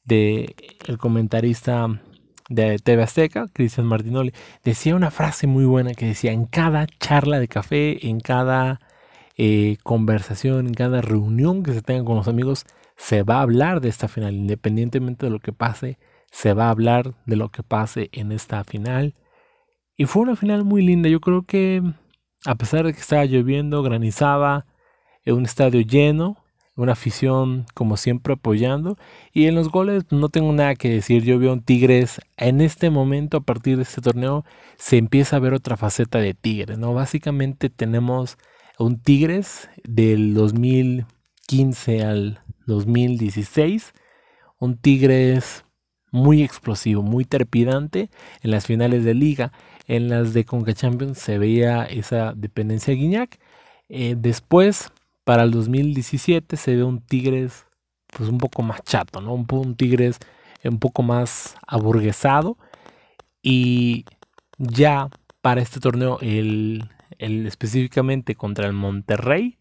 de 0.05 0.55
el 0.87 0.97
comentarista 0.97 1.99
de 2.47 2.77
TV 2.79 3.03
Azteca, 3.03 3.47
Cristian 3.51 3.87
Martinoli, 3.87 4.33
decía 4.63 4.95
una 4.95 5.11
frase 5.11 5.47
muy 5.47 5.65
buena 5.65 5.93
que 5.93 6.05
decía, 6.07 6.31
en 6.31 6.45
cada 6.45 6.87
charla 6.87 7.39
de 7.39 7.47
café, 7.47 8.07
en 8.07 8.19
cada 8.19 8.79
eh, 9.37 9.77
conversación, 9.83 10.67
en 10.67 10.73
cada 10.73 11.01
reunión 11.01 11.63
que 11.63 11.73
se 11.73 11.81
tenga 11.81 12.05
con 12.05 12.17
los 12.17 12.27
amigos, 12.27 12.65
se 12.97 13.23
va 13.23 13.37
a 13.37 13.41
hablar 13.41 13.81
de 13.81 13.89
esta 13.89 14.07
final, 14.07 14.35
independientemente 14.35 15.25
de 15.25 15.31
lo 15.31 15.39
que 15.39 15.53
pase, 15.53 15.97
se 16.31 16.53
va 16.53 16.67
a 16.67 16.71
hablar 16.71 17.13
de 17.25 17.35
lo 17.35 17.49
que 17.49 17.63
pase 17.63 18.09
en 18.11 18.31
esta 18.31 18.63
final. 18.63 19.15
Y 19.95 20.05
fue 20.05 20.23
una 20.23 20.35
final 20.35 20.63
muy 20.65 20.81
linda. 20.81 21.09
Yo 21.09 21.21
creo 21.21 21.43
que 21.43 21.83
a 22.45 22.55
pesar 22.55 22.85
de 22.85 22.93
que 22.93 22.99
estaba 22.99 23.25
lloviendo, 23.25 23.83
granizaba, 23.83 24.65
en 25.25 25.35
un 25.35 25.45
estadio 25.45 25.81
lleno, 25.81 26.37
una 26.75 26.93
afición 26.93 27.65
como 27.73 27.97
siempre 27.97 28.33
apoyando. 28.33 28.97
Y 29.33 29.45
en 29.47 29.55
los 29.55 29.69
goles 29.69 30.05
no 30.11 30.29
tengo 30.29 30.51
nada 30.53 30.75
que 30.75 30.89
decir. 30.89 31.23
Yo 31.23 31.37
veo 31.39 31.53
un 31.53 31.61
Tigres. 31.61 32.21
En 32.37 32.61
este 32.61 32.89
momento, 32.89 33.37
a 33.37 33.41
partir 33.41 33.77
de 33.77 33.83
este 33.83 34.01
torneo, 34.01 34.45
se 34.77 34.97
empieza 34.97 35.35
a 35.35 35.39
ver 35.39 35.53
otra 35.53 35.77
faceta 35.77 36.19
de 36.19 36.33
Tigres. 36.33 36.77
¿no? 36.77 36.93
Básicamente 36.93 37.69
tenemos 37.69 38.37
un 38.77 38.99
Tigres 38.99 39.69
del 39.83 40.33
2015 40.33 42.03
al 42.03 42.41
2016. 42.65 43.93
Un 44.59 44.77
Tigres 44.77 45.65
muy 46.11 46.43
explosivo, 46.43 47.01
muy 47.01 47.25
trepidante 47.25 48.09
en 48.41 48.51
las 48.51 48.65
finales 48.65 49.03
de 49.03 49.13
liga. 49.13 49.51
En 49.87 50.07
las 50.07 50.33
de 50.33 50.45
Conca 50.45 50.73
Champions 50.73 51.17
se 51.17 51.37
veía 51.37 51.83
esa 51.83 52.33
dependencia 52.35 52.93
de 52.93 52.99
Guiñac. 52.99 53.39
Eh, 53.89 54.15
después, 54.17 54.91
para 55.29 55.43
el 55.43 55.51
2017, 55.51 56.57
se 56.57 56.75
ve 56.75 56.83
un 56.83 57.01
Tigres 57.01 57.67
pues 58.17 58.29
un 58.29 58.39
poco 58.39 58.63
más 58.63 58.81
chato, 58.81 59.21
¿no? 59.21 59.35
Un, 59.35 59.45
un 59.47 59.75
Tigres 59.75 60.17
un 60.63 60.79
poco 60.79 61.03
más 61.03 61.55
aburguesado. 61.67 62.57
Y 63.43 64.05
ya 64.57 65.11
para 65.41 65.61
este 65.61 65.79
torneo, 65.79 66.17
el, 66.21 66.89
el 67.19 67.45
específicamente 67.45 68.33
contra 68.33 68.65
el 68.65 68.73
Monterrey, 68.73 69.59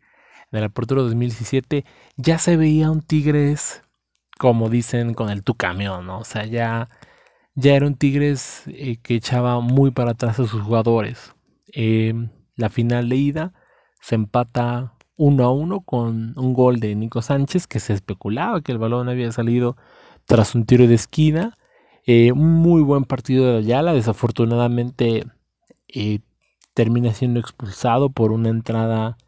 en 0.53 0.61
la 0.61 0.69
apertura 0.69 1.03
2017, 1.03 1.85
ya 2.16 2.39
se 2.39 2.57
veía 2.57 2.90
un 2.90 3.03
Tigres, 3.03 3.82
como 4.39 4.70
dicen, 4.70 5.12
con 5.12 5.28
el 5.28 5.43
tu 5.43 5.55
camión, 5.55 6.07
¿no? 6.07 6.20
O 6.20 6.24
sea, 6.24 6.47
ya 6.47 6.89
ya 7.57 7.74
era 7.74 7.86
un 7.86 7.95
Tigres 7.95 8.62
eh, 8.69 8.97
que 9.03 9.16
echaba 9.16 9.61
muy 9.61 9.90
para 9.90 10.12
atrás 10.12 10.40
a 10.40 10.47
sus 10.47 10.62
jugadores. 10.62 11.35
Em, 11.74 12.31
la 12.57 12.70
final 12.70 13.11
de 13.11 13.16
ida 13.16 13.53
se 14.01 14.15
empata 14.15 14.95
1 15.19 15.45
a 15.45 15.51
1 15.51 15.81
con 15.81 16.32
un 16.39 16.55
gol 16.55 16.81
de 16.81 16.95
Nico 16.95 17.20
Sánchez 17.20 17.66
que 17.66 17.81
se 17.81 17.93
especulaba 17.93 18.62
que 18.62 18.73
el 18.73 18.78
balón 18.78 19.09
había 19.09 19.31
salido 19.32 19.77
tras 20.24 20.55
un 20.55 20.65
tiro 20.65 20.86
de 20.86 20.95
esquina. 20.95 21.55
Eh, 22.07 22.32
un 22.32 22.55
muy 22.55 22.81
buen 22.81 23.05
partido 23.05 23.45
de 23.45 23.59
Ayala, 23.59 23.93
desafortunadamente 23.93 25.27
eh, 25.89 26.20
termina 26.73 27.12
siendo 27.12 27.40
expulsado 27.40 28.09
por 28.09 28.32
una 28.32 28.49
entrada, 28.49 29.19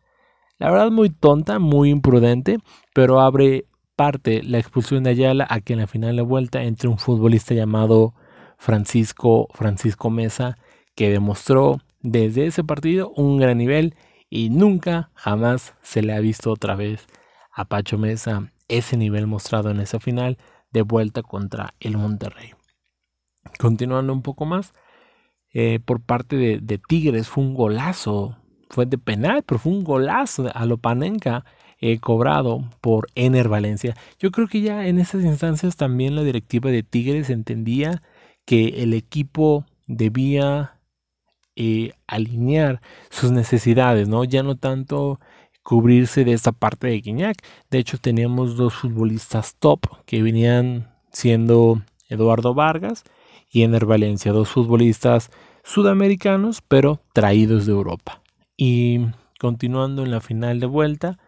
la 0.59 0.71
verdad 0.71 0.91
muy 0.91 1.11
tonta, 1.11 1.59
muy 1.59 1.91
imprudente, 1.91 2.59
pero 2.95 3.21
abre 3.21 3.67
parte 3.97 4.43
la 4.43 4.59
expulsión 4.59 5.03
de 5.03 5.11
Ayala 5.11 5.47
a 5.51 5.61
que 5.61 5.75
en 5.75 5.81
la 5.81 5.87
final 5.87 6.17
de 6.17 6.23
vuelta 6.23 6.63
entre 6.63 6.89
un 6.89 6.97
futbolista 6.97 7.55
llamado 7.55 8.15
Francisco, 8.57 9.49
Francisco 9.53 10.09
Mesa, 10.09 10.57
que 10.95 11.11
demostró 11.11 11.81
desde 12.01 12.47
ese 12.47 12.65
partido 12.65 13.13
un 13.17 13.37
gran 13.39 13.59
nivel 13.59 13.95
y 14.31 14.49
nunca, 14.49 15.11
jamás 15.15 15.75
se 15.83 16.03
le 16.03 16.15
ha 16.15 16.21
visto 16.21 16.53
otra 16.53 16.77
vez 16.77 17.07
a 17.53 17.65
Pacho 17.65 17.99
Mesa 17.99 18.53
ese 18.69 18.97
nivel 18.97 19.27
mostrado 19.27 19.71
en 19.71 19.81
esa 19.81 19.99
final 19.99 20.39
de 20.71 20.83
vuelta 20.83 21.23
contra 21.23 21.75
el 21.81 21.99
Monterrey. 21.99 22.53
Continuando 23.59 24.13
un 24.13 24.23
poco 24.23 24.47
más, 24.47 24.73
eh, 25.53 25.81
por 25.85 26.01
parte 26.01 26.37
de, 26.37 26.79
Tigres 26.79 27.29
fue 27.29 27.43
un 27.43 27.55
golazo, 27.55 28.37
fue 28.69 28.87
de 28.87 28.99
penal, 28.99 29.43
pero 29.43 29.59
fue 29.59 29.73
un 29.73 29.83
golazo 29.83 30.49
a 30.55 30.65
Lopanenka 30.65 31.45
eh, 31.81 31.99
cobrado 31.99 32.71
por 32.81 33.09
Ener 33.17 33.49
Valencia. 33.49 33.97
Yo 34.21 34.31
creo 34.31 34.47
que 34.47 34.61
ya 34.61 34.87
en 34.87 35.01
esas 35.01 35.25
instancias 35.25 35.77
también 35.77 36.15
la 36.15 36.23
directiva 36.23 36.71
de 36.71 36.85
Tigres 36.85 37.31
entendía 37.31 38.03
que 38.45 38.83
el 38.83 38.95
equipo 38.95 39.67
debía 39.89 40.80
eh, 41.57 41.93
alinear 42.07 42.81
sus 43.11 43.31
necesidades, 43.33 44.09
¿no? 44.09 44.25
Ya 44.25 44.43
no 44.43 44.57
tanto 44.57 45.21
cubrirse 45.63 46.25
de 46.25 46.33
esta 46.33 46.53
parte 46.53 46.89
de 46.89 47.01
Guiñac. 47.01 47.37
De 47.71 47.79
hecho, 47.79 47.99
teníamos 47.99 48.57
dos 48.57 48.75
futbolistas 48.75 49.57
top 49.59 49.81
que 50.07 50.23
venían 50.23 50.93
siendo 51.13 51.83
Eduardo 52.09 52.55
Vargas 52.55 53.05
y 53.51 53.63
Ener 53.63 53.87
Valencia, 53.87 54.33
dos 54.33 54.49
futbolistas 54.49 55.31
sudamericanos, 55.63 56.63
pero 56.67 57.01
traídos 57.13 57.67
de 57.67 57.73
Europa. 57.73 58.23
Y 58.57 59.07
continuando 59.39 60.05
en 60.05 60.11
la 60.11 60.21
final 60.21 60.61
de 60.61 60.67
vuelta, 60.67 61.19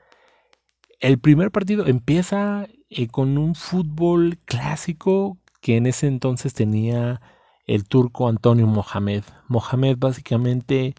el 1.01 1.19
primer 1.19 1.51
partido 1.51 1.87
empieza 1.87 2.67
eh, 2.91 3.09
con 3.09 3.39
un 3.39 3.55
fútbol 3.55 4.39
clásico 4.45 5.39
que 5.61 5.77
en 5.77 5.87
ese 5.87 6.07
entonces 6.07 6.55
tenía 6.55 7.21
el 7.67 7.85
turco 7.85 8.29
Antonio 8.29 8.67
Mohamed. 8.67 9.25
Mohamed 9.49 9.97
básicamente 9.99 10.95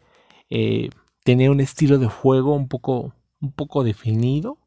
eh, 0.50 0.90
tenía 1.24 1.50
un 1.50 1.60
estilo 1.60 1.98
de 1.98 2.08
juego 2.08 2.54
un 2.54 2.68
poco, 2.68 3.14
un 3.40 3.52
poco 3.52 3.84
definido 3.84 4.58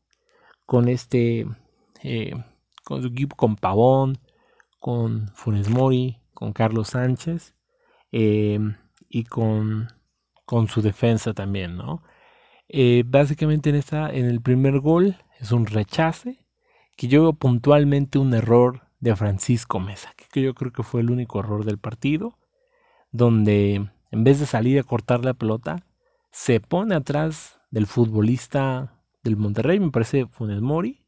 con 0.66 0.88
este, 0.88 1.48
eh, 2.04 2.34
con 2.84 3.02
su 3.02 3.10
equipo, 3.10 3.36
con 3.36 3.56
Pavón, 3.56 4.20
con 4.80 5.30
Funes 5.34 5.70
Mori, 5.70 6.22
con 6.34 6.54
Carlos 6.54 6.90
Sánchez 6.90 7.56
eh, 8.12 8.60
y 9.10 9.24
con, 9.24 9.88
con 10.46 10.68
su 10.68 10.82
defensa 10.82 11.34
también, 11.34 11.78
¿no? 11.78 12.04
básicamente 13.06 13.70
en, 13.70 13.78
esta, 13.78 14.10
en 14.10 14.26
el 14.26 14.42
primer 14.42 14.82
gol 14.82 15.16
es 15.40 15.54
un 15.54 15.68
rechace 15.68 16.46
que 16.98 17.08
yo 17.08 17.22
veo 17.22 17.34
puntualmente 17.34 18.20
un 18.20 18.34
error 18.34 18.90
de 19.00 19.16
Francisco 19.16 19.80
Mesa, 19.80 20.14
que 20.38 20.44
yo 20.44 20.54
creo 20.54 20.72
que 20.72 20.84
fue 20.84 21.02
el 21.02 21.10
único 21.10 21.40
error 21.40 21.66
del 21.66 21.80
partido, 21.80 22.38
donde 23.12 23.90
en 24.12 24.24
vez 24.24 24.40
de 24.40 24.46
salir 24.46 24.80
a 24.80 24.84
cortar 24.84 25.26
la 25.26 25.34
pelota, 25.34 25.84
se 26.32 26.60
pone 26.60 26.94
atrás 26.94 27.60
del 27.72 27.88
futbolista 27.88 29.02
del 29.24 29.36
Monterrey, 29.36 29.80
me 29.80 29.90
parece 29.90 30.28
Funes 30.28 30.62
Mori, 30.62 31.04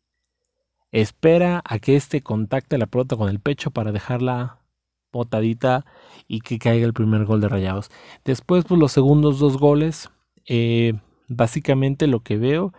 espera 0.92 1.62
a 1.64 1.78
que 1.78 1.96
éste 1.96 2.22
contacte 2.22 2.80
la 2.80 2.88
pelota 2.88 3.18
con 3.18 3.30
el 3.30 3.40
pecho 3.40 3.70
para 3.70 3.92
dejarla 3.92 4.64
botadita 5.12 5.86
y 6.28 6.42
que 6.42 6.58
caiga 6.58 6.88
el 6.88 6.94
primer 6.94 7.26
gol 7.26 7.40
de 7.40 7.50
Rayados. 7.50 7.92
Después, 8.26 8.66
pues 8.66 8.80
los 8.80 8.92
segundos 8.92 9.38
dos 9.38 9.58
goles, 9.58 10.10
eh, 10.48 10.94
básicamente 11.28 12.08
lo 12.08 12.22
que 12.22 12.38
veo, 12.38 12.74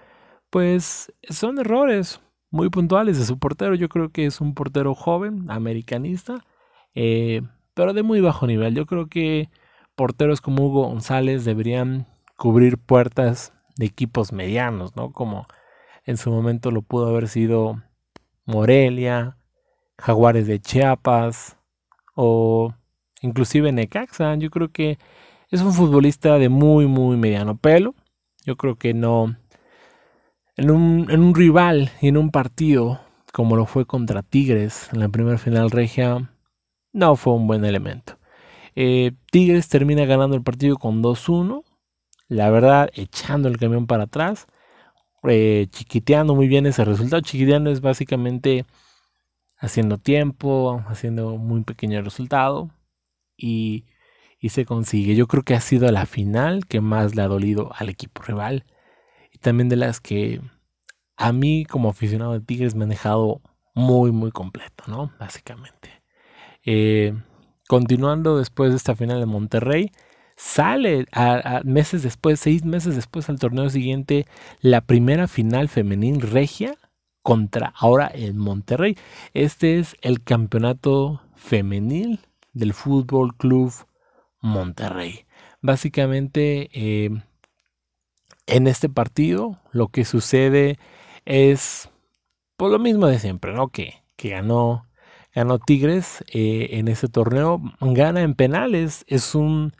pues 0.51 1.13
son 1.29 1.61
errores 1.61 2.21
muy 2.51 2.69
puntuales 2.71 3.19
de 3.19 3.25
su 3.25 3.39
portero. 3.39 3.75
Yo 3.75 3.89
creo 3.89 4.11
que 4.11 4.27
es 4.27 4.41
un 4.41 4.55
portero 4.55 4.95
joven, 4.95 5.51
americanista, 5.51 6.45
eh, 6.95 7.43
pero 7.75 7.93
de 7.93 8.03
muy 8.03 8.21
bajo 8.21 8.47
nivel. 8.47 8.75
Yo 8.75 8.87
creo 8.87 9.09
que 9.09 9.49
porteros 9.95 10.41
como 10.41 10.67
Hugo 10.67 10.89
González 10.89 11.45
deberían 11.45 12.07
cubrir 12.37 12.79
puertas 12.79 13.53
de 13.77 13.87
equipos 13.87 14.33
medianos, 14.33 14.97
¿no? 14.97 15.13
Como 15.13 15.47
en 16.05 16.17
su 16.17 16.31
momento 16.31 16.71
lo 16.71 16.83
pudo 16.83 17.09
haber 17.09 17.29
sido 17.29 17.83
Morelia, 18.47 19.37
Jaguares 19.99 20.47
de 20.47 20.61
Chiapas 20.61 21.57
o 22.15 22.75
inclusive 23.21 23.73
Necaxa. 23.73 24.35
Yo 24.37 24.51
creo 24.51 24.71
que 24.73 24.99
es 25.51 25.63
un 25.63 25.73
futbolista 25.73 26.39
de 26.39 26.49
muy, 26.49 26.87
muy 26.87 27.17
mediano 27.17 27.57
pelo. 27.57 27.95
Yo 28.45 28.57
creo 28.57 28.77
que 28.77 28.95
no. 28.95 29.37
En 30.61 30.71
un, 30.71 31.35
rival 31.35 31.91
y 32.03 32.09
en 32.09 32.19
un 32.19 32.31
partido 32.31 33.01
como 33.33 33.57
lo 33.57 33.65
fue 33.65 33.87
contra 33.87 34.23
Tigres 34.23 34.91
en 34.93 35.01
la 35.01 35.09
primera 35.09 35.39
final 35.39 35.71
regia, 35.71 36.35
no 36.93 37.17
fue 37.17 37.33
un 37.33 37.47
buen 37.47 37.65
elemento. 37.65 38.19
Eh, 38.77 39.13
Tigres 39.33 39.71
termina 39.71 40.05
ganando 40.05 40.37
el 40.37 40.43
partido 40.43 40.77
con 40.77 41.03
2-1. 41.03 41.65
La 42.29 42.51
verdad, 42.51 42.91
echando 42.93 43.49
el 43.49 43.57
camión 43.57 43.87
para 43.87 44.03
atrás. 44.03 44.49
Eh, 45.23 45.69
chiquiteando 45.71 46.35
muy 46.35 46.47
bien 46.47 46.67
ese 46.67 46.85
resultado. 46.85 47.23
Chiquiteando 47.23 47.71
es 47.71 47.81
básicamente 47.81 48.67
haciendo 49.57 49.97
tiempo, 49.97 50.85
haciendo 50.89 51.39
muy 51.39 51.63
pequeño 51.65 52.03
resultado 52.03 52.69
y, 53.35 53.87
se 54.47 54.67
consigue. 54.67 55.15
Yo 55.17 55.27
creo 55.27 55.43
que 55.43 55.55
ha 55.55 55.61
sido 55.63 55.91
la 55.91 56.05
final 56.05 56.67
que 56.67 56.83
más 56.83 57.15
le 57.17 57.23
ha 57.23 57.29
dolido 57.29 57.71
al 57.79 57.89
equipo 57.89 58.23
rival 58.23 58.67
y 58.67 58.80
también 59.41 59.69
de 59.69 59.77
las 59.77 60.01
que 60.01 60.41
a 61.17 61.33
mí 61.33 61.65
como 61.65 61.91
aficionado 61.91 62.33
de 62.33 62.41
Tigres 62.41 62.75
me 62.75 62.85
han 62.85 62.91
dejado 62.91 63.41
muy 63.75 64.13
muy 64.13 64.31
completo, 64.31 64.85
¿no? 64.87 65.13
Básicamente. 65.19 66.03
Eh, 66.65 67.15
continuando 67.69 68.39
después 68.39 68.71
de 68.71 68.77
esta 68.77 68.97
final 68.97 69.21
de 69.21 69.27
Monterrey, 69.27 69.93
sale 70.37 71.07
a, 71.13 71.61
meses 71.65 72.03
después, 72.03 72.41
seis 72.41 72.65
meses 72.65 72.97
después 72.97 73.29
al 73.29 73.39
torneo 73.39 73.69
siguiente, 73.71 74.27
la 74.61 74.81
primera 74.81 75.29
final 75.29 75.69
femenil 75.69 76.21
regia 76.21 76.77
contra 77.23 77.73
ahora 77.77 78.07
el 78.07 78.35
Monterrey. 78.35 78.97
Este 79.35 79.79
es 79.79 79.97
el 80.01 80.23
campeonato 80.23 81.23
femenil 81.35 82.21
del 82.53 82.73
Fútbol 82.73 83.37
Club 83.37 83.73
Monterrey. 84.41 85.27
Básicamente, 85.61 86.71
eh, 86.73 87.23
en 88.51 88.67
este 88.67 88.89
partido 88.89 89.59
lo 89.73 89.89
que 89.89 90.05
sucede 90.05 90.79
es 91.25 91.91
por 92.57 92.71
lo 92.71 92.79
mismo 92.79 93.07
de 93.07 93.19
siempre, 93.19 93.53
¿no? 93.53 93.69
Que, 93.69 94.03
que 94.17 94.31
ganó, 94.31 94.87
ganó 95.35 95.59
Tigres 95.59 96.25
eh, 96.33 96.69
en 96.73 96.89
ese 96.89 97.09
torneo, 97.09 97.61
gana 97.81 98.23
en 98.23 98.35
penales. 98.35 99.05
Es 99.09 99.35
un. 99.35 99.75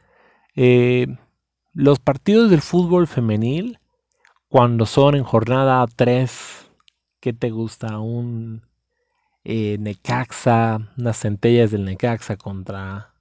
Eh, 0.57 1.07
los 1.73 1.99
partidos 2.01 2.51
del 2.51 2.63
fútbol 2.63 3.07
femenil, 3.07 3.79
cuando 4.49 4.87
son 4.87 5.15
en 5.15 5.25
jornada 5.25 5.87
3 5.95 6.71
¿Qué 7.21 7.35
te 7.35 7.51
gusta? 7.51 7.99
Un 7.99 8.63
eh, 9.45 9.77
Necaxa, 9.79 10.79
unas 10.97 11.19
centellas 11.19 11.71
del 11.71 11.85
Necaxa 11.85 12.37
contra 12.37 13.13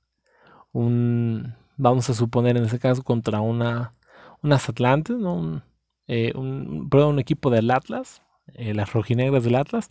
un, 0.72 1.56
vamos 1.78 2.10
a 2.10 2.14
suponer 2.14 2.56
en 2.58 2.64
ese 2.66 2.80
caso, 2.80 3.04
contra 3.04 3.42
una, 3.42 3.94
unas 4.42 4.70
Atlantes, 4.70 5.18
¿no? 5.18 5.36
un, 5.36 5.64
eh, 6.08 6.34
un 6.36 7.20
equipo 7.20 7.50
del 7.50 7.72
Atlas, 7.72 8.22
eh, 8.54 8.74
las 8.74 8.94
rojinegras 8.94 9.44
del 9.44 9.56
Atlas. 9.56 9.90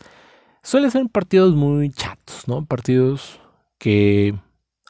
Suelen 0.63 0.91
ser 0.91 1.07
partidos 1.11 1.55
muy 1.55 1.91
chatos, 1.91 2.49
¿no? 2.49 2.65
Partidos 2.67 3.41
que, 3.79 4.35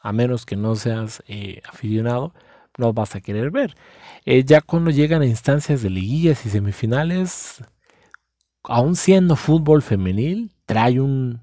a 0.01 0.11
menos 0.11 0.45
que 0.45 0.55
no 0.55 0.75
seas 0.75 1.23
aficionado, 1.67 2.33
no 2.77 2.93
vas 2.93 3.15
a 3.15 3.21
querer 3.21 3.51
ver. 3.51 3.75
ya 4.25 4.61
cuando 4.61 4.91
llegan 4.91 5.21
a 5.21 5.25
instancias 5.25 5.81
de 5.81 5.89
liguillas 5.89 6.45
y 6.45 6.49
semifinales, 6.49 7.63
aún 8.63 8.95
siendo 8.95 9.35
fútbol 9.35 9.81
femenil, 9.81 10.51
trae 10.65 10.99
un, 10.99 11.41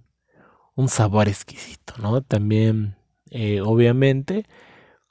sabor 0.89 1.29
exquisito, 1.29 1.95
¿no? 1.99 2.23
También, 2.23 2.97
eh, 3.31 3.61
obviamente, 3.61 4.47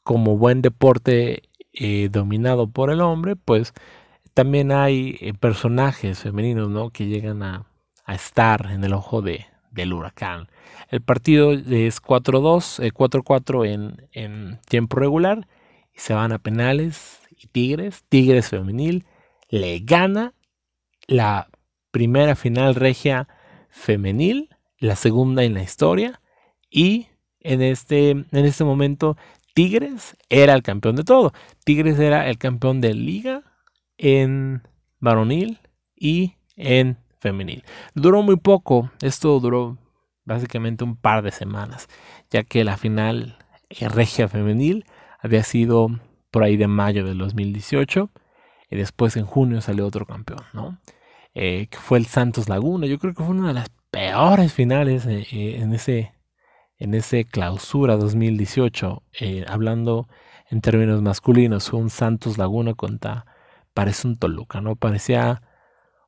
como 0.03 0.38
buen 0.38 0.61
deporte 0.61 1.44
eh, 1.76 2.10
dominado 2.11 2.68
por 2.69 2.89
el 2.89 3.02
hombre, 3.02 3.35
pues 3.35 3.73
también 4.34 4.72
hay 4.72 5.18
eh, 5.22 5.34
personajes 5.34 6.19
femeninos, 6.19 6.69
¿no? 6.69 6.89
Que 6.89 7.06
llegan 7.06 7.43
a, 7.43 7.65
estar 8.07 8.72
en 8.72 8.84
el 8.84 8.93
ojo 8.93 9.22
de, 9.23 9.47
del 9.72 9.91
huracán. 9.91 10.47
El 10.89 11.02
partido 11.02 11.53
es 11.53 12.02
4-2, 12.02 12.91
4-4 12.93 13.68
en, 13.68 14.07
en 14.11 14.60
tiempo 14.68 14.97
regular 14.97 15.47
y 15.91 15.99
se 15.99 16.14
van 16.14 16.31
a 16.31 16.38
penales 16.38 17.19
y 17.35 17.47
Tigres, 17.47 18.03
Tigres 18.07 18.49
femenil, 18.49 19.06
le 19.49 19.80
gana 19.80 20.34
la 21.07 21.49
primera 21.91 22.35
final 22.35 22.76
regia 22.76 23.27
femenil, 23.69 24.49
la 24.77 24.95
segunda 24.95 25.43
en 25.43 25.53
la 25.56 25.64
historia 25.64 26.22
y 26.69 27.07
en 27.39 27.61
este, 27.61 28.10
en 28.10 28.27
este 28.31 28.64
momento 28.64 29.18
Tigres 29.56 30.18
era 30.27 30.53
el 30.53 30.64
campeón 30.64 30.98
de 30.98 31.06
todo. 31.06 31.32
Tigres 31.64 31.98
era 31.98 32.27
el 32.30 32.38
campeón 32.38 32.82
de 32.82 32.94
liga 32.94 33.41
en 33.98 34.64
varonil 34.99 35.60
y 35.95 36.36
en 36.57 36.98
femenil. 37.19 37.64
Duró 37.94 38.22
muy 38.22 38.36
poco, 38.36 38.91
esto 39.02 39.40
duró 39.40 39.77
básicamente 40.26 40.84
un 40.84 40.98
par 40.98 41.23
de 41.23 41.32
semanas, 41.32 41.88
ya 42.30 42.44
que 42.44 42.65
la 42.65 42.76
final 42.76 43.38
regia 43.80 44.27
femenil 44.27 44.84
había 45.19 45.44
sido 45.44 45.88
por 46.32 46.44
ahí 46.44 46.57
de 46.57 46.68
mayo 46.68 47.06
del 47.06 47.18
2018 47.18 48.10
y 48.69 48.76
después 48.76 49.15
en 49.15 49.26
junio 49.26 49.61
salió 49.61 49.88
otro 49.88 50.06
campeón, 50.06 50.44
¿no? 50.52 50.82
Eh, 51.34 51.68
que 51.69 51.77
fue 51.77 51.98
el 51.98 52.07
Santos 52.07 52.49
Laguna. 52.49 52.88
Yo 52.88 52.99
creo 52.99 53.14
que 53.14 53.23
fue 53.23 53.34
una 53.34 53.48
de 53.48 53.53
las 53.53 53.69
peores 53.90 54.52
finales 54.52 55.06
eh, 55.06 55.26
eh, 55.32 55.60
en 55.61 55.73
ese 55.73 56.15
en 56.77 56.93
ese 56.93 57.26
clausura 57.26 57.97
2018, 57.97 59.03
hablando 59.47 60.07
en 60.49 60.61
términos 60.61 61.02
masculinos, 61.02 61.69
fue 61.69 61.80
un 61.80 61.89
Santos 61.89 62.38
Laguna 62.38 62.73
contra, 62.73 63.26
parece 63.73 64.07
un 64.07 64.18
Toluca, 64.18 64.61
¿no? 64.61 64.76
Parecía 64.76 65.41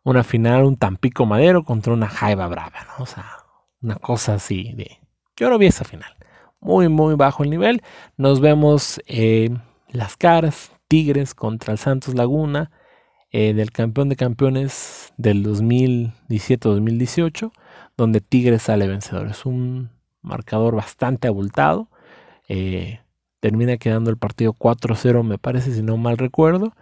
una 0.03 0.23
final, 0.23 0.64
un 0.64 0.77
Tampico 0.77 1.26
Madero 1.26 1.64
contra 1.64 1.94
una 1.94 2.07
Jaiba 2.07 2.48
Brava, 2.48 2.88
¿no? 2.88 3.03
O 3.03 3.06
sea, 3.06 3.26
una 3.81 3.95
cosa 3.95 4.35
así 4.35 4.73
de... 4.73 4.99
Yo 5.35 5.49
no 5.49 5.57
vi 5.57 5.68
esa 5.68 5.85
final. 5.85 6.15
Muy, 6.60 6.89
muy 6.89 7.15
bajo 7.15 7.44
el 7.44 7.49
nivel. 7.49 7.84
Nos 8.15 8.39
vemos 8.39 9.02
las 9.89 10.18
caras, 10.18 10.72
Tigres 10.88 11.35
contra 11.35 11.73
el 11.73 11.77
Santos 11.77 12.15
Laguna. 12.15 12.72
Eh, 13.30 13.53
del 13.53 13.72
campeón 13.72 14.07
de 14.07 14.15
campeones 14.15 15.14
del 15.18 15.45
2017-2018, 15.45 17.52
donde 17.98 18.22
Tigres 18.22 18.61
sale 18.64 18.88
vencedor. 18.88 19.27
Es 19.27 19.45
un 19.45 19.91
marcador 20.28 20.76
bastante 20.76 21.28
abultado. 21.28 21.90
Eh, 22.48 22.99
termina 23.40 23.78
quedando 23.78 24.10
el 24.10 24.18
partido 24.18 24.54
4-0, 24.54 25.24
me 25.24 25.38
parece, 25.38 25.74
si 25.74 25.82
no 25.82 25.98
mal 25.98 26.18
recuerdo. 26.18 26.74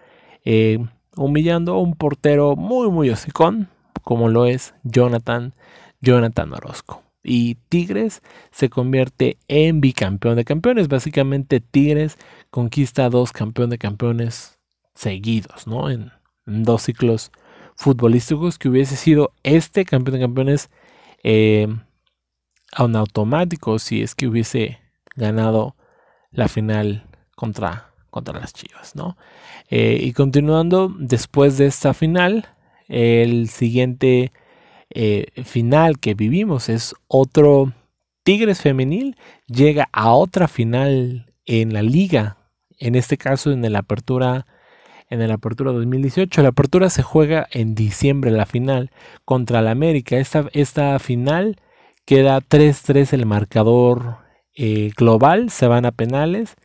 Eh, 0.43 0.79
humillando 1.15 1.73
a 1.73 1.81
un 1.81 1.95
portero 1.95 2.55
muy, 2.55 2.89
muy 2.89 3.09
hocicón, 3.09 3.69
como 4.03 4.29
lo 4.29 4.45
es 4.45 4.73
Jonathan, 4.83 5.53
Jonathan 6.01 6.53
Orozco. 6.53 7.03
Y 7.23 7.55
Tigres 7.69 8.21
se 8.51 8.69
convierte 8.69 9.37
en 9.47 9.81
bicampeón 9.81 10.35
de 10.35 10.45
campeones. 10.45 10.87
Básicamente 10.87 11.59
Tigres 11.59 12.17
conquista 12.51 13.09
dos 13.09 13.31
campeones 13.31 13.71
de 13.71 13.77
campeones 13.79 14.59
seguidos, 14.93 15.67
¿no? 15.67 15.89
En, 15.89 16.11
dos 16.47 16.83
ciclos 16.83 17.31
futbolísticos 17.75 18.59
que 18.59 18.69
hubiese 18.69 18.95
sido 18.95 19.33
este 19.41 19.83
campeón 19.83 20.13
de 20.13 20.25
campeones 20.25 20.69
eh, 21.23 21.67
a 22.75 22.83
un 22.83 22.95
automático 22.95 23.79
si 23.79 24.01
es 24.01 24.13
que 24.13 24.27
hubiese 24.27 24.79
ganado 25.15 25.75
la 26.31 26.47
final 26.47 27.07
contra, 27.35 27.93
contra 28.09 28.37
las 28.37 28.53
Chivas, 28.53 28.95
¿no? 28.95 29.17
Eh, 29.69 29.97
y 30.01 30.11
continuando, 30.11 30.93
después 30.99 31.57
de 31.57 31.67
esta 31.67 31.93
final, 31.93 32.49
el 32.87 33.49
siguiente 33.49 34.33
eh, 34.89 35.27
final 35.43 35.99
que 35.99 36.13
vivimos 36.13 36.69
es 36.69 36.93
otro 37.07 37.73
Tigres 38.23 38.61
femenil, 38.61 39.17
llega 39.47 39.87
a 39.91 40.11
otra 40.11 40.47
final 40.47 41.31
en 41.45 41.73
la 41.73 41.81
liga, 41.81 42.37
en 42.79 42.95
este 42.95 43.17
caso 43.17 43.51
en 43.51 43.71
la 43.71 43.79
apertura 43.79 44.47
en 45.09 45.21
el 45.21 45.31
Apertura 45.31 45.71
2018. 45.71 46.41
La 46.41 46.49
Apertura 46.49 46.89
se 46.89 47.03
juega 47.03 47.47
en 47.51 47.75
diciembre, 47.75 48.31
la 48.31 48.47
final 48.47 48.91
contra 49.23 49.61
la 49.61 49.71
América. 49.71 50.17
Esta, 50.17 50.49
esta 50.53 50.97
final 50.99 51.57
queda 52.05 52.39
3-3 52.39 53.13
el 53.13 53.25
marcador 53.25 54.17
eh, 54.55 54.91
global, 54.95 55.49
se 55.49 55.67
van 55.67 55.85
a 55.85 55.91
penales. 55.91 56.55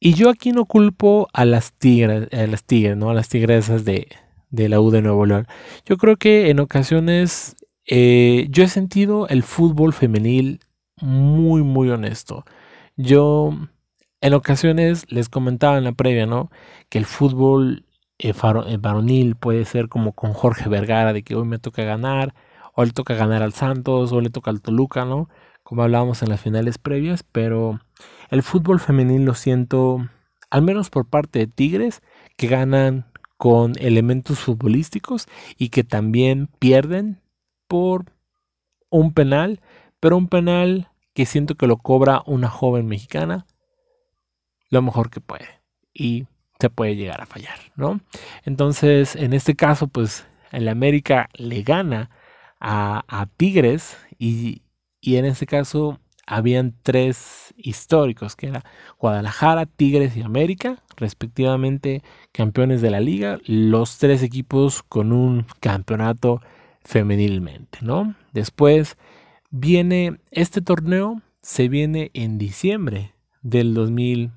Y 0.00 0.14
yo 0.14 0.30
aquí 0.30 0.52
no 0.52 0.64
culpo 0.64 1.28
a 1.32 1.44
las 1.44 1.72
tigres, 1.74 2.28
a 2.32 2.46
las 2.46 2.64
tigres, 2.64 2.96
¿no? 2.96 3.10
A 3.10 3.14
las 3.14 3.28
tigresas 3.28 3.84
de, 3.84 4.08
la 4.50 4.80
U 4.80 4.90
de 4.90 5.02
Nuevo 5.02 5.26
León. 5.26 5.46
Yo 5.86 5.96
creo 5.96 6.16
que 6.16 6.50
en 6.50 6.58
ocasiones 6.58 7.54
eh, 7.86 8.48
yo 8.50 8.64
he 8.64 8.68
sentido 8.68 9.28
el 9.28 9.44
fútbol 9.44 9.92
femenil 9.92 10.60
muy, 11.00 11.62
muy 11.62 11.90
honesto. 11.90 12.44
Yo 12.96 13.56
en 14.20 14.34
ocasiones 14.34 15.04
les 15.08 15.28
comentaba 15.28 15.78
en 15.78 15.84
la 15.84 15.92
previa, 15.92 16.26
¿no? 16.26 16.50
Que 16.88 16.98
el 16.98 17.06
fútbol 17.06 17.84
eh, 18.18 18.32
varonil 18.78 19.36
puede 19.36 19.64
ser 19.64 19.88
como 19.88 20.12
con 20.12 20.32
Jorge 20.32 20.68
Vergara, 20.68 21.12
de 21.12 21.22
que 21.22 21.34
hoy 21.34 21.46
me 21.46 21.58
toca 21.58 21.84
ganar, 21.84 22.34
o 22.74 22.84
le 22.84 22.92
toca 22.92 23.14
ganar 23.14 23.42
al 23.42 23.52
Santos, 23.52 24.12
o 24.12 24.20
le 24.20 24.30
toca 24.30 24.50
al 24.50 24.60
Toluca, 24.60 25.04
¿no? 25.04 25.28
Como 25.62 25.82
hablábamos 25.82 26.22
en 26.22 26.28
las 26.28 26.40
finales 26.40 26.78
previas, 26.78 27.22
pero 27.22 27.80
el 28.30 28.42
fútbol 28.42 28.80
femenil 28.80 29.24
lo 29.24 29.34
siento, 29.34 30.06
al 30.50 30.62
menos 30.62 30.90
por 30.90 31.06
parte 31.06 31.38
de 31.38 31.46
Tigres, 31.46 32.02
que 32.36 32.46
ganan 32.46 33.06
con 33.36 33.72
elementos 33.78 34.40
futbolísticos 34.40 35.26
y 35.58 35.68
que 35.70 35.84
también 35.84 36.48
pierden 36.58 37.20
por 37.68 38.12
un 38.90 39.12
penal, 39.12 39.60
pero 40.00 40.16
un 40.16 40.28
penal 40.28 40.88
que 41.14 41.26
siento 41.26 41.54
que 41.54 41.66
lo 41.66 41.76
cobra 41.76 42.22
una 42.26 42.48
joven 42.48 42.86
mexicana 42.86 43.46
lo 44.70 44.80
mejor 44.80 45.10
que 45.10 45.20
puede 45.20 45.60
y 45.92 46.26
se 46.58 46.70
puede 46.70 46.96
llegar 46.96 47.20
a 47.20 47.26
fallar, 47.26 47.58
¿no? 47.76 48.00
Entonces, 48.44 49.16
en 49.16 49.34
este 49.34 49.54
caso, 49.54 49.86
pues 49.86 50.26
el 50.50 50.68
América 50.68 51.28
le 51.34 51.62
gana 51.62 52.10
a, 52.62 53.26
Tigres 53.36 53.96
y, 54.18 54.62
y 55.00 55.16
en 55.16 55.24
este 55.24 55.46
caso 55.46 55.98
habían 56.26 56.74
tres 56.82 57.52
históricos, 57.56 58.36
que 58.36 58.46
era 58.46 58.64
Guadalajara, 58.98 59.66
Tigres 59.66 60.16
y 60.16 60.22
América, 60.22 60.82
respectivamente 60.96 62.02
campeones 62.30 62.80
de 62.80 62.90
la 62.90 63.00
liga, 63.00 63.38
los 63.44 63.98
tres 63.98 64.22
equipos 64.22 64.82
con 64.84 65.12
un 65.12 65.46
campeonato 65.60 66.40
femenilmente, 66.84 67.78
¿no? 67.82 68.14
Después 68.32 68.96
viene 69.50 70.20
este 70.30 70.62
torneo, 70.62 71.20
se 71.42 71.68
viene 71.68 72.12
en 72.14 72.38
diciembre 72.38 73.14
del, 73.42 73.74
2000, 73.74 74.30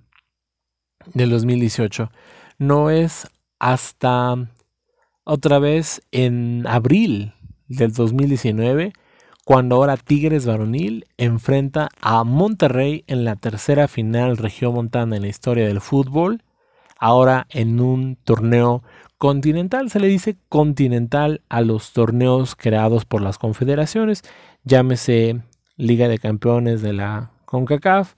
del 1.13 1.29
2018, 1.29 2.11
no 2.57 2.89
es 2.89 3.27
hasta 3.59 4.49
otra 5.23 5.59
vez 5.59 6.01
en 6.11 6.65
abril 6.67 7.34
del 7.67 7.93
2019 7.93 8.93
cuando 9.45 9.75
ahora 9.75 9.95
Tigres 9.95 10.47
Varonil 10.47 11.05
enfrenta 11.17 11.89
a 12.01 12.23
Monterrey 12.23 13.03
en 13.05 13.25
la 13.25 13.35
tercera 13.35 13.87
final 13.87 14.37
regiomontana 14.37 15.15
en 15.15 15.21
la 15.21 15.27
historia 15.27 15.67
del 15.67 15.81
fútbol, 15.81 16.41
ahora 16.97 17.45
en 17.51 17.79
un 17.79 18.15
torneo 18.15 18.81
continental, 19.19 19.91
se 19.91 19.99
le 19.99 20.07
dice 20.07 20.35
continental 20.49 21.43
a 21.47 21.61
los 21.61 21.93
torneos 21.93 22.55
creados 22.55 23.05
por 23.05 23.21
las 23.21 23.37
confederaciones, 23.37 24.23
llámese 24.63 25.43
Liga 25.77 26.07
de 26.07 26.17
Campeones 26.17 26.81
de 26.81 26.93
la 26.93 27.29
CONCACAF, 27.45 28.15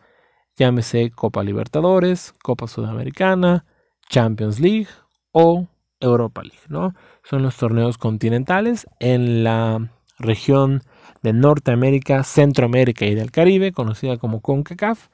llámese 0.55 1.11
Copa 1.11 1.43
Libertadores, 1.43 2.33
Copa 2.41 2.67
Sudamericana, 2.67 3.65
Champions 4.07 4.61
League 4.61 4.87
o 5.33 5.67
Europa 5.99 6.41
League, 6.41 6.63
¿no? 6.69 6.95
Son 7.29 7.43
los 7.43 7.57
torneos 7.57 7.97
continentales 7.97 8.87
en 9.01 9.43
la 9.43 9.91
región 10.17 10.81
de 11.23 11.33
Norteamérica, 11.33 12.23
Centroamérica 12.23 13.05
y 13.05 13.15
del 13.15 13.31
Caribe, 13.31 13.73
conocida 13.73 14.15
como 14.15 14.39
CONCACAF, 14.39 15.09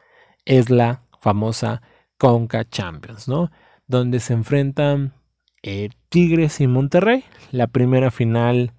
es 0.46 0.70
la 0.70 1.02
famosa 1.22 1.82
CONCA 2.20 2.70
Champions, 2.70 3.28
¿no? 3.28 3.50
Donde 3.88 4.20
se 4.20 4.34
enfrentan 4.34 5.14
eh, 5.64 5.90
Tigres 6.10 6.62
y 6.62 6.68
Monterrey. 6.68 7.24
La 7.50 7.66
primera 7.66 8.12
final, 8.12 8.74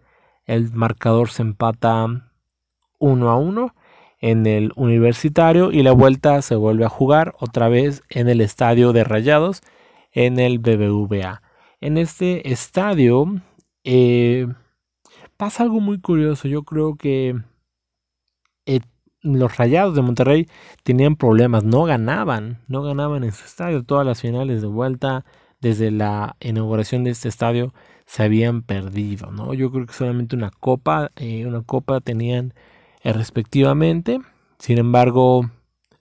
el 0.44 0.70
marcador 0.72 1.28
se 1.30 1.42
empata 1.42 2.06
1 3.00 3.30
a 3.30 3.36
1 3.36 3.74
en 4.20 4.46
el 4.46 4.72
universitario 4.76 5.72
y 5.72 5.82
la 5.82 5.90
vuelta 5.90 6.40
se 6.40 6.54
vuelve 6.54 6.84
a 6.84 6.88
jugar 6.88 7.32
otra 7.40 7.68
vez 7.68 8.04
en 8.10 8.28
el 8.28 8.40
estadio 8.40 8.92
de 8.92 9.02
Rayados 9.02 9.60
en 10.12 10.38
el 10.38 10.60
BBVA. 10.60 11.43
En 11.84 11.98
este 11.98 12.50
estadio 12.50 13.26
eh, 13.84 14.46
pasa 15.36 15.64
algo 15.64 15.80
muy 15.80 16.00
curioso. 16.00 16.48
Yo 16.48 16.62
creo 16.62 16.96
que 16.96 17.36
eh, 18.64 18.80
los 19.20 19.58
Rayados 19.58 19.94
de 19.94 20.00
Monterrey 20.00 20.48
tenían 20.82 21.16
problemas, 21.16 21.62
no 21.62 21.84
ganaban, 21.84 22.62
no 22.68 22.80
ganaban 22.80 23.22
en 23.22 23.32
su 23.32 23.44
estadio. 23.44 23.84
Todas 23.84 24.06
las 24.06 24.22
finales 24.22 24.62
de 24.62 24.66
vuelta 24.66 25.26
desde 25.60 25.90
la 25.90 26.36
inauguración 26.40 27.04
de 27.04 27.10
este 27.10 27.28
estadio 27.28 27.74
se 28.06 28.22
habían 28.22 28.62
perdido, 28.62 29.30
¿no? 29.30 29.52
Yo 29.52 29.70
creo 29.70 29.84
que 29.84 29.92
solamente 29.92 30.36
una 30.36 30.52
copa, 30.58 31.10
eh, 31.16 31.44
una 31.46 31.60
copa 31.60 32.00
tenían 32.00 32.54
eh, 33.02 33.12
respectivamente. 33.12 34.20
Sin 34.58 34.78
embargo, 34.78 35.50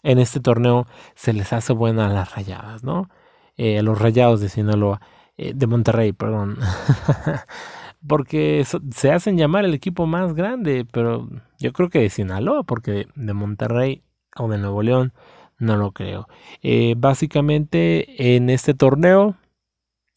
en 0.01 0.17
este 0.19 0.39
torneo 0.39 0.87
se 1.13 1.33
les 1.33 1.51
hace 1.51 1.73
buena 1.73 2.05
a 2.05 2.13
las 2.13 2.33
rayadas, 2.33 2.85
¿no? 2.85 3.09
a 3.57 3.81
los 3.83 3.99
rayados 3.99 4.39
de 4.39 4.49
Sinaloa, 4.49 4.99
de 5.37 5.67
Monterrey, 5.67 6.13
perdón. 6.13 6.57
porque 8.07 8.65
se 8.91 9.11
hacen 9.11 9.37
llamar 9.37 9.65
el 9.65 9.73
equipo 9.73 10.05
más 10.05 10.33
grande, 10.33 10.85
pero 10.91 11.29
yo 11.59 11.73
creo 11.73 11.89
que 11.89 11.99
de 11.99 12.09
Sinaloa, 12.09 12.63
porque 12.63 13.07
de 13.15 13.33
Monterrey 13.33 14.03
o 14.35 14.47
de 14.49 14.57
Nuevo 14.57 14.83
León 14.83 15.13
no 15.57 15.77
lo 15.77 15.91
creo. 15.91 16.27
Eh, 16.61 16.95
básicamente 16.97 18.35
en 18.35 18.49
este 18.49 18.73
torneo, 18.73 19.37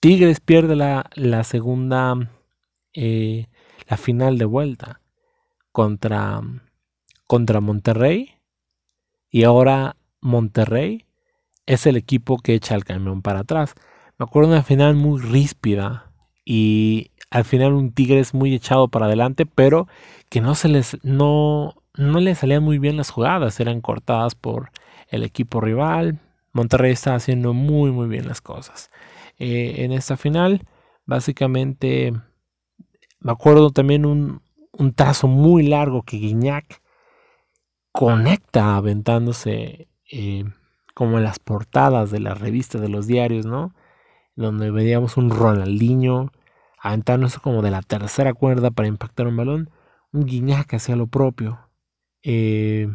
Tigres 0.01 0.40
pierde 0.40 0.76
la, 0.76 1.44
segunda, 1.44 2.14
eh, 2.93 3.47
la 3.88 3.97
final 3.97 4.38
de 4.38 4.44
vuelta 4.44 5.01
contra, 5.72 6.40
contra 7.26 7.60
Monterrey 7.60 8.34
y 9.30 9.44
ahora 9.44 9.97
Monterrey 10.20 11.06
es 11.66 11.86
el 11.86 11.97
equipo 11.97 12.38
que 12.38 12.55
echa 12.55 12.74
el 12.74 12.84
camión 12.84 13.22
para 13.22 13.40
atrás. 13.40 13.74
Me 14.18 14.24
acuerdo 14.24 14.51
una 14.51 14.62
final 14.62 14.94
muy 14.94 15.20
ríspida 15.20 16.10
y 16.44 17.10
al 17.30 17.44
final 17.44 17.74
un 17.74 17.93
Tigres 17.93 18.34
muy 18.34 18.55
echado 18.55 18.88
para 18.88 19.06
adelante, 19.06 19.47
pero 19.47 19.88
que 20.30 20.40
no 20.40 20.55
se 20.55 20.68
les 20.68 20.97
no, 21.05 21.74
no 21.94 22.20
le 22.20 22.34
salían 22.34 22.62
muy 22.62 22.78
bien 22.78 22.97
las 22.97 23.10
jugadas, 23.10 23.60
eran 23.60 23.80
cortadas 23.80 24.34
por 24.34 24.70
el 25.09 25.22
equipo 25.22 25.60
rival. 25.60 26.18
Monterrey 26.52 26.93
está 26.93 27.14
haciendo 27.14 27.52
muy 27.52 27.90
muy 27.90 28.09
bien 28.09 28.26
las 28.26 28.40
cosas. 28.40 28.90
Eh, 29.38 29.84
en 29.84 29.93
esta 29.93 30.16
final, 30.16 30.66
básicamente, 31.05 32.12
me 33.20 33.32
acuerdo 33.32 33.70
también 33.70 34.06
un, 34.06 34.40
un 34.72 34.94
trazo 34.94 35.28
muy 35.28 35.66
largo 35.66 36.02
que 36.02 36.16
Guiñac 36.16 36.80
conecta 37.93 38.76
aventándose 38.76 39.88
eh, 40.10 40.44
como 40.94 41.18
en 41.18 41.24
las 41.24 41.38
portadas 41.38 42.10
de 42.10 42.20
las 42.20 42.40
revistas 42.40 42.80
de 42.80 42.88
los 42.88 43.06
diarios, 43.06 43.44
¿no? 43.47 43.74
Donde 44.36 44.70
veíamos 44.70 45.16
un 45.16 45.30
Ronaldinho 45.30 46.30
aventándose 46.86 47.40
como 47.40 47.62
de 47.62 47.70
la 47.70 47.82
tercera 47.82 48.32
cuerda 48.32 48.70
para 48.70 48.88
impactar 48.88 49.26
un 49.26 49.36
balón, 49.36 49.70
un 50.12 50.24
Guiñac 50.24 50.74
hacia 50.74 50.94
lo 50.94 51.08
propio. 51.08 51.58
Eh, 52.22 52.88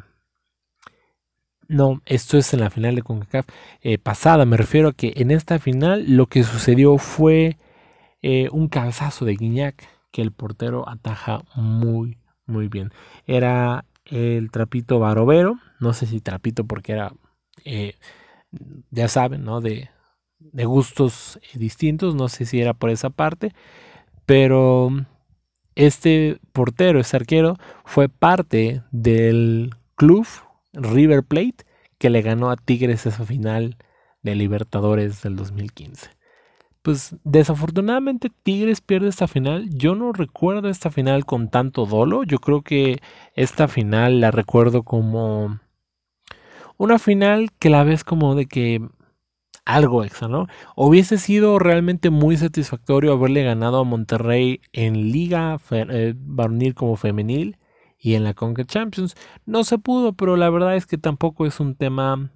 no, 1.67 2.01
esto 2.05 2.37
es 2.37 2.53
en 2.53 2.61
la 2.61 2.69
final 2.69 2.95
de 2.95 3.01
CONCACAF 3.01 3.47
eh, 3.81 3.97
pasada. 3.97 4.45
Me 4.45 4.57
refiero 4.57 4.89
a 4.89 4.93
que 4.93 5.13
en 5.17 5.31
esta 5.31 5.59
final 5.59 6.05
lo 6.07 6.27
que 6.27 6.43
sucedió 6.43 6.97
fue 6.97 7.57
eh, 8.21 8.49
un 8.51 8.67
cabezazo 8.67 9.25
de 9.25 9.35
Guiñac 9.35 9.87
que 10.11 10.21
el 10.21 10.31
portero 10.31 10.87
ataja 10.87 11.41
muy, 11.55 12.17
muy 12.45 12.67
bien. 12.67 12.91
Era 13.25 13.85
el 14.05 14.51
trapito 14.51 14.99
Barovero. 14.99 15.59
No 15.79 15.93
sé 15.93 16.05
si 16.05 16.21
trapito 16.21 16.65
porque 16.65 16.93
era, 16.93 17.13
ya 18.89 19.07
saben, 19.07 19.43
¿no? 19.43 19.61
De, 19.61 19.89
de 20.51 20.65
gustos 20.65 21.39
eh, 21.53 21.57
distintos, 21.57 22.15
no 22.15 22.29
sé 22.29 22.45
si 22.45 22.61
era 22.61 22.73
por 22.73 22.89
esa 22.89 23.09
parte, 23.09 23.53
pero 24.25 24.89
este 25.75 26.39
portero, 26.51 26.99
este 26.99 27.17
arquero, 27.17 27.57
fue 27.85 28.09
parte 28.09 28.83
del 28.91 29.75
club 29.95 30.27
River 30.73 31.23
Plate 31.23 31.65
que 31.97 32.09
le 32.09 32.21
ganó 32.21 32.49
a 32.49 32.57
Tigres 32.57 33.05
esa 33.05 33.25
final 33.25 33.77
de 34.23 34.35
Libertadores 34.35 35.21
del 35.21 35.35
2015. 35.35 36.09
Pues 36.81 37.15
desafortunadamente 37.23 38.31
Tigres 38.43 38.81
pierde 38.81 39.09
esta 39.09 39.27
final. 39.27 39.69
Yo 39.69 39.93
no 39.93 40.13
recuerdo 40.13 40.67
esta 40.67 40.89
final 40.89 41.25
con 41.25 41.49
tanto 41.49 41.85
dolo. 41.85 42.23
Yo 42.23 42.39
creo 42.39 42.63
que 42.63 42.99
esta 43.35 43.67
final 43.67 44.19
la 44.19 44.31
recuerdo 44.31 44.81
como 44.81 45.59
una 46.77 46.97
final 46.97 47.51
que 47.59 47.69
la 47.69 47.83
ves 47.83 48.03
como 48.03 48.33
de 48.33 48.47
que 48.47 48.81
algo 49.65 50.03
extra, 50.03 50.27
¿no? 50.27 50.47
Hubiese 50.75 51.17
sido 51.17 51.59
realmente 51.59 52.09
muy 52.09 52.37
satisfactorio 52.37 53.13
haberle 53.13 53.43
ganado 53.43 53.79
a 53.79 53.83
Monterrey 53.83 54.61
en 54.73 55.11
liga 55.11 55.59
eh, 55.71 56.13
varonil 56.17 56.73
como 56.73 56.95
femenil 56.95 57.57
y 57.97 58.15
en 58.15 58.23
la 58.23 58.33
Conca 58.33 58.65
Champions. 58.65 59.15
No 59.45 59.63
se 59.63 59.77
pudo, 59.77 60.13
pero 60.13 60.35
la 60.35 60.49
verdad 60.49 60.75
es 60.75 60.85
que 60.85 60.97
tampoco 60.97 61.45
es 61.45 61.59
un 61.59 61.75
tema 61.75 62.31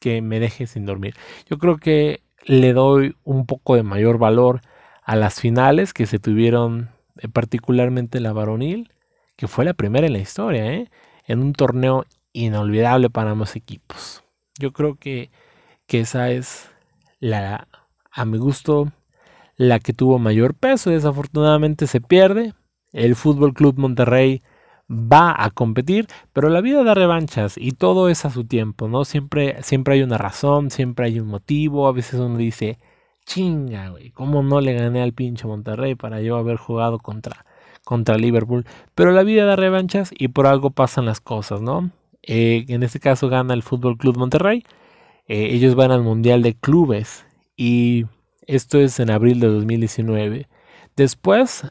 que 0.00 0.22
me 0.22 0.40
deje 0.40 0.66
sin 0.66 0.86
dormir. 0.86 1.14
Yo 1.48 1.58
creo 1.58 1.78
que 1.78 2.22
le 2.44 2.72
doy 2.72 3.16
un 3.24 3.46
poco 3.46 3.76
de 3.76 3.82
mayor 3.82 4.18
valor 4.18 4.60
a 5.02 5.16
las 5.16 5.40
finales 5.40 5.94
que 5.94 6.06
se 6.06 6.18
tuvieron, 6.18 6.90
eh, 7.20 7.28
particularmente 7.28 8.20
la 8.20 8.32
varonil, 8.32 8.92
que 9.36 9.48
fue 9.48 9.64
la 9.64 9.74
primera 9.74 10.06
en 10.06 10.12
la 10.12 10.18
historia, 10.18 10.72
¿eh? 10.72 10.90
en 11.26 11.40
un 11.40 11.52
torneo 11.52 12.04
inolvidable 12.32 13.10
para 13.10 13.30
ambos 13.30 13.56
equipos. 13.56 14.24
Yo 14.58 14.72
creo 14.72 14.96
que, 14.96 15.30
que 15.88 16.00
esa 16.00 16.30
es 16.30 16.68
la, 17.18 17.66
a 18.12 18.24
mi 18.24 18.38
gusto, 18.38 18.92
la 19.56 19.80
que 19.80 19.92
tuvo 19.92 20.20
mayor 20.20 20.54
peso. 20.54 20.90
Desafortunadamente 20.90 21.88
se 21.88 22.00
pierde. 22.00 22.54
El 22.92 23.16
Fútbol 23.16 23.54
Club 23.54 23.78
Monterrey 23.78 24.42
va 24.90 25.34
a 25.36 25.50
competir, 25.50 26.06
pero 26.32 26.48
la 26.48 26.60
vida 26.60 26.84
da 26.84 26.94
revanchas 26.94 27.56
y 27.58 27.72
todo 27.72 28.08
es 28.08 28.24
a 28.24 28.30
su 28.30 28.44
tiempo, 28.44 28.88
¿no? 28.88 29.04
Siempre, 29.04 29.62
siempre 29.62 29.94
hay 29.94 30.02
una 30.02 30.18
razón, 30.18 30.70
siempre 30.70 31.06
hay 31.06 31.20
un 31.20 31.28
motivo. 31.28 31.88
A 31.88 31.92
veces 31.92 32.20
uno 32.20 32.36
dice, 32.36 32.78
chinga, 33.26 33.88
güey, 33.90 34.10
¿cómo 34.10 34.42
no 34.42 34.60
le 34.60 34.74
gané 34.74 35.02
al 35.02 35.14
pinche 35.14 35.46
Monterrey 35.46 35.94
para 35.94 36.20
yo 36.20 36.36
haber 36.36 36.56
jugado 36.56 36.98
contra, 36.98 37.46
contra 37.84 38.18
Liverpool? 38.18 38.66
Pero 38.94 39.12
la 39.12 39.22
vida 39.22 39.46
da 39.46 39.56
revanchas 39.56 40.10
y 40.16 40.28
por 40.28 40.46
algo 40.46 40.70
pasan 40.70 41.06
las 41.06 41.20
cosas, 41.20 41.62
¿no? 41.62 41.90
Eh, 42.22 42.66
en 42.68 42.82
este 42.82 43.00
caso 43.00 43.28
gana 43.30 43.54
el 43.54 43.62
Fútbol 43.62 43.96
Club 43.96 44.18
Monterrey. 44.18 44.64
Eh, 45.28 45.50
ellos 45.52 45.74
van 45.74 45.92
al 45.92 46.02
Mundial 46.02 46.42
de 46.42 46.54
Clubes 46.54 47.24
y 47.56 48.06
esto 48.46 48.78
es 48.78 48.98
en 48.98 49.10
abril 49.10 49.40
de 49.40 49.48
2019. 49.48 50.48
Después, 50.96 51.68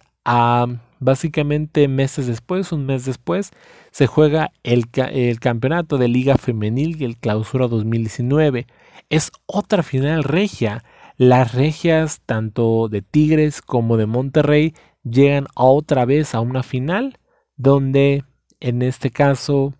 básicamente 0.99 1.87
meses 1.87 2.27
después, 2.27 2.71
un 2.71 2.85
mes 2.85 3.05
después, 3.05 3.51
se 3.91 4.07
juega 4.07 4.51
el, 4.63 4.85
el 5.11 5.39
campeonato 5.39 5.97
de 5.97 6.07
Liga 6.07 6.35
Femenil 6.37 7.01
y 7.01 7.05
el 7.05 7.17
Clausura 7.17 7.67
2019. 7.67 8.67
Es 9.09 9.31
otra 9.47 9.83
final 9.83 10.23
regia. 10.23 10.83
Las 11.17 11.55
regias, 11.55 12.21
tanto 12.25 12.89
de 12.89 13.01
Tigres 13.01 13.63
como 13.63 13.97
de 13.97 14.05
Monterrey, 14.05 14.75
llegan 15.03 15.47
otra 15.55 16.05
vez 16.05 16.35
a 16.35 16.41
una 16.41 16.61
final 16.61 17.17
donde 17.55 18.23
en 18.59 18.81
este 18.83 19.09
caso 19.09 19.73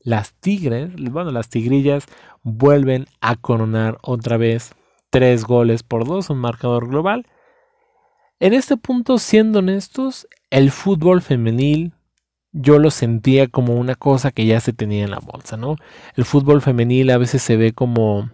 las 0.00 0.32
Tigres, 0.34 0.90
bueno, 1.10 1.30
las 1.30 1.50
Tigrillas 1.50 2.06
vuelven 2.42 3.06
a 3.20 3.36
coronar 3.36 3.98
otra 4.02 4.36
vez 4.36 4.72
tres 5.10 5.44
goles 5.44 5.82
por 5.82 6.06
dos, 6.06 6.30
un 6.30 6.38
marcador 6.38 6.88
global. 6.88 7.26
En 8.40 8.52
este 8.54 8.76
punto, 8.76 9.18
siendo 9.18 9.58
honestos, 9.60 10.28
el 10.50 10.70
fútbol 10.70 11.22
femenil 11.22 11.92
yo 12.52 12.78
lo 12.78 12.90
sentía 12.90 13.46
como 13.48 13.74
una 13.74 13.94
cosa 13.94 14.30
que 14.30 14.46
ya 14.46 14.60
se 14.60 14.72
tenía 14.72 15.04
en 15.04 15.10
la 15.10 15.18
bolsa, 15.18 15.56
¿no? 15.56 15.76
El 16.16 16.24
fútbol 16.24 16.62
femenil 16.62 17.10
a 17.10 17.18
veces 17.18 17.42
se 17.42 17.56
ve 17.56 17.72
como 17.72 18.30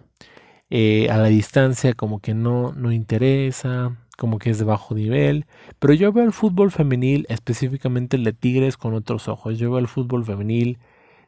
eh, 0.69 1.09
a 1.09 1.17
la 1.17 1.27
distancia, 1.27 1.93
como 1.93 2.19
que 2.19 2.33
no, 2.33 2.71
no 2.73 2.91
interesa, 2.91 3.97
como 4.17 4.39
que 4.39 4.49
es 4.49 4.59
de 4.59 4.65
bajo 4.65 4.95
nivel, 4.95 5.45
pero 5.79 5.93
yo 5.93 6.11
veo 6.13 6.23
el 6.23 6.31
fútbol 6.31 6.71
femenil, 6.71 7.25
específicamente 7.29 8.17
el 8.17 8.23
de 8.23 8.33
Tigres, 8.33 8.77
con 8.77 8.93
otros 8.93 9.27
ojos. 9.27 9.57
Yo 9.59 9.69
veo 9.71 9.79
el 9.79 9.87
fútbol 9.87 10.25
femenil 10.25 10.79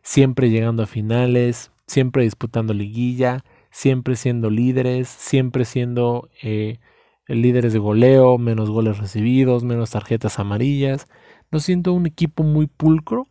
siempre 0.02 0.50
llegando 0.50 0.84
a 0.84 0.88
finales, 0.88 1.72
siempre 1.88 2.24
disputando 2.24 2.74
liguilla, 2.74 3.44
siempre 3.72 4.16
siendo 4.16 4.50
líderes, 4.50 5.08
siempre 5.08 5.66
siendo 5.66 6.30
eh, 6.44 6.80
líderes 7.28 7.74
de 7.74 7.80
goleo, 7.80 8.38
menos 8.38 8.70
goles 8.70 8.98
recibidos, 8.98 9.64
menos 9.64 9.92
tarjetas 9.92 10.40
amarillas. 10.40 11.08
No 11.52 11.60
siento 11.60 11.94
un 11.94 12.06
equipo 12.06 12.44
muy 12.44 12.68
pulcro 12.68 13.28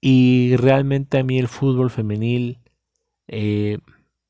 y 0.00 0.56
realmente 0.56 1.18
a 1.18 1.24
mí 1.24 1.38
el 1.38 1.48
fútbol 1.48 1.90
femenil 1.90 2.58
eh, 3.26 3.78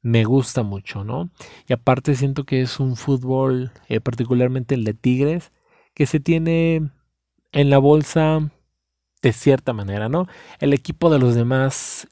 me 0.03 0.25
gusta 0.25 0.63
mucho, 0.63 1.05
¿no? 1.05 1.31
Y 1.69 1.73
aparte 1.73 2.15
siento 2.15 2.45
que 2.45 2.63
es 2.63 2.81
un 2.81 2.97
fútbol, 2.97 3.73
eh, 3.89 4.01
particularmente 4.01 4.75
el 4.75 4.85
de 4.85 4.95
Tigres, 4.95 5.53
que 5.95 6.07
se 6.07 6.21
tiene 6.21 6.91
en 7.53 7.71
la 7.71 7.79
bolsa 7.79 8.51
de 9.23 9.33
cierta 9.33 9.73
manera, 9.73 10.09
¿no? 10.09 10.27
El 10.61 10.73
equipo 10.73 11.11
de 11.11 11.19
los 11.19 11.35
demás 11.35 12.09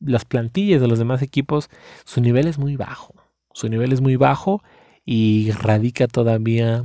las 0.00 0.24
plantillas 0.24 0.80
de 0.80 0.88
los 0.88 0.98
demás 0.98 1.22
equipos, 1.22 1.70
su 2.04 2.20
nivel 2.20 2.46
es 2.46 2.58
muy 2.58 2.76
bajo. 2.76 3.14
Su 3.52 3.68
nivel 3.68 3.92
es 3.92 4.00
muy 4.00 4.16
bajo 4.16 4.62
y 5.04 5.50
radica 5.52 6.06
todavía 6.08 6.84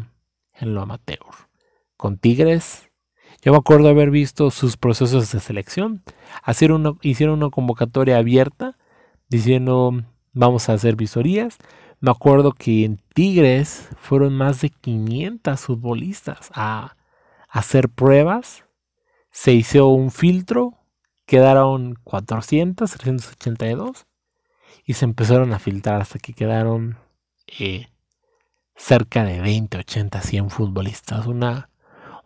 en 0.53 0.73
lo 0.73 0.81
amateur. 0.81 1.19
Con 1.97 2.17
Tigres, 2.17 2.89
yo 3.41 3.51
me 3.51 3.57
acuerdo 3.57 3.89
haber 3.89 4.11
visto 4.11 4.51
sus 4.51 4.77
procesos 4.77 5.31
de 5.31 5.39
selección. 5.39 6.03
hicieron 7.01 7.37
una 7.37 7.49
convocatoria 7.49 8.17
abierta 8.17 8.77
diciendo 9.29 10.03
vamos 10.33 10.69
a 10.69 10.73
hacer 10.73 10.95
visorías. 10.95 11.57
Me 11.99 12.11
acuerdo 12.11 12.51
que 12.51 12.85
en 12.85 13.01
Tigres 13.13 13.89
fueron 13.97 14.33
más 14.33 14.61
de 14.61 14.69
500 14.69 15.59
futbolistas 15.59 16.51
a 16.53 16.95
hacer 17.49 17.89
pruebas. 17.89 18.65
Se 19.31 19.53
hizo 19.53 19.87
un 19.87 20.11
filtro 20.11 20.80
quedaron 21.31 21.97
400, 22.03 22.91
382 22.91 24.05
y 24.83 24.95
se 24.95 25.05
empezaron 25.05 25.53
a 25.53 25.59
filtrar 25.59 26.01
hasta 26.01 26.19
que 26.19 26.33
quedaron 26.33 26.97
eh, 27.57 27.87
cerca 28.75 29.23
de 29.23 29.39
20, 29.39 29.77
80, 29.77 30.21
100 30.21 30.49
futbolistas. 30.49 31.27
Una, 31.27 31.69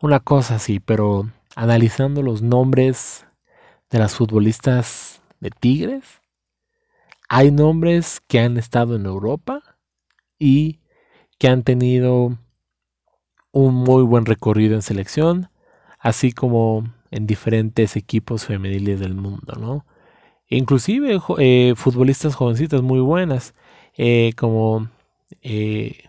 una 0.02 0.20
cosa 0.20 0.56
así, 0.56 0.80
pero 0.80 1.30
analizando 1.56 2.24
los 2.24 2.42
nombres 2.42 3.28
de 3.92 4.00
las 4.00 4.16
futbolistas 4.16 5.22
de 5.40 5.52
Tigres, 5.52 6.04
hay 7.30 7.52
nombres 7.52 8.24
que 8.28 8.40
han 8.40 8.58
estado 8.58 8.96
en 8.96 9.06
Europa 9.06 9.78
y 10.40 10.80
que 11.38 11.48
han 11.48 11.62
tenido 11.62 12.40
un 13.52 13.76
muy 13.76 14.02
buen 14.02 14.26
recorrido 14.26 14.74
en 14.74 14.82
selección, 14.82 15.52
así 16.00 16.32
como 16.32 16.92
en 17.16 17.28
diferentes 17.28 17.96
equipos 17.96 18.46
femeniles 18.46 19.00
del 19.00 19.16
mundo, 19.16 19.54
¿no? 19.58 19.86
Inclusive 20.50 21.22
eh, 21.40 21.74
futbolistas 21.78 22.36
jovencitas 22.36 22.82
muy 22.82 23.00
buenas, 23.00 23.56
eh, 23.98 24.34
como 24.36 24.90
eh, 25.42 26.04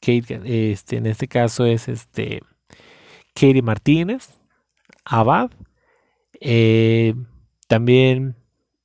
Kate, 0.00 0.40
este, 0.72 0.96
en 0.96 1.04
este 1.04 1.28
caso 1.28 1.66
es 1.66 1.88
este 1.88 2.40
Katie 3.34 3.60
Martínez, 3.60 4.40
Abad, 5.04 5.50
también, 7.68 8.34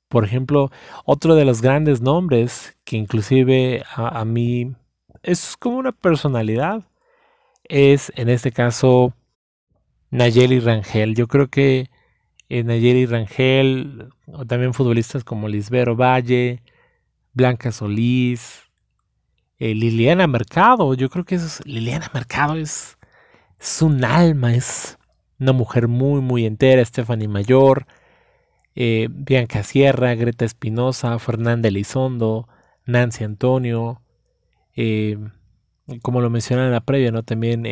por 0.08 0.24
ejemplo, 0.24 0.70
otro 1.06 1.34
de 1.36 1.46
los 1.46 1.62
grandes 1.62 2.02
nombres 2.02 2.76
que 2.84 2.98
inclusive 2.98 3.82
a, 3.94 4.20
a 4.20 4.24
mí 4.26 4.74
es 5.22 5.56
como 5.56 5.78
una 5.78 5.92
personalidad, 5.92 6.84
es 7.64 8.12
en 8.14 8.28
este 8.28 8.52
caso 8.52 9.14
Nayeli 10.10 10.60
Rangel. 10.60 11.14
Yo 11.14 11.26
creo 11.28 11.48
que 11.48 11.90
eh, 12.48 12.62
Nayeli 12.62 13.06
Rangel, 13.06 14.08
o 14.26 14.44
también 14.44 14.74
futbolistas 14.74 15.24
como 15.24 15.48
Lisbero 15.48 15.96
Valle, 15.96 16.62
Blanca 17.32 17.72
Solís, 17.72 18.62
eh, 19.58 19.74
Liliana 19.74 20.26
Mercado. 20.26 20.94
Yo 20.94 21.08
creo 21.10 21.24
que 21.24 21.36
es, 21.36 21.60
Liliana 21.64 22.10
Mercado 22.14 22.56
es, 22.56 22.98
es 23.58 23.82
un 23.82 24.04
alma, 24.04 24.54
es 24.54 24.98
una 25.38 25.52
mujer 25.52 25.88
muy, 25.88 26.20
muy 26.20 26.46
entera. 26.46 26.84
Stephanie 26.84 27.28
Mayor, 27.28 27.86
eh, 28.74 29.08
Bianca 29.10 29.62
Sierra, 29.62 30.14
Greta 30.14 30.44
Espinosa, 30.44 31.18
Fernanda 31.18 31.68
Elizondo, 31.68 32.48
Nancy 32.86 33.24
Antonio. 33.24 34.02
Como 36.02 36.20
lo 36.20 36.30
mencioné 36.30 36.64
en 36.64 36.72
la 36.72 36.80
previa, 36.80 37.10
¿no? 37.12 37.22
También 37.22 37.64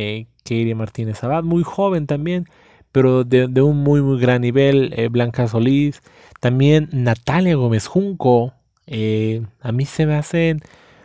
Katie 0.44 0.74
Martínez 0.74 1.22
Abad, 1.24 1.42
muy 1.42 1.62
joven 1.62 2.06
también, 2.06 2.46
pero 2.94 3.24
de, 3.24 3.60
un 3.60 3.78
muy, 3.78 4.02
muy 4.02 4.20
gran 4.20 4.42
nivel. 4.42 4.92
Eh, 4.96 5.08
Blanca 5.08 5.48
Solís, 5.48 6.00
también 6.38 6.88
Natalia 6.92 7.56
Gómez 7.56 7.88
Junco. 7.88 8.54
Eh, 8.86 9.42
a 9.60 9.72
mí 9.72 9.84
se 9.84 10.06
me 10.06 10.14
hacen 10.14 10.60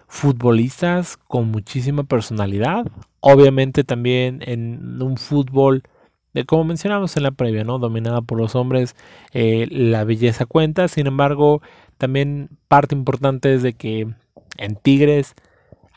futbolistas 0.07 1.17
con 1.17 1.49
muchísima 1.49 2.03
personalidad. 2.03 2.85
Obviamente 3.21 3.83
también 3.83 4.43
en 4.45 5.01
un 5.01 5.17
fútbol, 5.17 5.81
de, 6.33 6.45
como 6.45 6.63
mencionamos 6.63 7.17
en 7.17 7.23
la 7.23 7.31
previa, 7.31 7.63
¿no? 7.63 7.79
Dominada 7.79 8.21
por 8.21 8.37
los 8.37 8.55
hombres, 8.55 8.95
eh, 9.33 9.67
la 9.71 10.03
belleza 10.03 10.45
cuenta. 10.45 10.87
Sin 10.89 11.07
embargo, 11.07 11.63
también 11.97 12.49
parte 12.67 12.93
importante 12.93 13.53
es 13.55 13.63
de 13.63 13.73
que 13.73 14.07
en 14.57 14.75
Tigres 14.75 15.33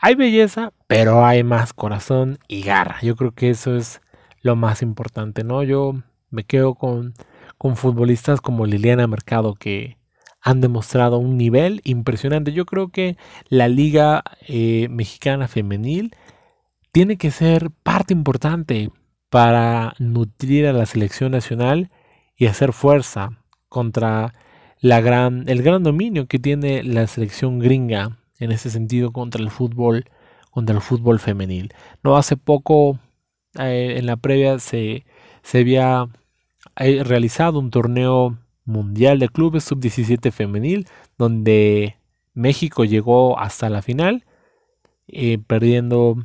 hay 0.03 0.15
belleza, 0.15 0.73
pero 0.87 1.25
hay 1.25 1.45
más 1.45 1.71
corazón 1.71 2.37
y 2.49 2.61
garra. 2.61 2.97
Yo 3.01 3.15
creo 3.15 3.31
que 3.31 3.49
eso 3.49 3.77
es 3.77 4.01
lo 4.41 4.57
más 4.57 4.81
importante, 4.81 5.45
¿no? 5.45 5.63
Yo 5.63 5.93
me 6.29 6.43
quedo 6.43 6.75
con, 6.75 7.13
con 7.57 7.77
futbolistas 7.77 8.41
como 8.41 8.65
Liliana 8.65 9.07
Mercado 9.07 9.55
que 9.55 9.97
han 10.41 10.59
demostrado 10.59 11.19
un 11.19 11.37
nivel 11.37 11.79
impresionante. 11.85 12.51
Yo 12.51 12.65
creo 12.65 12.89
que 12.89 13.15
la 13.47 13.69
liga 13.69 14.25
eh, 14.45 14.89
mexicana 14.89 15.47
femenil 15.47 16.13
tiene 16.91 17.15
que 17.15 17.31
ser 17.31 17.71
parte 17.71 18.13
importante 18.13 18.91
para 19.29 19.93
nutrir 19.99 20.67
a 20.67 20.73
la 20.73 20.85
selección 20.85 21.31
nacional 21.31 21.91
y 22.35 22.47
hacer 22.47 22.73
fuerza 22.73 23.39
contra 23.69 24.33
el 24.81 25.01
gran 25.63 25.83
dominio 25.83 26.27
que 26.27 26.39
tiene 26.39 26.83
la 26.83 27.07
selección 27.07 27.59
gringa 27.59 28.19
en 28.39 28.51
ese 28.51 28.69
sentido 28.69 29.11
contra 29.11 29.41
el 29.41 29.49
fútbol, 29.49 30.05
contra 30.51 30.75
el 30.75 30.81
fútbol 30.81 31.19
femenil. 31.19 31.73
No 32.03 32.17
hace 32.17 32.37
poco 32.37 32.99
eh, 33.59 33.95
en 33.97 34.05
la 34.05 34.17
previa 34.17 34.59
se, 34.59 35.05
se 35.43 35.59
había 35.59 36.07
eh, 36.77 37.03
realizado 37.03 37.59
un 37.59 37.69
torneo 37.69 38.37
mundial 38.65 39.19
de 39.19 39.29
clubes 39.29 39.65
sub-17 39.65 40.31
femenil 40.31 40.87
donde 41.17 41.97
México 42.33 42.85
llegó 42.85 43.39
hasta 43.39 43.69
la 43.69 43.81
final 43.81 44.25
eh, 45.07 45.37
perdiendo 45.37 46.23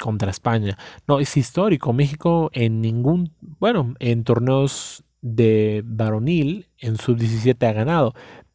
contra 0.00 0.30
España. 0.30 0.78
No, 1.06 1.20
es 1.20 1.36
histórico. 1.36 1.92
México 1.92 2.50
en 2.52 2.80
ningún, 2.80 3.32
bueno, 3.40 3.94
en 4.00 4.24
torneos 4.24 5.04
de 5.20 5.82
varonil 5.84 6.68
en 6.78 6.96
sub-17 6.96 7.66
ha 7.66 7.72
ganado, 7.72 8.14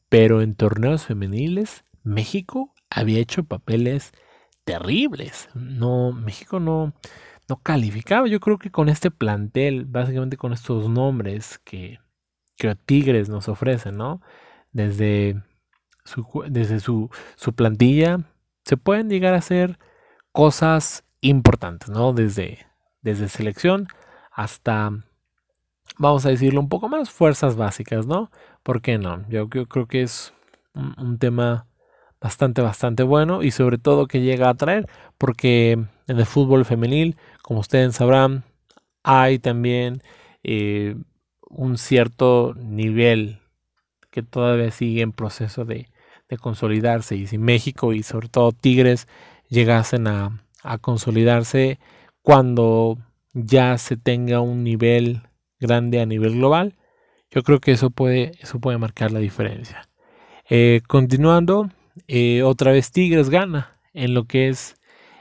pero 0.10 0.42
en 0.42 0.56
torneos 0.56 1.06
femeniles 1.06 1.86
México 2.04 2.74
había 2.90 3.20
hecho 3.20 3.44
papeles 3.44 4.12
terribles. 4.64 5.50
No, 5.54 6.12
México 6.12 6.60
no, 6.60 6.94
no 7.48 7.58
calificaba. 7.62 8.28
Yo 8.28 8.40
creo 8.40 8.58
que 8.58 8.72
con 8.72 8.90
este 8.90 9.12
plantel, 9.12 9.86
básicamente 9.86 10.38
con 10.38 10.54
estos 10.54 10.90
nombres 10.90 11.60
que, 11.60 12.00
que 12.58 12.76
Tigres 12.76 13.30
nos 13.30 13.48
ofrece, 13.50 13.92
¿no? 13.92 14.22
Desde 14.72 15.42
su, 16.06 16.26
desde 16.48 16.80
su, 16.80 17.10
su 17.36 17.54
plantilla, 17.54 18.20
se 18.66 18.78
pueden 18.78 19.10
llegar 19.10 19.34
a 19.34 19.38
hacer 19.38 19.80
cosas 20.32 21.04
importantes, 21.22 21.90
¿no? 21.90 22.14
Desde, 22.14 22.66
desde 23.02 23.30
selección 23.30 23.88
hasta, 24.32 24.92
vamos 25.98 26.26
a 26.26 26.30
decirlo 26.30 26.60
un 26.60 26.70
poco 26.70 26.90
más, 26.90 27.10
fuerzas 27.10 27.56
básicas, 27.56 28.06
¿no? 28.06 28.32
¿Por 28.64 28.82
qué 28.82 28.98
no? 28.98 29.28
Yo, 29.30 29.50
creo 29.50 29.88
que 29.88 30.02
es 30.02 30.34
un, 30.74 31.18
tema 31.18 31.68
bastante, 32.22 32.62
bastante 32.62 33.04
bueno 33.04 33.44
y 33.44 33.52
sobre 33.52 33.78
todo 33.78 34.08
que 34.08 34.22
llega 34.22 34.50
a 34.50 34.56
traer, 34.56 34.88
porque 35.18 35.72
en 35.72 36.20
el 36.20 36.26
fútbol 36.26 36.66
femenil, 36.66 37.18
como 37.42 37.60
ustedes 37.62 37.96
sabrán, 37.96 38.44
hay 39.04 39.40
también 39.40 40.02
eh, 40.44 40.96
un 41.50 41.78
cierto 41.78 42.54
nivel 42.56 43.40
que 44.12 44.24
todavía 44.24 44.72
sigue 44.72 45.02
en 45.02 45.12
proceso 45.12 45.66
de, 45.66 45.90
consolidarse 46.42 47.16
y 47.16 47.26
si 47.26 47.40
México 47.40 47.92
y 47.92 48.04
sobre 48.04 48.30
todo 48.30 48.52
Tigres 48.52 49.08
llegasen 49.48 50.06
a, 50.06 50.46
a 50.62 50.78
consolidarse 50.78 51.80
cuando 52.22 53.00
ya 53.34 53.80
se 53.80 53.98
tenga 53.98 54.40
un 54.40 54.64
nivel 54.64 55.24
grande 55.60 56.00
a 56.00 56.06
nivel 56.06 56.34
global, 56.34 56.76
yo 57.32 57.42
creo 57.44 57.60
que 57.60 57.72
eso 57.72 57.90
puede, 57.90 58.34
eso 58.40 58.60
puede 58.60 58.78
marcar 58.78 59.12
la 59.12 59.20
diferencia. 59.20 59.90
Eh, 60.50 60.82
continuando, 60.88 61.70
eh, 62.08 62.44
otra 62.44 62.72
vez 62.72 62.92
Tigres 62.92 63.30
gana 63.30 63.80
en 63.94 64.14
lo 64.14 64.26
que 64.26 64.50
es 64.50 64.76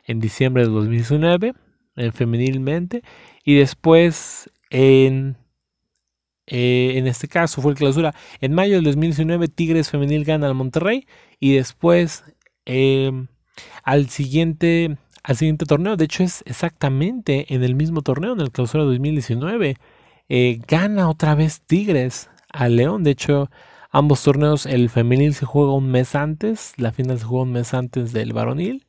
en 0.05 0.21
diciembre 0.21 0.65
de 0.65 0.71
2019, 0.71 1.55
en 1.97 2.13
femenilmente, 2.13 3.03
y 3.45 3.57
después 3.57 4.51
en, 4.71 5.37
eh, 6.47 6.93
en 6.97 7.07
este 7.07 7.29
caso 7.29 7.61
fue 7.61 7.73
el 7.73 7.79
clausura. 7.79 8.15
En 8.41 8.55
mayo 8.55 8.77
del 8.77 8.85
2019 8.85 9.49
Tigres 9.49 9.91
femenil 9.91 10.25
gana 10.25 10.47
al 10.47 10.55
Monterrey 10.55 11.07
y 11.41 11.55
después 11.55 12.25
al 13.85 14.09
siguiente 14.11 14.97
al 15.29 15.37
siguiente 15.37 15.67
torneo. 15.67 15.97
De 15.97 16.07
hecho, 16.07 16.23
es 16.25 16.43
exactamente 16.47 17.55
en 17.55 17.63
el 17.63 17.75
mismo 17.75 18.01
torneo, 18.01 18.33
en 18.33 18.41
el 18.41 18.51
clausura 18.51 18.85
2019. 18.85 19.77
Eh, 20.31 20.61
gana 20.67 21.11
otra 21.11 21.35
vez 21.35 21.61
Tigres 21.61 22.31
al 22.51 22.77
León. 22.77 23.05
De 23.05 23.11
hecho, 23.11 23.51
ambos 23.91 24.23
torneos, 24.23 24.67
el 24.67 24.91
femenil 24.91 25.35
se 25.35 25.47
juega 25.47 25.75
un 25.75 25.91
mes 25.91 26.15
antes, 26.15 26.75
la 26.77 26.93
final 26.93 27.19
se 27.19 27.25
juega 27.25 27.45
un 27.45 27.53
mes 27.53 27.75
antes 27.75 28.13
del 28.13 28.33
varonil 28.33 28.87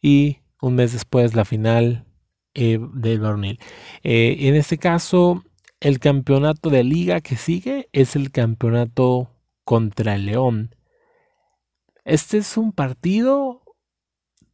y 0.00 0.38
un 0.60 0.74
mes 0.76 0.92
después 0.92 1.34
la 1.34 1.44
final 1.44 2.06
eh, 2.54 2.78
del 2.94 3.20
varonil. 3.20 3.58
Eh, 4.02 4.36
en 4.40 4.54
este 4.54 4.78
caso, 4.78 5.42
el 5.80 5.98
campeonato 5.98 6.70
de 6.70 6.84
liga 6.84 7.20
que 7.20 7.36
sigue 7.36 7.88
es 7.92 8.16
el 8.16 8.30
campeonato 8.30 9.30
contra 9.64 10.14
el 10.14 10.26
León. 10.26 10.74
Este 12.04 12.38
es 12.38 12.56
un 12.56 12.72
partido 12.72 13.62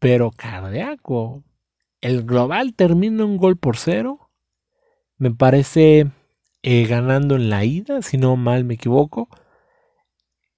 pero 0.01 0.31
cardíaco. 0.31 1.45
El 2.01 2.25
global 2.25 2.75
termina 2.75 3.25
un 3.25 3.37
gol 3.37 3.57
por 3.57 3.77
cero. 3.77 4.31
Me 5.19 5.31
parece 5.31 6.11
eh, 6.63 6.87
ganando 6.87 7.37
en 7.37 7.51
la 7.51 7.65
ida, 7.65 8.03
si 8.03 8.17
no 8.17 8.37
mal 8.37 8.65
me 8.65 8.75
equivoco. 8.75 9.29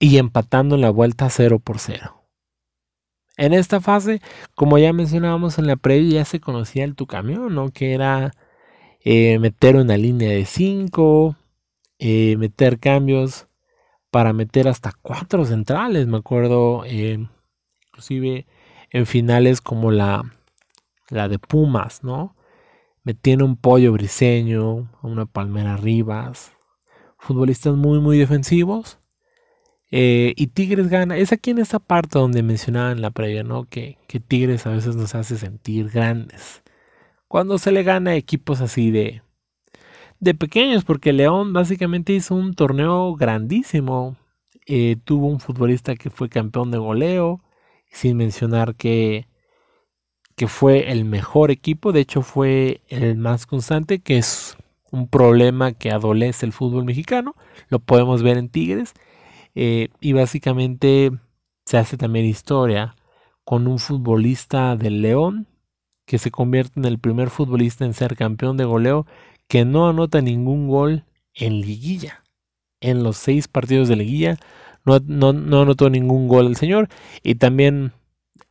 Y 0.04 0.18
empatando 0.18 0.74
en 0.74 0.80
la 0.80 0.90
vuelta 0.90 1.30
0 1.30 1.60
por 1.60 1.78
0. 1.78 2.26
En 3.36 3.52
esta 3.52 3.80
fase, 3.80 4.20
como 4.56 4.76
ya 4.76 4.92
mencionábamos 4.92 5.60
en 5.60 5.68
la 5.68 5.76
previa, 5.76 6.14
ya 6.14 6.24
se 6.24 6.40
conocía 6.40 6.82
el 6.82 6.96
tu 6.96 7.06
camión, 7.06 7.54
¿no? 7.54 7.70
Que 7.70 7.94
era 7.94 8.32
eh, 9.04 9.38
meter 9.38 9.76
una 9.76 9.96
línea 9.96 10.30
de 10.30 10.44
5, 10.44 11.36
eh, 12.00 12.36
meter 12.36 12.80
cambios 12.80 13.46
para 14.10 14.32
meter 14.32 14.66
hasta 14.66 14.90
cuatro 15.02 15.44
centrales, 15.44 16.08
me 16.08 16.16
acuerdo. 16.16 16.84
inclusive 16.84 18.48
en 18.90 19.06
finales 19.06 19.60
como 19.60 19.92
la, 19.92 20.22
la 21.10 21.28
de 21.28 21.38
Pumas, 21.38 22.02
¿no? 22.02 22.34
Metiendo 23.04 23.44
un 23.44 23.56
pollo 23.56 23.92
briseño, 23.92 24.90
una 25.00 25.26
palmera 25.26 25.76
Rivas, 25.76 26.54
futbolistas 27.18 27.76
muy, 27.76 28.00
muy 28.00 28.18
defensivos. 28.18 28.98
Eh, 29.93 30.32
y 30.36 30.48
Tigres 30.48 30.89
gana. 30.89 31.16
Es 31.19 31.32
aquí 31.32 31.51
en 31.51 31.59
esta 31.59 31.78
parte 31.78 32.19
donde 32.19 32.43
mencionaba 32.43 32.93
en 32.93 33.02
la 33.02 33.10
previa, 33.10 33.44
¿no? 33.44 33.66
Que, 33.66 33.98
que, 34.09 34.20
Tigres 34.20 34.66
a 34.66 34.70
veces 34.70 34.97
nos 34.97 35.14
hace 35.14 35.36
sentir 35.36 35.90
grandes. 35.90 36.62
Cuando 37.28 37.59
se 37.59 37.73
le 37.73 37.82
gana 37.82 38.12
a 38.12 38.16
equipos 38.16 38.60
así 38.62 38.90
de, 38.90 39.23
de 40.20 40.35
pequeños, 40.35 40.85
porque 40.85 41.12
León 41.12 41.52
básicamente 41.52 42.14
hizo 42.14 42.35
un 42.35 42.55
torneo 42.55 43.14
grandísimo. 43.16 44.16
Eh, 44.66 44.97
tuvo 45.05 45.28
un 45.28 45.40
futbolista 45.40 45.97
que 45.97 46.10
fue 46.10 46.28
campeón 46.28 46.70
de 46.70 46.78
goleo 46.78 47.43
sin 47.90 48.16
mencionar 48.16 48.74
que, 48.77 49.28
que 50.36 50.48
fue 50.48 50.93
el 50.93 51.05
mejor 51.05 51.51
equipo, 51.51 51.93
de 51.93 52.01
hecho 52.01 52.23
fue 52.23 52.81
el 52.89 53.16
más 53.16 53.47
constante, 53.47 54.01
que 54.01 54.19
es 54.19 54.56
un 54.90 55.09
problema 55.09 55.73
que 55.73 55.90
adolece 55.90 56.47
el 56.47 56.52
fútbol 56.52 56.85
mexicano, 56.85 57.35
lo 57.69 57.81
podemos 57.81 58.23
ver 58.23 58.39
en 58.39 58.48
Tigres, 58.48 58.94
eh, 59.54 59.88
y 60.00 60.12
básicamente 60.12 61.10
se 61.66 61.78
hace 61.78 61.96
también 61.96 62.26
historia 62.26 62.96
con 63.44 63.66
un 63.66 63.78
futbolista 63.78 64.76
del 64.76 65.02
León 65.02 65.46
que 66.06 66.18
se 66.18 66.30
convierte 66.30 66.80
en 66.80 66.84
el 66.84 66.98
primer 66.98 67.30
futbolista 67.30 67.84
en 67.84 67.94
ser 67.94 68.16
campeón 68.16 68.56
de 68.56 68.64
goleo 68.64 69.06
que 69.48 69.64
no 69.64 69.88
anota 69.88 70.20
ningún 70.20 70.68
gol 70.68 71.04
en 71.34 71.60
liguilla. 71.60 72.24
En 72.80 73.02
los 73.02 73.16
seis 73.16 73.48
partidos 73.48 73.88
de 73.88 73.96
liguilla 73.96 74.38
no, 74.84 74.98
no, 75.32 75.62
anotó 75.62 75.90
ningún 75.90 76.28
gol 76.28 76.46
el 76.46 76.56
señor. 76.56 76.88
Y 77.22 77.36
también 77.36 77.92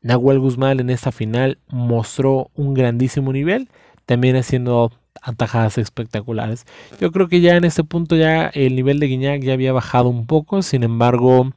Nahuel 0.02 0.40
Guzmán 0.40 0.80
en 0.80 0.90
esta 0.90 1.12
final 1.12 1.60
mostró 1.68 2.50
un 2.56 2.74
grandísimo 2.74 3.34
nivel, 3.34 3.70
también 4.06 4.36
haciendo 4.36 4.92
atajadas 5.22 5.78
espectaculares. 5.78 6.66
Yo 7.00 7.12
creo 7.12 7.28
que 7.28 7.42
ya 7.42 7.56
en 7.56 7.64
este 7.64 7.84
punto 7.84 8.16
ya 8.16 8.48
el 8.48 8.76
nivel 8.76 9.00
de 9.00 9.08
Guiñac 9.08 9.42
ya 9.42 9.54
había 9.54 9.74
bajado 9.74 10.10
un 10.10 10.26
poco, 10.26 10.62
sin 10.62 10.84
embargo, 10.84 11.52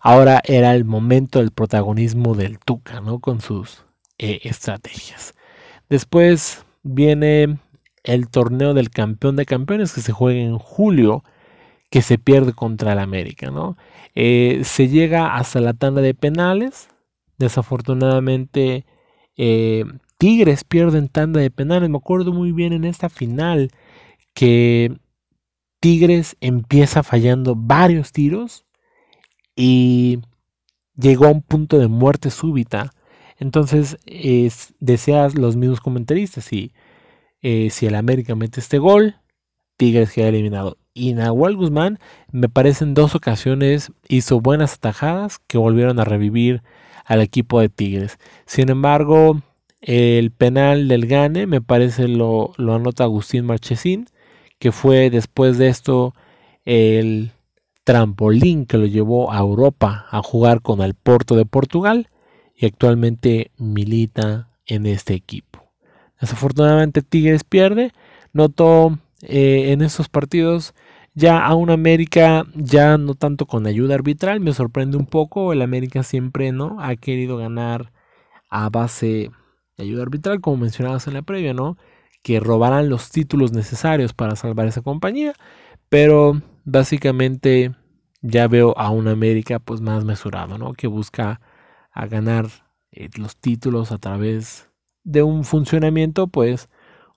ahora 0.00 0.40
era 0.44 0.74
el 0.74 0.84
momento 0.84 1.38
del 1.38 1.50
protagonismo 1.50 2.34
del 2.34 2.58
Tuca, 2.58 3.00
¿no? 3.00 3.20
Con 3.20 3.40
sus 3.40 3.84
eh, 4.18 4.40
estrategias. 4.44 5.34
Después 5.88 6.64
viene 6.82 7.58
el 8.04 8.28
torneo 8.28 8.74
del 8.74 8.90
campeón 8.90 9.36
de 9.36 9.46
campeones 9.46 9.92
que 9.92 10.00
se 10.00 10.12
juega 10.12 10.40
en 10.40 10.58
julio, 10.58 11.22
que 11.90 12.02
se 12.02 12.18
pierde 12.18 12.52
contra 12.52 12.92
el 12.92 12.98
América, 12.98 13.50
¿no? 13.50 13.76
Eh, 14.14 14.62
se 14.64 14.88
llega 14.88 15.36
hasta 15.36 15.60
la 15.60 15.74
tanda 15.74 16.00
de 16.00 16.14
penales. 16.14 16.88
Desafortunadamente, 17.38 18.86
eh, 19.36 19.84
Tigres 20.22 20.62
pierden 20.62 21.08
tanda 21.08 21.40
de 21.40 21.50
penales. 21.50 21.90
Me 21.90 21.96
acuerdo 21.96 22.32
muy 22.32 22.52
bien 22.52 22.72
en 22.72 22.84
esta 22.84 23.08
final 23.08 23.72
que 24.34 24.96
Tigres 25.80 26.36
empieza 26.40 27.02
fallando 27.02 27.56
varios 27.56 28.12
tiros 28.12 28.64
y 29.56 30.20
llegó 30.94 31.24
a 31.24 31.32
un 31.32 31.42
punto 31.42 31.80
de 31.80 31.88
muerte 31.88 32.30
súbita. 32.30 32.92
Entonces, 33.40 33.96
deseas 34.78 35.36
los 35.36 35.56
mismos 35.56 35.80
comentaristas. 35.80 36.44
Si, 36.44 36.72
eh, 37.40 37.70
si 37.70 37.86
el 37.86 37.96
América 37.96 38.36
mete 38.36 38.60
este 38.60 38.78
gol, 38.78 39.16
Tigres 39.76 40.12
queda 40.12 40.28
eliminado 40.28 40.78
y 40.94 41.14
Nahuel 41.14 41.56
Guzmán 41.56 41.98
me 42.30 42.48
parece 42.48 42.84
en 42.84 42.94
dos 42.94 43.16
ocasiones 43.16 43.90
hizo 44.06 44.40
buenas 44.40 44.74
atajadas 44.74 45.40
que 45.48 45.58
volvieron 45.58 45.98
a 45.98 46.04
revivir 46.04 46.62
al 47.04 47.22
equipo 47.22 47.58
de 47.58 47.68
Tigres. 47.68 48.18
Sin 48.46 48.68
embargo, 48.68 49.42
el 49.82 50.30
penal 50.30 50.88
del 50.88 51.06
Gane 51.06 51.46
me 51.46 51.60
parece 51.60 52.08
lo, 52.08 52.52
lo 52.56 52.74
anota 52.74 53.04
Agustín 53.04 53.44
Marchesín, 53.44 54.06
que 54.58 54.72
fue 54.72 55.10
después 55.10 55.58
de 55.58 55.68
esto 55.68 56.14
el 56.64 57.32
trampolín 57.84 58.64
que 58.64 58.78
lo 58.78 58.86
llevó 58.86 59.32
a 59.32 59.38
Europa 59.38 60.06
a 60.10 60.22
jugar 60.22 60.62
con 60.62 60.80
el 60.80 60.94
Porto 60.94 61.34
de 61.34 61.44
Portugal 61.44 62.08
y 62.56 62.66
actualmente 62.66 63.50
milita 63.58 64.50
en 64.66 64.86
este 64.86 65.14
equipo. 65.14 65.64
Desafortunadamente 66.20 67.02
Tigres 67.02 67.42
pierde. 67.42 67.92
Notó 68.32 68.98
eh, 69.22 69.72
en 69.72 69.82
estos 69.82 70.08
partidos 70.08 70.74
ya 71.14 71.44
a 71.44 71.54
un 71.54 71.70
América, 71.70 72.46
ya 72.54 72.96
no 72.96 73.14
tanto 73.14 73.46
con 73.46 73.66
ayuda 73.66 73.96
arbitral, 73.96 74.40
me 74.40 74.54
sorprende 74.54 74.96
un 74.96 75.06
poco. 75.06 75.52
El 75.52 75.60
América 75.60 76.04
siempre 76.04 76.52
no 76.52 76.80
ha 76.80 76.94
querido 76.94 77.36
ganar 77.36 77.92
a 78.48 78.70
base 78.70 79.30
ayuda 79.82 80.02
arbitral, 80.02 80.40
como 80.40 80.58
mencionabas 80.58 81.06
en 81.06 81.14
la 81.14 81.22
previa, 81.22 81.54
¿no? 81.54 81.76
Que 82.22 82.40
robarán 82.40 82.88
los 82.88 83.10
títulos 83.10 83.52
necesarios 83.52 84.14
para 84.14 84.36
salvar 84.36 84.66
esa 84.66 84.82
compañía. 84.82 85.34
Pero 85.88 86.40
básicamente 86.64 87.74
ya 88.22 88.48
veo 88.48 88.76
a 88.78 88.90
un 88.90 89.08
América 89.08 89.58
pues 89.58 89.80
más 89.80 90.04
mesurado, 90.04 90.58
¿no? 90.58 90.72
Que 90.74 90.86
busca 90.86 91.40
a 91.92 92.06
ganar 92.06 92.46
eh, 92.92 93.08
los 93.16 93.36
títulos 93.36 93.92
a 93.92 93.98
través 93.98 94.70
de 95.04 95.22
un 95.22 95.44
funcionamiento 95.44 96.28
pues 96.28 96.68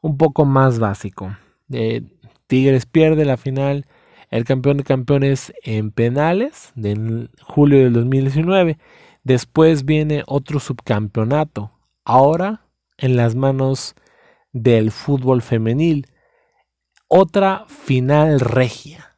un 0.02 0.18
poco 0.18 0.46
más 0.46 0.80
básico. 0.80 1.36
Eh, 1.72 2.04
Tigres 2.48 2.86
pierde 2.86 3.26
la 3.26 3.38
final, 3.38 3.88
el 4.30 4.46
campeón 4.46 4.78
de 4.78 4.84
campeones 4.84 5.54
en 5.64 5.92
penales 5.92 6.72
de 6.76 7.30
julio 7.42 7.80
del 7.80 7.94
2019. 7.94 8.78
Después 9.24 9.86
viene 9.86 10.24
otro 10.28 10.60
subcampeonato, 10.60 11.72
ahora 12.06 12.62
en 12.98 13.18
las 13.18 13.36
manos 13.36 13.96
del 14.54 14.92
fútbol 14.92 15.42
femenil. 15.42 16.08
Otra 17.08 17.66
final 17.68 18.40
regia. 18.40 19.18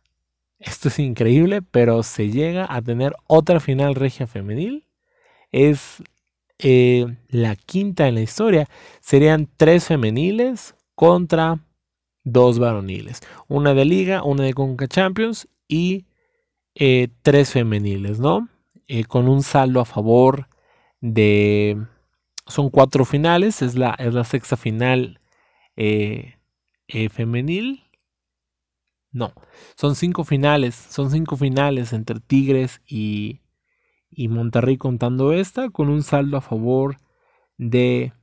Esto 0.58 0.88
es 0.88 0.98
increíble, 0.98 1.62
pero 1.62 2.02
se 2.02 2.30
llega 2.30 2.66
a 2.68 2.82
tener 2.82 3.16
otra 3.28 3.60
final 3.60 3.94
regia 3.94 4.26
femenil. 4.26 4.88
Es 5.52 6.02
eh, 6.60 7.06
la 7.30 7.56
quinta 7.56 8.08
en 8.08 8.16
la 8.16 8.22
historia. 8.22 8.68
Serían 9.00 9.48
tres 9.58 9.86
femeniles 9.86 10.76
contra 10.96 11.60
dos 12.24 12.60
varoniles. 12.60 13.22
Una 13.48 13.74
de 13.74 13.86
liga, 13.86 14.24
una 14.24 14.44
de 14.44 14.54
Conca 14.54 14.88
Champions 14.88 15.48
y 15.68 16.08
eh, 16.76 17.10
tres 17.22 17.52
femeniles, 17.52 18.20
¿no? 18.20 18.50
Eh, 18.88 19.04
con 19.06 19.28
un 19.28 19.44
saldo 19.44 19.80
a 19.80 19.86
favor 19.86 20.48
de... 21.00 21.78
Son 22.48 22.70
cuatro 22.70 23.06
finales, 23.06 23.62
es 23.62 23.76
la, 23.76 23.96
es 24.00 24.14
la 24.14 24.24
sexta 24.24 24.58
final 24.58 25.20
femenil. 27.10 27.84
No, 29.12 29.34
son 29.76 29.96
cinco 29.96 30.24
finales, 30.24 30.76
son 30.76 31.12
cinco 31.12 31.38
finales 31.38 31.94
entre 31.94 32.20
Tigres 32.20 32.82
y, 32.88 33.42
y 34.12 34.28
Monterrey 34.28 34.78
contando 34.78 35.34
esta 35.34 35.70
con 35.70 35.90
un 35.90 36.04
saldo 36.04 36.38
a 36.38 36.42
favor 36.42 36.98
de 37.58 38.14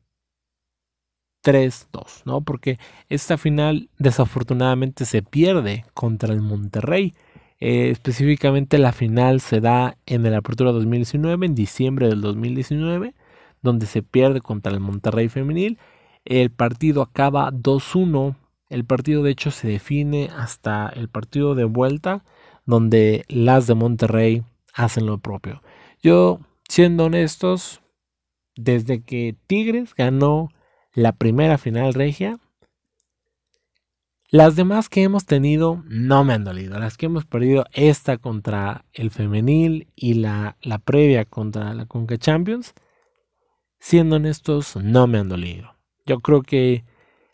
3-2, 1.45 2.23
¿no? 2.25 2.41
Porque 2.41 2.79
esta 3.09 3.37
final 3.39 3.91
desafortunadamente 3.99 5.05
se 5.05 5.23
pierde 5.23 5.85
contra 5.95 6.33
el 6.33 6.41
Monterrey. 6.41 7.15
Eh, 7.61 7.91
específicamente 7.91 8.79
la 8.79 8.93
final 8.93 9.41
se 9.41 9.61
da 9.61 9.97
en 10.07 10.27
el 10.27 10.35
Apertura 10.35 10.73
2019, 10.73 11.47
en 11.47 11.55
diciembre 11.55 12.09
del 12.09 12.21
2019, 12.21 13.15
donde 13.65 13.87
se 13.87 14.03
pierde 14.03 14.43
contra 14.43 14.71
el 14.71 14.79
Monterrey 14.79 15.29
femenil. 15.29 15.79
El 16.25 16.51
partido 16.51 17.01
acaba 17.03 17.51
2-1. 17.51 18.37
El 18.69 18.85
partido 18.85 19.23
de 19.23 19.31
hecho 19.31 19.51
se 19.51 19.67
define 19.67 20.31
hasta 20.37 20.89
el 20.95 21.09
partido 21.09 21.55
de 21.55 21.65
vuelta, 21.65 22.25
donde 22.67 23.25
las 23.29 23.67
de 23.67 23.75
Monterrey 23.75 24.43
hacen 24.75 25.07
lo 25.07 25.19
propio. 25.19 25.63
Yo, 26.03 26.41
siendo 26.69 27.07
honestos, 27.07 27.81
desde 28.55 29.03
que 29.03 29.35
Tigres 29.47 29.95
ganó 29.95 30.51
la 30.93 31.13
primera 31.13 31.57
final 31.57 31.95
regia, 31.95 32.39
las 34.29 34.57
demás 34.57 34.91
que 34.91 35.03
hemos 35.05 35.25
tenido 35.25 35.83
no 35.89 36.23
me 36.23 36.35
han 36.35 36.45
dolido. 36.45 36.79
Las 36.79 36.99
que 36.99 37.07
hemos 37.07 37.25
perdido, 37.25 37.65
esta 37.73 38.19
contra 38.19 38.85
el 38.93 39.11
femenil 39.11 39.89
y 39.97 40.15
la, 40.15 40.59
la 40.61 40.79
previa 40.79 41.25
contra 41.25 41.73
la 41.73 41.87
Conca 41.87 42.19
Champions, 42.19 42.75
siendo 43.85 44.17
honestos, 44.17 44.77
no 44.77 45.07
me 45.07 45.19
han 45.19 45.29
dolido. 45.29 45.75
Yo 46.07 46.21
creo 46.21 46.41
que 46.41 46.87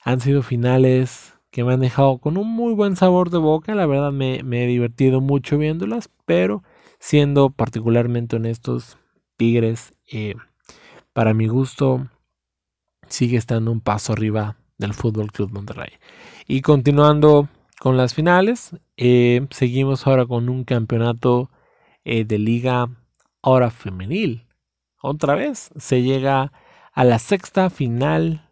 han 0.02 0.18
sido 0.18 0.42
finales 0.42 1.34
que 1.52 1.62
me 1.62 1.74
han 1.74 1.78
dejado 1.80 2.18
con 2.18 2.36
un 2.36 2.48
muy 2.48 2.74
buen 2.74 2.96
sabor 2.96 3.30
de 3.30 3.38
boca. 3.38 3.76
La 3.76 3.86
verdad 3.86 4.10
me, 4.10 4.40
he 4.40 4.66
divertido 4.66 5.20
mucho 5.20 5.58
viéndolas, 5.58 6.10
pero 6.26 6.64
siendo 6.98 7.50
particularmente 7.50 8.34
honestos, 8.34 8.98
Tigres, 9.36 9.92
eh, 10.10 10.34
para 11.12 11.34
mi 11.34 11.46
gusto, 11.46 12.08
sigue 13.06 13.36
estando 13.36 13.70
un 13.70 13.80
paso 13.80 14.12
arriba 14.12 14.56
del 14.76 14.92
Fútbol 14.92 15.30
Club 15.30 15.52
Monterrey. 15.52 15.92
Y 16.48 16.62
continuando 16.62 17.48
con 17.78 17.96
las 17.96 18.12
finales, 18.12 18.74
eh, 18.96 19.46
seguimos 19.50 20.04
ahora 20.04 20.26
con 20.26 20.48
un 20.48 20.64
campeonato 20.64 21.48
eh, 22.02 22.24
de 22.24 22.40
liga 22.40 22.88
ahora 23.40 23.70
femenil. 23.70 24.49
Otra 25.02 25.34
vez 25.34 25.70
se 25.76 26.02
llega 26.02 26.52
a 26.92 27.04
la 27.04 27.18
sexta 27.18 27.70
final 27.70 28.48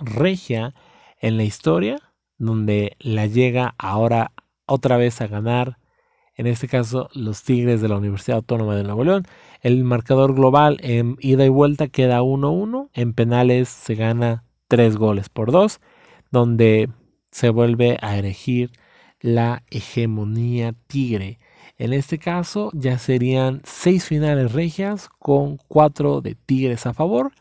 regia 0.00 0.74
en 1.20 1.36
la 1.36 1.44
historia, 1.44 1.98
donde 2.38 2.96
la 3.00 3.26
llega 3.26 3.74
ahora 3.78 4.32
otra 4.66 4.96
vez 4.96 5.20
a 5.20 5.26
ganar 5.26 5.78
en 6.38 6.46
este 6.46 6.68
caso 6.68 7.10
los 7.14 7.42
Tigres 7.42 7.80
de 7.80 7.88
la 7.88 7.96
Universidad 7.96 8.36
Autónoma 8.36 8.76
de 8.76 8.84
Nuevo 8.84 9.02
León. 9.02 9.24
El 9.60 9.82
marcador 9.82 10.34
global 10.34 10.78
en 10.82 11.16
ida 11.20 11.44
y 11.44 11.48
vuelta 11.48 11.88
queda 11.88 12.22
1-1, 12.22 12.90
en 12.94 13.12
penales 13.12 13.68
se 13.68 13.96
gana 13.96 14.44
3 14.68 14.96
goles 14.96 15.28
por 15.28 15.50
2, 15.50 15.80
donde 16.30 16.90
se 17.32 17.50
vuelve 17.50 17.98
a 18.00 18.16
elegir 18.16 18.70
la 19.20 19.64
hegemonía 19.70 20.74
tigre. 20.86 21.40
En 21.78 21.92
este 21.92 22.18
caso 22.18 22.70
ya 22.74 22.98
serían 22.98 23.62
6 23.64 24.04
finales 24.04 24.52
regias 24.52 25.08
con 25.18 25.58
4 25.68 26.20
de 26.20 26.34
Tigres 26.34 26.86
a 26.86 26.92
favor, 26.92 27.32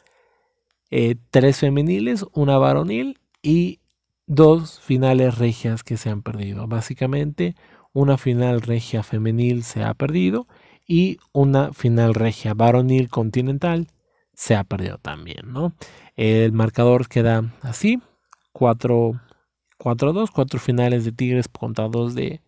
3 0.89 1.19
eh, 1.31 1.53
femeniles, 1.53 2.25
una 2.33 2.57
varonil 2.57 3.19
y 3.41 3.79
2 4.27 4.79
finales 4.79 5.37
regias 5.39 5.83
que 5.83 5.97
se 5.97 6.09
han 6.09 6.21
perdido. 6.21 6.67
Básicamente 6.67 7.55
una 7.93 8.17
final 8.17 8.61
regia 8.61 9.01
femenil 9.01 9.63
se 9.63 9.83
ha 9.83 9.95
perdido 9.95 10.47
y 10.85 11.17
una 11.33 11.73
final 11.73 12.13
regia 12.13 12.53
varonil 12.53 13.09
continental 13.09 13.87
se 14.33 14.55
ha 14.55 14.63
perdido 14.63 14.99
también, 14.99 15.51
¿no? 15.51 15.73
El 16.15 16.51
marcador 16.51 17.07
queda 17.07 17.55
así, 17.63 17.99
4-2, 18.53 19.19
cuatro 20.31 20.59
finales 20.59 21.05
de 21.05 21.11
Tigres 21.11 21.47
contra 21.47 21.87
dos 21.87 22.13
de, 22.13 22.41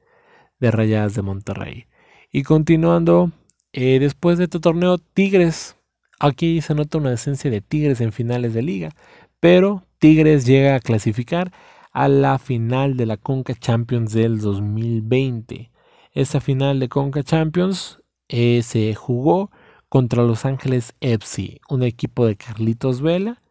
de 0.60 0.72
Rayadas 0.72 1.14
de 1.16 1.22
Monterrey. 1.22 1.86
Y 2.32 2.44
continuando, 2.44 3.32
eh, 3.74 4.00
después 4.00 4.38
de 4.38 4.46
este 4.46 4.60
torneo, 4.60 4.98
Tigres, 4.98 5.76
aquí 6.20 6.62
se 6.62 6.76
nota 6.76 6.98
una 6.98 7.14
esencia 7.14 7.50
de 7.50 7.62
Tigres 7.62 8.02
en 8.02 8.12
finales 8.12 8.54
de 8.54 8.62
liga, 8.62 8.92
pero 9.40 9.84
Tigres 10.00 10.46
llega 10.46 10.76
a 10.76 10.80
clasificar 10.80 11.52
a 11.92 12.08
la 12.08 12.38
final 12.40 12.98
de 12.98 13.06
la 13.06 13.18
Conca 13.18 13.56
Champions 13.56 14.14
del 14.14 14.40
2020. 14.40 15.72
Esta 16.14 16.40
final 16.40 16.80
de 16.80 16.90
Conca 16.90 17.24
Champions 17.24 18.00
eh, 18.28 18.62
se 18.64 18.94
jugó 18.96 19.52
contra 19.90 20.24
Los 20.24 20.46
Ángeles 20.46 20.94
FC, 21.02 21.60
un 21.68 21.84
equipo 21.84 22.26
de 22.26 22.36
Carlitos 22.36 23.02
Vela, 23.02 23.42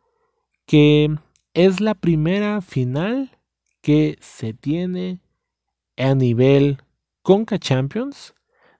que 0.67 1.11
es 1.55 1.81
la 1.81 1.95
primera 1.95 2.61
final 2.61 3.39
que 3.81 4.19
se 4.21 4.55
tiene 4.55 5.21
a 5.97 6.15
nivel 6.15 6.79
Conca 7.29 7.59
Champions, 7.59 8.35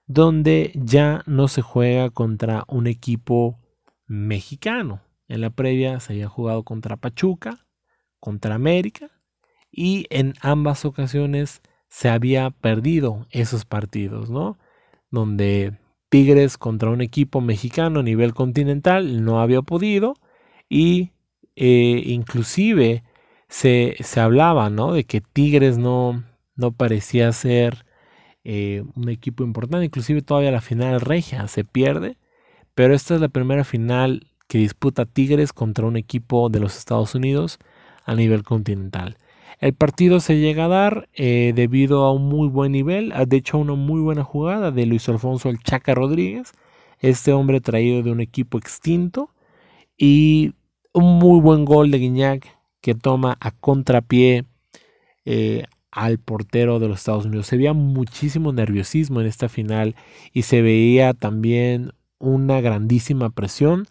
donde 0.07 0.71
ya 0.73 1.21
no 1.27 1.47
se 1.47 1.61
juega 1.61 2.09
contra 2.09 2.63
un 2.67 2.87
equipo 2.87 3.59
mexicano. 4.07 5.03
En 5.27 5.41
la 5.41 5.51
previa 5.51 5.99
se 5.99 6.13
había 6.13 6.29
jugado 6.29 6.63
contra 6.63 6.97
Pachuca, 6.97 7.67
contra 8.19 8.55
América 8.55 9.11
y 9.71 10.07
en 10.09 10.33
ambas 10.41 10.83
ocasiones 10.83 11.61
se 11.89 12.09
había 12.09 12.49
perdido 12.49 13.27
esos 13.29 13.65
partidos, 13.65 14.31
¿no? 14.31 14.57
Donde 15.11 15.77
Tigres 16.09 16.57
contra 16.57 16.89
un 16.89 17.01
equipo 17.01 17.41
mexicano 17.41 17.99
a 17.99 18.03
nivel 18.03 18.33
continental 18.33 19.23
no 19.23 19.41
había 19.41 19.61
podido 19.61 20.15
y 20.67 21.11
eh, 21.55 22.01
inclusive 22.03 23.03
se, 23.47 23.95
hablaba, 24.15 24.71
¿no? 24.71 24.93
De 24.93 25.03
que 25.03 25.21
Tigres 25.21 25.77
no, 25.77 26.23
no 26.55 26.71
parecía 26.71 27.31
ser 27.31 27.85
eh, 28.51 28.83
un 28.95 29.09
equipo 29.09 29.43
importante, 29.43 29.85
inclusive 29.85 30.23
todavía 30.23 30.49
la 30.49 30.59
final 30.59 31.01
regia 31.01 31.47
se 31.47 31.63
pierde, 31.63 32.17
pero 32.73 32.95
esta 32.95 33.13
es 33.13 33.21
la 33.21 33.27
primera 33.27 33.63
final 33.63 34.25
que 34.47 34.57
disputa 34.57 35.05
Tigres 35.05 35.53
contra 35.53 35.85
un 35.85 35.97
equipo 35.97 36.49
de 36.49 36.59
los 36.59 36.75
Estados 36.75 37.13
Unidos 37.13 37.59
a 38.05 38.15
nivel 38.15 38.41
continental. 38.41 39.17
El 39.59 39.75
partido 39.75 40.19
se 40.19 40.39
llega 40.39 40.65
a 40.65 40.67
dar 40.67 41.09
eh, 41.13 41.53
debido 41.53 42.05
a 42.05 42.11
un 42.11 42.27
muy 42.27 42.47
buen 42.47 42.71
nivel, 42.71 43.13
de 43.27 43.37
hecho 43.37 43.59
una 43.59 43.75
muy 43.75 44.01
buena 44.01 44.23
jugada 44.23 44.71
de 44.71 44.87
Luis 44.87 45.07
Alfonso 45.09 45.49
El 45.49 45.59
Chaca 45.59 45.93
Rodríguez, 45.93 46.53
este 47.01 47.33
hombre 47.33 47.61
traído 47.61 48.01
de 48.01 48.11
un 48.11 48.19
equipo 48.19 48.57
extinto, 48.57 49.29
y 49.95 50.55
un 50.91 51.19
muy 51.19 51.39
buen 51.39 51.65
gol 51.65 51.91
de 51.91 51.99
Guiñac 51.99 52.47
que 52.81 52.95
toma 52.95 53.37
a 53.39 53.51
contrapié 53.51 54.45
eh, 55.25 55.65
al 55.91 56.19
portero 56.19 56.79
de 56.79 56.87
los 56.87 56.99
Estados 56.99 57.25
Unidos. 57.25 57.47
Se 57.47 57.57
veía 57.57 57.73
muchísimo 57.73 58.53
nerviosismo 58.53 59.21
en 59.21 59.27
esta 59.27 59.49
final 59.49 59.95
y 60.33 60.43
se 60.43 60.61
veía 60.61 61.13
también 61.13 61.93
una 62.19 62.61
grandísima 62.61 63.29
presión 63.29 63.87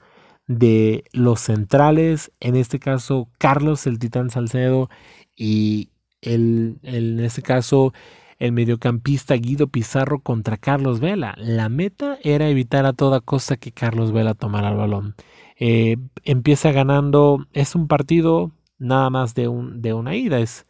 de 0.47 1.05
los 1.13 1.41
centrales, 1.41 2.33
en 2.41 2.57
este 2.57 2.79
caso 2.79 3.29
Carlos 3.39 3.87
el 3.87 3.99
Titán 3.99 4.31
Salcedo 4.31 4.89
y 5.37 5.91
el, 6.23 6.79
en 6.83 7.21
este 7.21 7.43
caso 7.43 7.93
el 8.39 8.53
mediocampista 8.53 9.35
Guido 9.35 9.67
Pizarro 9.69 10.21
contra 10.21 10.57
Carlos 10.57 11.01
Vela. 11.01 11.35
La 11.39 11.69
meta 11.69 12.19
era 12.23 12.49
evitar 12.49 12.87
a 12.87 12.93
toda 12.93 13.21
costa 13.21 13.57
que 13.57 13.73
Carlos 13.73 14.13
Vela 14.13 14.35
tomara 14.35 14.71
el 14.71 14.77
balón. 14.77 15.15
Eh, 15.59 15.97
empieza 16.25 16.71
ganando, 16.71 17.47
es 17.53 17.75
un 17.75 17.89
partido 17.89 18.53
nada 18.79 19.11
más 19.11 19.35
de, 19.35 19.49
un, 19.49 19.83
de 19.83 19.93
una 19.93 20.15
ida, 20.15 20.39
es, 20.39 20.68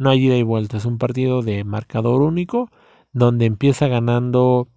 no 0.00 0.10
hay 0.10 0.26
ida 0.26 0.36
y 0.36 0.42
vuelta, 0.42 0.78
es 0.78 0.84
un 0.84 0.98
partido 0.98 1.42
de 1.42 1.62
marcador 1.64 2.22
único 2.22 2.70
donde 3.12 3.46
empieza 3.46 3.86
ganando 3.86 4.68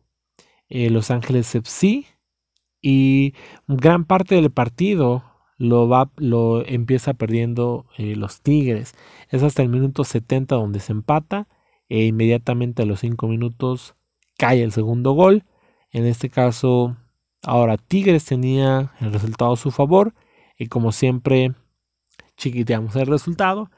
eh, 0.69 0.89
Los 0.89 1.09
Ángeles 1.09 1.55
FC 1.55 2.05
y 2.81 3.33
gran 3.67 4.05
parte 4.05 4.35
del 4.35 4.51
partido 4.51 5.23
lo, 5.57 5.87
va, 5.87 6.11
lo 6.17 6.65
empieza 6.65 7.13
perdiendo 7.15 7.87
eh, 7.97 8.15
los 8.15 8.41
Tigres. 8.41 8.93
Es 9.29 9.41
hasta 9.43 9.63
el 9.63 9.69
minuto 9.69 10.03
70 10.03 10.55
donde 10.55 10.79
se 10.79 10.91
empata 10.91 11.47
e 11.89 12.05
inmediatamente 12.05 12.83
a 12.83 12.85
los 12.85 12.99
5 12.99 13.27
minutos 13.27 13.95
cae 14.37 14.61
el 14.61 14.71
segundo 14.71 15.13
gol. 15.13 15.43
En 15.91 16.05
este 16.05 16.29
caso 16.29 16.97
Ahora 17.43 17.77
Tigres 17.77 18.23
tenía 18.23 18.93
el 19.01 19.11
resultado 19.11 19.53
a 19.53 19.57
su 19.57 19.69
favor 19.69 20.13
y 20.57 20.67
como 20.67 20.93
siempre 20.93 21.53
chiquiteamos 22.37 22.95
el 22.95 23.07
resultado. 23.07 23.69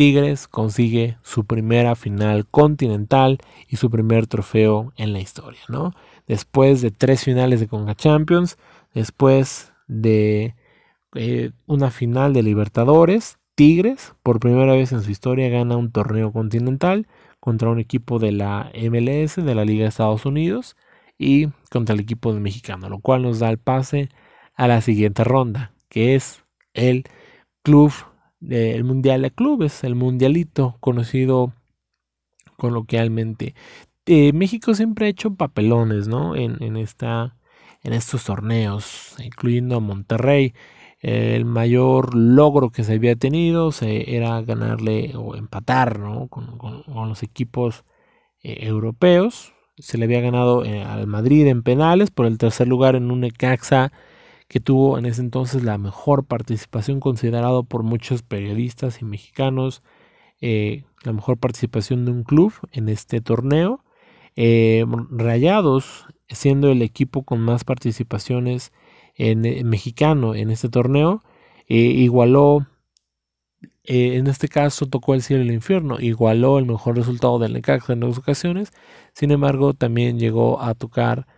Tigres 0.00 0.48
consigue 0.48 1.18
su 1.22 1.44
primera 1.44 1.94
final 1.94 2.46
continental 2.46 3.36
y 3.68 3.76
su 3.76 3.90
primer 3.90 4.26
trofeo 4.26 4.94
en 4.96 5.12
la 5.12 5.20
historia, 5.20 5.60
¿no? 5.68 5.92
Después 6.26 6.80
de 6.80 6.90
tres 6.90 7.22
finales 7.22 7.60
de 7.60 7.68
Conga 7.68 7.94
Champions, 7.94 8.56
después 8.94 9.74
de 9.88 10.54
eh, 11.14 11.50
una 11.66 11.90
final 11.90 12.32
de 12.32 12.42
Libertadores, 12.42 13.36
Tigres 13.54 14.14
por 14.22 14.40
primera 14.40 14.72
vez 14.72 14.90
en 14.92 15.02
su 15.02 15.10
historia 15.10 15.50
gana 15.50 15.76
un 15.76 15.92
torneo 15.92 16.32
continental 16.32 17.06
contra 17.38 17.68
un 17.68 17.78
equipo 17.78 18.18
de 18.18 18.32
la 18.32 18.72
MLS, 18.74 19.36
de 19.36 19.54
la 19.54 19.66
Liga 19.66 19.82
de 19.82 19.90
Estados 19.90 20.24
Unidos 20.24 20.78
y 21.18 21.48
contra 21.70 21.92
el 21.94 22.00
equipo 22.00 22.32
mexicano, 22.32 22.88
lo 22.88 23.00
cual 23.00 23.20
nos 23.20 23.38
da 23.38 23.50
el 23.50 23.58
pase 23.58 24.08
a 24.54 24.66
la 24.66 24.80
siguiente 24.80 25.24
ronda, 25.24 25.74
que 25.90 26.14
es 26.14 26.42
el 26.72 27.04
club, 27.62 27.92
el 28.40 28.84
mundial 28.84 29.22
de 29.22 29.30
clubes, 29.30 29.84
el 29.84 29.94
mundialito 29.94 30.76
conocido 30.80 31.52
coloquialmente. 32.56 33.54
Eh, 34.06 34.32
México 34.32 34.74
siempre 34.74 35.06
ha 35.06 35.08
hecho 35.10 35.34
papelones, 35.34 36.08
¿no? 36.08 36.36
En, 36.36 36.76
esta, 36.76 37.36
en 37.82 37.92
estos 37.92 38.24
torneos, 38.24 39.16
incluyendo 39.22 39.76
a 39.76 39.80
Monterrey. 39.80 40.54
el 41.00 41.44
mayor 41.46 42.14
logro 42.14 42.70
que 42.70 42.84
se 42.84 42.94
había 42.94 43.16
tenido 43.16 43.72
se, 43.72 44.16
era 44.16 44.42
ganarle 44.42 45.12
o 45.16 45.36
empatar 45.36 45.98
¿no? 45.98 46.28
con, 46.28 46.58
los 47.08 47.22
equipos 47.22 47.84
eh, 48.42 48.66
europeos 48.66 49.54
se 49.80 49.98
le 49.98 50.04
había 50.04 50.20
ganado 50.20 50.64
eh, 50.64 50.82
al 50.82 51.06
Madrid 51.06 51.46
en 51.46 51.62
penales 51.62 52.10
por 52.10 52.26
el 52.26 52.38
tercer 52.38 52.68
lugar 52.68 52.96
en 52.96 53.10
un 53.10 53.20
Necaxa 53.20 53.92
que 54.50 54.58
tuvo 54.58 54.98
en 54.98 55.06
ese 55.06 55.20
entonces 55.20 55.62
la 55.62 55.78
mejor 55.78 56.24
participación 56.24 56.98
considerado 56.98 57.62
por 57.62 57.84
muchos 57.84 58.22
periodistas 58.22 59.00
y 59.00 59.04
mexicanos, 59.04 59.80
eh, 60.40 60.82
la 61.04 61.12
mejor 61.12 61.38
participación 61.38 62.04
de 62.04 62.10
un 62.10 62.24
club 62.24 62.52
en 62.72 62.88
este 62.88 63.20
torneo. 63.20 63.84
Eh, 64.34 64.84
Rayados, 65.12 66.06
siendo 66.28 66.72
el 66.72 66.82
equipo 66.82 67.22
con 67.22 67.38
más 67.38 67.62
participaciones 67.62 68.72
en, 69.14 69.68
mexicano 69.68 70.34
en 70.34 70.50
este 70.50 70.68
torneo, 70.68 71.22
igualó 71.68 72.66
eh, 73.84 74.16
en 74.16 74.26
este 74.26 74.48
caso 74.48 74.86
tocó 74.86 75.14
el 75.14 75.22
cielo 75.22 75.44
y 75.44 75.48
el 75.48 75.54
infierno, 75.54 76.00
igualó 76.00 76.58
el 76.58 76.66
mejor 76.66 76.96
resultado 76.96 77.38
del 77.38 77.52
Necaxa 77.52 77.92
en 77.92 78.00
dos 78.00 78.18
ocasiones, 78.18 78.72
sin 79.14 79.30
embargo 79.30 79.74
también 79.74 80.18
llegó 80.18 80.60
a 80.60 80.74
tocar 80.74 81.28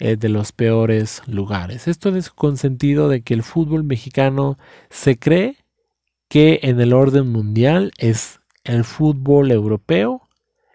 eh, 0.00 0.16
de 0.16 0.30
los 0.30 0.52
peores 0.52 1.22
lugares. 1.26 1.86
Esto 1.86 2.08
es 2.16 2.30
con 2.30 2.56
sentido 2.56 3.10
de 3.10 3.20
que 3.20 3.34
el 3.34 3.42
fútbol 3.42 3.84
mexicano 3.84 4.58
se 4.88 5.18
cree 5.18 5.58
que 6.28 6.60
en 6.62 6.80
el 6.80 6.94
orden 6.94 7.28
mundial 7.28 7.92
es 7.98 8.40
el 8.64 8.84
fútbol 8.84 9.50
europeo, 9.50 10.22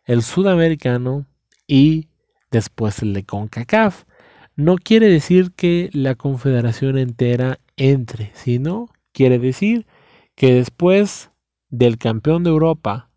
el 0.05 0.21
sudamericano 0.21 1.25
y 1.65 2.07
después 2.51 3.01
el 3.01 3.13
de 3.13 3.23
CONCACAF. 3.23 4.03
No 4.55 4.75
quiere 4.75 5.09
decir 5.09 5.53
que 5.53 5.89
la 5.91 6.13
confederación 6.13 6.99
entera 6.99 7.57
entre, 7.77 8.31
sino 8.35 8.89
quiere 9.11 9.39
decir 9.39 9.87
que 10.35 10.53
después 10.53 11.31
del 11.69 11.97
campeón 11.97 12.43
de 12.43 12.51
Europa, 12.51 13.09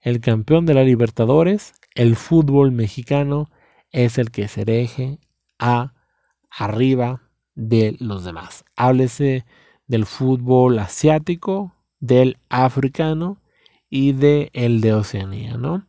el 0.00 0.20
campeón 0.20 0.66
de 0.66 0.74
la 0.74 0.82
Libertadores, 0.82 1.72
el 1.94 2.16
fútbol 2.16 2.72
mexicano 2.72 3.48
es 3.92 4.18
el 4.18 4.30
que 4.30 4.48
se 4.48 4.62
eje 4.66 5.18
a 5.58 5.94
arriba 6.50 7.22
de 7.54 7.96
los 8.00 8.24
demás. 8.24 8.64
Háblese 8.76 9.44
del 9.86 10.06
fútbol 10.06 10.78
asiático, 10.78 11.74
del 11.98 12.38
africano 12.48 13.38
y 13.88 14.12
del 14.12 14.50
el 14.52 14.80
de 14.80 14.94
Oceanía, 14.94 15.56
¿no? 15.56 15.86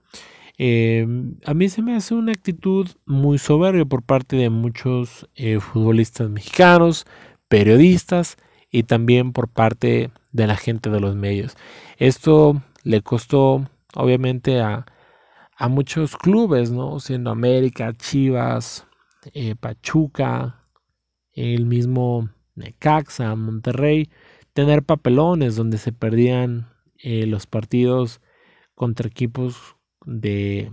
Eh, 0.57 1.07
a 1.45 1.53
mí 1.53 1.69
se 1.69 1.81
me 1.81 1.95
hace 1.95 2.13
una 2.13 2.31
actitud 2.33 2.87
muy 3.05 3.37
soberbia 3.37 3.85
por 3.85 4.03
parte 4.03 4.35
de 4.35 4.49
muchos 4.49 5.27
eh, 5.35 5.59
futbolistas 5.59 6.29
mexicanos, 6.29 7.05
periodistas 7.47 8.37
y 8.69 8.83
también 8.83 9.33
por 9.33 9.47
parte 9.47 10.11
de 10.31 10.47
la 10.47 10.55
gente 10.57 10.89
de 10.89 10.99
los 10.99 11.15
medios. 11.15 11.55
Esto 11.97 12.61
le 12.83 13.01
costó 13.01 13.67
obviamente 13.95 14.61
a, 14.61 14.85
muchos 15.67 16.15
clubes, 16.17 16.71
¿no? 16.71 16.99
Siendo 16.99 17.31
América, 17.31 17.93
Chivas, 17.93 18.87
eh, 19.33 19.55
Pachuca, 19.55 20.67
el 21.33 21.65
mismo 21.65 22.29
Necaxa, 22.55 23.35
Monterrey, 23.35 24.09
tener 24.53 24.83
papelones 24.83 25.55
donde 25.55 25.77
se 25.77 25.91
perdían 25.91 26.69
eh, 26.97 27.25
los 27.25 27.47
partidos 27.47 28.21
contra 28.75 29.07
equipos 29.07 29.75
de, 30.05 30.71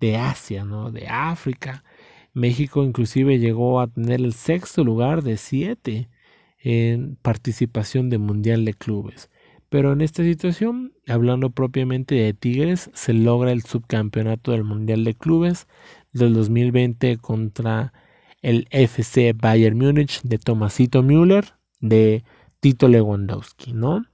de 0.00 0.16
Asia, 0.16 0.64
¿no? 0.64 0.90
De 0.90 1.06
África. 1.08 1.84
México 2.32 2.84
inclusive 2.84 3.38
llegó 3.38 3.80
a 3.80 3.86
tener 3.86 4.20
el 4.20 4.34
sexto 4.34 4.84
lugar 4.84 5.22
de 5.22 5.38
siete 5.38 6.10
en 6.58 7.16
participación 7.16 8.10
de 8.10 8.18
Mundial 8.18 8.64
de 8.64 8.74
Clubes. 8.74 9.30
Pero 9.68 9.92
en 9.92 10.00
esta 10.00 10.22
situación, 10.22 10.92
hablando 11.08 11.50
propiamente 11.50 12.14
de 12.14 12.32
Tigres, 12.34 12.90
se 12.94 13.12
logra 13.12 13.52
el 13.52 13.62
subcampeonato 13.62 14.52
del 14.52 14.64
Mundial 14.64 15.04
de 15.04 15.14
Clubes 15.14 15.66
del 16.12 16.34
2020 16.34 17.18
contra 17.18 17.92
el 18.42 18.68
FC 18.70 19.32
Bayern 19.32 19.78
Múnich 19.78 20.22
de 20.22 20.38
Tomasito 20.38 21.02
Müller, 21.02 21.54
de 21.80 22.24
Tito 22.60 22.88
Lewandowski, 22.88 23.72
¿no? 23.72 24.04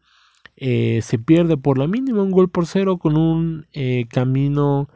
Eh, 0.57 1.01
se 1.03 1.19
pierde 1.19 1.57
por 1.57 1.79
la 1.79 1.87
mínima 1.87 2.23
un 2.23 2.31
gol 2.31 2.51
por 2.51 2.67
cero 2.67 2.99
con 2.99 3.17
un 3.17 3.67
eh, 3.73 4.07
camino, 4.09 4.89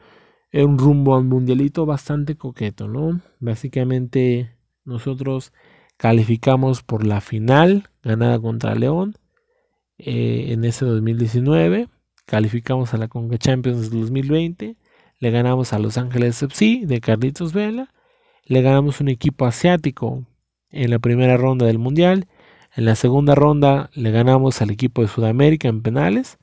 eh, 0.53 0.65
un 0.65 0.79
rumbo 0.79 1.17
al 1.17 1.25
mundialito 1.25 1.87
bastante 1.87 2.37
coqueto, 2.37 2.89
¿no? 2.89 3.21
Básicamente 3.41 4.57
nosotros 4.85 5.53
Calificamos 5.97 6.83
por 6.83 7.07
la 7.07 7.23
final 7.23 7.89
ganada 8.03 8.39
contra 8.39 8.75
León 8.75 9.17
eh, 9.99 10.47
en 10.51 10.65
ese 10.65 10.85
2019. 10.85 11.89
Calificamos 12.27 12.93
a 12.95 12.99
la 12.99 13.09
Conga 13.09 13.39
Champions 13.39 13.91
2020. 13.91 14.77
Le 15.19 15.31
ganamos 15.31 15.73
a 15.73 15.79
Los 15.79 15.97
Ángeles 15.97 16.43
FC 16.43 16.83
de 16.85 17.01
Carlitos 17.01 17.53
Vela. 17.53 17.93
Le 18.45 18.63
ganamos 18.63 19.01
un 19.01 19.09
equipo 19.09 19.47
asiático 19.47 20.25
en 20.71 20.91
la 20.91 20.99
primera 20.99 21.37
ronda 21.37 21.67
del 21.67 21.79
Mundial. 21.79 22.27
En 22.75 22.85
la 22.85 22.95
segunda 22.95 23.35
ronda 23.35 23.91
le 23.95 24.11
ganamos 24.11 24.61
al 24.61 24.71
equipo 24.71 25.03
de 25.03 25.09
Sudamérica 25.09 25.69
en 25.69 25.83
penales. 25.83 26.39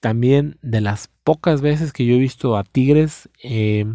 También 0.00 0.58
de 0.62 0.80
las 0.80 1.08
pocas 1.24 1.60
veces 1.60 1.92
que 1.92 2.04
yo 2.04 2.14
he 2.14 2.18
visto 2.18 2.56
a 2.56 2.64
Tigres 2.64 3.28
eh, 3.42 3.86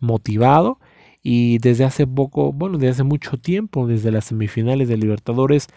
motivado 0.00 0.78
y 1.22 1.58
desde 1.58 1.84
hace 1.84 2.06
poco, 2.06 2.52
bueno, 2.52 2.78
desde 2.78 2.92
hace 2.92 3.02
mucho 3.04 3.36
tiempo, 3.36 3.86
desde 3.86 4.10
las 4.10 4.26
semifinales 4.26 4.88
de 4.88 4.96
Libertadores, 4.96 5.68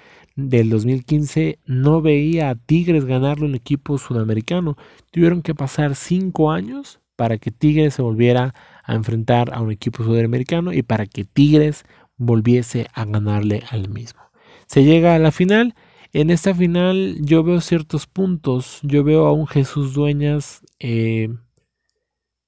del 0.50 0.70
2015 0.70 1.60
no 1.66 2.02
veía 2.02 2.50
a 2.50 2.56
Tigres 2.56 3.06
ganarlo 3.06 3.46
en 3.46 3.56
equipo 3.56 3.98
sudamericano. 3.98 4.78
Tuvieron 5.12 5.42
que 5.42 5.56
pasar 5.56 5.96
cinco 5.96 6.52
años 6.52 7.00
para 7.16 7.38
que 7.38 7.52
Tigres 7.52 7.94
se 7.94 8.02
volviera 8.02 8.54
a 8.84 8.96
enfrentar 8.96 9.54
a 9.54 9.62
un 9.62 9.72
equipo 9.72 10.04
sudamericano 10.04 10.74
y 10.74 10.82
para 10.82 11.06
que 11.06 11.24
Tigres 11.24 11.86
volviese 12.18 12.88
a 12.94 13.06
ganarle 13.06 13.64
al 13.70 13.90
mismo. 13.90 14.22
Se 14.68 14.84
llega 14.84 15.16
a 15.16 15.20
la 15.20 15.32
final. 15.32 15.76
En 16.14 16.30
esta 16.30 16.54
final 16.54 17.18
yo 17.22 17.44
veo 17.44 17.62
ciertos 17.62 18.08
puntos. 18.08 18.80
Yo 18.84 19.04
veo 19.04 19.28
a 19.28 19.34
un 19.34 19.48
Jesús 19.48 19.94
Dueñas 19.94 20.62
eh, 20.80 21.30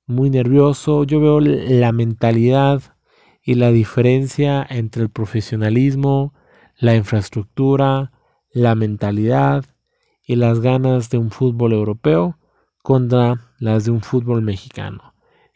muy 0.05 0.29
nervioso. 0.29 1.03
Yo 1.03 1.19
veo 1.19 1.39
la 1.39 1.91
mentalidad 1.91 2.81
y 3.43 3.55
la 3.55 3.71
diferencia 3.71 4.65
entre 4.69 5.03
el 5.03 5.09
profesionalismo, 5.09 6.33
la 6.84 6.95
infraestructura, 6.95 8.11
la 8.51 8.76
mentalidad 8.76 9.64
y 10.27 10.35
las 10.35 10.60
ganas 10.60 11.10
de 11.10 11.18
un 11.18 11.31
fútbol 11.31 11.72
europeo 11.72 12.38
contra 12.81 13.39
las 13.57 13.85
de 13.85 13.91
un 13.91 14.01
fútbol 14.01 14.41
mexicano. 14.41 15.14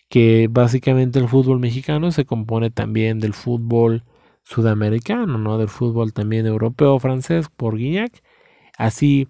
Que 0.08 0.48
básicamente 0.50 1.20
el 1.20 1.28
fútbol 1.28 1.60
mexicano 1.60 2.12
se 2.12 2.24
compone 2.24 2.70
también 2.70 3.20
del 3.20 3.34
fútbol 3.34 4.06
sudamericano, 4.44 5.38
¿no? 5.38 5.58
Del 5.58 5.68
fútbol 5.68 6.14
también 6.14 6.46
europeo, 6.46 6.98
francés, 6.98 7.50
por 7.50 7.78
Guignac, 7.78 8.24
así 8.78 9.28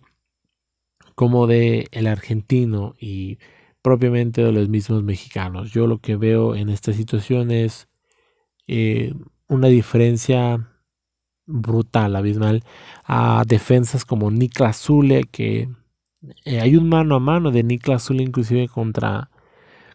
como 1.16 1.48
de 1.48 1.88
el 1.92 2.06
argentino 2.06 2.94
y 3.00 3.40
propiamente 3.82 4.44
de 4.44 4.52
los 4.52 4.70
mismos 4.70 5.02
mexicanos. 5.02 5.72
Yo 5.72 5.88
lo 5.88 5.98
que 5.98 6.16
veo 6.16 6.54
en 6.56 6.70
esta 6.70 6.94
situación 6.94 7.50
es 7.50 7.88
eh, 8.68 9.16
una 9.48 9.68
diferencia 9.68 10.77
brutal, 11.48 12.16
abismal, 12.16 12.64
a 13.06 13.44
defensas 13.48 14.06
como 14.06 14.30
Niklas 14.30 14.78
Zule, 14.78 15.24
que 15.24 15.70
eh, 16.46 16.60
hay 16.62 16.76
un 16.76 16.90
mano 16.90 17.16
a 17.16 17.20
mano 17.20 17.52
de 17.52 17.64
Niklas 17.64 18.04
Zule 18.06 18.24
inclusive 18.24 18.68
contra, 18.68 19.32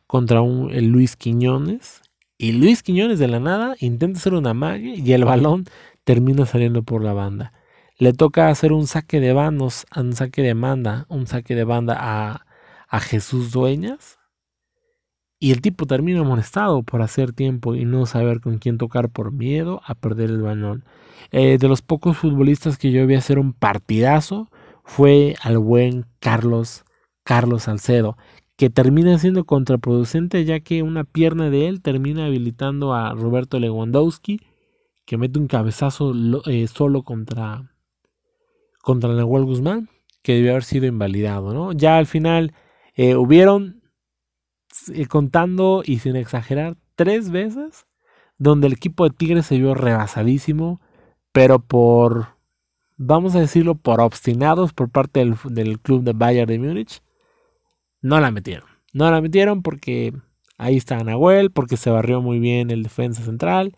contra 0.06 0.40
un, 0.40 0.70
Luis 0.90 1.16
Quiñones, 1.16 2.02
y 2.38 2.52
Luis 2.52 2.82
Quiñones 2.82 3.18
de 3.18 3.28
la 3.28 3.38
nada 3.38 3.76
intenta 3.78 4.18
hacer 4.18 4.34
una 4.34 4.54
magia 4.54 4.96
y 4.96 5.12
el 5.12 5.24
balón 5.24 5.64
termina 6.04 6.46
saliendo 6.46 6.82
por 6.82 7.04
la 7.04 7.12
banda. 7.12 7.52
Le 7.98 8.12
toca 8.12 8.48
hacer 8.48 8.72
un 8.72 8.88
saque 8.88 9.20
de 9.20 9.32
bandos, 9.32 9.86
un 9.94 10.12
saque 10.14 10.42
de 10.42 10.54
banda, 10.54 11.06
un 11.08 11.28
saque 11.28 11.54
de 11.54 11.62
banda 11.62 11.96
a, 12.00 12.46
a 12.88 13.00
Jesús 13.00 13.52
Dueñas, 13.52 14.18
y 15.42 15.50
el 15.50 15.60
tipo 15.60 15.86
termina 15.86 16.20
amonestado 16.20 16.84
por 16.84 17.02
hacer 17.02 17.32
tiempo 17.32 17.74
y 17.74 17.84
no 17.84 18.06
saber 18.06 18.40
con 18.40 18.58
quién 18.58 18.78
tocar 18.78 19.08
por 19.08 19.32
miedo 19.32 19.82
a 19.84 19.96
perder 19.96 20.30
el 20.30 20.40
balón. 20.40 20.84
Eh, 21.30 21.58
de 21.58 21.68
los 21.68 21.82
pocos 21.82 22.16
futbolistas 22.16 22.78
que 22.78 22.90
yo 22.90 23.06
vi 23.06 23.14
hacer 23.14 23.38
un 23.38 23.52
partidazo 23.52 24.48
fue 24.84 25.36
al 25.42 25.58
buen 25.58 26.06
Carlos, 26.18 26.84
Carlos 27.22 27.64
Salcedo, 27.64 28.16
que 28.56 28.70
termina 28.70 29.18
siendo 29.18 29.44
contraproducente 29.44 30.44
ya 30.44 30.60
que 30.60 30.82
una 30.82 31.04
pierna 31.04 31.50
de 31.50 31.68
él 31.68 31.82
termina 31.82 32.26
habilitando 32.26 32.94
a 32.94 33.14
Roberto 33.14 33.58
Lewandowski, 33.58 34.40
que 35.04 35.16
mete 35.16 35.38
un 35.38 35.46
cabezazo 35.46 36.12
eh, 36.46 36.66
solo 36.66 37.02
contra, 37.02 37.72
contra 38.82 39.14
Nahuel 39.14 39.44
Guzmán, 39.44 39.88
que 40.22 40.34
debió 40.34 40.52
haber 40.52 40.64
sido 40.64 40.86
invalidado. 40.86 41.52
¿no? 41.52 41.72
Ya 41.72 41.98
al 41.98 42.06
final 42.06 42.52
eh, 42.94 43.16
hubieron 43.16 43.82
contando 45.08 45.82
y 45.84 45.98
sin 45.98 46.16
exagerar, 46.16 46.76
tres 46.94 47.30
veces 47.30 47.86
donde 48.38 48.66
el 48.66 48.72
equipo 48.74 49.04
de 49.04 49.14
Tigres 49.14 49.46
se 49.46 49.58
vio 49.58 49.74
rebasadísimo, 49.74 50.80
pero 51.32 51.58
por, 51.58 52.28
vamos 52.96 53.34
a 53.34 53.40
decirlo, 53.40 53.74
por 53.74 54.00
obstinados 54.00 54.72
por 54.72 54.90
parte 54.90 55.24
del, 55.44 55.80
club 55.80 56.02
de 56.02 56.12
Bayern 56.12 56.48
de 56.48 56.58
Múnich, 56.58 57.02
no 58.00 58.20
la 58.20 58.30
metieron. 58.30 58.68
No 58.92 59.10
la 59.10 59.20
metieron 59.20 59.62
porque 59.62 60.12
ahí 60.58 60.76
está 60.76 61.02
Nahuel, 61.02 61.50
porque 61.50 61.76
se 61.76 61.90
barrió 61.90 62.20
muy 62.20 62.38
bien 62.38 62.70
el 62.70 62.82
defensa 62.82 63.22
central. 63.22 63.76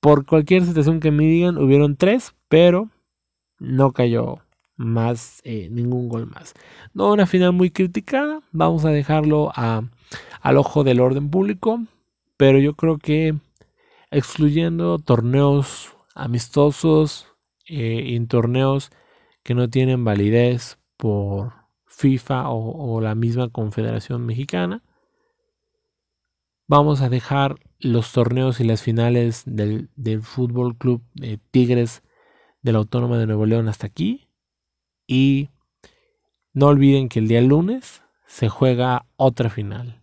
Por 0.00 0.26
cualquier 0.26 0.64
situación 0.64 0.98
que 0.98 1.12
me 1.12 1.24
digan, 1.24 1.58
hubieron 1.58 1.96
tres, 1.96 2.34
pero 2.48 2.90
no 3.60 3.92
cayó 3.92 4.38
más, 4.76 5.40
eh, 5.44 5.68
ningún 5.70 6.08
gol 6.08 6.26
más. 6.26 6.54
No 6.92 7.12
una 7.12 7.26
final 7.26 7.52
muy 7.52 7.70
criticada, 7.70 8.40
vamos 8.50 8.84
a 8.84 8.90
dejarlo 8.90 9.52
a, 9.54 9.82
al 10.40 10.56
ojo 10.56 10.82
del 10.82 10.98
orden 10.98 11.30
público, 11.30 11.80
pero 12.36 12.58
yo 12.58 12.74
creo 12.74 12.98
que 12.98 13.34
excluyendo 14.10 14.98
torneos 14.98 15.92
amistosos 16.14 17.26
eh, 17.66 18.02
y 18.06 18.20
torneos 18.26 18.90
que 19.42 19.54
no 19.54 19.68
tienen 19.68 20.04
validez 20.04 20.78
por 20.96 21.52
FIFA 21.86 22.50
o, 22.50 23.00
la 23.00 23.14
misma 23.14 23.48
Confederación 23.48 24.24
Mexicana, 24.24 24.82
vamos 26.66 27.00
a 27.02 27.08
dejar 27.08 27.56
los 27.78 28.12
torneos 28.12 28.60
y 28.60 28.64
las 28.64 28.82
finales 28.82 29.42
del, 29.46 29.90
del 29.96 30.22
Fútbol 30.22 30.76
Club 30.76 31.02
Tigres 31.50 32.02
de 32.62 32.72
la 32.72 32.78
Autónoma 32.78 33.18
de 33.18 33.26
Nuevo 33.26 33.46
León 33.46 33.68
hasta 33.68 33.86
aquí. 33.86 34.28
Y 35.06 35.50
no 36.54 36.66
olviden 36.66 37.08
que 37.08 37.18
el 37.18 37.28
día 37.28 37.40
lunes 37.40 38.02
se 38.26 38.48
juega 38.48 39.06
otra 39.16 39.50
final 39.50 40.00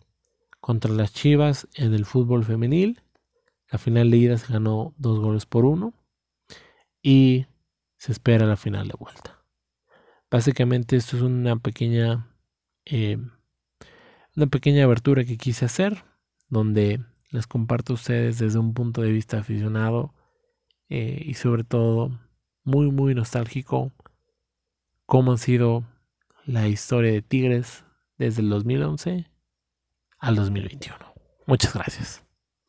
contra 0.60 0.92
las 0.92 1.12
Chivas 1.12 1.66
en 1.74 1.94
el 1.94 2.04
fútbol 2.04 2.44
femenil. 2.44 3.02
La 3.70 3.78
final 3.78 4.10
de 4.10 4.16
ida 4.18 4.38
se 4.38 4.52
ganó 4.52 4.94
dos 4.98 5.18
goles 5.18 5.46
por 5.46 5.64
uno 5.64 5.94
y 7.02 7.46
se 7.96 8.12
espera 8.12 8.46
la 8.46 8.56
final 8.56 8.88
de 8.88 8.94
vuelta. 8.98 9.44
Básicamente 10.30 10.96
esto 10.96 11.16
es 11.16 11.22
una 11.22 11.56
pequeña 11.56 12.26
eh, 12.84 13.18
una 14.36 14.46
pequeña 14.46 14.84
abertura 14.84 15.24
que 15.24 15.36
quise 15.36 15.64
hacer 15.64 16.04
donde 16.48 17.00
les 17.30 17.46
comparto 17.46 17.92
a 17.92 17.94
ustedes 17.94 18.38
desde 18.38 18.58
un 18.58 18.74
punto 18.74 19.02
de 19.02 19.12
vista 19.12 19.38
aficionado 19.38 20.14
eh, 20.88 21.22
y 21.24 21.34
sobre 21.34 21.64
todo 21.64 22.18
muy 22.64 22.90
muy 22.90 23.14
nostálgico 23.14 23.92
cómo 25.06 25.32
ha 25.32 25.38
sido 25.38 25.84
la 26.46 26.68
historia 26.68 27.12
de 27.12 27.22
Tigres 27.22 27.84
desde 28.18 28.42
el 28.42 28.50
2011 28.50 29.26
al 30.18 30.36
2021. 30.36 30.96
Muchas 31.46 31.74
gracias. 31.74 32.29